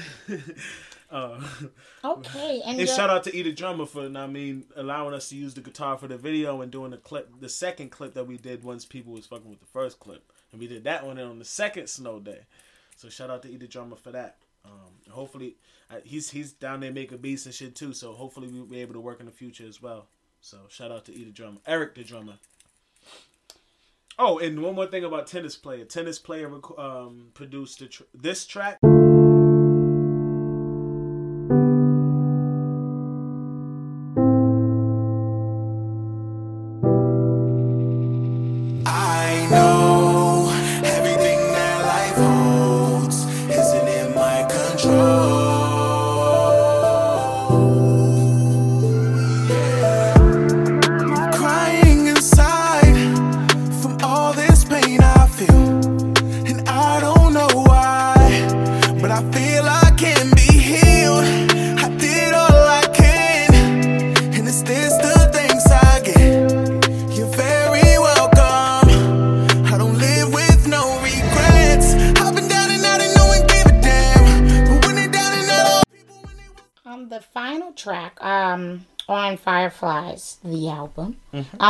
Uh, 1.09 1.39
Okay. 2.03 2.61
And, 2.65 2.79
and 2.79 2.89
shout 2.89 3.11
out 3.11 3.23
to 3.25 3.35
Eda 3.35 3.51
Drummer 3.51 3.85
for, 3.85 4.05
I 4.17 4.25
mean, 4.25 4.63
allowing 4.75 5.13
us 5.13 5.29
to 5.29 5.35
use 5.35 5.53
the 5.53 5.61
guitar 5.61 5.95
for 5.99 6.07
the 6.07 6.17
video 6.17 6.61
and 6.61 6.71
doing 6.71 6.89
the 6.89 6.97
clip, 6.97 7.29
the 7.39 7.47
second 7.49 7.91
clip 7.91 8.15
that 8.15 8.25
we 8.25 8.37
did 8.37 8.63
once 8.63 8.85
people 8.85 9.13
was 9.13 9.27
fucking 9.27 9.47
with 9.51 9.59
the 9.59 9.67
first 9.67 9.99
clip, 9.99 10.23
and 10.51 10.59
we 10.59 10.65
did 10.65 10.83
that 10.85 11.05
one 11.05 11.19
on 11.19 11.37
the 11.37 11.45
second 11.45 11.87
snow 11.89 12.19
day. 12.19 12.39
So 12.95 13.07
shout 13.09 13.29
out 13.29 13.43
to 13.43 13.51
Eda 13.51 13.67
Drummer 13.67 13.97
for 13.97 14.09
that. 14.13 14.37
Um, 14.65 15.11
hopefully, 15.11 15.55
uh, 15.89 15.97
he's 16.03 16.29
he's 16.29 16.53
down 16.53 16.79
there 16.79 16.91
making 16.91 17.17
beats 17.19 17.45
and 17.45 17.55
shit 17.55 17.75
too. 17.75 17.93
So 17.93 18.13
hopefully 18.13 18.47
we'll 18.47 18.65
be 18.65 18.81
able 18.81 18.93
to 18.93 18.99
work 18.99 19.19
in 19.19 19.25
the 19.25 19.31
future 19.31 19.65
as 19.67 19.81
well. 19.81 20.07
So 20.41 20.57
shout 20.69 20.91
out 20.91 21.05
to 21.05 21.13
Eda 21.13 21.31
Drummer, 21.31 21.59
Eric 21.65 21.95
the 21.95 22.03
drummer. 22.03 22.35
Oh, 24.19 24.37
and 24.39 24.61
one 24.61 24.75
more 24.75 24.87
thing 24.87 25.03
about 25.03 25.27
tennis 25.27 25.55
player. 25.55 25.85
Tennis 25.85 26.19
player 26.19 26.51
um, 26.77 27.31
produced 27.33 27.89
tr- 27.89 28.03
this 28.13 28.45
track. 28.45 28.77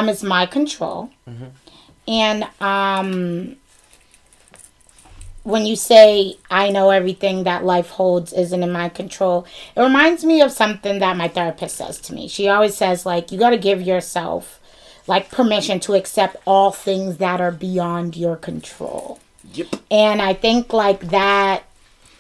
Um, 0.02 0.10
is 0.10 0.24
My 0.24 0.45
Control. 0.45 1.10
And 2.08 2.47
um, 2.60 3.56
when 5.43 5.66
you 5.66 5.76
say, 5.76 6.38
I 6.49 6.70
know 6.70 6.89
everything 6.89 7.43
that 7.43 7.64
life 7.64 7.89
holds 7.89 8.34
isn't 8.34 8.64
in 8.64 8.72
my 8.72 8.89
control, 8.89 9.45
it 9.76 9.82
reminds 9.82 10.26
me 10.26 10.41
of 10.41 10.52
something 10.52 10.99
that 10.99 11.16
my 11.16 11.28
therapist 11.28 11.78
says 11.78 11.99
to 12.02 12.14
me. 12.14 12.28
She 12.28 12.47
always 12.47 12.76
says, 12.76 13.06
like, 13.06 13.32
you 13.32 13.39
got 13.39 13.52
to 13.52 13.58
give 13.58 13.82
yourself, 13.82 14.60
like, 15.08 15.32
permission 15.32 15.80
to 15.82 15.93
accept 15.93 16.36
all 16.45 16.72
things 16.72 17.18
that 17.18 17.39
are 17.39 17.52
beyond 17.52 18.18
your 18.18 18.36
control. 18.36 19.20
Yep. 19.54 19.68
And 19.89 20.22
I 20.22 20.34
think, 20.34 20.74
like, 20.74 21.10
that 21.10 21.64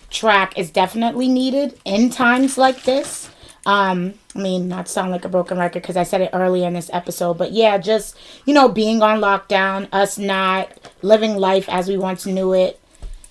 track 0.09 0.57
is 0.57 0.71
definitely 0.71 1.27
needed 1.27 1.79
in 1.85 2.09
times 2.09 2.57
like 2.57 2.83
this. 2.83 3.29
Um, 3.65 4.13
I 4.35 4.39
mean, 4.39 4.67
not 4.67 4.87
sound 4.87 5.11
like 5.11 5.25
a 5.25 5.29
broken 5.29 5.57
record 5.57 5.81
because 5.81 5.97
I 5.97 6.03
said 6.03 6.21
it 6.21 6.29
earlier 6.33 6.67
in 6.67 6.73
this 6.73 6.89
episode, 6.93 7.37
but 7.37 7.51
yeah, 7.51 7.77
just 7.77 8.17
you 8.45 8.53
know, 8.53 8.69
being 8.69 9.01
on 9.01 9.19
lockdown, 9.19 9.89
us 9.91 10.17
not 10.17 10.71
living 11.01 11.35
life 11.35 11.67
as 11.67 11.89
we 11.89 11.97
once 11.97 12.25
knew 12.25 12.53
it. 12.53 12.79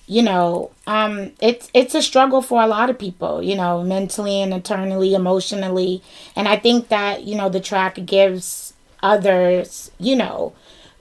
You 0.07 0.21
know, 0.21 0.71
um, 0.85 1.31
it's 1.39 1.69
it's 1.73 1.95
a 1.95 2.01
struggle 2.01 2.41
for 2.41 2.61
a 2.61 2.67
lot 2.67 2.89
of 2.89 2.99
people. 2.99 3.41
You 3.41 3.55
know, 3.55 3.83
mentally 3.83 4.41
and 4.41 4.53
internally, 4.53 5.13
emotionally, 5.15 6.03
and 6.35 6.47
I 6.47 6.57
think 6.57 6.89
that 6.89 7.23
you 7.23 7.35
know 7.35 7.49
the 7.49 7.59
track 7.59 7.97
gives 8.05 8.73
others, 9.01 9.89
you 9.99 10.15
know, 10.15 10.53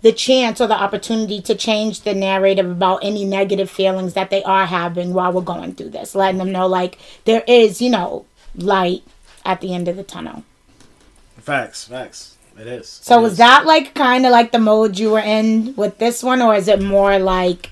the 0.03 0.13
chance 0.13 0.61
or 0.61 0.67
the 0.67 0.81
opportunity 0.81 1.43
to 1.43 1.55
change 1.55 2.03
the 2.03 2.15
narrative 2.15 2.71
about 2.71 3.05
any 3.05 3.25
negative 3.25 3.71
feelings 3.71 4.15
that 4.15 4.31
they 4.31 4.43
are 4.45 4.67
having 4.67 5.13
while 5.13 5.33
we're 5.33 5.43
going 5.43 5.75
through 5.75 5.91
this, 5.91 6.15
letting 6.15 6.39
them 6.39 6.53
know 6.53 6.67
like 6.67 6.99
there 7.25 7.45
is, 7.47 7.83
you 7.83 7.91
know, 7.91 8.25
light 8.57 9.03
at 9.45 9.61
the 9.61 9.75
end 9.75 9.89
of 9.89 9.97
the 9.97 10.03
tunnel. 10.03 10.45
Facts, 11.39 11.85
facts. 11.85 12.37
It 12.59 12.67
is. 12.67 12.89
So 12.89 13.19
It 13.19 13.23
was 13.23 13.33
is. 13.33 13.39
that 13.39 13.65
like 13.67 13.95
kind 13.95 14.27
of 14.27 14.33
like 14.33 14.53
the 14.53 14.59
mode 14.59 14.99
you 14.99 15.11
were 15.13 15.21
in 15.21 15.75
with 15.77 15.99
this 15.99 16.23
one, 16.23 16.43
or 16.43 16.55
is 16.55 16.69
it 16.69 16.83
more 16.83 17.19
like 17.19 17.71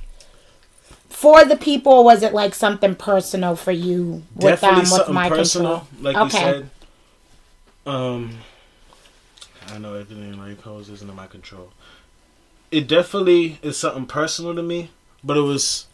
for 1.10 1.44
the 1.44 1.56
people? 1.56 2.04
Was 2.04 2.22
it 2.22 2.32
like 2.32 2.54
something 2.54 2.94
personal 2.94 3.56
for 3.56 3.72
you 3.72 4.22
with 4.34 4.62
definitely 4.62 4.80
um 4.82 4.90
with 4.90 4.90
something 4.90 5.14
my 5.14 5.28
personal, 5.28 5.80
control? 5.80 6.02
like 6.02 6.16
you 6.16 6.22
Okay. 6.26 6.40
said. 6.40 6.70
Um, 7.86 8.38
I 9.70 9.78
know 9.78 9.94
everything 9.94 10.38
life 10.38 10.60
holds 10.62 10.88
isn't 10.90 11.08
in 11.08 11.16
my 11.16 11.26
control. 11.26 11.72
It 12.70 12.86
definitely 12.86 13.58
is 13.62 13.76
something 13.78 14.06
personal 14.06 14.54
to 14.54 14.62
me, 14.62 14.90
but 15.24 15.36
it 15.36 15.42
was 15.42 15.86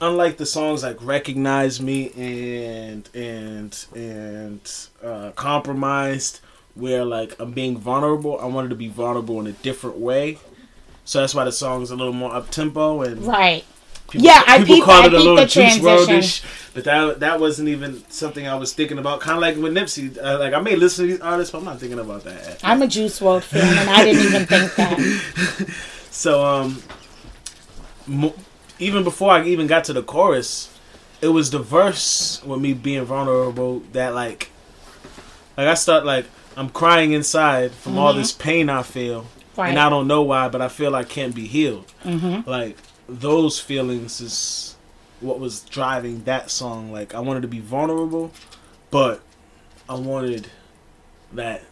unlike 0.00 0.36
the 0.36 0.46
songs 0.46 0.82
like 0.82 0.96
"Recognize 1.00 1.80
Me" 1.80 2.10
and 2.16 3.08
and 3.14 3.86
and 3.94 4.60
uh, 5.04 5.30
"Compromised," 5.32 6.40
where 6.74 7.04
like 7.04 7.34
I'm 7.40 7.52
being 7.52 7.76
vulnerable. 7.78 8.38
I 8.40 8.46
wanted 8.46 8.68
to 8.70 8.76
be 8.76 8.88
vulnerable 8.88 9.38
in 9.40 9.46
a 9.46 9.52
different 9.52 9.98
way. 9.98 10.38
so 11.04 11.20
that's 11.20 11.34
why 11.34 11.44
the 11.44 11.52
song 11.52 11.82
is 11.82 11.90
a 11.90 11.96
little 11.96 12.12
more 12.12 12.34
up 12.34 12.50
tempo 12.50 13.02
and 13.02 13.26
Right. 13.26 13.64
People, 14.08 14.26
Yeah, 14.26 14.42
I 14.46 14.58
people 14.64 14.82
call 14.82 15.02
I 15.02 15.06
it 15.06 15.14
a 15.14 15.18
little 15.18 15.46
juice 15.46 15.78
worldish, 15.78 16.42
but 16.74 16.82
that 16.82 17.20
that 17.20 17.38
wasn't 17.38 17.68
even 17.68 18.02
something 18.10 18.44
I 18.48 18.56
was 18.56 18.72
thinking 18.72 18.98
about. 18.98 19.20
Kind 19.20 19.36
of 19.36 19.40
like 19.42 19.56
with 19.56 19.72
Nipsey, 19.72 20.18
uh, 20.20 20.36
like 20.40 20.52
I 20.52 20.60
may 20.60 20.74
listen 20.74 21.06
to 21.06 21.12
these 21.12 21.20
artists, 21.20 21.52
but 21.52 21.58
I'm 21.58 21.64
not 21.64 21.78
thinking 21.78 22.00
about 22.00 22.24
that. 22.24 22.58
I'm 22.64 22.82
a 22.82 22.88
Juice 22.88 23.20
WRLD 23.20 23.42
fan, 23.44 23.78
and 23.78 23.88
I 23.90 24.04
didn't 24.04 24.24
even 24.26 24.46
think 24.46 24.74
that. 24.74 25.68
So 26.10 26.44
um, 26.44 26.82
mo- 28.06 28.34
even 28.80 29.04
before 29.04 29.30
I 29.30 29.44
even 29.44 29.66
got 29.66 29.84
to 29.84 29.92
the 29.92 30.02
chorus, 30.02 30.70
it 31.20 31.28
was 31.28 31.50
the 31.50 31.58
verse 31.58 32.42
with 32.44 32.60
me 32.60 32.72
being 32.72 33.04
vulnerable 33.04 33.80
that 33.92 34.14
like, 34.14 34.50
like 35.56 35.68
I 35.68 35.74
start 35.74 36.04
like 36.04 36.26
I'm 36.56 36.70
crying 36.70 37.12
inside 37.12 37.72
from 37.72 37.98
all 37.98 38.10
mm-hmm. 38.10 38.20
this 38.20 38.32
pain 38.32 38.68
I 38.68 38.82
feel, 38.82 39.26
Right. 39.56 39.68
and 39.68 39.78
I 39.78 39.90
don't 39.90 40.06
know 40.08 40.22
why, 40.22 40.48
but 40.48 40.62
I 40.62 40.68
feel 40.68 40.94
I 40.94 41.04
can't 41.04 41.34
be 41.34 41.46
healed. 41.46 41.92
Mm-hmm. 42.04 42.48
Like 42.48 42.78
those 43.08 43.60
feelings 43.60 44.20
is 44.20 44.76
what 45.20 45.38
was 45.38 45.60
driving 45.60 46.24
that 46.24 46.50
song. 46.50 46.90
Like 46.90 47.14
I 47.14 47.20
wanted 47.20 47.42
to 47.42 47.48
be 47.48 47.60
vulnerable, 47.60 48.32
but 48.90 49.20
I 49.88 49.94
wanted 49.94 50.48
that. 51.32 51.62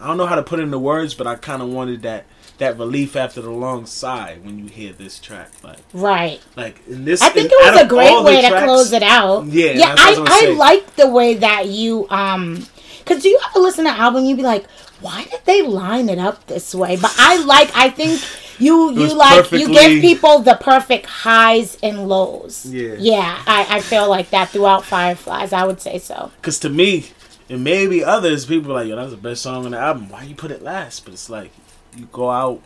I 0.00 0.06
don't 0.06 0.16
know 0.16 0.26
how 0.26 0.36
to 0.36 0.44
put 0.44 0.60
it 0.60 0.62
into 0.62 0.78
words, 0.78 1.14
but 1.14 1.26
I 1.26 1.34
kind 1.34 1.60
of 1.60 1.68
wanted 1.70 2.02
that 2.02 2.24
that 2.58 2.76
relief 2.78 3.14
after 3.16 3.40
the 3.40 3.50
long 3.50 3.86
sigh 3.86 4.38
when 4.42 4.58
you 4.58 4.66
hear 4.66 4.92
this 4.92 5.18
track. 5.18 5.50
Like, 5.62 5.78
Right. 5.92 6.40
like 6.56 6.80
in 6.88 7.04
this, 7.04 7.22
I 7.22 7.28
think 7.30 7.46
in- 7.46 7.52
it 7.52 7.72
was 7.72 7.80
a 7.82 7.86
great 7.86 8.22
way 8.24 8.42
to 8.42 8.48
tracks- 8.48 8.64
close 8.64 8.92
it 8.92 9.02
out. 9.02 9.46
Yeah, 9.46 9.72
yeah. 9.72 9.94
I 9.98 10.14
I 10.28 10.46
I 10.48 10.50
like 10.52 10.96
the 10.96 11.08
way 11.08 11.34
that 11.34 11.66
you 11.66 12.06
um, 12.10 12.66
because 12.98 13.22
do 13.22 13.28
you 13.28 13.38
ever 13.50 13.60
listen 13.60 13.84
to 13.84 13.90
an 13.90 13.96
album? 13.96 14.24
You'd 14.24 14.36
be 14.36 14.42
like, 14.42 14.66
why 15.00 15.24
did 15.30 15.40
they 15.44 15.62
line 15.62 16.08
it 16.08 16.18
up 16.18 16.46
this 16.46 16.74
way? 16.74 16.96
But 16.96 17.14
I 17.18 17.36
like. 17.44 17.70
I 17.76 17.90
think 17.90 18.20
you 18.58 18.90
you 18.92 19.14
like 19.14 19.50
you 19.52 19.68
give 19.68 20.00
people 20.00 20.40
the 20.40 20.56
perfect 20.60 21.06
highs 21.06 21.78
and 21.82 22.08
lows. 22.08 22.66
Yeah. 22.66 22.96
Yeah. 22.98 23.42
I 23.46 23.76
I 23.76 23.80
feel 23.80 24.08
like 24.10 24.30
that 24.30 24.48
throughout 24.50 24.84
Fireflies. 24.84 25.52
I 25.52 25.64
would 25.64 25.80
say 25.80 25.98
so. 26.00 26.32
Because 26.40 26.58
to 26.60 26.68
me, 26.68 27.06
and 27.48 27.62
maybe 27.62 28.02
others, 28.02 28.44
people 28.46 28.72
are 28.72 28.80
like, 28.80 28.88
yo, 28.88 28.96
that's 28.96 29.12
the 29.12 29.16
best 29.16 29.42
song 29.42 29.64
on 29.64 29.70
the 29.70 29.78
album. 29.78 30.08
Why 30.08 30.24
you 30.24 30.34
put 30.34 30.50
it 30.50 30.62
last? 30.62 31.04
But 31.04 31.14
it's 31.14 31.30
like 31.30 31.52
you 31.96 32.08
go 32.12 32.30
out 32.30 32.62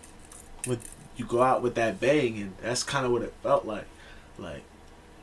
with 0.66 0.88
you 1.16 1.24
go 1.24 1.42
out 1.42 1.62
with 1.62 1.74
that 1.74 2.00
bang, 2.00 2.38
and 2.38 2.54
that's 2.62 2.82
kind 2.82 3.04
of 3.06 3.12
what 3.12 3.22
it 3.22 3.34
felt 3.42 3.64
like. 3.66 3.86
Like 4.38 4.62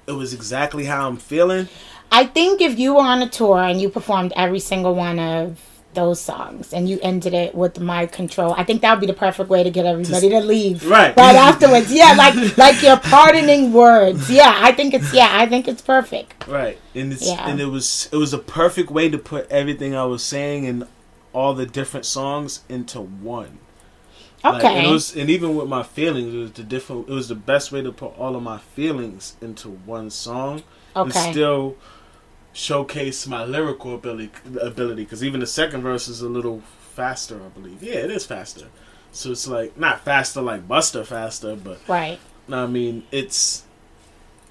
it 0.07 0.13
was 0.13 0.33
exactly 0.33 0.85
how 0.85 1.07
I'm 1.07 1.17
feeling. 1.17 1.67
I 2.11 2.25
think 2.25 2.61
if 2.61 2.79
you 2.79 2.95
were 2.95 3.01
on 3.01 3.21
a 3.21 3.29
tour 3.29 3.59
and 3.61 3.79
you 3.79 3.89
performed 3.89 4.33
every 4.35 4.59
single 4.59 4.95
one 4.95 5.19
of 5.19 5.61
those 5.95 6.21
songs 6.21 6.71
and 6.71 6.87
you 6.87 6.99
ended 7.01 7.33
it 7.33 7.53
with 7.55 7.79
my 7.79 8.05
control, 8.05 8.53
I 8.57 8.63
think 8.63 8.81
that 8.81 8.91
would 8.91 9.01
be 9.01 9.07
the 9.07 9.13
perfect 9.13 9.49
way 9.49 9.63
to 9.63 9.69
get 9.71 9.85
everybody 9.85 10.29
to 10.29 10.39
leave. 10.39 10.87
Right. 10.87 11.15
Right 11.15 11.35
afterwards. 11.49 11.91
Yeah, 11.91 12.13
like 12.13 12.57
like 12.57 12.81
your 12.81 12.97
pardoning 12.97 13.73
words. 13.73 14.29
Yeah, 14.29 14.53
I 14.57 14.71
think 14.71 14.93
it's 14.93 15.13
yeah, 15.13 15.29
I 15.31 15.45
think 15.47 15.67
it's 15.67 15.81
perfect. 15.81 16.47
Right, 16.47 16.77
and 16.95 17.13
it's 17.13 17.27
Yeah. 17.27 17.47
and 17.49 17.59
it 17.59 17.65
was 17.67 18.09
it 18.11 18.17
was 18.17 18.33
a 18.33 18.39
perfect 18.39 18.89
way 18.89 19.09
to 19.09 19.17
put 19.17 19.49
everything 19.51 19.95
I 19.95 20.05
was 20.05 20.23
saying 20.23 20.65
and 20.65 20.87
all 21.33 21.53
the 21.53 21.65
different 21.65 22.05
songs 22.05 22.61
into 22.69 22.99
one. 23.01 23.59
Like, 24.43 24.63
Okay. 24.63 24.77
and, 24.77 24.87
it 24.87 24.89
was, 24.89 25.15
and 25.15 25.29
even 25.29 25.55
with 25.55 25.67
my 25.67 25.83
feelings, 25.83 26.33
it 26.33 26.37
was 26.37 26.51
the 26.53 26.63
different. 26.63 27.09
It 27.09 27.13
was 27.13 27.27
the 27.27 27.35
best 27.35 27.71
way 27.71 27.81
to 27.81 27.91
put 27.91 28.17
all 28.17 28.35
of 28.35 28.43
my 28.43 28.57
feelings 28.57 29.35
into 29.41 29.69
one 29.69 30.09
song 30.09 30.63
and 30.95 31.11
Okay. 31.11 31.31
still 31.31 31.75
showcase 32.53 33.27
my 33.27 33.43
lyrical 33.43 33.95
ability. 33.95 34.31
Ability, 34.61 35.03
because 35.03 35.23
even 35.23 35.39
the 35.39 35.47
second 35.47 35.81
verse 35.81 36.07
is 36.07 36.21
a 36.21 36.29
little 36.29 36.61
faster, 36.95 37.39
I 37.43 37.49
believe. 37.49 37.83
Yeah, 37.83 37.95
it 37.95 38.11
is 38.11 38.25
faster. 38.25 38.67
So 39.11 39.31
it's 39.31 39.47
like 39.47 39.77
not 39.77 40.01
faster 40.05 40.41
like 40.41 40.67
Buster 40.67 41.03
faster, 41.03 41.55
but 41.55 41.79
right. 41.87 42.19
no, 42.47 42.63
I 42.63 42.67
mean 42.67 43.03
it's 43.11 43.63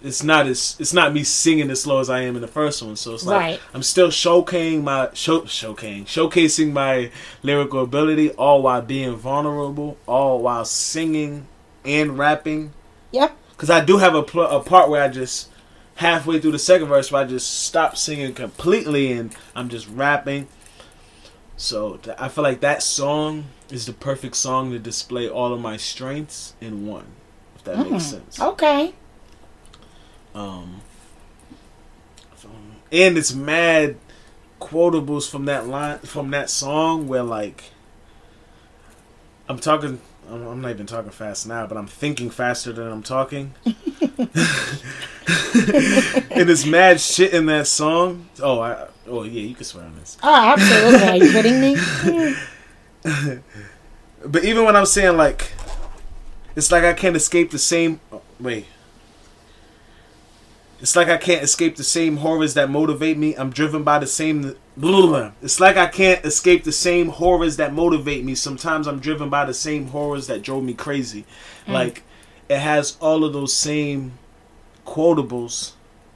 it's 0.03 0.23
not 0.23 0.47
as 0.47 0.77
it's 0.79 0.93
not 0.93 1.13
me 1.13 1.25
singing 1.25 1.71
as 1.71 1.83
slow 1.83 1.99
as 2.01 2.09
I 2.09 2.21
am 2.21 2.37
in 2.37 2.43
the 2.43 2.49
first 2.49 2.83
one. 2.83 2.97
So 2.97 3.15
it's 3.15 3.27
like 3.27 3.41
Right. 3.41 3.61
I'm 3.75 3.83
still 3.83 4.09
showcasing 4.09 4.83
my 4.85 5.09
show 5.15 5.41
showcasing 5.43 6.05
showcasing 6.07 6.73
my 6.73 7.11
lyrical 7.43 7.83
ability, 7.83 8.31
all 8.33 8.63
while 8.63 8.83
being 8.83 9.17
vulnerable, 9.17 9.97
all 10.07 10.41
while 10.41 10.65
singing 10.65 11.47
and 11.85 12.17
rapping. 12.19 12.73
Yep. 13.13 13.37
Because 13.51 13.71
I 13.71 13.85
do 13.85 13.99
have 13.99 14.15
a 14.15 14.23
pl- 14.23 14.43
a 14.47 14.63
part 14.63 14.89
where 14.89 15.03
I 15.03 15.09
just 15.09 15.49
halfway 15.97 16.39
through 16.39 16.53
the 16.53 16.59
second 16.61 16.87
verse 16.87 17.11
where 17.11 17.23
I 17.23 17.25
just 17.27 17.65
stop 17.65 17.97
singing 17.97 18.33
completely 18.35 19.11
and 19.11 19.35
I'm 19.57 19.69
just 19.69 19.89
rapping. 19.89 20.47
So 21.57 21.97
th- 21.97 22.17
I 22.21 22.29
feel 22.29 22.45
like 22.45 22.61
that 22.61 22.85
song 22.85 23.47
is 23.69 23.87
the 23.87 23.93
perfect 23.93 24.37
song 24.37 24.71
to 24.71 24.79
display 24.79 25.29
all 25.29 25.53
of 25.53 25.61
my 25.61 25.77
strengths 25.77 26.55
in 26.61 26.87
one. 26.87 27.07
If 27.57 27.65
that 27.65 27.91
makes 27.91 28.05
sense. 28.05 28.41
Okay. 28.41 28.95
Um, 30.39 30.83
and 32.93 33.19
it's 33.19 33.35
mad 33.35 33.97
quotables 34.61 35.29
from 35.31 35.45
that 35.47 35.67
line 35.67 35.99
from 36.01 36.31
that 36.31 36.51
song 36.51 37.09
where 37.09 37.23
like 37.23 37.65
I'm 39.49 39.59
talking. 39.59 40.01
I'm 40.31 40.61
not 40.61 40.71
even 40.71 40.85
talking 40.85 41.11
fast 41.11 41.47
now, 41.47 41.67
but 41.67 41.79
I'm 41.79 41.87
thinking 41.87 42.29
faster 42.29 42.71
than 42.71 42.87
I'm 42.87 43.03
talking. 43.03 43.55
and 43.65 43.71
it's 46.51 46.67
mad 46.67 47.01
shit 47.01 47.33
in 47.33 47.47
that 47.47 47.67
song. 47.67 48.29
Oh, 48.43 48.61
I. 48.61 48.89
Oh 49.07 49.23
yeah, 49.23 49.41
you 49.41 49.55
can 49.55 49.65
swear 49.65 49.87
on 49.87 49.97
this. 49.97 50.19
Oh, 50.23 50.35
absolutely. 50.35 51.09
Are 51.09 51.17
you 51.17 51.33
kidding 51.33 51.61
me? 51.61 53.43
But 54.25 54.45
even 54.45 54.65
when 54.65 54.75
I'm 54.75 54.85
saying 54.85 55.17
like, 55.17 55.53
it's 56.57 56.73
like 56.73 56.83
I 56.83 56.93
can't 56.93 57.15
escape 57.15 57.53
the 57.53 57.59
same. 57.59 58.01
oh, 58.13 58.21
wait. 58.41 58.67
It's 60.81 60.95
like 60.95 61.09
I 61.09 61.17
can't 61.17 61.43
escape 61.43 61.77
the 61.77 61.85
same 61.85 62.19
horrors 62.19 62.55
that 62.55 62.71
motivate 62.71 63.19
me. 63.19 63.35
I'm 63.35 63.51
driven 63.51 63.83
by 63.83 63.99
the 63.99 64.07
same. 64.07 64.55
It's 65.43 65.59
like 65.59 65.77
I 65.77 65.87
can't 65.87 66.25
escape 66.25 66.63
the 66.65 66.73
same 66.73 67.09
horrors 67.09 67.57
that 67.57 67.73
motivate 67.75 68.25
me. 68.25 68.37
Sometimes 68.37 68.87
I'm 68.87 69.01
driven 69.01 69.29
by 69.29 69.45
the 69.45 69.55
same 69.55 69.89
horrors 69.89 70.29
that 70.29 70.43
drove 70.43 70.63
me 70.63 70.75
crazy. 70.75 71.25
Mm. 71.67 71.73
Like, 71.73 72.03
it 72.49 72.59
has 72.59 72.97
all 73.01 73.25
of 73.25 73.33
those 73.33 73.53
same 73.53 74.19
quotables 74.87 75.73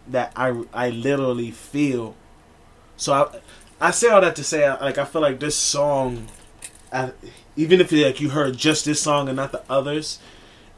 that 0.07 0.33
I 0.37 0.63
I 0.73 0.91
literally 0.91 1.51
feel. 1.51 2.15
So 2.97 3.13
I 3.13 3.89
I 3.89 3.91
say 3.91 4.09
all 4.11 4.21
that 4.21 4.37
to 4.37 4.45
say 4.45 4.69
like 4.71 4.97
I 4.97 5.05
feel 5.05 5.23
like 5.23 5.41
this 5.41 5.57
song, 5.57 6.29
I, 6.93 7.11
even 7.57 7.81
if 7.81 7.91
like 7.91 8.21
you 8.21 8.31
heard 8.31 8.57
just 8.57 8.85
this 8.85 9.03
song 9.03 9.29
and 9.29 9.37
not 9.37 9.51
the 9.51 9.63
others, 9.69 10.21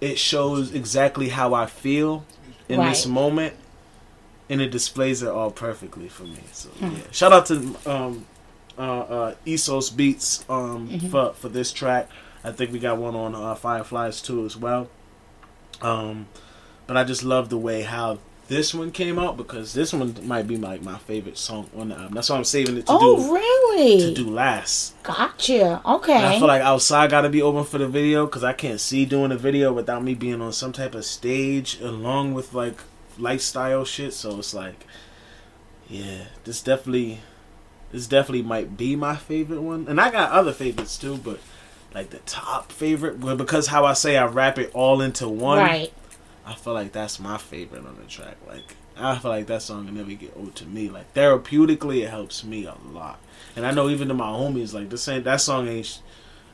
it 0.00 0.18
shows 0.18 0.72
exactly 0.74 1.28
how 1.28 1.52
I 1.52 1.66
feel 1.66 2.24
in 2.68 2.80
this 2.80 3.06
moment, 3.06 3.54
and 4.50 4.60
it 4.60 4.70
displays 4.70 5.22
it 5.22 5.28
all 5.28 5.50
perfectly 5.50 6.08
for 6.08 6.24
me. 6.24 6.38
So 6.52 6.68
yeah, 6.80 6.90
shout 7.10 7.32
out 7.32 7.46
to 7.46 7.74
um, 7.86 8.26
uh, 8.78 8.80
uh, 9.00 9.34
Esos 9.46 9.94
Beats 9.94 10.44
um, 10.48 10.98
for 11.10 11.32
for 11.34 11.48
this 11.48 11.72
track. 11.72 12.08
I 12.42 12.52
think 12.52 12.72
we 12.72 12.78
got 12.78 12.98
one 12.98 13.14
on 13.14 13.34
uh, 13.34 13.54
Fireflies 13.54 14.20
too 14.20 14.44
as 14.44 14.56
well. 14.56 14.88
Um, 15.80 16.26
but 16.86 16.96
I 16.96 17.04
just 17.04 17.22
love 17.22 17.48
the 17.48 17.56
way 17.58 17.82
how 17.82 18.18
this 18.48 18.74
one 18.74 18.90
came 18.90 19.18
out 19.18 19.38
because 19.38 19.72
this 19.72 19.94
one 19.94 20.14
might 20.26 20.46
be 20.46 20.58
like 20.58 20.82
my 20.82 20.98
favorite 20.98 21.38
song 21.38 21.70
on 21.74 21.88
the 21.88 21.96
album. 21.96 22.12
That's 22.14 22.28
why 22.28 22.36
I'm 22.36 22.44
saving 22.44 22.76
it 22.76 22.86
to 22.86 22.92
Oh, 22.92 23.16
do 23.26 23.32
really? 23.34 23.98
to 24.00 24.12
do 24.14 24.28
last. 24.28 24.94
Gotcha. 25.02 25.80
Okay. 25.86 26.12
And 26.14 26.26
I 26.26 26.38
feel 26.38 26.46
like 26.48 26.60
outside 26.60 27.10
got 27.10 27.22
to 27.22 27.30
be 27.30 27.40
open 27.40 27.64
for 27.64 27.78
the 27.78 27.88
video 27.88 28.26
because 28.26 28.44
I 28.44 28.52
can't 28.52 28.78
see 28.80 29.06
doing 29.06 29.32
a 29.32 29.36
video 29.38 29.72
without 29.72 30.04
me 30.04 30.12
being 30.14 30.42
on 30.42 30.52
some 30.52 30.72
type 30.72 30.94
of 30.94 31.06
stage 31.06 31.80
along 31.80 32.34
with 32.34 32.52
like 32.52 32.76
lifestyle 33.18 33.84
shit. 33.84 34.12
So 34.12 34.38
it's 34.38 34.54
like, 34.54 34.86
yeah, 35.88 36.24
this 36.44 36.62
definitely, 36.62 37.20
this 37.92 38.06
definitely 38.06 38.42
might 38.42 38.76
be 38.76 38.96
my 38.96 39.16
favorite 39.16 39.60
one. 39.60 39.86
And 39.88 40.00
I 40.00 40.10
got 40.10 40.30
other 40.30 40.52
favorites 40.52 40.98
too, 40.98 41.16
but 41.18 41.38
like 41.94 42.10
the 42.10 42.18
top 42.20 42.72
favorite, 42.72 43.18
well, 43.18 43.36
because 43.36 43.68
how 43.68 43.84
I 43.84 43.92
say 43.92 44.16
I 44.16 44.26
wrap 44.26 44.58
it 44.58 44.70
all 44.74 45.00
into 45.00 45.28
one. 45.28 45.58
right. 45.58 45.92
I 46.46 46.54
feel 46.54 46.74
like 46.74 46.92
that's 46.92 47.18
my 47.18 47.38
favorite 47.38 47.86
on 47.86 47.96
the 47.96 48.06
track. 48.06 48.36
Like 48.46 48.76
I 48.96 49.18
feel 49.18 49.30
like 49.30 49.46
that 49.46 49.62
song 49.62 49.86
can 49.86 49.96
never 49.96 50.12
get 50.12 50.36
old 50.36 50.54
to 50.56 50.66
me. 50.66 50.90
Like 50.90 51.14
therapeutically, 51.14 52.02
it 52.02 52.10
helps 52.10 52.44
me 52.44 52.66
a 52.66 52.76
lot. 52.92 53.18
And 53.56 53.66
I 53.66 53.70
know 53.70 53.88
even 53.88 54.08
to 54.08 54.14
my 54.14 54.26
homies, 54.26 54.74
like 54.74 54.90
this 54.90 55.08
ain't 55.08 55.24
that 55.24 55.40
song 55.40 55.68
ain't. 55.68 56.02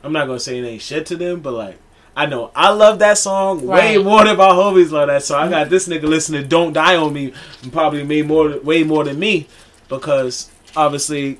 I'm 0.03 0.13
not 0.13 0.27
gonna 0.27 0.39
say 0.39 0.59
it 0.59 0.65
ain't 0.65 0.81
shit 0.81 1.05
to 1.07 1.15
them, 1.15 1.41
but 1.41 1.53
like 1.53 1.77
I 2.15 2.25
know 2.25 2.51
I 2.53 2.71
love 2.71 2.99
that 2.99 3.17
song 3.17 3.65
way 3.65 3.97
more 3.97 4.25
than 4.25 4.37
my 4.37 4.49
homies 4.49 4.91
love 4.91 5.07
that 5.07 5.23
song. 5.23 5.47
I 5.47 5.49
got 5.49 5.69
this 5.69 5.87
nigga 5.87 6.03
listening 6.03 6.47
"Don't 6.47 6.73
Die 6.73 6.95
on 6.95 7.13
Me" 7.13 7.33
probably 7.71 8.03
made 8.03 8.27
more, 8.27 8.59
way 8.59 8.83
more 8.83 9.03
than 9.05 9.17
me 9.19 9.47
because 9.87 10.49
obviously 10.75 11.39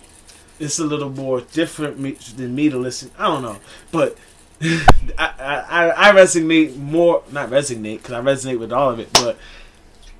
it's 0.60 0.80
a 0.80 0.86
little 0.86 1.10
more 1.10 1.42
different 1.42 2.00
me, 2.00 2.12
than 2.38 2.56
me 2.56 2.70
to 2.70 2.78
listen. 2.78 3.12
I 3.18 3.28
don't 3.28 3.42
know, 3.42 3.58
but 3.92 4.18
I, 4.62 4.94
I 5.18 5.90
I 5.90 6.12
resonate 6.14 6.78
more, 6.78 7.24
not 7.32 7.50
resonate 7.50 7.98
because 7.98 8.14
I 8.14 8.22
resonate 8.22 8.60
with 8.60 8.72
all 8.72 8.92
of 8.92 9.00
it, 9.00 9.12
but 9.14 9.38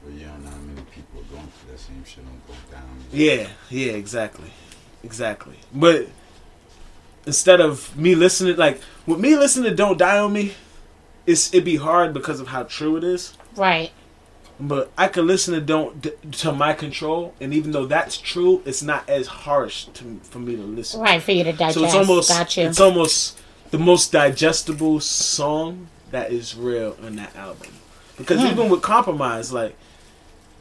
But 0.04 0.14
yeah, 0.18 0.28
not 0.44 0.60
many 0.64 0.82
people 0.94 1.22
are 1.22 1.34
going 1.36 1.48
through 1.48 1.72
that 1.72 1.80
same 1.80 2.04
shit 2.04 2.24
on 2.26 2.42
go 2.48 2.54
down. 2.72 2.84
yeah, 3.14 3.48
yeah, 3.70 3.94
exactly, 3.94 4.52
exactly. 5.04 5.56
But 5.74 6.08
instead 7.26 7.62
of 7.62 7.96
me 7.96 8.16
listening, 8.16 8.58
like 8.58 8.82
with 9.08 9.20
me 9.20 9.36
listening 9.36 9.70
to 9.72 9.76
"Don't 9.76 9.98
Die 9.98 10.18
on 10.20 10.34
Me," 10.34 10.54
it's 11.26 11.54
it'd 11.54 11.66
be 11.66 11.78
hard 11.78 12.14
because 12.14 12.40
of 12.40 12.48
how 12.50 12.64
true 12.64 12.98
it 12.98 13.04
is. 13.04 13.34
Right. 13.56 13.92
But 14.60 14.92
I 14.98 15.08
can 15.08 15.26
listen 15.26 15.54
to 15.56 15.62
"Don't" 15.62 16.06
to 16.34 16.52
my 16.52 16.74
control, 16.74 17.34
and 17.42 17.54
even 17.54 17.72
though 17.72 17.86
that's 17.86 18.18
true, 18.18 18.62
it's 18.66 18.84
not 18.84 19.10
as 19.10 19.28
harsh 19.28 19.86
to 19.94 20.20
for 20.24 20.40
me 20.40 20.56
to 20.56 20.62
listen. 20.62 21.02
Right. 21.02 21.22
For 21.22 21.32
you 21.32 21.44
to 21.44 21.52
digest. 21.54 21.80
So 21.80 21.86
it's 21.86 21.96
almost 21.96 22.30
Got 22.30 22.58
you. 22.58 22.68
it's 22.68 22.80
almost 22.80 23.40
the 23.72 23.80
most 23.80 24.12
digestible 24.12 25.00
song 25.00 25.88
that 26.12 26.32
is 26.32 26.56
real 26.56 26.96
in 27.06 27.16
that 27.16 27.36
album. 27.36 27.70
Because 28.18 28.42
Hmm. 28.42 28.48
even 28.48 28.70
with 28.70 28.82
compromise, 28.84 29.52
like 29.52 29.76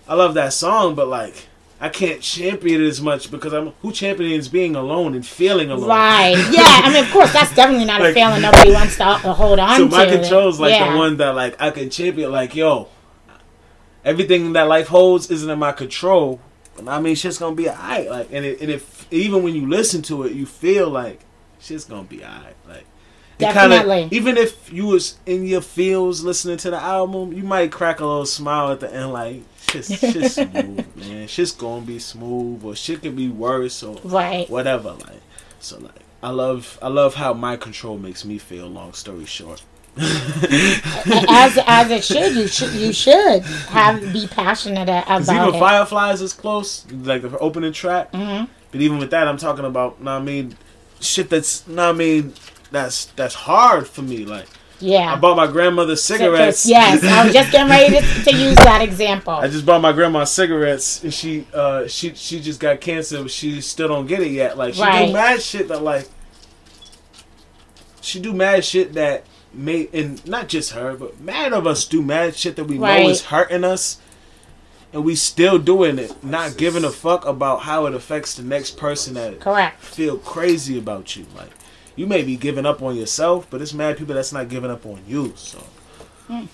I 0.09 0.15
love 0.15 0.33
that 0.35 0.53
song, 0.55 0.95
but 0.95 1.09
like 1.09 1.49
I 1.83 1.89
can't 1.89 2.21
champion 2.21 2.83
it 2.83 2.87
as 2.89 3.01
much 3.01 3.31
because 3.31 3.55
I'm 3.55 3.69
who 3.81 3.91
champions 3.91 4.49
being 4.49 4.77
alone 4.77 5.15
and 5.15 5.25
feeling 5.27 5.71
alone. 5.71 5.89
Right. 5.89 6.37
Yeah. 6.51 6.83
I 6.85 6.93
mean, 6.93 7.03
of 7.05 7.11
course, 7.11 7.33
that's 7.33 7.55
definitely 7.55 7.87
not 7.87 8.01
a 8.03 8.05
Like- 8.05 8.15
feeling 8.15 8.43
nobody 8.43 8.73
wants 8.75 8.97
to 8.99 9.05
uh, 9.07 9.17
hold 9.33 9.59
on 9.59 9.77
So 9.77 9.89
to. 9.89 9.91
my 9.97 10.07
control's 10.07 10.61
like 10.61 10.73
yeah. 10.75 10.93
the 10.93 10.99
one 10.99 11.17
that 11.17 11.35
like 11.35 11.61
I 11.61 11.71
can 11.71 11.89
champion. 11.89 12.33
Like 12.33 12.55
yo, 12.55 12.89
everything 14.05 14.53
that 14.55 14.65
life 14.69 14.89
holds 14.89 15.31
isn't 15.31 15.49
in 15.51 15.59
my 15.59 15.73
control. 15.73 16.41
But 16.77 16.89
I 16.89 17.01
mean, 17.01 17.15
shit's 17.15 17.39
gonna 17.39 17.57
be 17.57 17.69
alright. 17.69 18.09
Like, 18.11 18.29
and 18.33 18.45
it, 18.45 18.61
and 18.61 18.71
if 18.71 19.07
even 19.13 19.43
when 19.43 19.55
you 19.55 19.69
listen 19.69 20.03
to 20.03 20.25
it, 20.25 20.33
you 20.33 20.47
feel 20.47 20.89
like 20.89 21.21
shit's 21.61 21.85
gonna 21.85 22.05
be 22.05 22.23
alright. 22.23 22.57
Like, 22.69 22.85
it 23.39 23.45
kinda- 23.55 23.69
Definitely. 23.71 24.09
even 24.17 24.37
if 24.37 24.71
you 24.73 24.87
was 24.87 25.17
in 25.27 25.47
your 25.47 25.63
feels 25.63 26.23
listening 26.23 26.59
to 26.59 26.71
the 26.71 26.81
album, 26.81 27.33
you 27.33 27.43
might 27.43 27.73
crack 27.73 28.01
a 28.01 28.05
little 28.07 28.27
smile 28.27 28.71
at 28.71 28.81
the 28.81 28.95
end. 28.95 29.13
Like, 29.13 29.43
shit's, 29.71 29.99
shit's 29.99 30.35
smooth, 30.35 30.97
man. 30.97 31.27
Shit's 31.29 31.53
gonna 31.53 31.85
be 31.87 31.99
smooth, 31.99 32.65
or 32.65 32.75
shit 32.77 33.03
could 33.03 33.17
be 33.17 33.29
worse, 33.29 33.83
or 33.83 33.97
Right. 34.05 34.49
whatever. 34.51 34.91
Like, 34.93 35.21
so 35.61 35.79
like. 35.79 35.93
I 36.23 36.29
love 36.29 36.79
I 36.83 36.89
love 36.89 37.15
how 37.15 37.33
my 37.33 37.57
control 37.57 37.97
makes 37.97 38.25
me 38.27 38.37
feel. 38.37 38.69
Long 38.69 38.93
story 38.93 39.25
short, 39.25 39.63
as 39.97 41.59
as 41.67 41.91
it 41.91 42.05
should. 42.05 42.35
You 42.37 42.47
should 42.47 42.73
you 42.75 42.93
should 42.93 43.43
have 43.71 44.13
be 44.13 44.27
passionate 44.27 44.83
about 44.83 45.09
even 45.23 45.55
it. 45.55 45.59
Fireflies 45.59 46.21
is 46.21 46.33
close, 46.35 46.85
like 46.93 47.23
the 47.23 47.39
opening 47.39 47.73
track. 47.73 48.13
Mhm. 48.13 48.49
But 48.71 48.81
even 48.81 48.99
with 48.99 49.11
that, 49.13 49.27
I'm 49.27 49.39
talking 49.39 49.65
about, 49.65 50.01
know 50.03 50.13
I 50.13 50.21
mean, 50.21 50.57
shit 51.01 51.29
that's, 51.31 51.67
know 51.67 51.89
I 51.89 51.93
mean, 51.93 52.35
that's 52.71 53.07
that's 53.17 53.35
hard 53.35 53.89
for 53.89 54.03
me. 54.03 54.25
Like, 54.25 54.47
yeah. 54.81 55.13
I 55.13 55.17
bought 55.17 55.37
my 55.37 55.47
grandmother 55.47 55.95
cigarettes. 55.97 56.67
Yes, 56.67 57.05
I 57.05 57.25
was 57.25 57.33
just 57.33 57.53
getting 57.53 57.69
ready 57.71 57.95
to, 58.01 58.25
to 58.31 58.37
use 58.37 58.57
that 58.57 58.81
example. 58.83 59.35
I 59.35 59.49
just 59.49 59.65
bought 59.67 59.81
my 59.81 59.93
grandma 59.93 60.25
cigarettes, 60.25 61.03
and 61.05 61.13
she, 61.13 61.47
uh, 61.55 61.87
she, 61.87 62.15
she 62.15 62.41
just 62.41 62.59
got 62.61 62.81
cancer, 62.81 63.23
but 63.23 63.31
she 63.31 63.61
still 63.61 63.89
don't 63.89 64.07
get 64.07 64.21
it 64.21 64.31
yet. 64.31 64.57
Like, 64.59 64.75
she 64.75 64.83
Right. 64.83 65.07
do 65.07 65.13
mad 65.13 65.43
shit 65.43 65.69
that, 65.69 65.83
like, 65.83 66.09
she 68.01 68.21
do 68.21 68.33
mad 68.33 68.65
shit 68.65 68.95
that 68.95 69.25
made, 69.53 69.93
and 69.95 70.25
not 70.27 70.49
just 70.49 70.73
her, 70.73 70.95
but 70.97 71.21
mad 71.21 71.53
of 71.53 71.67
us 71.67 71.85
do 71.85 72.03
mad 72.03 72.35
shit 72.37 72.57
that 72.57 72.65
we 72.65 72.79
Right. 72.79 73.03
know 73.03 73.09
is 73.11 73.27
hurting 73.27 73.65
us, 73.65 73.99
and 74.93 75.05
we 75.05 75.15
still 75.15 75.59
doing 75.59 75.99
it, 75.99 76.25
not 76.25 76.57
giving 76.57 76.85
a 76.85 76.91
fuck 76.91 77.25
about 77.27 77.61
how 77.63 77.87
it 77.87 77.95
affects 77.95 78.35
the 78.35 78.43
next 78.43 78.77
person 78.77 79.15
that 79.15 79.41
Correct. 79.41 79.83
feel 79.83 80.17
crazy 80.19 80.79
about 80.79 81.15
you. 81.17 81.27
Like, 81.37 81.51
you 82.01 82.07
may 82.07 82.23
be 82.23 82.35
giving 82.37 82.65
up 82.65 82.81
on 82.83 82.97
yourself, 82.97 83.47
but 83.51 83.61
it's 83.61 83.75
mad 83.75 83.99
people 83.99 84.15
that's 84.15 84.33
not 84.33 84.49
giving 84.49 84.71
up 84.71 84.85
on 84.87 84.99
you. 85.07 85.33
So, 85.37 85.59
Hmm. 86.29 86.47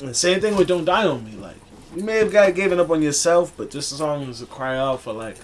and 0.00 0.14
same 0.14 0.40
thing 0.40 0.56
with 0.56 0.68
"Don't 0.68 0.84
Die 0.84 1.06
on 1.06 1.24
Me." 1.24 1.32
Like, 1.40 1.56
you 1.96 2.02
may 2.04 2.16
have 2.18 2.30
got 2.30 2.54
given 2.54 2.78
up 2.78 2.90
on 2.90 3.00
yourself, 3.02 3.52
but 3.56 3.70
this 3.70 3.86
song 3.88 4.28
is 4.28 4.42
a 4.42 4.46
cry 4.46 4.76
out 4.76 5.00
for 5.00 5.12
like, 5.14 5.36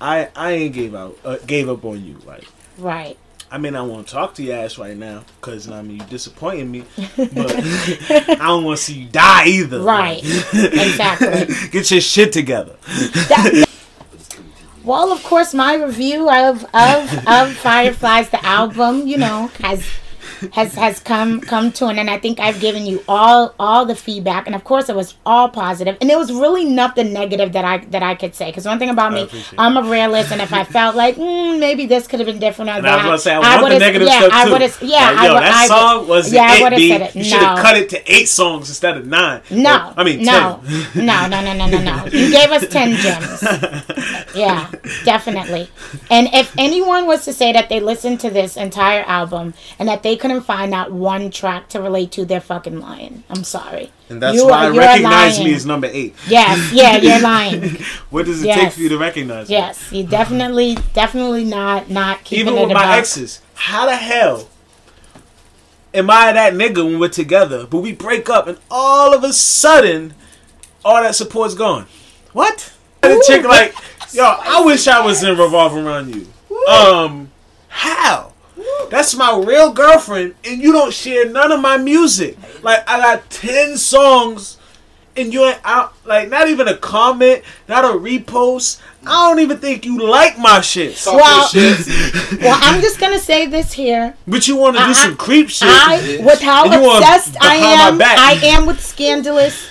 I 0.00 0.28
I 0.34 0.50
ain't 0.52 0.74
gave 0.74 0.94
out 0.94 1.16
uh, 1.24 1.36
gave 1.46 1.68
up 1.68 1.84
on 1.84 2.04
you. 2.04 2.16
Like, 2.26 2.46
Right. 2.78 3.16
I 3.50 3.56
mean, 3.56 3.74
I 3.76 3.80
want 3.82 4.06
to 4.08 4.12
talk 4.12 4.34
to 4.34 4.42
your 4.42 4.56
ass 4.56 4.76
right 4.76 4.94
now 4.96 5.22
because 5.40 5.70
I 5.70 5.80
mean 5.82 6.00
you 6.00 6.06
disappointing 6.10 6.70
me, 6.70 6.84
but 7.16 7.54
I 7.56 8.36
don't 8.48 8.64
want 8.64 8.78
to 8.78 8.84
see 8.84 8.94
you 9.00 9.08
die 9.08 9.46
either. 9.46 9.80
Right. 9.80 10.20
Exactly. 10.22 11.54
Get 11.70 11.90
your 11.90 12.00
shit 12.02 12.32
together. 12.32 12.76
That- 12.86 13.67
well, 14.88 15.12
of 15.12 15.22
course, 15.22 15.52
my 15.52 15.74
review 15.74 16.30
of 16.30 16.64
of 16.72 17.28
of 17.28 17.52
Fireflies, 17.66 18.30
the 18.30 18.42
album, 18.44 19.06
you 19.06 19.18
know, 19.18 19.50
has 19.60 19.84
has 20.52 20.74
has 20.74 21.00
come 21.00 21.40
come 21.40 21.72
to 21.72 21.86
an 21.86 21.98
end. 21.98 22.10
I 22.10 22.18
think 22.18 22.40
I've 22.40 22.60
given 22.60 22.86
you 22.86 23.02
all 23.08 23.54
all 23.58 23.84
the 23.86 23.94
feedback, 23.96 24.46
and 24.46 24.54
of 24.54 24.64
course, 24.64 24.88
it 24.88 24.96
was 24.96 25.14
all 25.26 25.48
positive, 25.48 25.96
and 26.00 26.08
there 26.08 26.18
was 26.18 26.32
really 26.32 26.64
nothing 26.64 27.12
negative 27.12 27.52
that 27.52 27.64
I 27.64 27.78
that 27.86 28.02
I 28.02 28.14
could 28.14 28.34
say. 28.34 28.46
Because 28.46 28.64
one 28.66 28.78
thing 28.78 28.90
about 28.90 29.12
me, 29.12 29.28
I'm 29.56 29.76
a 29.76 29.82
realist, 29.82 30.32
and 30.32 30.40
if 30.40 30.52
I 30.52 30.64
felt 30.64 30.96
like 30.96 31.16
mm, 31.16 31.58
maybe 31.58 31.86
this 31.86 32.06
could 32.06 32.20
have 32.20 32.26
been 32.26 32.38
different, 32.38 32.70
or 32.70 32.74
And 32.74 32.86
I 32.86 32.96
was 32.96 33.04
gonna 33.04 33.18
say 33.18 33.34
I 33.34 33.60
want 33.60 33.72
the 33.74 33.78
negative 33.78 34.06
yeah, 34.08 34.18
stuff 34.20 34.32
I 34.32 34.44
too. 34.68 34.86
yeah, 34.86 35.10
Like, 35.10 35.18
I 35.18 35.26
yo, 35.26 35.34
would- 35.34 35.42
that 35.42 35.52
I 35.54 35.60
would- 35.62 35.68
song 35.68 36.08
was 36.08 36.32
yeah, 36.32 36.42
I 36.42 36.74
it, 36.74 36.88
said 36.88 37.00
it. 37.02 37.16
You 37.16 37.24
should 37.24 37.40
have 37.40 37.56
No. 37.56 37.62
cut 37.62 37.76
it 37.76 37.88
to 37.90 38.12
eight 38.14 38.28
songs 38.28 38.68
instead 38.68 38.96
of 38.96 39.06
nine. 39.06 39.40
No, 39.50 39.74
Or- 39.88 39.94
I 40.00 40.04
mean, 40.04 40.24
no, 40.24 40.60
no, 40.94 41.26
no, 41.28 41.40
no, 41.42 41.52
no, 41.54 41.66
no, 41.68 41.78
no. 41.80 42.04
You 42.06 42.30
gave 42.30 42.50
us 42.50 42.66
ten 42.68 42.94
gems. 42.96 43.42
Yeah, 44.34 44.68
definitely. 45.04 45.70
And 46.10 46.28
if 46.32 46.52
anyone 46.58 47.06
was 47.06 47.24
to 47.24 47.32
say 47.32 47.52
that 47.52 47.68
they 47.68 47.80
listened 47.80 48.20
to 48.20 48.30
this 48.30 48.56
entire 48.56 49.02
album 49.04 49.54
and 49.78 49.88
that 49.88 50.02
they 50.02 50.16
couldn't 50.28 50.42
find 50.44 50.74
out 50.74 50.92
one 50.92 51.30
track 51.30 51.68
to 51.70 51.80
relate 51.80 52.12
to, 52.12 52.24
they're 52.24 52.40
fucking 52.40 52.80
lying. 52.80 53.24
I'm 53.30 53.44
sorry. 53.44 53.90
And 54.10 54.20
that's 54.22 54.36
You 54.36 54.46
why 54.46 54.66
are- 54.66 54.72
I 54.72 54.76
recognize 54.76 55.38
me 55.40 55.54
as 55.54 55.64
number 55.66 55.88
eight. 55.90 56.14
Yes, 56.28 56.72
yeah, 56.72 56.96
you're 56.98 57.20
lying. 57.34 57.76
What 58.10 58.26
does 58.26 58.42
it 58.42 58.52
take 58.52 58.72
for 58.72 58.80
you 58.80 58.88
to 58.90 58.98
recognize 58.98 59.48
me? 59.48 59.54
Yes, 59.56 59.90
you 59.92 60.04
definitely, 60.04 60.76
definitely 60.94 61.44
not, 61.44 61.88
not 61.90 62.24
keeping 62.24 62.46
Even 62.48 62.58
it 62.58 62.66
with 62.66 62.74
my 62.74 62.84
about. 62.84 62.98
exes, 62.98 63.40
how 63.54 63.86
the 63.86 63.96
hell 63.96 64.48
am 65.94 66.10
I 66.10 66.32
that 66.32 66.52
nigga 66.54 66.84
when 66.84 66.98
we're 66.98 67.08
together, 67.08 67.66
but 67.66 67.78
we 67.78 67.92
break 67.92 68.28
up 68.28 68.46
and 68.46 68.58
all 68.70 69.14
of 69.14 69.24
a 69.24 69.32
sudden 69.32 70.14
all 70.84 71.02
that 71.02 71.14
support's 71.14 71.54
gone? 71.54 71.86
What? 72.32 72.72
The 73.00 73.22
chick 73.26 73.44
like, 73.44 73.74
yo, 74.12 74.24
I 74.24 74.62
wish 74.64 74.86
I 74.88 75.04
was 75.04 75.22
in 75.22 75.36
revolve 75.38 75.74
around 75.76 76.14
you. 76.14 76.26
Um, 76.70 77.30
how? 77.68 78.32
That's 78.90 79.14
my 79.14 79.36
real 79.38 79.72
girlfriend, 79.72 80.34
and 80.44 80.60
you 80.62 80.72
don't 80.72 80.92
share 80.92 81.28
none 81.30 81.52
of 81.52 81.60
my 81.60 81.76
music. 81.76 82.36
Like 82.62 82.88
I 82.88 82.98
got 83.00 83.28
ten 83.30 83.76
songs, 83.76 84.56
and 85.16 85.32
you 85.32 85.44
ain't 85.44 85.60
out. 85.64 85.94
Like 86.04 86.28
not 86.28 86.48
even 86.48 86.68
a 86.68 86.76
comment, 86.76 87.42
not 87.68 87.84
a 87.84 87.88
repost. 87.88 88.80
I 89.06 89.28
don't 89.28 89.38
even 89.40 89.58
think 89.58 89.84
you 89.86 90.00
like 90.00 90.38
my 90.38 90.60
shit. 90.60 91.00
Well- 91.06 91.48
shit. 91.48 91.78
Well, 92.40 92.58
I'm 92.62 92.80
just 92.80 93.00
gonna 93.00 93.18
say 93.18 93.46
this 93.46 93.72
here. 93.72 94.14
But 94.26 94.46
you 94.48 94.56
want 94.56 94.76
to 94.76 94.82
do 94.82 94.90
I- 94.90 94.92
some 94.92 95.16
creep 95.16 95.48
shit. 95.50 95.68
I, 95.68 96.18
with 96.24 96.40
how 96.40 96.64
And 96.64 96.74
you 96.74 96.80
want 96.80 97.04
obsessed 97.04 97.36
I 97.40 97.56
am. 97.56 98.00
I 98.02 98.38
am 98.44 98.66
with 98.66 98.80
Scandalous. 98.84 99.70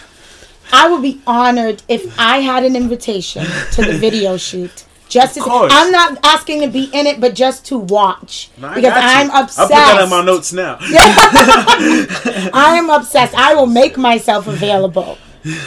I 0.73 0.89
would 0.89 1.01
be 1.01 1.21
honored 1.25 1.81
if 1.87 2.19
I 2.19 2.39
had 2.39 2.65
an 2.65 2.75
invitation 2.75 3.45
to 3.73 3.81
the 3.83 3.97
video 3.97 4.35
shoot. 4.47 4.83
Just 5.09 5.35
to, 5.35 5.39
course. 5.41 5.71
I'm 5.73 5.91
not 5.91 6.17
asking 6.23 6.61
to 6.61 6.67
be 6.67 6.85
in 6.93 7.05
it, 7.07 7.19
but 7.21 7.33
just 7.33 7.65
to 7.67 7.77
watch 7.77 8.49
No, 8.57 8.73
because. 8.73 8.91
I'm 8.93 9.29
obsessed. 9.31 9.59
I'll 9.59 9.67
put 9.67 9.73
that 9.75 10.03
in 10.03 10.09
my 10.09 10.21
notes 10.23 10.51
now. 10.51 10.77
I 10.81 12.75
am 12.77 12.89
obsessed. 12.89 13.33
I 13.35 13.53
will 13.55 13.67
make 13.67 13.97
myself 13.97 14.47
available. 14.47 15.17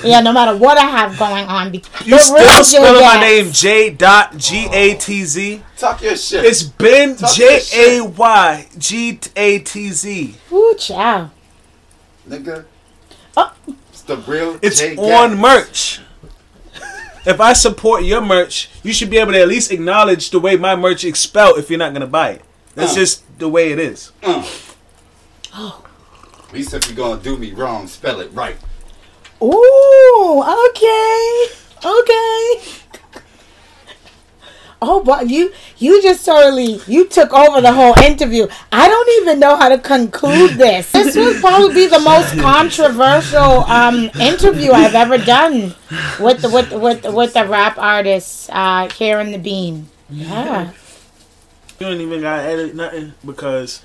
Yeah, 0.05 0.21
no 0.21 0.33
matter 0.33 0.55
what 0.57 0.77
I 0.77 0.83
have 0.85 1.19
going 1.19 1.47
on. 1.47 1.71
Be- 1.73 1.83
You 2.05 2.19
The 2.19 2.33
real 2.37 2.63
still 2.65 2.83
spelling 2.83 3.01
my 3.03 3.15
J-Gas. 3.15 3.21
name 3.23 3.53
J 3.53 3.91
dot 3.91 4.37
G 4.37 4.69
A 4.71 4.95
T 4.97 5.25
Z. 5.25 5.63
Talk 5.79 6.03
your 6.03 6.17
shit. 6.17 6.45
It's 6.45 6.63
been 6.63 7.17
Talk 7.17 7.35
J 7.35 7.45
your 7.53 7.61
shit. 7.61 8.01
A 8.03 8.05
Y 8.07 8.69
G 8.77 9.19
A 9.37 9.59
T 9.61 9.89
Z. 9.91 10.35
Ooh, 10.53 10.75
child. 10.79 11.31
nigga. 12.29 12.67
Oh. 13.39 13.55
It's 13.91 14.03
the 14.03 14.17
real. 14.19 14.59
It's 14.61 14.81
J. 14.81 14.97
on 14.97 15.39
merch. 15.39 16.01
If 17.27 17.41
I 17.41 17.53
support 17.53 18.03
your 18.05 18.21
merch, 18.21 18.71
you 18.83 18.93
should 18.93 19.11
be 19.11 19.19
able 19.19 19.33
to 19.33 19.41
at 19.41 19.49
least 19.49 19.71
acknowledge 19.71 20.31
the 20.31 20.41
way 20.41 20.57
my 20.57 20.75
merch 20.77 21.05
is 21.05 21.19
spelled 21.19 21.59
if 21.59 21.69
you're 21.71 21.79
not 21.79 21.93
gonna 21.93 22.07
buy 22.07 22.31
it. 22.31 22.43
That's 22.75 22.93
Uh. 22.93 22.97
just 22.97 23.39
the 23.39 23.49
way 23.49 23.73
it 23.73 23.79
is. 23.79 24.13
At 24.23 24.53
least 26.53 26.73
if 26.75 26.87
you're 26.89 26.97
gonna 26.97 27.21
do 27.21 27.37
me 27.37 27.53
wrong, 27.53 27.87
spell 27.87 28.21
it 28.21 28.31
right. 28.33 28.57
Ooh, 29.43 30.45
okay, 30.69 31.47
okay. 31.85 32.80
Oh, 34.83 35.03
but 35.05 35.29
you 35.29 35.53
you 35.79 36.01
just 36.01 36.25
totally 36.25 36.81
you 36.87 37.07
took 37.07 37.35
over 37.35 37.61
the 37.61 37.73
whole 37.73 37.93
interview. 38.03 38.47
I 38.73 38.89
don't 38.89 39.23
even 39.23 39.39
know 39.39 39.55
how 39.57 39.69
to 39.69 39.77
conclude 39.79 40.53
this. 40.53 40.91
This 40.93 41.17
would 41.21 41.41
probably 41.41 41.75
be 41.75 41.87
the 41.87 41.99
most 41.99 42.39
controversial 42.39 43.65
um, 43.65 44.09
interview 44.19 44.73
I've 44.73 44.95
ever 44.95 45.19
done 45.19 45.75
with 46.19 46.41
the 46.41 46.49
with 46.49 46.73
with 46.73 47.05
with 47.13 47.35
the 47.35 47.47
rap 47.47 47.77
artist 47.77 48.49
uh, 48.53 48.89
here 48.89 49.21
in 49.21 49.33
the 49.33 49.39
Bean. 49.39 49.89
Yeah, 50.09 50.71
You 51.79 51.87
don't 51.87 52.01
even 52.01 52.23
gotta 52.23 52.43
edit 52.43 52.75
nothing 52.75 53.13
because 53.25 53.83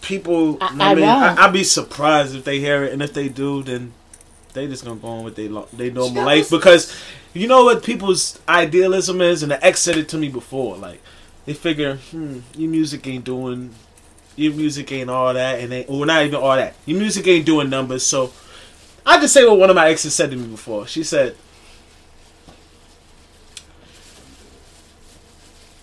people. 0.00 0.58
I- 0.60 0.66
I, 0.78 0.90
I 0.92 0.94
mean, 0.94 1.04
won't. 1.06 1.38
I, 1.38 1.46
I'd 1.46 1.52
be 1.52 1.64
surprised 1.64 2.34
if 2.36 2.44
they 2.44 2.60
hear 2.60 2.84
it, 2.84 2.92
and 2.92 3.02
if 3.02 3.12
they 3.12 3.28
do, 3.28 3.62
then 3.62 3.92
they 4.52 4.66
just 4.66 4.84
gonna 4.84 5.00
go 5.00 5.08
on 5.08 5.24
with 5.24 5.36
their 5.36 5.48
lo- 5.48 5.68
they 5.72 5.90
normal 5.90 6.24
life 6.24 6.50
because 6.50 6.94
you 7.32 7.46
know 7.46 7.64
what 7.64 7.82
people's 7.84 8.38
idealism 8.48 9.20
is, 9.20 9.42
and 9.42 9.52
the 9.52 9.64
ex 9.64 9.80
said 9.80 9.96
it 9.96 10.08
to 10.10 10.18
me 10.18 10.28
before. 10.28 10.76
Like 10.76 11.00
they 11.46 11.54
figure, 11.54 11.96
hmm, 11.96 12.40
your 12.56 12.70
music 12.70 13.06
ain't 13.06 13.24
doing 13.24 13.74
your 14.36 14.52
music 14.54 14.90
ain't 14.92 15.10
all 15.10 15.34
that, 15.34 15.60
and 15.60 15.72
ain't 15.72 15.88
well, 15.88 16.04
not 16.04 16.24
even 16.24 16.36
all 16.36 16.56
that. 16.56 16.74
Your 16.86 16.98
music 16.98 17.26
ain't 17.26 17.46
doing 17.46 17.68
numbers. 17.70 18.04
So 18.04 18.32
I 19.04 19.20
just 19.20 19.34
say 19.34 19.44
what 19.44 19.58
one 19.58 19.70
of 19.70 19.76
my 19.76 19.88
exes 19.88 20.14
said 20.14 20.30
to 20.30 20.36
me 20.36 20.46
before. 20.48 20.86
She 20.86 21.02
said, 21.02 21.36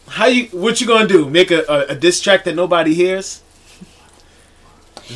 "How 0.08 0.26
you? 0.28 0.46
What 0.48 0.80
you 0.82 0.88
gonna 0.88 1.08
do? 1.08 1.30
Make 1.30 1.52
a, 1.52 1.64
a, 1.68 1.80
a 1.90 1.96
diss 1.96 2.22
track 2.22 2.44
that 2.46 2.56
nobody 2.56 2.94
hears?" 2.94 3.42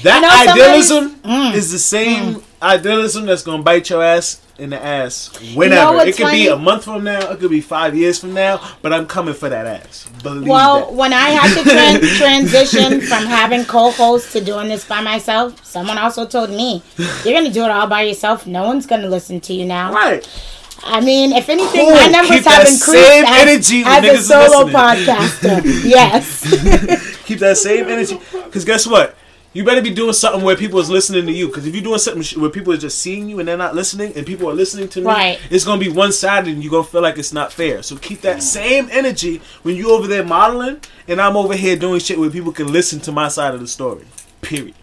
That 0.03 0.21
You 0.21 0.21
know, 0.21 0.53
idealism 0.53 1.15
Mm. 1.21 1.53
is 1.53 1.71
the 1.71 1.79
same 1.79 2.41
idealism 2.61 3.25
that's 3.25 3.43
gonna 3.43 3.63
bite 3.63 3.89
your 3.89 4.03
ass 4.03 4.39
in 4.61 4.69
the 4.69 4.83
ass 4.85 5.31
whenever. 5.55 5.95
what's 5.95 6.09
it 6.11 6.17
could 6.21 6.31
be 6.31 6.47
a 6.47 6.55
month 6.55 6.83
from 6.83 7.03
now, 7.03 7.31
it 7.31 7.39
could 7.39 7.49
be 7.49 7.61
five 7.61 7.95
years 7.95 8.19
from 8.19 8.33
now, 8.33 8.61
but 8.83 8.93
I'm 8.93 9.07
coming 9.07 9.33
for 9.33 9.49
that 9.49 9.65
ass. 9.65 10.07
Believe 10.21 10.47
Well, 10.47 10.81
that. 10.85 10.93
when 10.93 11.13
I 11.13 11.29
had 11.29 11.49
to 11.57 11.67
tran- 11.67 12.17
transition 12.21 13.01
from 13.01 13.25
having 13.25 13.65
co-hosts 13.65 14.31
to 14.33 14.41
doing 14.41 14.67
this 14.67 14.85
by 14.85 15.01
myself, 15.01 15.65
someone 15.65 15.97
also 15.97 16.25
told 16.27 16.51
me, 16.51 16.83
"You're 17.25 17.33
gonna 17.33 17.49
do 17.51 17.63
it 17.65 17.71
all 17.71 17.87
by 17.87 18.03
yourself. 18.03 18.45
No 18.45 18.63
one's 18.67 18.85
gonna 18.85 19.07
listen 19.09 19.39
to 19.41 19.53
you 19.53 19.65
now." 19.65 19.91
Right. 19.93 20.27
I 20.83 20.99
mean, 21.01 21.31
if 21.33 21.47
anything, 21.49 21.81
Cool. 21.87 21.93
my 21.95 22.07
numbers 22.07 22.37
Keep 22.37 22.45
have 22.45 22.61
increased 22.67 22.85
same 22.85 23.25
as, 23.25 23.41
energy 23.47 23.83
as 23.85 24.03
a 24.03 24.23
solo 24.23 24.65
listening. 24.65 24.75
podcaster. 24.75 25.83
yes. 25.85 27.23
Keep 27.25 27.39
that 27.39 27.57
same 27.57 27.85
energy. 27.87 28.19
Because 28.31 28.65
guess 28.65 28.87
what? 28.87 29.15
You 29.53 29.65
better 29.65 29.81
be 29.81 29.93
doing 29.93 30.13
something 30.13 30.43
where 30.43 30.55
people 30.55 30.79
is 30.79 30.89
listening 30.89 31.25
to 31.25 31.31
you. 31.31 31.47
Because 31.47 31.67
if 31.67 31.75
you're 31.75 31.83
doing 31.83 31.99
something 31.99 32.23
sh- 32.23 32.37
where 32.37 32.49
people 32.49 32.71
are 32.71 32.77
just 32.77 32.99
seeing 32.99 33.27
you 33.27 33.39
and 33.39 33.47
they're 33.47 33.57
not 33.57 33.75
listening, 33.75 34.13
and 34.15 34.25
people 34.25 34.49
are 34.49 34.53
listening 34.53 34.87
to 34.89 35.01
me, 35.01 35.07
Right. 35.07 35.39
it's 35.49 35.65
gonna 35.65 35.79
be 35.79 35.89
one 35.89 36.13
sided, 36.13 36.53
and 36.53 36.63
you're 36.63 36.71
gonna 36.71 36.85
feel 36.85 37.01
like 37.01 37.17
it's 37.17 37.33
not 37.33 37.51
fair. 37.51 37.83
So 37.83 37.97
keep 37.97 38.21
that 38.21 38.41
same 38.43 38.87
energy 38.91 39.41
when 39.63 39.75
you 39.75 39.91
over 39.91 40.07
there 40.07 40.23
modeling, 40.23 40.79
and 41.07 41.19
I'm 41.19 41.35
over 41.35 41.53
here 41.55 41.75
doing 41.75 41.99
shit 41.99 42.17
where 42.17 42.29
people 42.29 42.53
can 42.53 42.71
listen 42.71 43.01
to 43.01 43.11
my 43.11 43.27
side 43.27 43.53
of 43.53 43.59
the 43.59 43.67
story. 43.67 44.05
Period. 44.41 44.75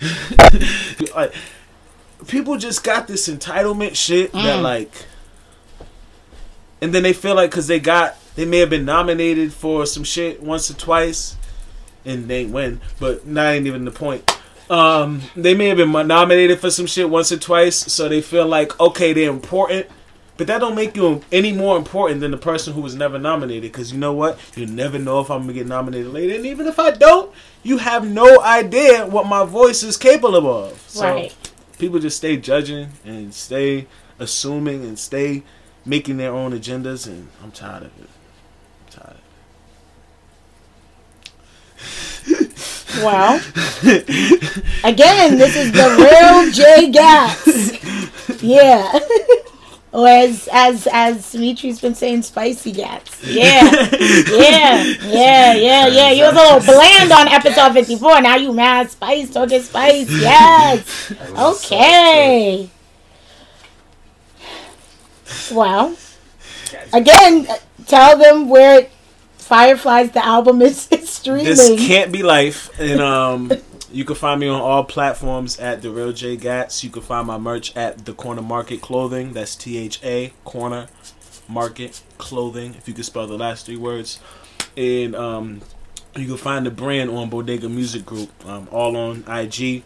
like, 1.14 1.34
people 2.26 2.56
just 2.56 2.82
got 2.82 3.06
this 3.06 3.28
entitlement 3.28 3.94
shit 3.94 4.32
that 4.32 4.60
mm. 4.60 4.62
like, 4.62 4.90
and 6.80 6.94
then 6.94 7.02
they 7.02 7.12
feel 7.12 7.34
like 7.34 7.50
because 7.50 7.66
they 7.66 7.80
got 7.80 8.16
they 8.36 8.46
may 8.46 8.58
have 8.58 8.70
been 8.70 8.84
nominated 8.86 9.52
for 9.52 9.84
some 9.84 10.02
shit 10.04 10.42
once 10.42 10.70
or 10.70 10.74
twice 10.74 11.36
and 12.04 12.28
they 12.28 12.44
win, 12.44 12.80
but 13.00 13.24
that 13.34 13.52
ain't 13.52 13.66
even 13.66 13.84
the 13.84 13.90
point. 13.90 14.30
Um, 14.70 15.20
they 15.36 15.54
may 15.54 15.66
have 15.66 15.76
been 15.76 15.92
nominated 15.92 16.58
for 16.58 16.70
some 16.70 16.86
shit 16.86 17.10
once 17.10 17.30
or 17.30 17.38
twice, 17.38 17.76
so 17.92 18.08
they 18.08 18.22
feel 18.22 18.46
like 18.46 18.78
okay, 18.80 19.12
they're 19.12 19.30
important, 19.30 19.86
but 20.36 20.46
that 20.46 20.58
don't 20.58 20.74
make 20.74 20.96
you 20.96 21.22
any 21.30 21.52
more 21.52 21.76
important 21.76 22.20
than 22.20 22.30
the 22.30 22.36
person 22.38 22.72
who 22.72 22.80
was 22.80 22.94
never 22.94 23.18
nominated. 23.18 23.70
Because 23.70 23.92
you 23.92 23.98
know 23.98 24.12
what, 24.12 24.38
you 24.56 24.66
never 24.66 24.98
know 24.98 25.20
if 25.20 25.30
I'm 25.30 25.42
gonna 25.42 25.52
get 25.52 25.66
nominated 25.66 26.12
later, 26.12 26.34
and 26.34 26.46
even 26.46 26.66
if 26.66 26.78
I 26.78 26.90
don't, 26.92 27.32
you 27.62 27.78
have 27.78 28.06
no 28.10 28.40
idea 28.40 29.06
what 29.06 29.26
my 29.26 29.44
voice 29.44 29.82
is 29.82 29.96
capable 29.96 30.46
of. 30.46 30.82
So 30.88 31.04
Right. 31.04 31.34
people 31.78 31.98
just 31.98 32.16
stay 32.16 32.36
judging 32.36 32.88
and 33.04 33.34
stay 33.34 33.86
assuming 34.18 34.84
and 34.84 34.98
stay 34.98 35.42
making 35.84 36.16
their 36.16 36.32
own 36.32 36.58
agendas, 36.58 37.06
and 37.06 37.28
I'm 37.42 37.50
tired 37.50 37.82
of 37.82 37.98
it. 38.00 38.08
I'm 38.86 39.02
tired. 39.02 39.16
Well, 43.02 43.36
again, 44.84 45.36
this 45.36 45.56
is 45.56 45.72
the 45.72 45.88
real 45.98 46.50
Jay 46.52 46.90
Gats. 46.90 48.42
Yeah. 48.42 48.98
Or 49.94 50.08
as 50.08 50.48
as 50.50 50.88
as 50.90 51.30
Dimitri's 51.30 51.80
been 51.80 51.94
saying, 51.94 52.22
spicy 52.22 52.72
gats. 52.72 53.22
Yeah, 53.24 53.62
yeah, 54.28 54.82
yeah, 54.82 55.54
yeah, 55.54 55.86
yeah. 55.86 56.10
You 56.10 56.24
was 56.24 56.32
a 56.32 56.36
little 56.36 56.74
bland 56.74 57.12
on 57.12 57.28
episode 57.28 57.74
fifty 57.74 57.94
four. 57.94 58.20
Now 58.20 58.34
you 58.34 58.52
mad 58.52 58.90
spice 58.90 59.30
talking 59.30 59.62
spice. 59.62 60.10
Yes. 60.10 61.12
Okay. 61.38 62.68
Well, 65.52 65.96
again, 66.92 67.46
tell 67.86 68.18
them 68.18 68.48
where 68.48 68.88
Fireflies 69.44 70.10
the 70.12 70.24
album 70.24 70.62
is, 70.62 70.88
is 70.90 71.08
streaming. 71.10 71.44
This 71.44 71.86
can't 71.86 72.10
be 72.10 72.22
life, 72.22 72.70
and 72.80 73.00
um, 73.00 73.52
you 73.92 74.04
can 74.04 74.16
find 74.16 74.40
me 74.40 74.48
on 74.48 74.60
all 74.60 74.84
platforms 74.84 75.58
at 75.58 75.82
the 75.82 75.90
Real 75.90 76.12
J 76.12 76.36
Gats. 76.36 76.82
You 76.82 76.90
can 76.90 77.02
find 77.02 77.26
my 77.26 77.38
merch 77.38 77.76
at 77.76 78.06
the 78.06 78.14
Corner 78.14 78.42
Market 78.42 78.80
Clothing. 78.80 79.32
That's 79.32 79.54
T 79.54 79.76
H 79.78 80.00
A 80.02 80.32
Corner 80.44 80.88
Market 81.48 82.02
Clothing. 82.18 82.74
If 82.74 82.88
you 82.88 82.94
could 82.94 83.04
spell 83.04 83.26
the 83.26 83.36
last 83.36 83.66
three 83.66 83.76
words, 83.76 84.18
and 84.76 85.14
um, 85.14 85.60
you 86.16 86.26
can 86.26 86.36
find 86.36 86.64
the 86.64 86.70
brand 86.70 87.10
on 87.10 87.28
Bodega 87.28 87.68
Music 87.68 88.06
Group. 88.06 88.30
Um, 88.46 88.68
all 88.72 88.96
on 88.96 89.24
IG. 89.28 89.84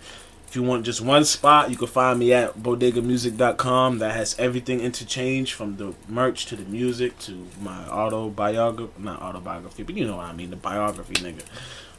If 0.49 0.57
you 0.57 0.63
want 0.63 0.87
just 0.87 1.03
one 1.03 1.27
spot, 1.27 1.71
you 1.71 1.77
can 1.77 1.89
find 1.89 2.19
me 2.19 2.33
at 2.33 2.57
bodegamuzik.com. 2.57 3.99
That 3.99 4.17
has 4.17 4.35
everything 4.39 4.81
interchanged 4.81 5.53
from 5.53 5.77
the 5.77 5.93
merch 6.09 6.47
to 6.47 6.57
the 6.57 6.65
music 6.65 7.19
to 7.21 7.47
my 7.61 7.87
autobiography. 7.89 8.91
Not 8.97 9.21
autobiography, 9.21 9.83
but 9.83 9.95
you 9.95 10.07
know 10.07 10.17
what 10.17 10.25
I 10.25 10.33
mean. 10.33 10.49
The 10.49 10.57
biography, 10.57 11.13
nigga. 11.17 11.43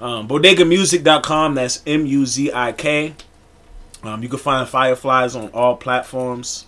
Um, 0.01 0.27
bodegamuzik.com. 0.27 1.53
That's 1.53 1.83
M 1.85 2.07
U 2.07 2.25
Z 2.25 2.51
I 2.51 2.71
K. 2.71 3.13
Um, 4.01 4.23
you 4.23 4.29
can 4.29 4.39
find 4.39 4.67
Fireflies 4.67 5.35
on 5.35 5.49
all 5.49 5.75
platforms. 5.75 6.65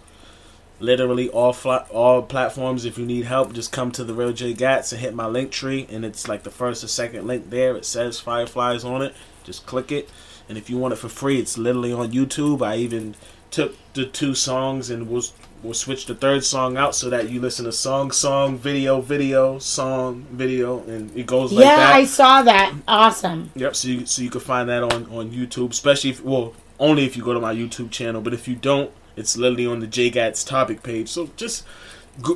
Literally 0.80 1.30
all 1.30 1.56
all 1.90 2.22
platforms. 2.22 2.86
If 2.86 3.00
you 3.00 3.08
need 3.08 3.26
help, 3.26 3.54
just 3.54 3.72
come 3.72 3.92
to 3.94 4.04
the 4.04 4.14
Real 4.14 4.34
J 4.34 4.54
Gats 4.54 4.92
and 4.92 5.02
hit 5.02 5.16
my 5.16 5.26
Linktree, 5.26 5.92
and 5.92 6.06
it's 6.06 6.28
like 6.28 6.44
the 6.44 6.52
first 6.52 6.84
or 6.84 6.88
second 6.88 7.26
link 7.26 7.50
there. 7.50 7.76
It 7.76 7.86
says 7.86 8.20
Fireflies 8.20 8.84
on 8.84 9.02
it. 9.02 9.16
Just 9.44 9.66
click 9.66 9.92
it, 9.92 10.10
and 10.48 10.58
if 10.58 10.70
you 10.70 10.78
want 10.78 10.94
it 10.94 10.98
for 10.98 11.10
free, 11.10 11.40
it's 11.40 11.58
literally 11.58 11.94
on 11.94 12.12
YouTube. 12.12 12.62
I 12.66 12.78
even 12.78 13.16
took 13.52 13.76
the 13.94 14.06
two 14.06 14.34
songs 14.34 14.90
and 14.90 15.10
we'll 15.10 15.24
we'll 15.62 15.74
switch 15.74 16.06
the 16.06 16.16
third 16.16 16.44
song 16.44 16.78
out 16.78 16.96
so 16.96 17.10
that 17.10 17.30
you 17.30 17.40
listen 17.40 17.66
to 17.66 17.72
song, 17.72 18.12
song, 18.12 18.58
video, 18.58 19.02
video, 19.02 19.60
song, 19.60 20.26
video, 20.32 20.80
and 20.84 21.16
it 21.16 21.26
goes 21.26 21.52
like 21.52 21.66
yeah, 21.66 21.76
that. 21.76 21.90
Yeah, 21.90 21.96
I 21.96 22.06
saw 22.06 22.42
that. 22.44 22.74
Awesome. 22.88 23.52
Yep. 23.56 23.76
So 23.76 23.88
you 23.90 24.06
so 24.06 24.22
you 24.22 24.30
can 24.30 24.42
find 24.42 24.70
that 24.70 24.84
on 24.84 25.06
on 25.12 25.32
YouTube, 25.32 25.72
especially 25.72 26.12
if 26.12 26.24
well 26.24 26.54
only 26.80 27.06
if 27.06 27.16
you 27.16 27.24
go 27.24 27.34
to 27.34 27.40
my 27.40 27.54
YouTube 27.54 27.92
channel. 27.92 28.22
But 28.22 28.34
if 28.34 28.48
you 28.48 28.56
don't, 28.56 28.92
it's 29.16 29.38
literally 29.38 29.68
on 29.68 29.82
the 29.82 29.88
J 29.88 30.10
Gats 30.10 30.44
topic 30.44 30.82
page. 30.82 31.10
So 31.10 31.30
just 31.36 31.66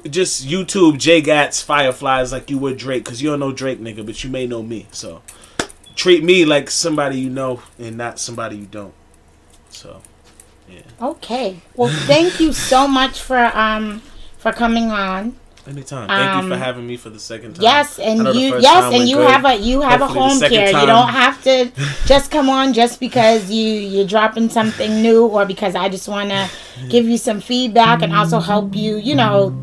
just 0.10 0.48
YouTube 0.48 1.00
J 1.00 1.22
Gats 1.22 1.62
Fireflies 1.62 2.32
like 2.32 2.50
you 2.50 2.58
would 2.58 2.78
Drake, 2.78 3.06
because 3.06 3.22
you 3.22 3.30
don't 3.30 3.40
know 3.40 3.52
Drake, 3.52 3.80
nigga, 3.80 4.06
but 4.06 4.24
you 4.24 4.30
may 4.30 4.46
know 4.46 4.62
me. 4.62 4.88
So 4.92 5.22
treat 5.96 6.24
me 6.24 6.46
like 6.46 6.70
somebody 6.70 7.20
you 7.20 7.30
know 7.30 7.62
and 7.80 7.98
not 7.98 8.20
somebody 8.20 8.58
you 8.58 8.66
don't. 8.66 8.94
So 9.70 10.02
yeah. 10.70 10.82
Okay. 11.02 11.60
Well, 11.76 11.90
thank 12.06 12.40
you 12.40 12.54
so 12.54 12.88
much 12.88 13.22
for 13.22 13.38
um 13.58 14.02
for 14.38 14.52
coming 14.52 14.92
on. 14.92 15.36
Anytime. 15.68 16.08
Thank 16.08 16.44
you 16.44 16.48
for 16.50 16.54
Um, 16.54 16.60
having 16.60 16.86
me 16.86 16.96
for 16.96 17.10
the 17.10 17.20
second 17.20 17.56
time. 17.56 17.64
Yes, 17.64 17.98
and 17.98 18.20
you 18.36 18.60
yes, 18.60 18.94
and 18.94 19.10
you 19.10 19.16
good. 19.18 19.28
have 19.28 19.46
a 19.46 19.56
you 19.56 19.82
have 19.82 20.00
Hopefully 20.00 20.20
a 20.20 20.22
home 20.22 20.40
care. 20.40 20.68
You 20.68 20.86
don't 20.86 21.10
have 21.10 21.42
to 21.44 21.72
just 22.06 22.30
come 22.30 22.50
on 22.50 22.72
just 22.74 23.00
because 23.00 23.50
you 23.50 23.64
you're 23.74 24.06
dropping 24.06 24.50
something 24.50 25.02
new 25.02 25.26
or 25.26 25.44
because 25.48 25.74
I 25.74 25.90
just 25.90 26.08
want 26.08 26.30
to 26.30 26.48
give 26.90 27.08
you 27.10 27.18
some 27.18 27.42
feedback 27.42 28.04
and 28.04 28.14
also 28.14 28.40
help 28.40 28.76
you, 28.76 28.98
you 28.98 29.16
know, 29.16 29.56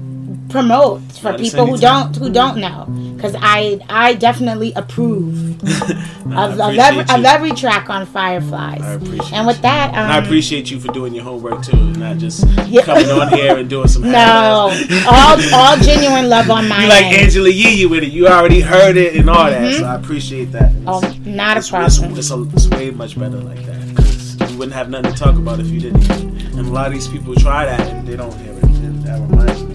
promote 0.52 1.00
for 1.20 1.32
people 1.38 1.66
who 1.66 1.78
don't 1.78 2.14
who 2.16 2.30
don't 2.30 2.58
know 2.58 2.86
because 3.16 3.34
I 3.40 3.80
I 3.88 4.14
definitely 4.14 4.72
approve 4.74 5.50
Nah, 6.24 6.46
of, 6.46 6.60
of, 6.60 6.78
every, 6.78 7.00
of 7.02 7.24
every 7.24 7.50
track 7.50 7.90
on 7.90 8.06
Fireflies. 8.06 8.80
I 8.80 8.92
appreciate 8.92 9.32
And 9.32 9.46
with 9.46 9.56
you. 9.56 9.62
that, 9.62 9.88
um, 9.90 9.96
And 9.96 10.12
I 10.12 10.18
appreciate 10.18 10.70
you 10.70 10.78
for 10.80 10.90
doing 10.92 11.12
your 11.14 11.24
homework 11.24 11.62
too, 11.64 11.76
and 11.76 11.98
not 11.98 12.18
just 12.18 12.46
Yeah. 12.68 12.82
coming 12.82 13.10
on 13.10 13.28
here 13.30 13.56
and 13.58 13.68
doing 13.68 13.88
some. 13.88 14.02
no, 14.10 14.70
all 15.08 15.36
all 15.54 15.76
genuine 15.78 16.28
love 16.28 16.48
on 16.50 16.68
my 16.68 16.82
You 16.84 16.88
like 16.88 17.04
end. 17.06 17.16
Angela 17.24 17.48
Yee 17.50 17.74
you 17.74 17.88
with 17.88 18.02
it. 18.04 18.12
You 18.12 18.28
already 18.28 18.60
heard 18.60 18.96
it 18.96 19.16
and 19.16 19.28
all 19.28 19.50
that, 19.50 19.74
so 19.74 19.84
I 19.84 19.96
appreciate 19.96 20.52
that. 20.52 20.72
Oh, 20.86 21.00
not 21.24 21.56
a 21.56 21.58
it's, 21.58 21.66
it's, 21.66 21.70
problem. 21.98 22.18
it's, 22.18 22.30
a, 22.30 22.42
it's 22.54 22.68
way 22.68 22.90
much 22.90 23.18
better 23.18 23.38
like 23.38 23.64
that 23.66 23.80
because 23.94 24.36
we 24.50 24.56
wouldn't 24.56 24.74
have 24.74 24.88
nothing 24.90 25.12
to 25.12 25.18
talk 25.18 25.34
about 25.36 25.58
if 25.60 25.66
you 25.68 25.80
didn't. 25.80 26.08
And 26.10 26.60
a 26.60 26.70
lot 26.70 26.86
of 26.86 26.92
these 26.92 27.08
people 27.08 27.34
try 27.34 27.66
that 27.66 27.80
and 27.80 28.06
they 28.06 28.16
don't 28.16 28.32
hear 28.38 28.52
it. 28.52 28.58
That 29.04 29.20
reminds 29.28 29.62
me, 29.64 29.71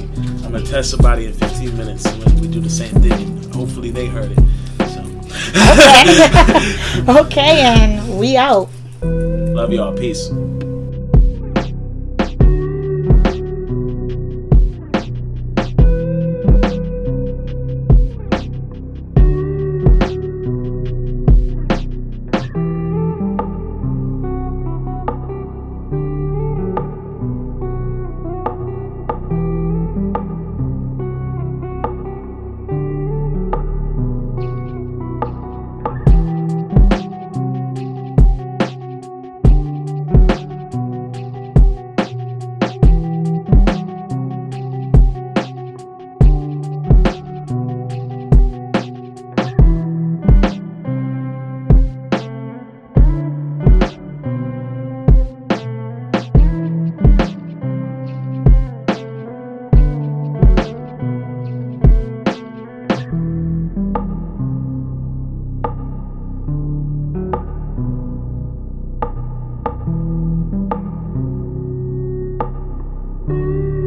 I'm 0.48 0.54
gonna 0.54 0.66
test 0.66 0.92
somebody 0.92 1.26
in 1.26 1.34
15 1.34 1.76
minutes 1.76 2.06
when 2.10 2.40
we 2.40 2.48
do 2.48 2.62
the 2.62 2.70
same 2.70 2.94
thing. 3.02 3.44
Hopefully 3.52 3.92
they 3.92 4.06
heard 4.06 4.32
it. 4.32 4.40
So 4.88 5.02
okay, 7.20 7.60
and 7.64 8.18
we 8.18 8.38
out. 8.38 8.70
love 9.02 9.74
y'all. 9.74 9.94
Peace. 9.94 10.30